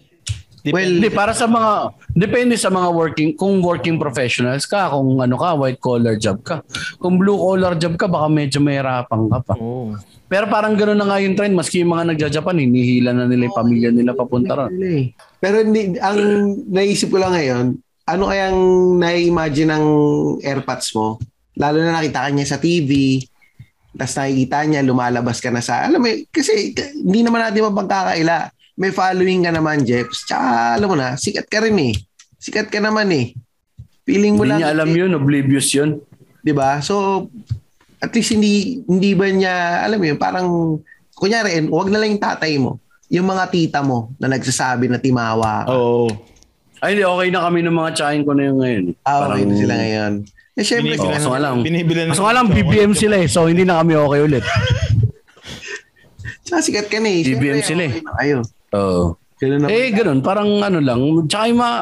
Well, 0.63 0.95
Hindi, 0.95 1.11
para 1.11 1.35
sa 1.35 1.51
mga, 1.51 1.91
depende 2.15 2.55
sa 2.55 2.71
mga 2.71 2.95
working, 2.95 3.35
kung 3.35 3.59
working 3.59 3.99
professionals 3.99 4.63
ka, 4.63 4.95
kung 4.95 5.19
ano 5.19 5.35
ka, 5.35 5.59
white 5.59 5.83
collar 5.83 6.15
job 6.15 6.39
ka. 6.47 6.63
Kung 7.03 7.19
blue 7.19 7.35
collar 7.35 7.75
job 7.75 7.99
ka, 7.99 8.07
baka 8.07 8.31
medyo 8.31 8.63
mahirapan 8.63 9.27
ka 9.27 9.39
pa. 9.43 9.55
Oo. 9.59 9.99
Pero 10.31 10.47
parang 10.47 10.79
gano'n 10.79 10.95
na 10.95 11.07
nga 11.11 11.19
yung 11.19 11.35
trend, 11.35 11.59
maski 11.59 11.83
yung 11.83 11.99
mga 11.99 12.15
nagja-Japan, 12.15 12.63
hinihila 12.63 13.11
na 13.11 13.27
nila 13.27 13.51
yung 13.51 13.59
pamilya 13.59 13.91
nila 13.91 14.15
papunta 14.15 14.55
ron. 14.55 14.71
Pero 15.43 15.67
hindi, 15.67 15.99
ang 15.99 16.19
naisip 16.71 17.11
ko 17.11 17.19
lang 17.19 17.35
ngayon, 17.35 17.67
ano 18.09 18.29
kayang 18.29 18.61
na-imagine 18.99 19.71
ng 19.73 19.87
airpods 20.43 20.93
mo? 20.95 21.17
Lalo 21.55 21.79
na 21.81 22.01
nakita 22.01 22.27
ka 22.27 22.31
niya 22.33 22.47
sa 22.49 22.59
TV, 22.59 23.23
tapos 23.93 24.15
nakikita 24.17 24.59
niya, 24.65 24.81
lumalabas 24.83 25.39
ka 25.39 25.53
na 25.53 25.61
sa, 25.61 25.85
alam 25.85 26.01
mo, 26.01 26.09
eh, 26.09 26.25
kasi 26.33 26.73
hindi 26.97 27.21
naman 27.21 27.45
natin 27.45 27.69
mapagkakaila. 27.69 28.49
May 28.81 28.91
following 28.91 29.45
ka 29.45 29.53
naman, 29.53 29.85
Jeps. 29.85 30.25
Tsaka, 30.25 30.81
alam 30.81 30.89
mo 30.89 30.97
na, 30.97 31.15
sikat 31.15 31.47
ka 31.47 31.61
rin 31.61 31.77
eh. 31.77 31.95
Sikat 32.41 32.73
ka 32.73 32.81
naman 32.81 33.07
eh. 33.13 33.37
Feeling 34.03 34.35
mo 34.35 34.43
Hindi 34.43 34.51
lang. 34.51 34.59
niya 34.59 34.71
alam 34.75 34.91
yun, 34.91 35.11
oblivious 35.15 35.71
yun. 35.77 36.03
'di 36.43 36.53
ba? 36.53 36.83
So 36.83 37.27
at 38.03 38.11
least 38.13 38.35
hindi 38.35 38.83
hindi 38.83 39.15
ba 39.15 39.31
niya 39.31 39.87
alam 39.87 40.03
mo 40.03 40.07
yun, 40.11 40.19
parang 40.19 40.47
kunyari, 41.15 41.55
eh, 41.55 41.63
wag 41.71 41.89
na 41.89 42.03
lang 42.03 42.19
yung 42.19 42.23
tatay 42.23 42.53
mo. 42.59 42.83
Yung 43.13 43.31
mga 43.31 43.45
tita 43.55 43.81
mo 43.85 44.11
na 44.19 44.27
nagsasabi 44.27 44.91
na 44.91 44.99
timawa. 44.99 45.69
Oo. 45.71 46.11
Ay, 46.83 46.99
hindi, 46.99 47.07
okay 47.07 47.29
na 47.31 47.47
kami 47.47 47.63
ng 47.63 47.77
mga 47.79 47.91
tsahin 47.95 48.23
ko 48.27 48.35
na 48.35 48.43
yung 48.51 48.59
ngayon. 48.59 48.85
Ah, 49.07 49.31
okay 49.31 49.47
na 49.47 49.55
sila 49.55 49.75
ngayon. 49.79 50.13
Eh, 50.53 50.65
syempre, 50.67 50.95
Oh, 50.99 51.09
kaso 51.09 51.29
nga 51.31 51.41
lang. 51.41 51.57
Binibilan 51.63 52.11
Kaso 52.11 52.27
nga 52.27 52.35
lang, 52.35 52.47
BBM 52.51 52.93
sila 52.93 53.17
eh. 53.17 53.31
So, 53.31 53.47
hindi 53.47 53.63
na 53.63 53.81
kami 53.81 53.95
okay 53.95 54.21
ulit. 54.21 54.45
tsaka 56.45 56.61
sikat 56.61 56.87
ka 56.91 56.99
na 56.99 57.09
eh. 57.09 57.23
BBM 57.25 57.63
Syempre, 57.63 57.71
sila 57.71 57.83
eh. 57.87 57.93
kayo. 58.03 58.39
Oo. 58.75 59.05
Na. 59.43 59.67
Eh, 59.71 59.91
ganun. 59.91 60.23
Parang 60.23 60.47
ano 60.59 60.79
lang. 60.79 61.01
Tsaka 61.27 61.51
yung 61.51 61.61
mga, 61.63 61.77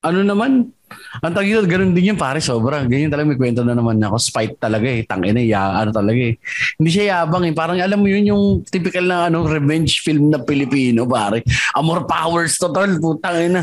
ano 0.00 0.20
naman, 0.24 0.72
ang 1.20 1.34
tagi 1.36 1.52
ganun 1.54 1.92
din 1.94 2.10
yung 2.14 2.20
pare, 2.20 2.40
sobra. 2.40 2.82
Ganyan 2.82 3.12
talaga 3.12 3.30
may 3.30 3.38
kwento 3.38 3.62
na 3.62 3.76
naman 3.76 4.00
ako. 4.00 4.16
Spite 4.16 4.56
talaga 4.58 4.88
eh. 4.88 5.04
Tangin 5.06 5.38
eh, 5.38 5.46
ya, 5.46 5.76
ano 5.76 5.92
talaga 5.92 6.18
eh. 6.18 6.34
Hindi 6.80 6.90
siya 6.90 7.04
yabang 7.20 7.46
eh. 7.46 7.54
Parang 7.54 7.78
alam 7.78 8.00
mo 8.00 8.08
yun 8.08 8.32
yung 8.32 8.44
typical 8.66 9.06
na 9.06 9.28
ano, 9.28 9.46
revenge 9.46 10.00
film 10.02 10.32
na 10.32 10.40
Pilipino, 10.40 11.04
pare. 11.04 11.44
Amor 11.76 12.08
Powers 12.08 12.56
total, 12.58 12.98
putang 12.98 13.38
ina. 13.38 13.62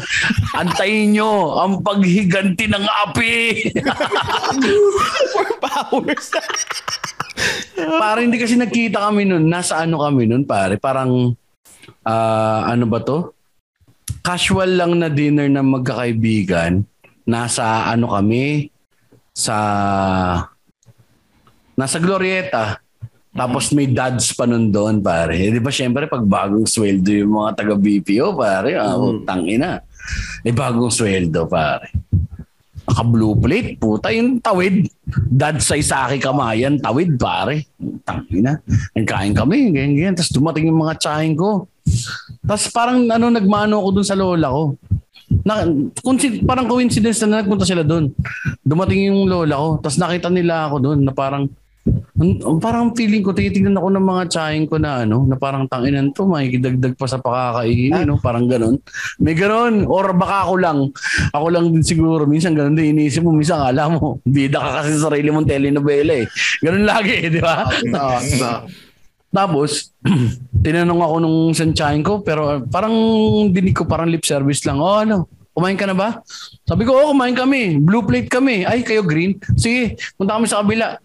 Antayin 0.56 1.18
nyo 1.18 1.58
ang 1.58 1.82
paghiganti 1.82 2.70
ng 2.70 2.86
api. 3.10 3.34
powers. 5.58 6.28
Parang 7.76 8.24
hindi 8.30 8.38
kasi 8.38 8.56
nagkita 8.56 9.04
kami 9.10 9.26
nun. 9.26 9.50
Nasa 9.50 9.84
ano 9.84 10.06
kami 10.06 10.30
nun, 10.30 10.46
pare. 10.46 10.78
Parang, 10.78 11.34
ah, 12.06 12.62
ano 12.72 12.86
ba 12.86 13.02
to? 13.02 13.37
Casual 14.28 14.76
lang 14.76 15.00
na 15.00 15.08
dinner 15.08 15.48
na 15.48 15.64
magkakaibigan. 15.64 16.84
Nasa 17.24 17.88
ano 17.88 18.12
kami? 18.12 18.68
Sa... 19.32 19.56
Nasa 21.80 21.96
Glorieta. 22.04 22.84
Tapos 23.32 23.72
may 23.72 23.88
dads 23.88 24.36
pa 24.36 24.44
nun 24.44 24.68
doon, 24.68 25.00
pare. 25.00 25.48
Eh, 25.48 25.56
di 25.56 25.64
ba 25.64 25.72
syempre 25.72 26.12
pag 26.12 26.28
bagong 26.28 26.68
sweldo 26.68 27.08
yung 27.08 27.40
mga 27.40 27.56
taga-BPO, 27.56 28.36
pare, 28.36 28.76
ah, 28.76 29.00
utang 29.00 29.48
ina. 29.48 29.80
Eh, 30.44 30.52
bagong 30.52 30.92
sweldo, 30.92 31.48
pare. 31.48 31.88
Naka 32.84 33.04
blue 33.08 33.40
plate, 33.40 33.80
puta 33.80 34.12
yung 34.12 34.44
tawid. 34.44 34.92
Dad 35.32 35.64
sa 35.64 35.80
Isaki 35.80 36.20
Kamayan, 36.20 36.84
tawid 36.84 37.16
pare. 37.16 37.64
Tangina. 38.04 38.60
Nagkain 38.92 39.32
kami, 39.32 39.72
ganyan, 39.72 39.96
ganyan. 39.96 40.16
Tapos 40.20 40.36
dumating 40.36 40.68
yung 40.68 40.84
mga 40.84 41.00
tsahin 41.00 41.38
ko. 41.40 41.72
Tapos 42.48 42.66
parang 42.72 43.04
ano, 43.06 43.28
nagmano 43.28 43.84
ako 43.84 43.90
dun 43.92 44.08
sa 44.08 44.16
lola 44.16 44.48
ko. 44.48 44.64
Na, 45.44 45.68
kunsi, 46.00 46.40
parang 46.48 46.72
coincidence 46.72 47.20
na 47.28 47.44
nagpunta 47.44 47.68
sila 47.68 47.84
doon. 47.84 48.16
Dumating 48.64 49.12
yung 49.12 49.28
lola 49.28 49.60
ko. 49.60 49.70
Tapos 49.84 50.00
nakita 50.00 50.32
nila 50.32 50.72
ako 50.72 50.76
doon 50.80 51.00
na 51.04 51.12
parang 51.12 51.52
ang- 52.20 52.60
parang 52.60 52.92
feeling 52.92 53.24
ko, 53.24 53.32
tinitignan 53.32 53.78
ako 53.78 53.88
ng 53.94 54.06
mga 54.06 54.24
tsahin 54.28 54.66
ko 54.68 54.76
na 54.76 55.06
ano, 55.06 55.24
na 55.24 55.38
parang 55.38 55.70
tanginan 55.70 56.12
to, 56.12 56.28
makikidagdag 56.28 56.98
pa 56.98 57.08
sa 57.08 57.22
pakakainin, 57.22 58.04
no? 58.04 58.20
Parang 58.20 58.50
ganun. 58.50 58.82
May 59.22 59.38
ganun. 59.38 59.86
Or 59.88 60.12
baka 60.12 60.50
ako 60.50 60.54
lang. 60.60 60.80
Ako 61.32 61.48
lang 61.48 61.72
din 61.72 61.86
siguro. 61.86 62.26
Minsan 62.28 62.58
ganun 62.58 62.76
din. 62.76 62.98
Iniisip 62.98 63.24
mo, 63.24 63.32
minsan 63.32 63.62
akala 63.62 63.88
mo, 63.94 64.20
bida 64.26 64.60
ka 64.60 64.70
kasi 64.82 64.98
sa 64.98 65.08
sarili 65.08 65.30
mong 65.30 65.48
telenovela 65.48 66.14
eh. 66.18 66.26
Ganun 66.60 66.84
lagi 66.84 67.14
eh, 67.24 67.30
di 67.36 67.40
ba? 67.40 67.64
Oo, 67.70 68.18
oo. 68.20 68.87
Tapos, 69.32 69.92
tinanong 70.66 71.02
ako 71.04 71.16
nung 71.20 71.40
isang 71.52 71.76
tsahin 71.76 72.04
ko, 72.04 72.24
pero 72.24 72.64
parang 72.68 72.96
dinig 73.52 73.76
ko 73.76 73.84
parang 73.84 74.10
lip 74.10 74.24
service 74.24 74.64
lang. 74.64 74.80
Oh, 74.80 75.04
ano? 75.04 75.28
Kumain 75.58 75.74
ka 75.74 75.90
na 75.90 75.98
ba? 75.98 76.22
Sabi 76.70 76.86
ko, 76.86 76.94
oh, 76.94 77.18
kumain 77.18 77.34
kami. 77.34 77.82
Blue 77.82 78.06
plate 78.06 78.30
kami. 78.30 78.62
Ay, 78.62 78.86
kayo 78.86 79.02
green? 79.02 79.42
Sige, 79.58 79.98
punta 80.14 80.38
kami 80.38 80.46
sa 80.46 80.62
kabila. 80.62 81.02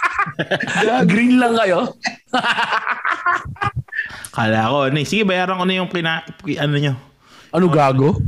green 1.12 1.36
lang 1.36 1.52
kayo? 1.52 1.92
Kala 4.36 4.72
ko, 4.72 4.88
ano 4.88 4.96
eh. 4.96 5.04
Sige, 5.04 5.28
bayaran 5.28 5.60
ko 5.60 5.68
na 5.68 5.84
yung 5.84 5.92
pina, 5.92 6.24
ano 6.56 6.76
nyo. 6.80 7.07
Ano 7.48 7.66
gago? 7.72 8.20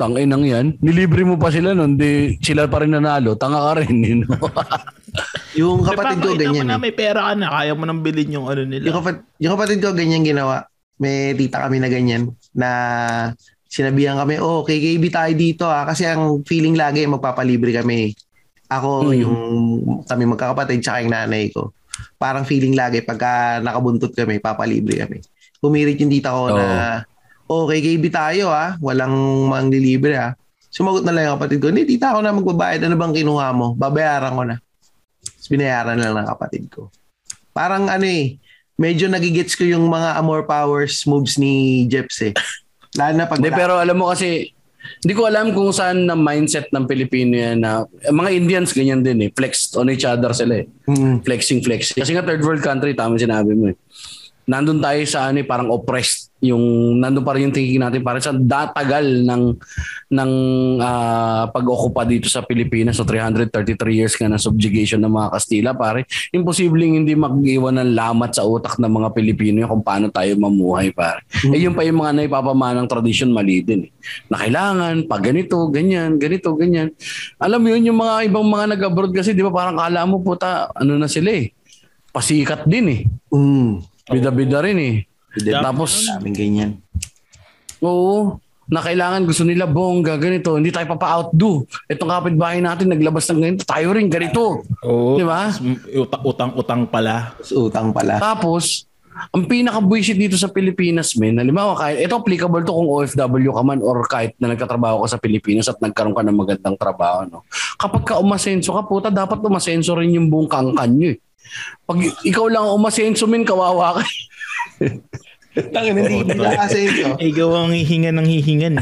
Tangin 0.00 0.32
nang 0.32 0.44
yan. 0.44 0.80
Nilibre 0.80 1.20
mo 1.22 1.36
pa 1.36 1.52
sila 1.52 1.76
nun. 1.76 2.00
Di, 2.00 2.40
sila 2.40 2.64
pa 2.64 2.80
rin 2.80 2.96
nanalo. 2.96 3.36
Tanga 3.36 3.60
ka 3.60 3.72
rin. 3.84 3.96
You 4.00 4.16
know? 4.24 4.34
Yung 5.60 5.86
kapatid 5.86 6.18
ko 6.24 6.34
ganyan. 6.34 6.66
na 6.66 6.80
eh. 6.80 6.82
may 6.82 6.94
pera 6.94 7.30
ka 7.30 7.32
na. 7.38 7.46
Kaya 7.52 7.72
mo 7.78 7.86
nang 7.86 8.02
bilhin 8.02 8.34
yung 8.34 8.50
ano 8.50 8.66
nila. 8.66 8.90
Yung, 8.90 8.96
kapat, 8.98 9.16
yung 9.38 9.52
kapatid 9.54 9.78
ko 9.78 9.94
ganyan 9.94 10.26
ginawa. 10.26 10.66
May 10.98 11.34
tita 11.38 11.62
kami 11.62 11.78
na 11.78 11.86
ganyan 11.86 12.34
na 12.50 12.70
sinabihan 13.70 14.18
kami, 14.18 14.38
oh, 14.42 14.66
KKB 14.66 15.04
tayo 15.14 15.32
dito 15.38 15.64
ah. 15.70 15.86
Kasi 15.86 16.10
ang 16.10 16.42
feeling 16.42 16.74
lagi 16.74 17.06
magpapalibre 17.06 17.70
kami. 17.70 18.10
Ako, 18.66 19.12
Mm. 19.12 19.18
yung 19.22 19.36
kami 20.02 20.24
magkakapatid, 20.26 20.82
tsaka 20.82 21.06
yung 21.06 21.14
nanay 21.14 21.54
ko. 21.54 21.70
Parang 22.18 22.42
feeling 22.42 22.74
lagi 22.74 23.06
pagka 23.06 23.62
nakabuntot 23.62 24.10
kami, 24.10 24.42
papalibre 24.42 25.06
kami. 25.06 25.22
Pumirit 25.62 25.94
yung 26.02 26.10
tita 26.10 26.34
ko 26.34 26.50
na, 26.50 26.66
oh, 27.48 27.68
KKB 27.68 28.04
tayo 28.12 28.50
ah. 28.50 28.76
Walang 28.80 29.48
manglilibre 29.50 30.16
ah. 30.16 30.32
Sumagot 30.74 31.06
na 31.06 31.14
lang 31.14 31.30
yung 31.30 31.34
kapatid 31.38 31.58
ko, 31.62 31.70
hindi, 31.70 31.86
tita 31.86 32.10
ako 32.10 32.18
na 32.20 32.34
magbabayad. 32.34 32.82
Ano 32.90 32.98
bang 32.98 33.14
kinuha 33.14 33.46
mo? 33.54 33.78
Babayaran 33.78 34.34
ko 34.34 34.42
na. 34.42 34.56
Tapos 35.22 35.48
binayaran 35.48 35.96
na 35.96 36.10
lang 36.10 36.26
ng 36.26 36.30
kapatid 36.34 36.64
ko. 36.72 36.90
Parang 37.54 37.86
ano 37.86 38.02
eh, 38.02 38.42
medyo 38.74 39.06
nagigets 39.06 39.54
ko 39.54 39.62
yung 39.62 39.86
mga 39.86 40.18
Amor 40.18 40.42
Powers 40.50 41.06
moves 41.06 41.38
ni 41.38 41.86
Jeps 41.86 42.18
eh. 42.26 42.34
Lalo 42.98 43.14
na 43.14 43.26
pag... 43.30 43.38
Hindi, 43.38 43.54
pero 43.54 43.78
alam 43.78 43.94
mo 43.94 44.10
kasi, 44.10 44.50
hindi 45.02 45.14
ko 45.14 45.30
alam 45.30 45.54
kung 45.54 45.70
saan 45.70 46.10
na 46.10 46.18
mindset 46.18 46.70
ng 46.74 46.84
Pilipino 46.90 47.38
yan 47.38 47.62
na, 47.62 47.86
mga 48.10 48.30
Indians 48.34 48.74
ganyan 48.74 49.06
din 49.06 49.28
eh. 49.28 49.30
Flex 49.30 49.74
on 49.78 49.94
each 49.94 50.02
other 50.02 50.34
sila 50.34 50.62
eh. 50.62 50.66
Mm. 50.90 51.22
Flexing, 51.22 51.62
flexing. 51.62 52.02
Kasi 52.02 52.18
nga 52.18 52.26
third 52.26 52.42
world 52.42 52.62
country, 52.66 52.98
tama 52.98 53.14
sinabi 53.14 53.54
mo 53.54 53.70
eh. 53.70 53.76
Nandun 54.44 54.80
tayo 54.80 55.00
sa 55.08 55.32
ano 55.32 55.40
eh, 55.40 55.46
parang 55.46 55.72
oppressed 55.72 56.34
yung 56.44 56.96
nandun 57.00 57.24
pa 57.24 57.32
rin 57.32 57.48
yung 57.48 57.56
thinking 57.56 57.80
natin 57.80 58.04
para 58.04 58.20
sa 58.20 58.36
datagal 58.36 59.24
ng 59.24 59.42
ng 60.12 60.32
ah, 60.84 61.48
pag-okupa 61.48 62.04
dito 62.04 62.28
sa 62.28 62.44
Pilipinas 62.44 63.00
so 63.00 63.08
333 63.08 63.80
years 63.88 64.14
ka 64.14 64.28
na 64.28 64.36
subjugation 64.36 65.00
ng 65.00 65.08
mga 65.08 65.28
Kastila 65.32 65.72
pare. 65.72 66.04
Imposibleng 66.36 67.00
hindi 67.00 67.16
mag-iwan 67.16 67.80
ng 67.80 67.96
lamat 67.96 68.36
sa 68.36 68.44
utak 68.44 68.76
ng 68.76 68.92
mga 68.92 69.08
Pilipino 69.16 69.64
kung 69.64 69.80
paano 69.80 70.12
tayo 70.12 70.36
mamuhay 70.36 70.92
pare. 70.92 71.24
Eh 71.48 71.64
yun 71.64 71.72
pa 71.72 71.82
yung 71.88 72.04
mga 72.04 72.12
naipapamanang 72.20 72.86
tradition 72.86 73.32
mali 73.32 73.64
din 73.64 73.88
eh. 73.88 73.90
na 74.28 74.36
kailangan 74.36 75.08
pag 75.08 75.24
ganito 75.24 75.56
ganyan 75.72 76.20
ganito 76.20 76.52
ganyan. 76.52 76.92
Alam 77.40 77.64
mo 77.64 77.68
yun 77.72 77.88
yung 77.88 77.98
mga 77.98 78.28
ibang 78.28 78.44
mga 78.44 78.76
nag-abroad 78.76 79.16
kasi 79.16 79.32
di 79.32 79.40
ba 79.40 79.48
parang 79.48 79.80
kala 79.80 80.04
mo 80.04 80.20
puta 80.20 80.68
ano 80.76 81.00
na 81.00 81.08
sila 81.08 81.32
eh. 81.32 81.56
Pasikat 82.12 82.68
din 82.68 82.86
eh. 82.92 83.00
Mm. 83.32 83.93
Bida-bida 84.08 84.60
rin 84.60 84.78
eh 84.78 84.96
Dami 85.34 85.64
tapos 85.66 86.06
Daming 86.14 86.36
ganyan. 86.36 86.70
Oo. 87.82 88.38
Na 88.64 88.80
kailangan 88.80 89.28
gusto 89.28 89.44
nila 89.44 89.68
bongga, 89.68 90.16
ganito. 90.16 90.56
Hindi 90.56 90.72
tayo 90.72 90.88
papa-outdo. 90.96 91.68
Itong 91.84 92.08
kapitbahay 92.08 92.64
natin 92.64 92.88
naglabas 92.88 93.28
ng 93.28 93.40
ganito. 93.42 93.62
Tayo 93.68 93.92
rin 93.92 94.08
ganito. 94.08 94.64
Oo. 94.80 95.20
Di 95.20 95.24
ba? 95.26 95.52
Utang-utang 96.24 96.88
pala. 96.88 97.36
Utang 97.52 97.92
pala. 97.92 98.16
Tapos, 98.16 98.88
ang 99.36 99.44
pinaka-buisit 99.44 100.16
dito 100.16 100.40
sa 100.40 100.48
Pilipinas, 100.48 101.12
men, 101.20 101.36
halimbawa, 101.36 101.76
kahit, 101.76 102.08
ito 102.08 102.16
applicable 102.16 102.64
to 102.64 102.72
kung 102.72 102.88
OFW 102.88 103.52
ka 103.52 103.62
man 103.62 103.78
or 103.84 104.00
kahit 104.08 104.32
na 104.40 104.56
nagkatrabaho 104.56 105.04
ka 105.04 105.12
sa 105.12 105.18
Pilipinas 105.20 105.68
at 105.68 105.76
nagkaroon 105.78 106.16
ka 106.16 106.24
ng 106.24 106.38
magandang 106.38 106.76
trabaho. 106.80 107.28
No? 107.28 107.44
Kapag 107.76 108.02
ka 108.02 108.14
umasenso 108.16 108.72
ka, 108.72 108.82
puta, 108.88 109.12
dapat 109.12 109.44
umasenso 109.44 109.92
rin 109.92 110.16
yung 110.16 110.32
buong 110.32 110.48
kangkan 110.48 110.88
nyo 110.88 111.12
eh. 111.12 111.18
Pag 111.84 111.98
ikaw 112.24 112.46
lang 112.48 112.64
ang 112.66 112.76
umasenso, 112.76 113.28
men, 113.28 113.44
kawawa 113.44 114.00
ka. 114.00 114.02
Tangin, 115.74 115.94
hindi. 116.02 116.26
Eh, 117.22 117.30
ikaw 117.30 117.48
ang 117.66 117.74
hihingan 117.74 118.18
ng 118.18 118.28
hihingan. 118.28 118.74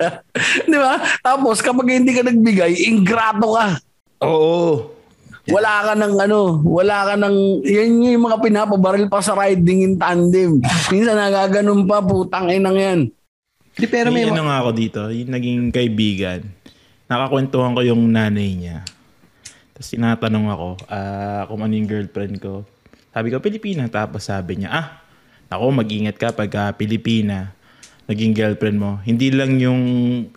Di 0.70 0.76
ba? 0.76 1.00
Tapos, 1.24 1.64
kapag 1.64 1.88
hindi 1.88 2.12
ka 2.12 2.24
nagbigay, 2.24 2.84
ingrato 2.88 3.56
ka. 3.56 3.66
Oo. 4.24 4.92
Wala 5.50 5.90
ka 5.90 5.92
ng 5.98 6.14
ano, 6.22 6.62
wala 6.62 7.02
ka 7.10 7.14
ng, 7.18 7.66
yan 7.66 8.14
yung 8.14 8.30
mga 8.30 8.38
pinapabaril 8.38 9.10
pa 9.10 9.18
sa 9.18 9.34
riding 9.34 9.82
in 9.82 9.94
tandem. 9.98 10.62
Minsan 10.92 11.18
nagaganon 11.18 11.82
pa, 11.82 11.98
putang 11.98 12.46
inang 12.46 12.78
yan. 12.78 13.00
Di, 13.74 13.88
pero 13.90 14.12
may, 14.12 14.28
may 14.28 14.30
ano 14.30 14.46
nga 14.46 14.62
ako 14.62 14.70
dito, 14.70 15.00
yung 15.10 15.32
naging 15.32 15.60
kaibigan. 15.74 16.46
Nakakwentuhan 17.10 17.74
ko 17.74 17.80
yung 17.82 18.02
nanay 18.12 18.54
niya. 18.54 18.86
Tapos 19.82 19.98
tinatanong 19.98 20.46
ako 20.46 20.68
ah, 20.94 21.42
kung 21.50 21.58
ano 21.66 21.74
yung 21.74 21.90
girlfriend 21.90 22.38
ko. 22.38 22.62
Sabi 23.10 23.34
ko, 23.34 23.42
Pilipina. 23.42 23.90
Tapos 23.90 24.30
sabi 24.30 24.62
niya, 24.62 24.70
ah, 24.70 24.86
ako, 25.50 25.74
mag-ingat 25.74 26.14
ka 26.22 26.30
pag 26.30 26.46
ah, 26.54 26.70
Pilipina 26.70 27.50
naging 28.06 28.30
girlfriend 28.30 28.78
mo. 28.78 29.02
Hindi 29.02 29.34
lang 29.34 29.58
yung, 29.58 29.82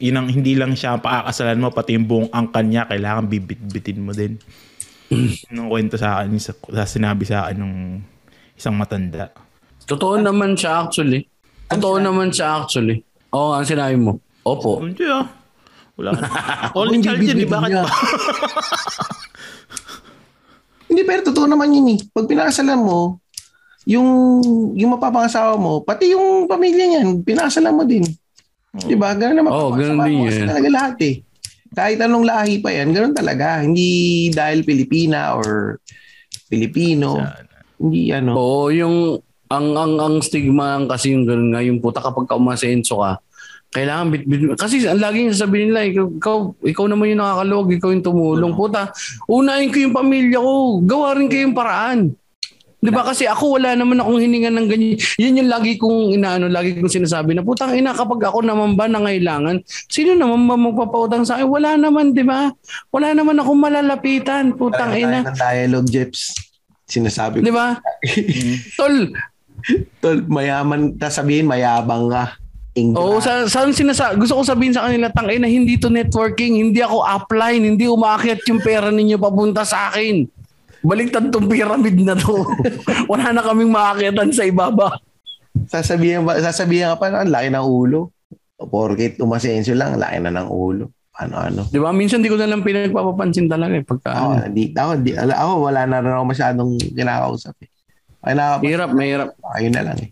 yun 0.01 0.17
ang, 0.17 0.33
hindi 0.33 0.57
lang 0.57 0.73
siya 0.73 0.97
ang 0.97 1.05
pakakasalan 1.05 1.61
mo, 1.61 1.69
pati 1.69 1.93
yung 1.93 2.09
buong 2.09 2.29
angkan 2.33 2.65
niya, 2.73 2.89
kailangan 2.89 3.29
bibit-bitin 3.29 4.01
mo 4.01 4.17
din. 4.17 4.41
Nung 5.53 5.69
kwento 5.69 5.93
sa 5.93 6.25
akin, 6.25 6.41
sa, 6.41 6.57
sa 6.57 6.89
sinabi 6.89 7.29
sa 7.29 7.45
akin 7.45 7.57
nung 7.61 8.01
isang 8.57 8.73
matanda. 8.73 9.29
Totoo 9.85 10.25
naman 10.25 10.57
siya 10.57 10.89
actually. 10.89 11.29
Totoo 11.69 12.01
naman 12.01 12.33
siya 12.33 12.65
actually. 12.65 13.05
Oo, 13.29 13.53
ang 13.53 13.65
sinabi 13.69 13.93
mo. 13.93 14.17
Opo. 14.41 14.81
Hindi 14.81 15.05
ah. 15.05 15.44
Wala. 15.95 16.11
Only 16.79 16.99
child 16.99 17.23
yun, 17.23 17.39
eh. 17.39 17.47
Bakit 17.47 17.71
ba? 17.71 17.87
Hindi, 20.91 21.01
pero 21.03 21.21
totoo 21.27 21.47
naman 21.49 21.75
yun 21.75 21.87
eh. 21.95 21.99
Pag 22.11 22.29
pinakasalan 22.29 22.79
mo, 22.79 23.19
yung, 23.87 24.07
yung 24.75 24.91
mapapangasawa 24.95 25.59
mo, 25.59 25.83
pati 25.83 26.13
yung 26.15 26.47
pamilya 26.47 26.85
niyan, 26.87 27.23
pinakasalan 27.23 27.75
mo 27.75 27.83
din. 27.83 28.03
Di 28.75 28.95
ba? 28.95 29.15
Ganun 29.15 29.39
naman. 29.39 29.51
Oo, 29.51 29.71
ganun 29.75 29.95
Mapapangasawa 29.99 30.07
din 30.07 30.15
mo 30.15 30.23
kasi 30.27 30.39
yan. 30.39 30.49
talaga 30.51 30.69
lahat 30.71 30.97
eh. 31.03 31.15
Kahit 31.75 31.99
anong 31.99 32.25
lahi 32.27 32.55
pa 32.63 32.69
yan, 32.71 32.89
ganun 32.95 33.15
talaga. 33.15 33.59
Hindi 33.59 33.89
dahil 34.31 34.63
Pilipina 34.63 35.35
or 35.35 35.79
Pilipino. 36.47 37.19
Hindi 37.75 38.15
ano. 38.15 38.31
Oo, 38.35 38.71
yung 38.71 39.19
ang 39.45 39.77
ang 39.77 39.93
ang 40.01 40.15
stigma 40.25 40.81
kasi 40.89 41.13
yung 41.13 41.27
ganun 41.27 41.53
nga 41.53 41.61
yung 41.61 41.77
puta 41.77 42.01
kapag 42.01 42.25
ka 42.25 42.33
umasenso 42.33 42.97
ka 42.97 43.21
kailangan 43.75 44.07
bit, 44.15 44.23
bit 44.23 44.55
kasi 44.55 44.87
ang 44.87 45.03
laging 45.03 45.35
sasabihin 45.35 45.75
nila 45.75 45.83
ikaw, 45.83 46.07
ikaw 46.15 46.37
ikaw 46.63 46.85
naman 46.87 47.11
yung 47.11 47.19
nakakalog 47.19 47.67
ikaw 47.75 47.89
yung 47.91 48.05
tumulong 48.05 48.53
puta 48.55 48.95
unahin 49.27 49.67
ko 49.67 49.77
yung 49.83 49.95
pamilya 49.95 50.39
ko 50.39 50.79
gawa 50.79 51.19
rin 51.19 51.27
kayong 51.27 51.51
paraan 51.51 52.15
Di 52.85 52.93
ba 52.93 53.01
kasi 53.01 53.25
ako 53.25 53.57
wala 53.57 53.73
naman 53.73 53.97
akong 53.97 54.21
hininga 54.21 54.53
ng 54.53 54.67
ganyan. 54.69 54.93
Yun 55.17 55.39
yung 55.41 55.49
lagi 55.49 55.73
kong 55.73 56.13
inaano, 56.13 56.45
lagi 56.45 56.77
kong 56.77 56.93
sinasabi 57.01 57.33
na 57.33 57.41
putang 57.41 57.73
ina 57.73 57.97
kapag 57.97 58.21
ako 58.29 58.45
naman 58.45 58.77
ba 58.77 58.85
nangailangan, 58.85 59.65
sino 59.89 60.13
naman 60.13 60.45
ba 60.45 60.53
magpapautang 60.53 61.25
sa 61.25 61.41
akin? 61.41 61.49
Wala 61.49 61.81
naman, 61.81 62.13
di 62.13 62.21
ba? 62.21 62.53
Wala 62.93 63.17
naman 63.17 63.41
akong 63.41 63.57
malalapitan, 63.57 64.53
putang 64.53 64.93
Tayo 64.93 65.01
ina. 65.01 65.25
ng 65.25 65.33
dialogue, 65.33 65.89
Jeps. 65.89 66.37
Sinasabi 66.85 67.41
Di 67.41 67.49
ko. 67.49 67.57
ba? 67.57 67.81
Tol, 68.77 68.95
Tol, 69.97 70.17
mayaman, 70.29 70.93
tas 71.01 71.17
sabihin 71.17 71.49
mayabang 71.49 72.05
ka. 72.05 72.37
Ingla. 72.75 72.99
Oo, 72.99 73.23
sa, 73.23 73.47
sa 73.47 73.63
sinasa, 73.71 74.11
gusto 74.19 74.35
ko 74.35 74.43
sabihin 74.43 74.75
sa 74.75 74.83
kanila, 74.83 75.07
tang 75.07 75.31
ina, 75.31 75.47
hindi 75.47 75.79
to 75.79 75.87
networking, 75.87 76.59
hindi 76.59 76.83
ako 76.83 77.07
upline, 77.07 77.63
hindi 77.63 77.87
umakyat 77.87 78.43
yung 78.51 78.59
pera 78.59 78.91
ninyo 78.91 79.15
papunta 79.15 79.63
sa 79.63 79.87
akin. 79.87 80.27
Baliktad 80.83 81.31
tong 81.31 81.47
pyramid 81.47 81.95
na 82.03 82.19
to. 82.19 82.43
Wala 83.11 83.31
na 83.31 83.41
kaming 83.41 83.71
maakyatan 83.71 84.29
sa 84.35 84.43
ibaba. 84.43 84.99
sasabihin, 85.71 86.27
ba, 86.27 86.35
sasabihin 86.35 86.91
ka 86.91 86.99
pa 86.99 87.07
na, 87.09 87.23
laki 87.23 87.47
ng 87.47 87.63
ulo. 87.63 88.11
Porkit 88.59 89.23
umasensyo 89.23 89.71
lang, 89.71 89.95
laki 89.95 90.19
na 90.19 90.35
ng 90.35 90.51
ulo. 90.51 90.91
Ano-ano. 91.15 91.63
Di 91.71 91.79
ba? 91.79 91.95
Minsan 91.95 92.19
di 92.19 92.27
ko 92.27 92.35
na 92.35 92.43
lang 92.43 92.59
pinagpapapansin 92.59 93.47
talaga 93.47 93.71
eh. 93.71 93.87
Pagka, 93.87 94.09
Ako, 94.11 94.51
di, 94.51 94.75
ako, 94.75 94.91
di, 94.99 95.11
ako, 95.15 95.51
wala 95.63 95.87
na 95.87 96.03
rin 96.03 96.11
ako 96.11 96.25
masyadong 96.27 96.75
kinakausap 96.91 97.55
eh. 97.63 97.71
Ay, 98.19 98.35
nakapag- 98.35 98.67
hirap, 98.67 98.89
mahirap. 98.91 99.29
ayun 99.55 99.71
na 99.71 99.83
lang 99.87 99.97
eh. 100.03 100.11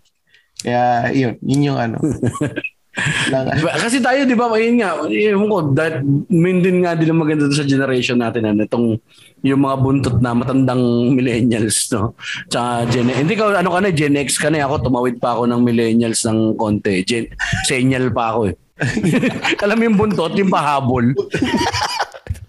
Kaya, 0.63 1.11
yun, 1.11 1.33
yun 1.43 1.67
yung 1.71 1.79
ano. 1.79 1.97
lang? 3.33 3.57
Kasi 3.57 3.97
tayo, 3.97 4.21
di 4.29 4.37
ba, 4.37 4.53
ayun 4.53 4.77
nga, 4.77 5.01
ewan 5.09 5.49
ko, 5.49 5.57
that, 5.73 6.05
min 6.29 6.61
din 6.61 6.85
nga 6.85 6.93
din 6.93 7.09
ang 7.09 7.21
maganda 7.25 7.49
sa 7.49 7.65
generation 7.65 8.21
natin, 8.21 8.45
ano, 8.45 8.63
itong, 8.69 9.01
yung 9.41 9.61
mga 9.65 9.75
buntot 9.81 10.17
na 10.21 10.37
matandang 10.37 11.11
millennials, 11.11 11.89
no? 11.89 12.13
Tsaka 12.47 12.87
Gen 12.93 13.11
Hindi 13.11 13.33
ka, 13.33 13.59
ano 13.59 13.73
ka 13.73 13.79
na, 13.81 13.89
Gen 13.91 14.15
X 14.21 14.37
ka 14.37 14.53
na, 14.53 14.63
ako, 14.63 14.87
tumawid 14.87 15.17
pa 15.17 15.35
ako 15.35 15.49
ng 15.49 15.61
millennials 15.65 16.21
ng 16.23 16.55
konti. 16.55 17.01
Gen, 17.03 17.27
senial 17.65 18.13
pa 18.13 18.37
ako 18.37 18.53
eh. 18.53 18.55
Alam 19.63 19.75
mo 19.77 19.83
yung 19.89 19.97
buntot, 19.97 20.33
yung 20.37 20.53
pahabol. 20.53 21.13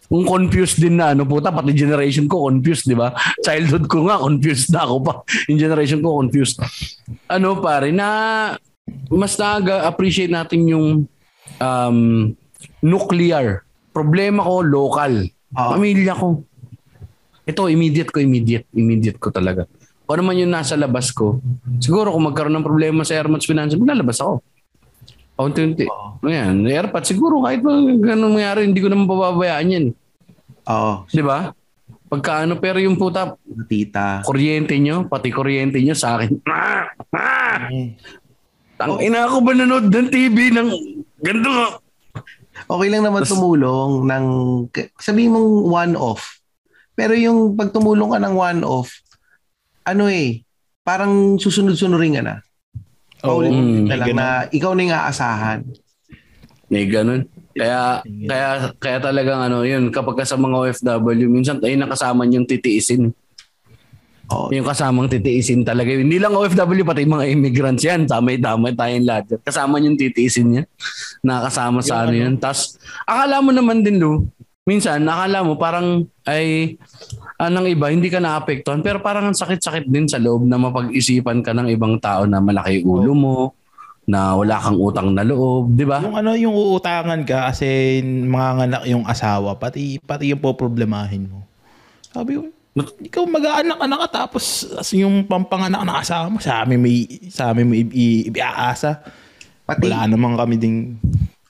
Kung 0.04 0.24
confused 0.28 0.78
din 0.78 1.00
na, 1.00 1.16
ano 1.16 1.24
puta, 1.24 1.48
pati 1.48 1.72
generation 1.72 2.28
ko 2.28 2.48
confused, 2.48 2.84
di 2.84 2.96
ba? 2.96 3.12
Childhood 3.40 3.88
ko 3.88 4.04
nga, 4.08 4.20
confused 4.20 4.68
na 4.70 4.84
ako 4.84 4.96
pa. 5.00 5.12
Yung 5.48 5.60
generation 5.60 6.00
ko 6.04 6.20
confused. 6.20 6.60
Ano 7.32 7.56
pare, 7.58 7.88
na 7.88 8.08
mas 9.08 9.34
na-appreciate 9.40 10.28
natin 10.28 10.68
yung 10.68 10.86
um, 11.60 11.98
nuclear. 12.84 13.64
Problema 13.96 14.44
ko, 14.44 14.60
local. 14.60 15.24
Ah. 15.56 15.72
Pamilya 15.76 16.12
ko. 16.12 16.44
Ito, 17.44 17.68
immediate 17.68 18.12
ko, 18.12 18.20
immediate. 18.20 18.68
Immediate 18.76 19.20
ko 19.20 19.32
talaga. 19.32 19.64
Kung 20.04 20.20
ano 20.20 20.24
man 20.28 20.36
yung 20.36 20.52
nasa 20.52 20.76
labas 20.76 21.08
ko, 21.16 21.40
siguro 21.80 22.12
kung 22.12 22.28
magkaroon 22.28 22.52
ng 22.60 22.66
problema 22.66 23.08
sa 23.08 23.16
Airmats 23.16 23.48
Finance, 23.48 23.72
maglalabas 23.72 24.20
ako. 24.20 24.44
Paunti-unti. 25.34 25.84
Ayan, 26.22 26.62
airpat 26.64 27.04
siguro 27.04 27.42
kahit 27.42 27.60
ganun 27.98 28.38
mangyari, 28.38 28.70
hindi 28.70 28.78
ko 28.78 28.86
naman 28.86 29.10
pababayaan 29.10 29.74
yan. 29.74 29.86
Oo, 30.70 31.04
Di 31.10 31.20
ba? 31.20 31.50
Pagka 32.06 32.46
ano, 32.46 32.62
pero 32.62 32.78
yung 32.78 32.94
puta, 32.94 33.34
tita. 33.66 34.22
kuryente 34.22 34.78
nyo, 34.78 35.10
pati 35.10 35.34
kuryente 35.34 35.82
nyo 35.82 35.94
sa 35.98 36.16
akin. 36.18 36.30
Ah! 36.46 36.86
Ah! 37.14 37.70
Tang 38.74 38.98
ina 38.98 39.30
ako 39.30 39.46
ba 39.46 39.54
nanood 39.54 39.86
ng 39.86 40.10
TV 40.10 40.50
ng 40.50 40.68
ganito 41.22 41.46
nga? 41.46 41.78
Okay 42.66 42.88
lang 42.90 43.06
naman 43.06 43.22
tumulong 43.22 44.02
ng, 44.02 44.26
sabihin 44.98 45.30
mong 45.30 45.50
one-off. 45.70 46.42
Pero 46.94 47.14
yung 47.14 47.54
pag 47.54 47.70
tumulong 47.70 48.10
ka 48.10 48.18
ng 48.18 48.34
one-off, 48.34 48.90
ano 49.86 50.10
eh, 50.10 50.42
parang 50.82 51.38
susunod-sunurin 51.38 52.18
ka 52.18 52.22
na. 52.22 52.34
Oo, 53.24 53.40
Paulit-ulit 53.40 53.88
ka 53.88 53.96
may 53.96 53.98
lang 53.98 54.16
na 54.16 54.26
ikaw 54.52 54.72
na 54.76 54.82
yung 54.84 54.94
aasahan. 54.94 55.58
May 56.68 56.84
ganun. 56.88 57.24
Kaya, 57.54 58.02
kaya, 58.04 58.48
kaya 58.82 58.98
talagang 58.98 59.40
ano, 59.40 59.62
yun, 59.62 59.88
kapag 59.94 60.20
ka 60.20 60.24
sa 60.26 60.34
mga 60.34 60.56
OFW, 60.58 61.30
minsan 61.30 61.62
tayo 61.62 61.72
nakasama 61.78 62.26
yung 62.26 62.44
titiisin. 62.44 63.14
Oo. 64.32 64.48
Yung 64.50 64.64
kasamang 64.64 65.12
titiisin 65.12 65.62
talaga. 65.62 65.92
Hindi 65.92 66.16
lang 66.16 66.32
OFW, 66.32 66.82
pati 66.82 67.04
mga 67.04 67.28
immigrants 67.28 67.84
yan. 67.84 68.08
Tamay-tamay 68.08 68.72
tayong 68.72 69.04
lahat. 69.04 69.24
yan. 69.36 69.40
Kasama 69.44 69.76
yung 69.84 70.00
titiisin 70.00 70.48
niya. 70.48 70.62
Nakasama 71.20 71.84
sa 71.84 72.08
ano 72.08 72.16
yan. 72.16 72.40
Tapos, 72.40 72.80
akala 73.04 73.44
mo 73.44 73.52
naman 73.52 73.84
din, 73.84 74.00
Lu, 74.00 74.24
minsan, 74.64 75.04
akala 75.04 75.44
mo 75.44 75.60
parang 75.60 76.08
ay 76.24 76.76
anong 77.38 77.68
iba, 77.70 77.90
hindi 77.90 78.08
ka 78.10 78.18
naapektuhan. 78.22 78.80
Pero 78.80 79.02
parang 79.02 79.30
ang 79.30 79.36
sakit-sakit 79.36 79.86
din 79.90 80.06
sa 80.06 80.22
loob 80.22 80.46
na 80.46 80.58
mapag-isipan 80.58 81.42
ka 81.42 81.50
ng 81.54 81.68
ibang 81.70 81.98
tao 81.98 82.26
na 82.26 82.38
malaki 82.38 82.86
ulo 82.86 83.12
mo, 83.14 83.36
na 84.04 84.36
wala 84.36 84.60
kang 84.60 84.76
utang 84.76 85.16
na 85.16 85.24
loob, 85.24 85.72
di 85.72 85.84
ba? 85.88 86.04
Yung 86.04 86.16
ano, 86.16 86.36
yung 86.36 86.52
uutangan 86.52 87.24
ka 87.24 87.48
kasi 87.48 88.00
mga 88.04 88.50
nganak 88.60 88.82
yung 88.84 89.04
asawa, 89.08 89.56
pati, 89.56 89.96
pati 89.96 90.28
yung 90.28 90.44
poproblemahin 90.44 91.24
mo. 91.24 91.40
Sabi 92.12 92.36
ko, 92.36 92.44
ikaw 93.00 93.24
mag-aanak-anak 93.24 93.98
ka 94.06 94.28
tapos 94.28 94.68
as 94.76 94.92
yung 94.92 95.24
pampanganak 95.24 95.82
na 95.88 96.04
asawa 96.04 96.28
mo, 96.28 96.36
sa 96.36 96.62
amin 96.62 96.78
may, 96.84 97.08
sa 97.32 97.54
amin 97.54 97.64
mo 97.64 97.72
i- 97.72 97.94
i- 97.96 98.24
ibiaasa. 98.28 99.00
Pati, 99.64 99.80
Wala 99.88 100.04
naman 100.04 100.36
kami 100.36 100.60
ding, 100.60 101.00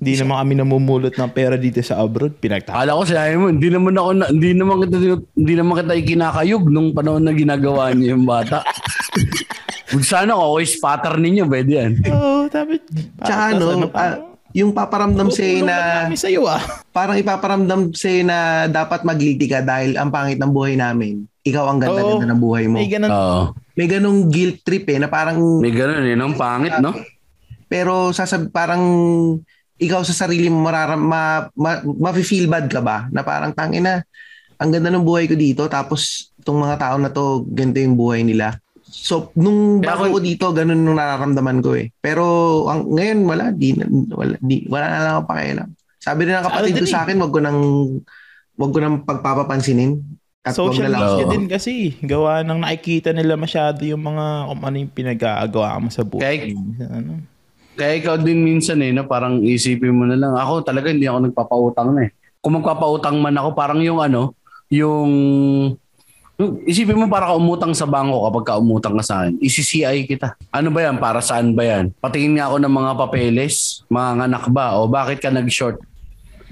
hindi 0.05 0.21
naman 0.21 0.37
kami 0.45 0.53
namumulot 0.61 1.15
ng 1.17 1.33
pera 1.33 1.57
dito 1.57 1.81
sa 1.81 2.05
abroad. 2.05 2.37
Pinagtaka. 2.37 2.77
Akala 2.77 3.01
ko 3.01 3.03
sinabi 3.09 3.35
mo, 3.41 3.47
hindi 3.49 3.69
naman 3.73 3.97
ako 3.97 4.11
na, 4.13 4.25
hindi 4.29 4.51
naman 4.53 4.77
kita 4.85 4.97
hindi 5.33 5.55
naman 5.57 5.75
kita 5.81 5.93
ikinakayog 5.97 6.65
nung 6.69 6.93
panahon 6.93 7.25
na 7.25 7.33
ginagawa 7.33 7.97
niyo 7.97 8.13
yung 8.13 8.29
bata. 8.29 8.61
Sana 10.05 10.37
ako 10.37 10.43
always 10.45 10.77
pattern 10.77 11.25
ninyo, 11.25 11.45
pwede 11.49 11.71
yan. 11.73 11.93
Oo, 12.13 12.51
tapos, 12.53 12.85
tsaka 13.25 13.43
ano, 13.57 13.89
ah, 13.97 14.35
yung 14.55 14.71
paparamdam 14.77 15.33
sa'yo 15.33 15.67
na, 15.67 16.07
Kami 16.07 16.19
sa'yo 16.21 16.47
ah. 16.47 16.63
parang 16.93 17.17
ipaparamdam 17.19 17.91
sa'yo 17.91 18.23
na 18.23 18.69
dapat 18.71 19.03
magliti 19.03 19.51
ka 19.51 19.65
dahil 19.65 19.97
ang 19.97 20.13
pangit 20.13 20.37
ng 20.37 20.53
buhay 20.53 20.77
namin. 20.77 21.27
Ikaw 21.43 21.65
ang 21.65 21.79
ganda-ganda 21.83 22.27
Oo. 22.27 22.31
ng 22.31 22.41
buhay 22.41 22.65
mo. 22.71 22.79
May 22.79 22.91
ganun. 22.93 23.11
Oo. 23.11 23.43
May 23.75 23.87
ganong 23.91 24.31
guilt 24.31 24.63
trip 24.63 24.87
eh, 24.87 25.03
na 25.03 25.11
parang 25.11 25.59
may 25.59 25.75
ganun 25.75 26.07
eh, 26.07 26.15
ang 26.15 26.39
pangit, 26.39 26.79
no? 26.79 26.95
Pero 27.67 28.15
sasab 28.15 28.55
parang 28.55 28.83
ikaw 29.77 30.01
sa 30.01 30.15
sarili 30.17 30.47
mo 30.47 30.63
mararam 30.63 30.99
ma, 30.99 31.23
ma, 31.53 31.79
mafe-feel 31.83 32.47
bad 32.47 32.67
ka 32.67 32.79
ba? 32.79 33.07
Na 33.09 33.21
parang 33.21 33.51
tangina, 33.51 34.03
ang 34.55 34.71
ganda 34.71 34.89
ng 34.89 35.03
buhay 35.03 35.27
ko 35.27 35.35
dito 35.35 35.67
tapos 35.67 36.31
itong 36.39 36.61
mga 36.61 36.77
tao 36.77 36.97
na 36.97 37.09
to, 37.09 37.43
ganito 37.49 37.79
yung 37.79 37.95
buhay 37.95 38.23
nila. 38.23 38.55
So, 38.85 39.35
nung 39.35 39.81
Kaya 39.81 39.91
bago 39.91 40.03
ako- 40.07 40.15
ko 40.15 40.21
dito, 40.23 40.45
ganun 40.53 40.79
nung 40.79 40.95
nararamdaman 40.95 41.59
ko 41.59 41.75
eh. 41.75 41.91
Pero 41.99 42.25
ang, 42.65 42.87
ngayon, 42.87 43.19
wala. 43.25 43.45
Di, 43.51 43.75
na- 43.75 43.91
wala, 43.91 44.39
di, 44.39 44.63
wala 44.65 44.87
na 44.87 44.99
lang 45.01 45.15
ako 45.17 45.23
pakialam. 45.27 45.69
Sabi 45.99 46.21
rin 46.23 46.37
ng 46.37 46.47
kapatid 46.47 46.73
Sa 46.73 46.79
ko 46.79 46.87
sa 46.87 47.01
akin, 47.03 47.17
wag 47.19 47.33
ko 47.33 47.41
nang, 47.41 47.61
wag 48.55 48.71
ko 48.71 48.79
nang 48.79 48.97
pagpapapansinin. 49.03 49.99
At 50.45 50.53
Social 50.53 50.87
na 50.87 50.93
lang. 50.93 51.03
media 51.11 51.25
din 51.27 51.45
kasi. 51.49 51.97
Gawa 51.99 52.45
ng 52.45 52.61
nakikita 52.61 53.11
nila 53.11 53.35
masyado 53.35 53.81
yung 53.83 54.05
mga 54.05 54.25
kung 54.47 54.63
ano 54.63 54.77
yung 54.77 54.93
pinag-aagawa 54.93 55.81
mo 55.81 55.89
sa 55.89 56.05
buhay. 56.05 56.23
Kaya- 56.23 56.93
Ano. 56.93 57.25
Kaya 57.75 57.99
ikaw 57.99 58.15
din 58.23 58.43
minsan 58.43 58.79
eh, 58.83 58.95
no, 58.95 59.07
parang 59.07 59.43
isipin 59.43 59.95
mo 59.95 60.07
na 60.07 60.15
lang, 60.15 60.35
ako 60.35 60.63
talaga 60.63 60.91
hindi 60.95 61.11
ako 61.11 61.31
nagpapautang 61.31 61.91
na 61.95 62.07
eh. 62.07 62.11
Kung 62.39 62.61
magpapautang 62.61 63.19
man 63.19 63.35
ako, 63.35 63.57
parang 63.57 63.81
yung 63.83 63.99
ano, 63.99 64.37
yung 64.71 65.11
Isipin 66.67 66.99
mo 66.99 67.07
para 67.07 67.31
ka 67.31 67.39
umutang 67.39 67.71
sa 67.79 67.87
bangko 67.87 68.27
kapag 68.27 68.45
ka 68.51 68.53
umutang 68.59 68.99
ka 68.99 69.07
sa 69.07 69.23
akin. 69.23 69.39
ICCI 69.39 70.03
kita. 70.03 70.35
Ano 70.51 70.75
ba 70.75 70.83
yan? 70.83 70.99
Para 70.99 71.23
saan 71.23 71.55
ba 71.55 71.63
yan? 71.63 71.95
Patingin 72.03 72.35
nga 72.35 72.51
ako 72.51 72.59
ng 72.59 72.75
mga 72.75 72.93
papeles. 72.99 73.87
Mga 73.87 74.27
anak 74.27 74.45
ba? 74.51 74.75
O 74.83 74.91
bakit 74.91 75.23
ka 75.23 75.31
nag-short? 75.31 75.79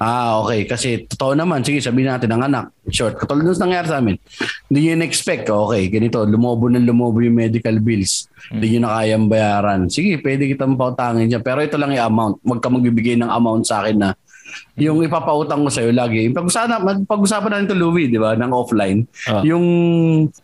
Ah, 0.02 0.42
okay. 0.42 0.66
Kasi 0.66 1.06
totoo 1.06 1.38
naman. 1.38 1.62
Sige, 1.62 1.78
sabihin 1.78 2.10
natin 2.10 2.26
ang 2.34 2.42
anak. 2.50 2.74
Short. 2.90 3.22
Katulad 3.22 3.46
nung 3.46 3.54
nangyari 3.54 3.86
sa 3.86 4.02
amin. 4.02 4.18
Hindi 4.66 4.78
nyo 4.82 4.92
in-expect. 4.98 5.46
Okay, 5.46 5.82
ganito. 5.86 6.26
Lumobo 6.26 6.66
ng 6.66 6.82
lumobo 6.82 7.22
yung 7.22 7.38
medical 7.38 7.78
bills. 7.78 8.26
Hindi 8.50 8.74
nyo 8.74 8.90
na 8.90 8.98
kayang 8.98 9.30
bayaran. 9.30 9.86
Sige, 9.86 10.18
pwede 10.18 10.50
kitang 10.50 10.74
pautangin 10.74 11.30
dyan. 11.30 11.46
Pero 11.46 11.62
ito 11.62 11.78
lang 11.78 11.94
yung 11.94 12.10
amount. 12.10 12.34
Huwag 12.42 12.58
ka 12.58 12.66
magbibigay 12.66 13.14
ng 13.14 13.30
amount 13.30 13.62
sa 13.62 13.86
akin 13.86 13.96
na 14.02 14.08
yung 14.76 15.04
ipapautang 15.04 15.62
ko 15.64 15.70
sa'yo 15.70 15.90
lagi. 15.92 16.30
Pag-usapan, 16.32 17.04
pag-usapan 17.04 17.50
natin 17.52 17.66
to 17.72 17.76
Louie, 17.76 18.08
di 18.08 18.16
ba, 18.16 18.32
ng 18.34 18.52
offline. 18.52 19.04
Ah. 19.28 19.44
Yung, 19.44 19.64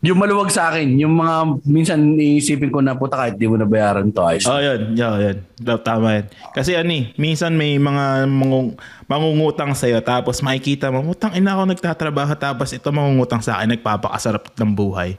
yung 0.05 0.18
maluwag 0.18 0.52
sa 0.52 0.72
akin, 0.72 0.98
yung 1.01 1.16
mga, 1.16 1.35
minsan 1.64 1.98
iisipin 2.18 2.68
ko 2.68 2.85
na, 2.85 2.98
puta 2.98 3.16
kahit 3.16 3.40
di 3.40 3.48
mo 3.48 3.56
nabayaran 3.56 4.12
to, 4.12 4.22
ayos. 4.22 4.44
Oh, 4.44 4.60
yun. 4.60 4.93
Yun, 4.94 5.16
yun. 5.18 5.36
Tama 5.80 6.09
yan. 6.20 6.24
Kasi 6.55 6.76
ano 6.78 6.93
eh, 6.93 7.10
minsan 7.18 7.55
may 7.55 7.80
mga 7.80 8.28
mangung, 8.28 8.76
mangungutang 9.09 9.72
sa'yo 9.72 10.05
tapos 10.05 10.44
makikita 10.44 10.93
mo, 10.93 11.02
utang 11.09 11.32
ina 11.32 11.56
ako 11.56 11.72
nagtatrabaho 11.72 12.35
tapos 12.36 12.70
ito 12.76 12.89
mangungutang 12.93 13.40
sa 13.40 13.59
akin, 13.59 13.74
nagpapakasarap 13.78 14.52
ng 14.55 14.70
buhay. 14.76 15.16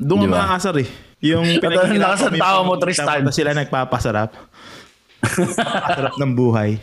Doon 0.00 0.24
Di 0.24 0.26
ka 0.28 0.32
ba? 0.32 0.36
makakasar 0.44 0.74
eh. 0.80 0.88
Yung 1.20 1.44
ng 1.44 1.60
yung 1.60 2.40
tao 2.40 2.64
mo, 2.64 2.80
Tristan. 2.80 3.20
Tapos 3.20 3.36
sila 3.36 3.52
nagpapasarap. 3.52 4.32
Pasarap 5.84 6.16
ng 6.16 6.32
buhay. 6.32 6.80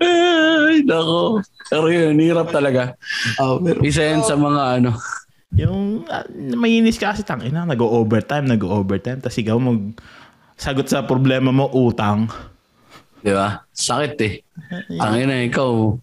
Ay, 0.00 0.82
nako. 0.82 1.44
Pero 1.68 1.86
yun, 1.92 2.16
hirap 2.18 2.48
talaga. 2.50 2.96
Oh, 3.38 3.60
pero, 3.60 3.80
Isa 3.84 4.02
yan 4.04 4.24
sa 4.24 4.34
mga 4.34 4.80
ano. 4.80 4.90
Yung 5.54 6.06
uh, 6.06 6.26
mainis 6.56 6.96
ka 6.96 7.12
kasi 7.12 7.26
tangina, 7.26 7.66
nag-overtime, 7.66 8.46
nag-overtime. 8.46 9.20
Tapos 9.20 9.38
ikaw 9.38 9.58
mag 9.58 9.94
sagot 10.60 10.86
sa 10.86 11.04
problema 11.08 11.50
mo, 11.50 11.72
utang. 11.72 12.28
Di 13.20 13.32
ba? 13.32 13.64
Sakit 13.72 14.16
eh. 14.24 14.34
Ang 15.00 15.14
ina, 15.24 15.44
ikaw, 15.44 15.96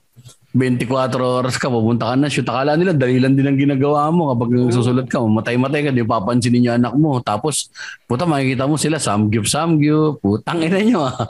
24 0.58 1.14
oras 1.22 1.56
ka, 1.62 1.70
pupunta 1.70 2.10
ka 2.10 2.16
na, 2.18 2.28
shoot. 2.28 2.50
Akala 2.50 2.74
nila, 2.74 2.98
dalilan 2.98 3.38
din 3.38 3.46
ang 3.46 3.56
ginagawa 3.56 4.10
mo. 4.10 4.34
Kapag 4.34 4.74
susulat 4.74 5.06
ka, 5.06 5.22
matay-matay 5.22 5.86
ka, 5.86 5.92
di 5.94 6.02
papansinin 6.02 6.60
niyo 6.66 6.72
anak 6.74 6.98
mo. 6.98 7.22
Tapos, 7.22 7.70
puta, 8.10 8.26
makikita 8.26 8.66
mo 8.66 8.76
sila, 8.76 8.98
samgyup, 8.98 9.46
samgyup. 9.46 10.18
Putang 10.20 10.66
ina 10.66 10.82
nyo 10.82 11.06
ah. 11.06 11.30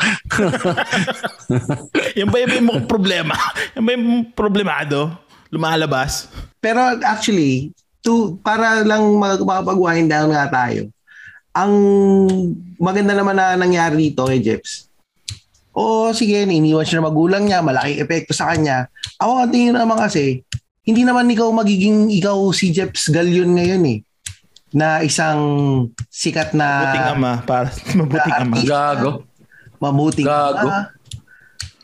Yan 2.17 2.31
ba 2.31 2.39
yung 2.39 2.71
mga 2.71 2.87
problema? 2.87 3.35
Yan 3.75 3.83
ba 3.83 3.91
yung 3.91 4.07
problemado? 4.31 5.11
Lumalabas? 5.51 6.31
pero 6.67 6.83
actually, 7.05 7.71
to, 8.03 8.35
para 8.43 8.83
lang 8.83 9.03
mag- 9.15 9.39
makapag-wind 9.39 10.09
down 10.11 10.33
nga 10.33 10.51
tayo, 10.51 10.89
ang 11.55 11.73
maganda 12.77 13.15
naman 13.15 13.39
na 13.39 13.55
nangyari 13.55 14.09
dito 14.09 14.27
kay 14.27 14.43
Jeps, 14.43 14.86
o 15.77 16.09
sige, 16.09 16.41
iniwan 16.41 16.81
siya 16.81 16.97
ng 16.97 17.07
magulang 17.13 17.45
niya, 17.45 17.61
malaking 17.61 18.01
epekto 18.01 18.33
sa 18.33 18.49
kanya. 18.49 18.89
Ako 19.21 19.45
ang 19.45 19.53
tingin 19.53 19.77
naman 19.77 20.01
kasi, 20.01 20.41
hindi 20.81 21.05
naman 21.05 21.29
ikaw 21.29 21.53
magiging 21.53 22.09
ikaw 22.09 22.49
si 22.49 22.73
Jeps 22.73 23.13
Galion 23.13 23.53
ngayon 23.53 23.83
eh. 23.85 23.99
Na 24.73 25.05
isang 25.05 25.37
sikat 26.09 26.57
na 26.57 26.81
Mabuting 26.81 27.07
ama. 27.13 27.31
Para 27.45 27.69
mabuting 28.01 28.35
ama. 28.41 28.55
artista, 28.57 28.73
Gago. 28.73 29.11
mabuting 29.77 30.25
Gago. 30.25 30.65
ama, 30.65 30.77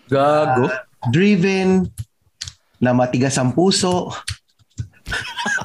Gago. 0.10 0.66
driven, 1.14 1.86
na 2.82 2.98
matigas 2.98 3.38
ang 3.38 3.54
puso. 3.54 4.10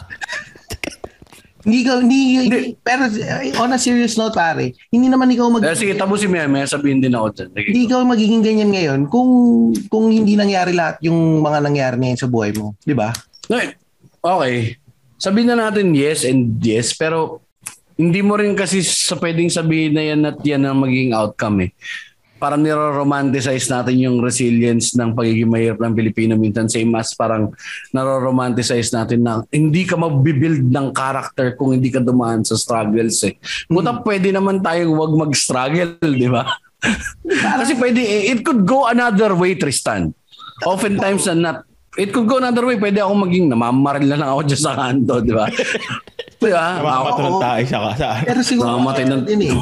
hindi 1.69 1.85
ka, 1.85 2.01
hindi, 2.01 2.21
hindi, 2.49 2.59
pero 2.81 3.13
on 3.61 3.77
a 3.77 3.79
serious 3.79 4.17
note 4.17 4.33
pare, 4.33 4.73
hindi 4.89 5.13
naman 5.13 5.29
ikaw 5.29 5.53
mag, 5.53 5.61
Eh, 5.69 5.77
sige, 5.77 5.93
mo 6.01 6.17
yan. 6.17 6.49
May 6.49 6.65
sabihin 6.65 7.05
din 7.05 7.13
ako 7.13 7.29
dyan. 7.37 7.49
Hindi 7.53 7.81
ikaw 7.85 8.01
magiging 8.09 8.41
ganyan 8.41 8.73
ngayon 8.73 9.01
kung 9.13 9.31
kung 9.93 10.09
hindi 10.09 10.33
nangyari 10.33 10.73
lahat 10.73 10.97
yung 11.05 11.45
mga 11.45 11.59
nangyari 11.61 12.01
ngayon 12.01 12.17
sa 12.17 12.25
buhay 12.25 12.57
mo. 12.57 12.73
Di 12.81 12.97
ba? 12.97 13.13
No, 13.53 13.61
eh, 13.61 13.77
okay. 14.25 14.81
Sabihin 15.21 15.53
na 15.53 15.69
natin 15.69 15.93
yes 15.93 16.25
and 16.25 16.57
yes, 16.65 16.97
pero 16.97 17.45
hindi 18.01 18.25
mo 18.25 18.41
rin 18.41 18.57
kasi 18.57 18.81
sa 18.81 19.21
pwedeng 19.21 19.53
sabihin 19.53 19.93
na 19.93 20.03
yan 20.09 20.21
at 20.25 20.41
yan 20.41 20.65
ang 20.65 20.81
magiging 20.81 21.13
outcome 21.13 21.69
eh. 21.69 21.71
Parang 22.39 22.63
niro-romanticize 22.63 23.67
natin 23.67 23.99
yung 23.99 24.17
resilience 24.23 24.95
ng 24.95 25.11
pagiging 25.11 25.51
mahirap 25.51 25.83
ng 25.83 25.93
Pilipino 25.93 26.39
minsan 26.39 26.71
same 26.71 26.95
as 26.95 27.11
parang 27.13 27.51
naro-romanticize 27.91 28.95
natin 28.95 29.27
na 29.27 29.43
hindi 29.51 29.83
ka 29.83 29.99
mabibuild 29.99 30.71
ng 30.71 30.95
character 30.95 31.59
kung 31.59 31.75
hindi 31.75 31.91
ka 31.91 31.99
dumaan 31.99 32.47
sa 32.47 32.55
struggles 32.55 33.27
eh. 33.27 33.35
Buta 33.67 33.99
pwede 34.07 34.31
naman 34.31 34.63
tayong 34.63 34.95
wag 34.95 35.13
mag-struggle, 35.19 35.99
di 35.99 36.31
ba? 36.31 36.47
Kasi 37.59 37.75
pwede, 37.75 37.99
eh, 37.99 38.31
it 38.31 38.47
could 38.47 38.63
go 38.63 38.87
another 38.87 39.35
way, 39.35 39.59
Tristan. 39.59 40.15
Oftentimes 40.63 41.27
na 41.31 41.35
not. 41.35 41.59
It 41.99 42.15
could 42.15 42.31
go 42.31 42.39
another 42.39 42.63
way. 42.63 42.79
Pwede 42.79 43.03
ako 43.03 43.27
maging 43.27 43.51
namamaril 43.51 44.07
na 44.07 44.15
lang 44.15 44.31
ako 44.31 44.47
dyan 44.47 44.63
sa 44.63 44.79
kanto, 44.79 45.19
di 45.19 45.35
ba? 45.35 45.51
di 46.43 46.51
ba? 46.55 46.79
Ako, 46.79 46.87
Makamatulog 46.87 47.35
Oo. 47.35 47.43
tayo 47.43 47.63
siya 47.67 47.79
ka. 47.99 48.11
Pero 48.23 48.41
siguro 48.47 48.67
Nakamatay 48.71 49.05
ano 49.11 49.15
ng- 49.19 49.27
din 49.27 49.41
eh. 49.51 49.55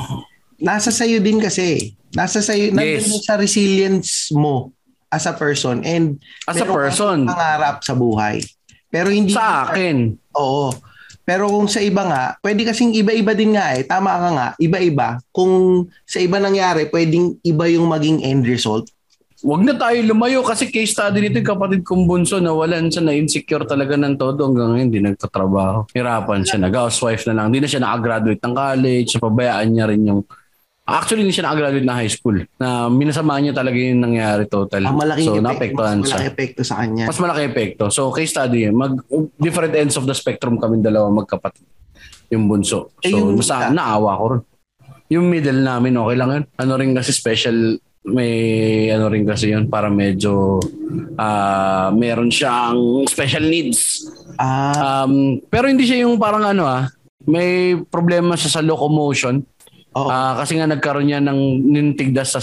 Nasa 0.57 0.89
sayo 0.89 1.21
din 1.21 1.37
kasi. 1.39 1.93
Nasa 2.13 2.41
sayo, 2.41 2.73
nandun 2.73 2.97
Yes. 2.97 3.07
din 3.07 3.21
sa 3.21 3.37
resilience 3.37 4.11
mo 4.33 4.73
as 5.09 5.25
a 5.25 5.33
person 5.33 5.85
and 5.85 6.17
As 6.49 6.57
a 6.57 6.65
person. 6.65 7.29
pangarap 7.29 7.85
sa 7.85 7.93
buhay. 7.93 8.41
Pero 8.89 9.13
hindi 9.13 9.33
sa 9.33 9.69
akin. 9.69 10.17
Oo. 10.33 10.73
Pero 11.23 11.51
kung 11.51 11.67
sa 11.67 11.83
iba 11.83 12.07
nga, 12.07 12.25
pwede 12.39 12.63
kasing 12.63 12.95
iba-iba 12.95 13.35
din 13.35 13.53
nga 13.53 13.75
eh. 13.75 13.83
Tama 13.83 14.15
ka 14.15 14.29
nga, 14.31 14.49
iba-iba. 14.57 15.19
Kung 15.29 15.85
sa 16.07 16.23
iba 16.23 16.39
nangyari, 16.39 16.87
pwedeng 16.87 17.37
iba 17.43 17.67
yung 17.67 17.91
maging 17.91 18.23
end 18.23 18.47
result. 18.47 18.87
Huwag 19.43 19.61
na 19.61 19.77
tayo 19.77 20.01
lumayo 20.01 20.41
kasi 20.41 20.71
case 20.71 20.97
study 20.97 21.21
nito 21.21 21.37
yung 21.37 21.51
kapatid 21.53 21.85
kong 21.85 22.09
bunso 22.09 22.41
na 22.41 22.51
walan 22.51 22.89
siya 22.89 23.05
na 23.05 23.13
insecure 23.13 23.69
talaga 23.69 23.93
ng 23.93 24.17
todo 24.17 24.49
hanggang 24.49 24.73
ngayon 24.73 24.87
hindi 24.89 25.01
nagtatrabaho. 25.03 25.85
Hirapan 25.93 26.41
siya, 26.41 26.57
nag-housewife 26.57 27.29
na 27.29 27.37
lang. 27.37 27.53
Hindi 27.53 27.61
na 27.61 27.69
siya 27.69 27.83
nakagraduate 27.85 28.41
ng 28.41 28.55
college, 28.55 29.11
napabayaan 29.13 29.69
niya 29.69 29.87
rin 29.87 30.03
yung 30.09 30.23
Actually, 30.87 31.27
hindi 31.27 31.35
siya 31.35 31.51
nakagraduate 31.51 31.83
na 31.83 31.99
high 31.99 32.07
school. 32.07 32.47
Na 32.63 32.87
minasamaan 32.87 33.43
niya 33.43 33.59
talaga 33.59 33.75
yung 33.75 34.07
nangyari 34.07 34.47
total. 34.47 34.87
Ang 34.87 35.03
malaking 35.03 35.27
so, 35.27 35.43
epekto, 35.43 35.83
mas 35.83 35.99
malaki 36.07 36.27
epekto 36.31 36.63
sa 36.63 36.75
kanya. 36.79 37.05
Mas 37.11 37.19
malaki 37.19 37.43
epekto. 37.43 37.85
So, 37.91 38.15
case 38.15 38.31
study, 38.31 38.71
mag, 38.71 39.03
different 39.37 39.75
ends 39.75 39.99
of 39.99 40.07
the 40.07 40.15
spectrum 40.15 40.63
kami 40.63 40.79
dalawa 40.79 41.11
magkapatid. 41.11 41.67
Yung 42.31 42.47
bunso. 42.47 42.95
So, 43.03 43.03
Eh, 43.03 43.11
yung 43.11 43.35
isa? 43.35 43.75
naawa 43.75 44.15
ko 44.15 44.25
rin. 44.31 44.43
Yung 45.11 45.27
middle 45.27 45.59
namin, 45.59 45.99
okay 45.99 46.15
lang 46.15 46.31
yun. 46.31 46.45
Ano 46.55 46.73
rin 46.79 46.95
kasi 46.95 47.11
special, 47.11 47.79
may 48.07 48.31
ano 48.87 49.11
rin 49.11 49.27
kasi 49.27 49.51
yun, 49.51 49.67
para 49.67 49.91
medyo 49.91 50.63
ah 51.19 51.91
meron 51.91 52.31
siyang 52.31 53.03
special 53.07 53.43
needs. 53.43 54.07
Ah, 54.39 55.03
Um, 55.03 55.43
pero 55.47 55.67
hindi 55.67 55.83
siya 55.83 56.07
yung 56.07 56.15
parang 56.15 56.47
ano 56.47 56.63
ah, 56.63 56.87
may 57.27 57.75
problema 57.87 58.39
siya 58.39 58.59
sa 58.59 58.63
locomotion. 58.63 59.43
Oo. 59.97 60.09
Ah, 60.13 60.37
kasi 60.37 60.61
nga 60.61 60.69
nagkaroon 60.69 61.09
niya 61.09 61.25
ng 61.25 61.65
nintigdas 61.65 62.37
sa 62.37 62.41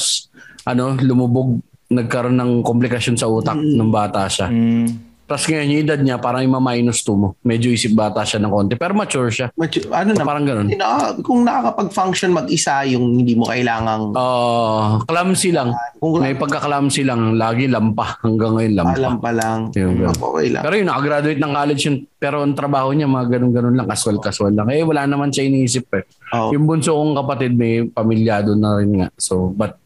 ano, 0.66 0.98
lumubog, 0.98 1.62
nagkaroon 1.94 2.36
ng 2.40 2.52
komplikasyon 2.66 3.16
sa 3.20 3.30
utak 3.30 3.56
nung 3.56 3.94
bata 3.94 4.26
siya. 4.26 4.50
Mm. 4.50 5.13
Tapos 5.24 5.46
ngayon 5.46 5.68
yung 5.68 5.82
edad 5.82 5.98
niya 5.98 6.16
parang 6.18 6.42
yung 6.42 6.54
minus 6.56 7.00
2 7.02 7.14
mo. 7.14 7.30
Medyo 7.42 7.70
isip 7.70 7.92
bata 7.92 8.22
siya 8.22 8.38
ng 8.38 8.50
konti 8.50 8.76
pero 8.76 8.92
mature 8.92 9.28
siya. 9.28 9.48
Mature- 9.54 9.88
ano 9.88 10.12
naman, 10.12 10.26
Parang 10.26 10.46
ganun. 10.46 10.68
na, 10.70 10.88
kung 11.18 11.42
nakakapag-function 11.42 12.30
mag-isa 12.30 12.84
yung 12.86 13.16
hindi 13.16 13.34
mo 13.34 13.46
kailangang 13.46 14.12
Oh, 14.14 15.00
clumsy 15.04 15.50
lang. 15.50 15.72
kung 15.98 16.20
May 16.20 16.36
pagka-clumsy 16.36 17.02
lang, 17.02 17.36
lagi 17.36 17.66
lampa 17.66 18.20
hanggang 18.20 18.56
ngayon 18.56 18.74
lampa. 18.76 18.96
alam 18.96 19.16
pa 19.18 19.32
lang, 19.32 19.60
Yung 19.74 19.96
okay 20.06 20.48
lang. 20.50 20.62
Pero 20.62 20.74
yun, 20.76 20.88
nakagraduate 20.88 21.40
ng 21.40 21.54
college 21.54 21.82
yun. 21.84 21.98
Pero 22.14 22.36
ang 22.40 22.54
trabaho 22.54 22.92
niya, 22.92 23.06
mga 23.06 23.28
ganun-ganun 23.34 23.76
lang, 23.76 23.86
casual-casual 23.86 24.52
lang. 24.52 24.68
Eh, 24.70 24.80
wala 24.82 25.04
naman 25.04 25.28
siya 25.28 25.44
iniisip 25.46 25.88
eh. 25.94 26.04
Oo. 26.32 26.52
Yung 26.52 26.64
bunso 26.64 26.92
kong 26.94 27.16
kapatid, 27.18 27.52
may 27.54 27.84
pamilyado 27.86 28.54
na 28.54 28.76
rin 28.76 28.92
nga. 28.98 29.08
So, 29.16 29.50
but 29.50 29.80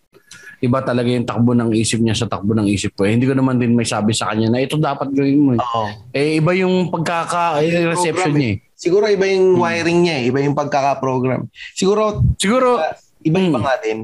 iba 0.58 0.80
talaga 0.82 1.10
yung 1.10 1.28
takbo 1.28 1.54
ng 1.54 1.70
isip 1.74 2.02
niya 2.02 2.18
sa 2.18 2.26
takbo 2.26 2.58
ng 2.58 2.66
isip 2.66 2.98
ko. 2.98 3.06
Eh, 3.06 3.14
hindi 3.14 3.30
ko 3.30 3.38
naman 3.38 3.62
din 3.62 3.78
may 3.78 3.86
sabi 3.86 4.14
sa 4.14 4.34
kanya 4.34 4.50
na 4.50 4.62
ito 4.62 4.78
dapat 4.78 5.14
gawin 5.14 5.38
mo. 5.38 5.50
Eh, 5.54 5.62
Oo. 5.62 5.84
eh 6.14 6.30
iba 6.42 6.52
yung 6.58 6.90
pagkaka-reception 6.90 8.34
Program 8.34 8.38
niya 8.38 8.50
eh. 8.54 8.58
Siguro 8.78 9.06
iba 9.10 9.26
yung 9.26 9.58
wiring 9.58 10.00
niya 10.06 10.16
eh, 10.22 10.30
iba 10.30 10.40
yung 10.42 10.58
pagkaka-program. 10.58 11.46
Siguro 11.74 12.22
Siguro, 12.38 12.82
iba-iba 13.22 13.58
Hmm. 13.58 13.66
nga 13.66 13.78
din. 13.82 14.00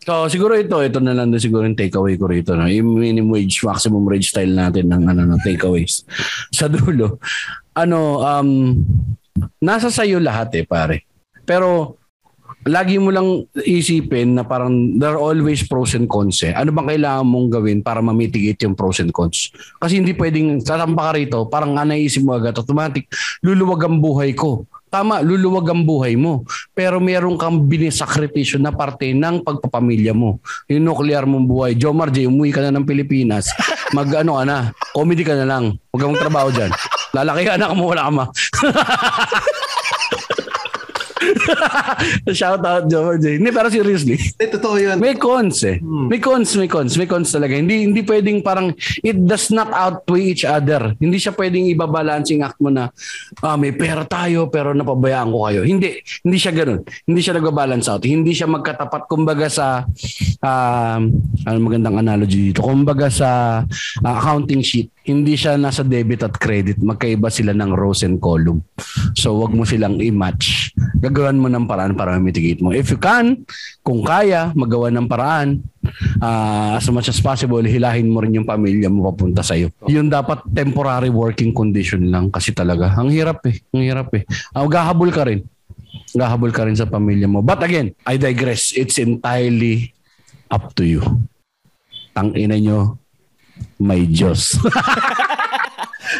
So, 0.00 0.32
siguro 0.32 0.56
ito, 0.56 0.80
ito 0.80 0.96
na 0.96 1.12
lang 1.12 1.28
din 1.28 1.36
siguro 1.36 1.68
yung 1.68 1.76
takeaway 1.76 2.16
ko 2.16 2.24
rito. 2.24 2.56
No? 2.56 2.64
Yung 2.64 2.96
minimum 2.96 3.36
wage, 3.36 3.60
maximum 3.60 4.00
wage 4.08 4.32
style 4.32 4.48
natin 4.48 4.88
ng 4.88 5.02
ano, 5.06 5.28
no, 5.28 5.36
takeaways. 5.44 6.08
Sa 6.56 6.72
dulo, 6.72 7.20
ano, 7.76 8.24
um, 8.24 8.80
nasa 9.60 9.92
sayo 9.92 10.16
lahat 10.16 10.56
eh, 10.56 10.64
pare. 10.64 11.04
Pero, 11.44 11.99
lagi 12.68 13.00
mo 13.00 13.08
lang 13.08 13.48
isipin 13.64 14.36
na 14.36 14.44
parang 14.44 15.00
there 15.00 15.16
are 15.16 15.22
always 15.22 15.64
pros 15.64 15.96
and 15.96 16.10
cons 16.10 16.44
eh. 16.44 16.52
Ano 16.52 16.74
bang 16.76 16.96
kailangan 16.96 17.24
mong 17.24 17.48
gawin 17.48 17.78
para 17.80 18.04
ma-mitigate 18.04 18.68
yung 18.68 18.76
pros 18.76 19.00
and 19.00 19.14
cons? 19.16 19.48
Kasi 19.80 19.96
hindi 19.96 20.12
pwedeng 20.12 20.60
sasampa 20.60 21.08
ka 21.08 21.12
rito, 21.16 21.38
parang 21.48 21.76
nga 21.78 21.88
naisip 21.88 22.20
mo 22.20 22.36
agad, 22.36 22.52
automatic, 22.60 23.08
luluwag 23.40 23.88
ang 23.88 23.96
buhay 24.02 24.36
ko. 24.36 24.68
Tama, 24.90 25.22
luluwag 25.22 25.70
ang 25.70 25.86
buhay 25.86 26.18
mo. 26.18 26.42
Pero 26.74 26.98
meron 26.98 27.38
kang 27.38 27.62
binisakripisyo 27.70 28.58
na 28.58 28.74
parte 28.74 29.14
ng 29.14 29.46
pagpapamilya 29.46 30.10
mo. 30.10 30.42
Yung 30.66 30.82
nuclear 30.82 31.22
mong 31.30 31.46
buhay. 31.46 31.72
Jomar 31.78 32.10
J, 32.10 32.26
umuwi 32.26 32.50
ka 32.50 32.58
na 32.58 32.74
ng 32.74 32.82
Pilipinas. 32.82 33.54
Mag 33.96 34.10
ano 34.18 34.42
ka 34.42 34.44
na, 34.44 34.74
comedy 34.90 35.22
ka 35.22 35.38
na 35.38 35.46
lang. 35.46 35.78
Huwag 35.94 36.02
kang 36.02 36.18
trabaho 36.18 36.50
dyan. 36.50 36.74
Lalaki 37.14 37.42
ka 37.46 37.54
anak 37.54 37.70
mo, 37.78 37.94
wala 37.94 38.02
ka 38.02 38.10
ma. 38.10 38.24
Shout 42.38 42.64
out, 42.64 42.84
George. 42.88 43.36
Hindi, 43.36 43.50
pero 43.52 43.68
seriously. 43.68 44.16
Eh, 44.40 44.48
totoo 44.48 44.80
yun. 44.80 44.96
May 44.96 45.16
cons 45.16 45.62
eh. 45.68 45.76
May 45.82 46.20
cons, 46.20 46.56
may 46.56 46.68
cons, 46.68 46.96
may 46.96 47.08
cons 47.08 47.30
talaga. 47.30 47.56
Hindi 47.56 47.84
hindi 47.84 48.00
pwedeng 48.04 48.40
parang 48.40 48.72
it 49.04 49.16
does 49.28 49.52
not 49.52 49.68
outweigh 49.72 50.32
each 50.32 50.44
other. 50.48 50.96
Hindi 50.96 51.20
siya 51.20 51.36
pwedeng 51.36 51.68
ibabalancing 51.70 52.40
act 52.40 52.58
mo 52.60 52.72
na 52.72 52.88
ah, 53.44 53.56
may 53.60 53.72
pera 53.76 54.04
tayo 54.08 54.48
pero 54.48 54.72
napabayaan 54.72 55.28
ko 55.28 55.38
kayo. 55.48 55.60
Hindi, 55.64 56.00
hindi 56.24 56.38
siya 56.40 56.52
ganoon. 56.56 56.80
Hindi 57.04 57.20
siya 57.20 57.34
nagba-balance 57.36 57.86
out. 57.92 58.02
Hindi 58.04 58.32
siya 58.32 58.48
magkatapat 58.48 59.02
kumbaga 59.06 59.46
sa 59.52 59.84
um, 60.40 61.00
ano 61.44 61.58
magandang 61.60 62.00
analogy 62.00 62.50
dito. 62.52 62.64
Kumbaga 62.64 63.12
sa 63.12 63.62
ah, 64.04 64.14
accounting 64.18 64.64
sheet. 64.64 64.88
Hindi 65.10 65.34
siya 65.34 65.58
nasa 65.58 65.82
debit 65.82 66.22
at 66.22 66.38
credit. 66.38 66.78
Magkaiba 66.78 67.26
sila 67.34 67.50
ng 67.50 67.74
rows 67.74 68.06
and 68.06 68.22
column. 68.22 68.62
So 69.18 69.42
wag 69.42 69.50
mo 69.50 69.66
silang 69.66 69.98
i-match. 69.98 70.70
Gagawin 71.02 71.42
mo 71.42 71.50
ng 71.50 71.66
paraan 71.66 71.98
para 71.98 72.14
mitigate 72.22 72.62
mo. 72.62 72.70
If 72.70 72.94
you 72.94 73.00
can, 73.02 73.42
kung 73.82 74.06
kaya, 74.06 74.54
magawa 74.54 74.94
ng 74.94 75.10
paraan, 75.10 75.66
uh, 76.22 76.78
as 76.78 76.86
much 76.94 77.10
as 77.10 77.18
possible, 77.18 77.58
hilahin 77.58 78.06
mo 78.06 78.22
rin 78.22 78.38
yung 78.38 78.46
pamilya 78.46 78.86
mo 78.86 79.10
papunta 79.10 79.42
sa'yo. 79.42 79.74
Yun 79.90 80.06
dapat 80.06 80.46
temporary 80.54 81.10
working 81.10 81.50
condition 81.50 82.06
lang 82.06 82.30
kasi 82.30 82.54
talaga. 82.54 82.94
Ang 82.94 83.10
hirap 83.10 83.42
eh. 83.50 83.58
Ang 83.74 83.82
hirap 83.82 84.14
eh. 84.14 84.22
Uh, 84.54 84.70
gahabol 84.70 85.10
ka 85.10 85.26
rin. 85.26 85.42
Gahabol 86.14 86.54
ka 86.54 86.70
rin 86.70 86.78
sa 86.78 86.86
pamilya 86.86 87.26
mo. 87.26 87.42
But 87.42 87.66
again, 87.66 87.98
I 88.06 88.14
digress. 88.14 88.78
It's 88.78 88.94
entirely 89.02 89.90
up 90.46 90.70
to 90.78 90.86
you. 90.86 91.02
Tang 92.14 92.36
ina 92.38 92.60
nyo, 92.60 92.99
may 93.78 94.04
Diyos. 94.06 94.56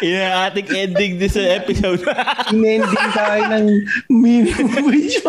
Ang 0.01 0.49
ating 0.49 0.67
ending 0.71 1.13
this 1.19 1.35
episode. 1.37 2.01
Inending 2.53 3.07
tayo 3.11 3.43
ng 3.53 3.65
minimum 4.09 4.87
wage 4.89 5.19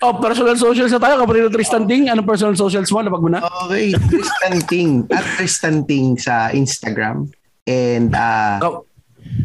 oh, 0.00 0.14
personal 0.22 0.56
socials 0.56 0.92
na 0.94 1.00
tayo. 1.02 1.14
Kapatid 1.20 1.50
ng 1.50 1.54
Tristan 1.54 1.84
Ting, 1.84 2.08
anong 2.08 2.28
personal 2.28 2.56
socials 2.56 2.88
mo? 2.94 3.02
Napag 3.02 3.22
mo 3.22 3.30
na? 3.30 3.42
Okay, 3.66 3.92
Tristan 4.08 4.56
Ting. 4.70 4.90
At 5.10 5.26
Tristan 5.36 5.84
Ting 5.84 6.16
sa 6.16 6.54
Instagram. 6.54 7.28
And 7.66 8.14
uh, 8.14 8.58
Oh, 8.62 8.86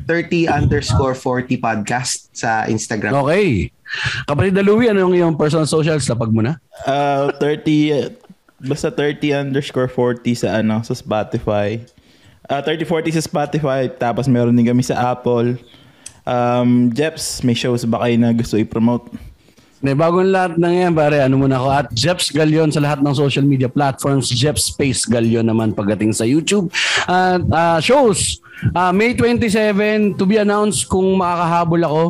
30 0.07 0.47
underscore 0.47 1.13
40 1.13 1.59
podcast 1.59 2.31
sa 2.31 2.65
Instagram. 2.65 3.13
okay. 3.21 3.69
Kapatid 4.25 4.57
na 4.57 4.65
Louie, 4.65 4.89
ano 4.89 5.05
yung 5.05 5.13
iyong 5.13 5.35
personal 5.37 5.69
socials? 5.69 6.09
Napag 6.09 6.33
mo 6.33 6.41
na? 6.41 6.57
Uh, 6.87 7.29
30, 7.37 7.93
uh, 7.93 8.09
basta 8.65 8.89
30 8.89 9.49
underscore 9.49 9.87
40 9.87 10.45
sa 10.45 10.59
ano, 10.59 10.81
sa 10.81 10.97
Spotify. 10.97 11.79
Uh, 12.45 12.61
30-40 12.61 13.17
sa 13.17 13.25
Spotify, 13.25 13.89
tapos 13.89 14.29
meron 14.29 14.53
din 14.53 14.69
kami 14.69 14.85
sa 14.85 15.13
Apple. 15.13 15.57
Um, 16.25 16.93
Jeps, 16.93 17.41
may 17.41 17.57
shows 17.57 17.85
ba 17.85 18.05
kayo 18.05 18.17
na 18.21 18.33
gusto 18.33 18.57
i-promote? 18.57 19.09
May 19.85 19.93
bagong 19.93 20.33
lahat 20.33 20.57
na 20.57 20.73
yan, 20.73 20.97
pare. 20.97 21.21
Ano 21.21 21.37
muna 21.37 21.61
ako? 21.61 21.69
At 21.69 21.87
Jeps 21.93 22.33
Galion 22.33 22.73
sa 22.73 22.81
lahat 22.81 23.05
ng 23.05 23.13
social 23.13 23.45
media 23.45 23.69
platforms. 23.69 24.33
Jeps 24.33 24.73
Space 24.73 25.05
Galion 25.05 25.45
naman 25.45 25.77
pagdating 25.77 26.09
sa 26.09 26.25
YouTube. 26.25 26.73
At 27.05 27.45
uh, 27.45 27.77
shows. 27.77 28.41
Uh, 28.73 28.89
May 28.95 29.13
27 29.13 30.17
to 30.17 30.23
be 30.25 30.41
announced 30.41 30.89
kung 30.89 31.19
makakahabol 31.19 31.81
ako 31.85 32.03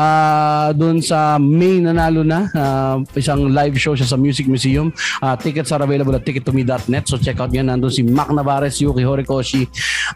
uh, 0.00 0.68
doon 0.72 1.04
sa 1.04 1.36
May 1.36 1.82
nanalo 1.82 2.24
na 2.24 2.48
uh, 2.54 2.96
isang 3.18 3.50
live 3.52 3.76
show 3.76 3.92
siya 3.92 4.08
sa 4.08 4.16
Music 4.16 4.48
Museum. 4.48 4.94
Uh, 5.20 5.36
tickets 5.36 5.74
are 5.74 5.82
available 5.82 6.14
at 6.16 6.24
tickettome.net 6.24 7.04
so 7.04 7.20
check 7.20 7.36
out 7.42 7.52
yan 7.52 7.68
nandun 7.68 7.92
si 7.92 8.00
Mac 8.06 8.32
Navarez 8.32 8.80
Yuki 8.80 9.04
Horikoshi 9.04 9.66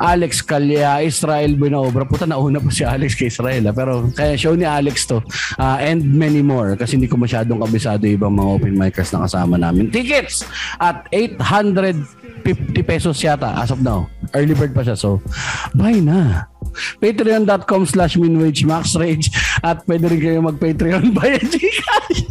Alex 0.01 0.41
Kalya 0.41 1.05
Israel 1.05 1.59
Buenaobra 1.59 2.09
puta 2.09 2.25
nauna 2.25 2.63
pa 2.63 2.71
si 2.71 2.87
Alex 2.87 3.19
kay 3.19 3.29
Israel 3.29 3.69
ah. 3.69 3.75
pero 3.75 4.09
kaya 4.15 4.39
show 4.39 4.55
ni 4.57 4.65
Alex 4.65 5.05
to 5.05 5.21
uh, 5.59 5.77
and 5.83 6.01
many 6.01 6.41
more 6.41 6.79
kasi 6.79 6.97
hindi 6.97 7.11
ko 7.11 7.19
masyadong 7.21 7.61
kabisado 7.61 8.07
ibang 8.07 8.33
mga 8.33 8.51
open 8.55 8.75
micers 8.79 9.11
na 9.13 9.27
kasama 9.27 9.59
namin. 9.59 9.91
Tickets 9.91 10.47
at 10.81 11.11
800 11.13 12.24
50 12.45 12.85
pesos 12.85 13.17
yata 13.25 13.57
as 13.57 13.73
of 13.73 13.81
now. 13.81 14.05
Early 14.37 14.53
bird 14.53 14.77
pa 14.77 14.85
siya. 14.85 15.01
So, 15.01 15.25
buy 15.73 15.97
na. 15.97 16.53
Patreon.com 17.01 17.89
slash 17.89 18.21
minwagemaxrage 18.21 19.33
at 19.63 19.87
pwede 19.89 20.11
rin 20.11 20.21
kayo 20.21 20.43
mag-Patreon 20.43 21.13
via 21.17 21.39
Gcash 21.39 22.27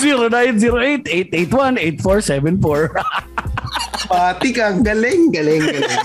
0908-881-8474 0.00 2.88
Pati 4.10 4.50
ka, 4.50 4.74
galing, 4.82 5.30
galing, 5.30 5.62
galing. 5.62 6.02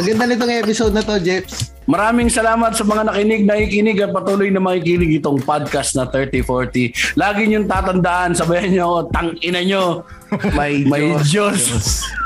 Ang 0.00 0.08
ganda 0.08 0.24
nitong 0.24 0.56
episode 0.56 0.96
na 0.96 1.04
to, 1.04 1.20
Jeps. 1.20 1.68
Maraming 1.84 2.32
salamat 2.32 2.72
sa 2.72 2.80
mga 2.80 3.12
nakinig, 3.12 3.44
nakikinig 3.44 4.00
at 4.00 4.16
patuloy 4.16 4.48
na 4.48 4.56
makikinig 4.56 5.20
itong 5.20 5.44
podcast 5.44 6.00
na 6.00 6.08
3040. 6.08 6.96
Lagi 7.12 7.44
niyong 7.44 7.68
tatandaan, 7.68 8.32
sabayan 8.32 8.72
niyo 8.72 8.88
ako, 8.88 9.12
tang 9.12 9.36
ina 9.44 9.60
niyo, 9.60 10.00
May, 10.58 10.88
may 10.88 11.12
Diyos. 11.28 11.28
Diyos. 11.28 12.08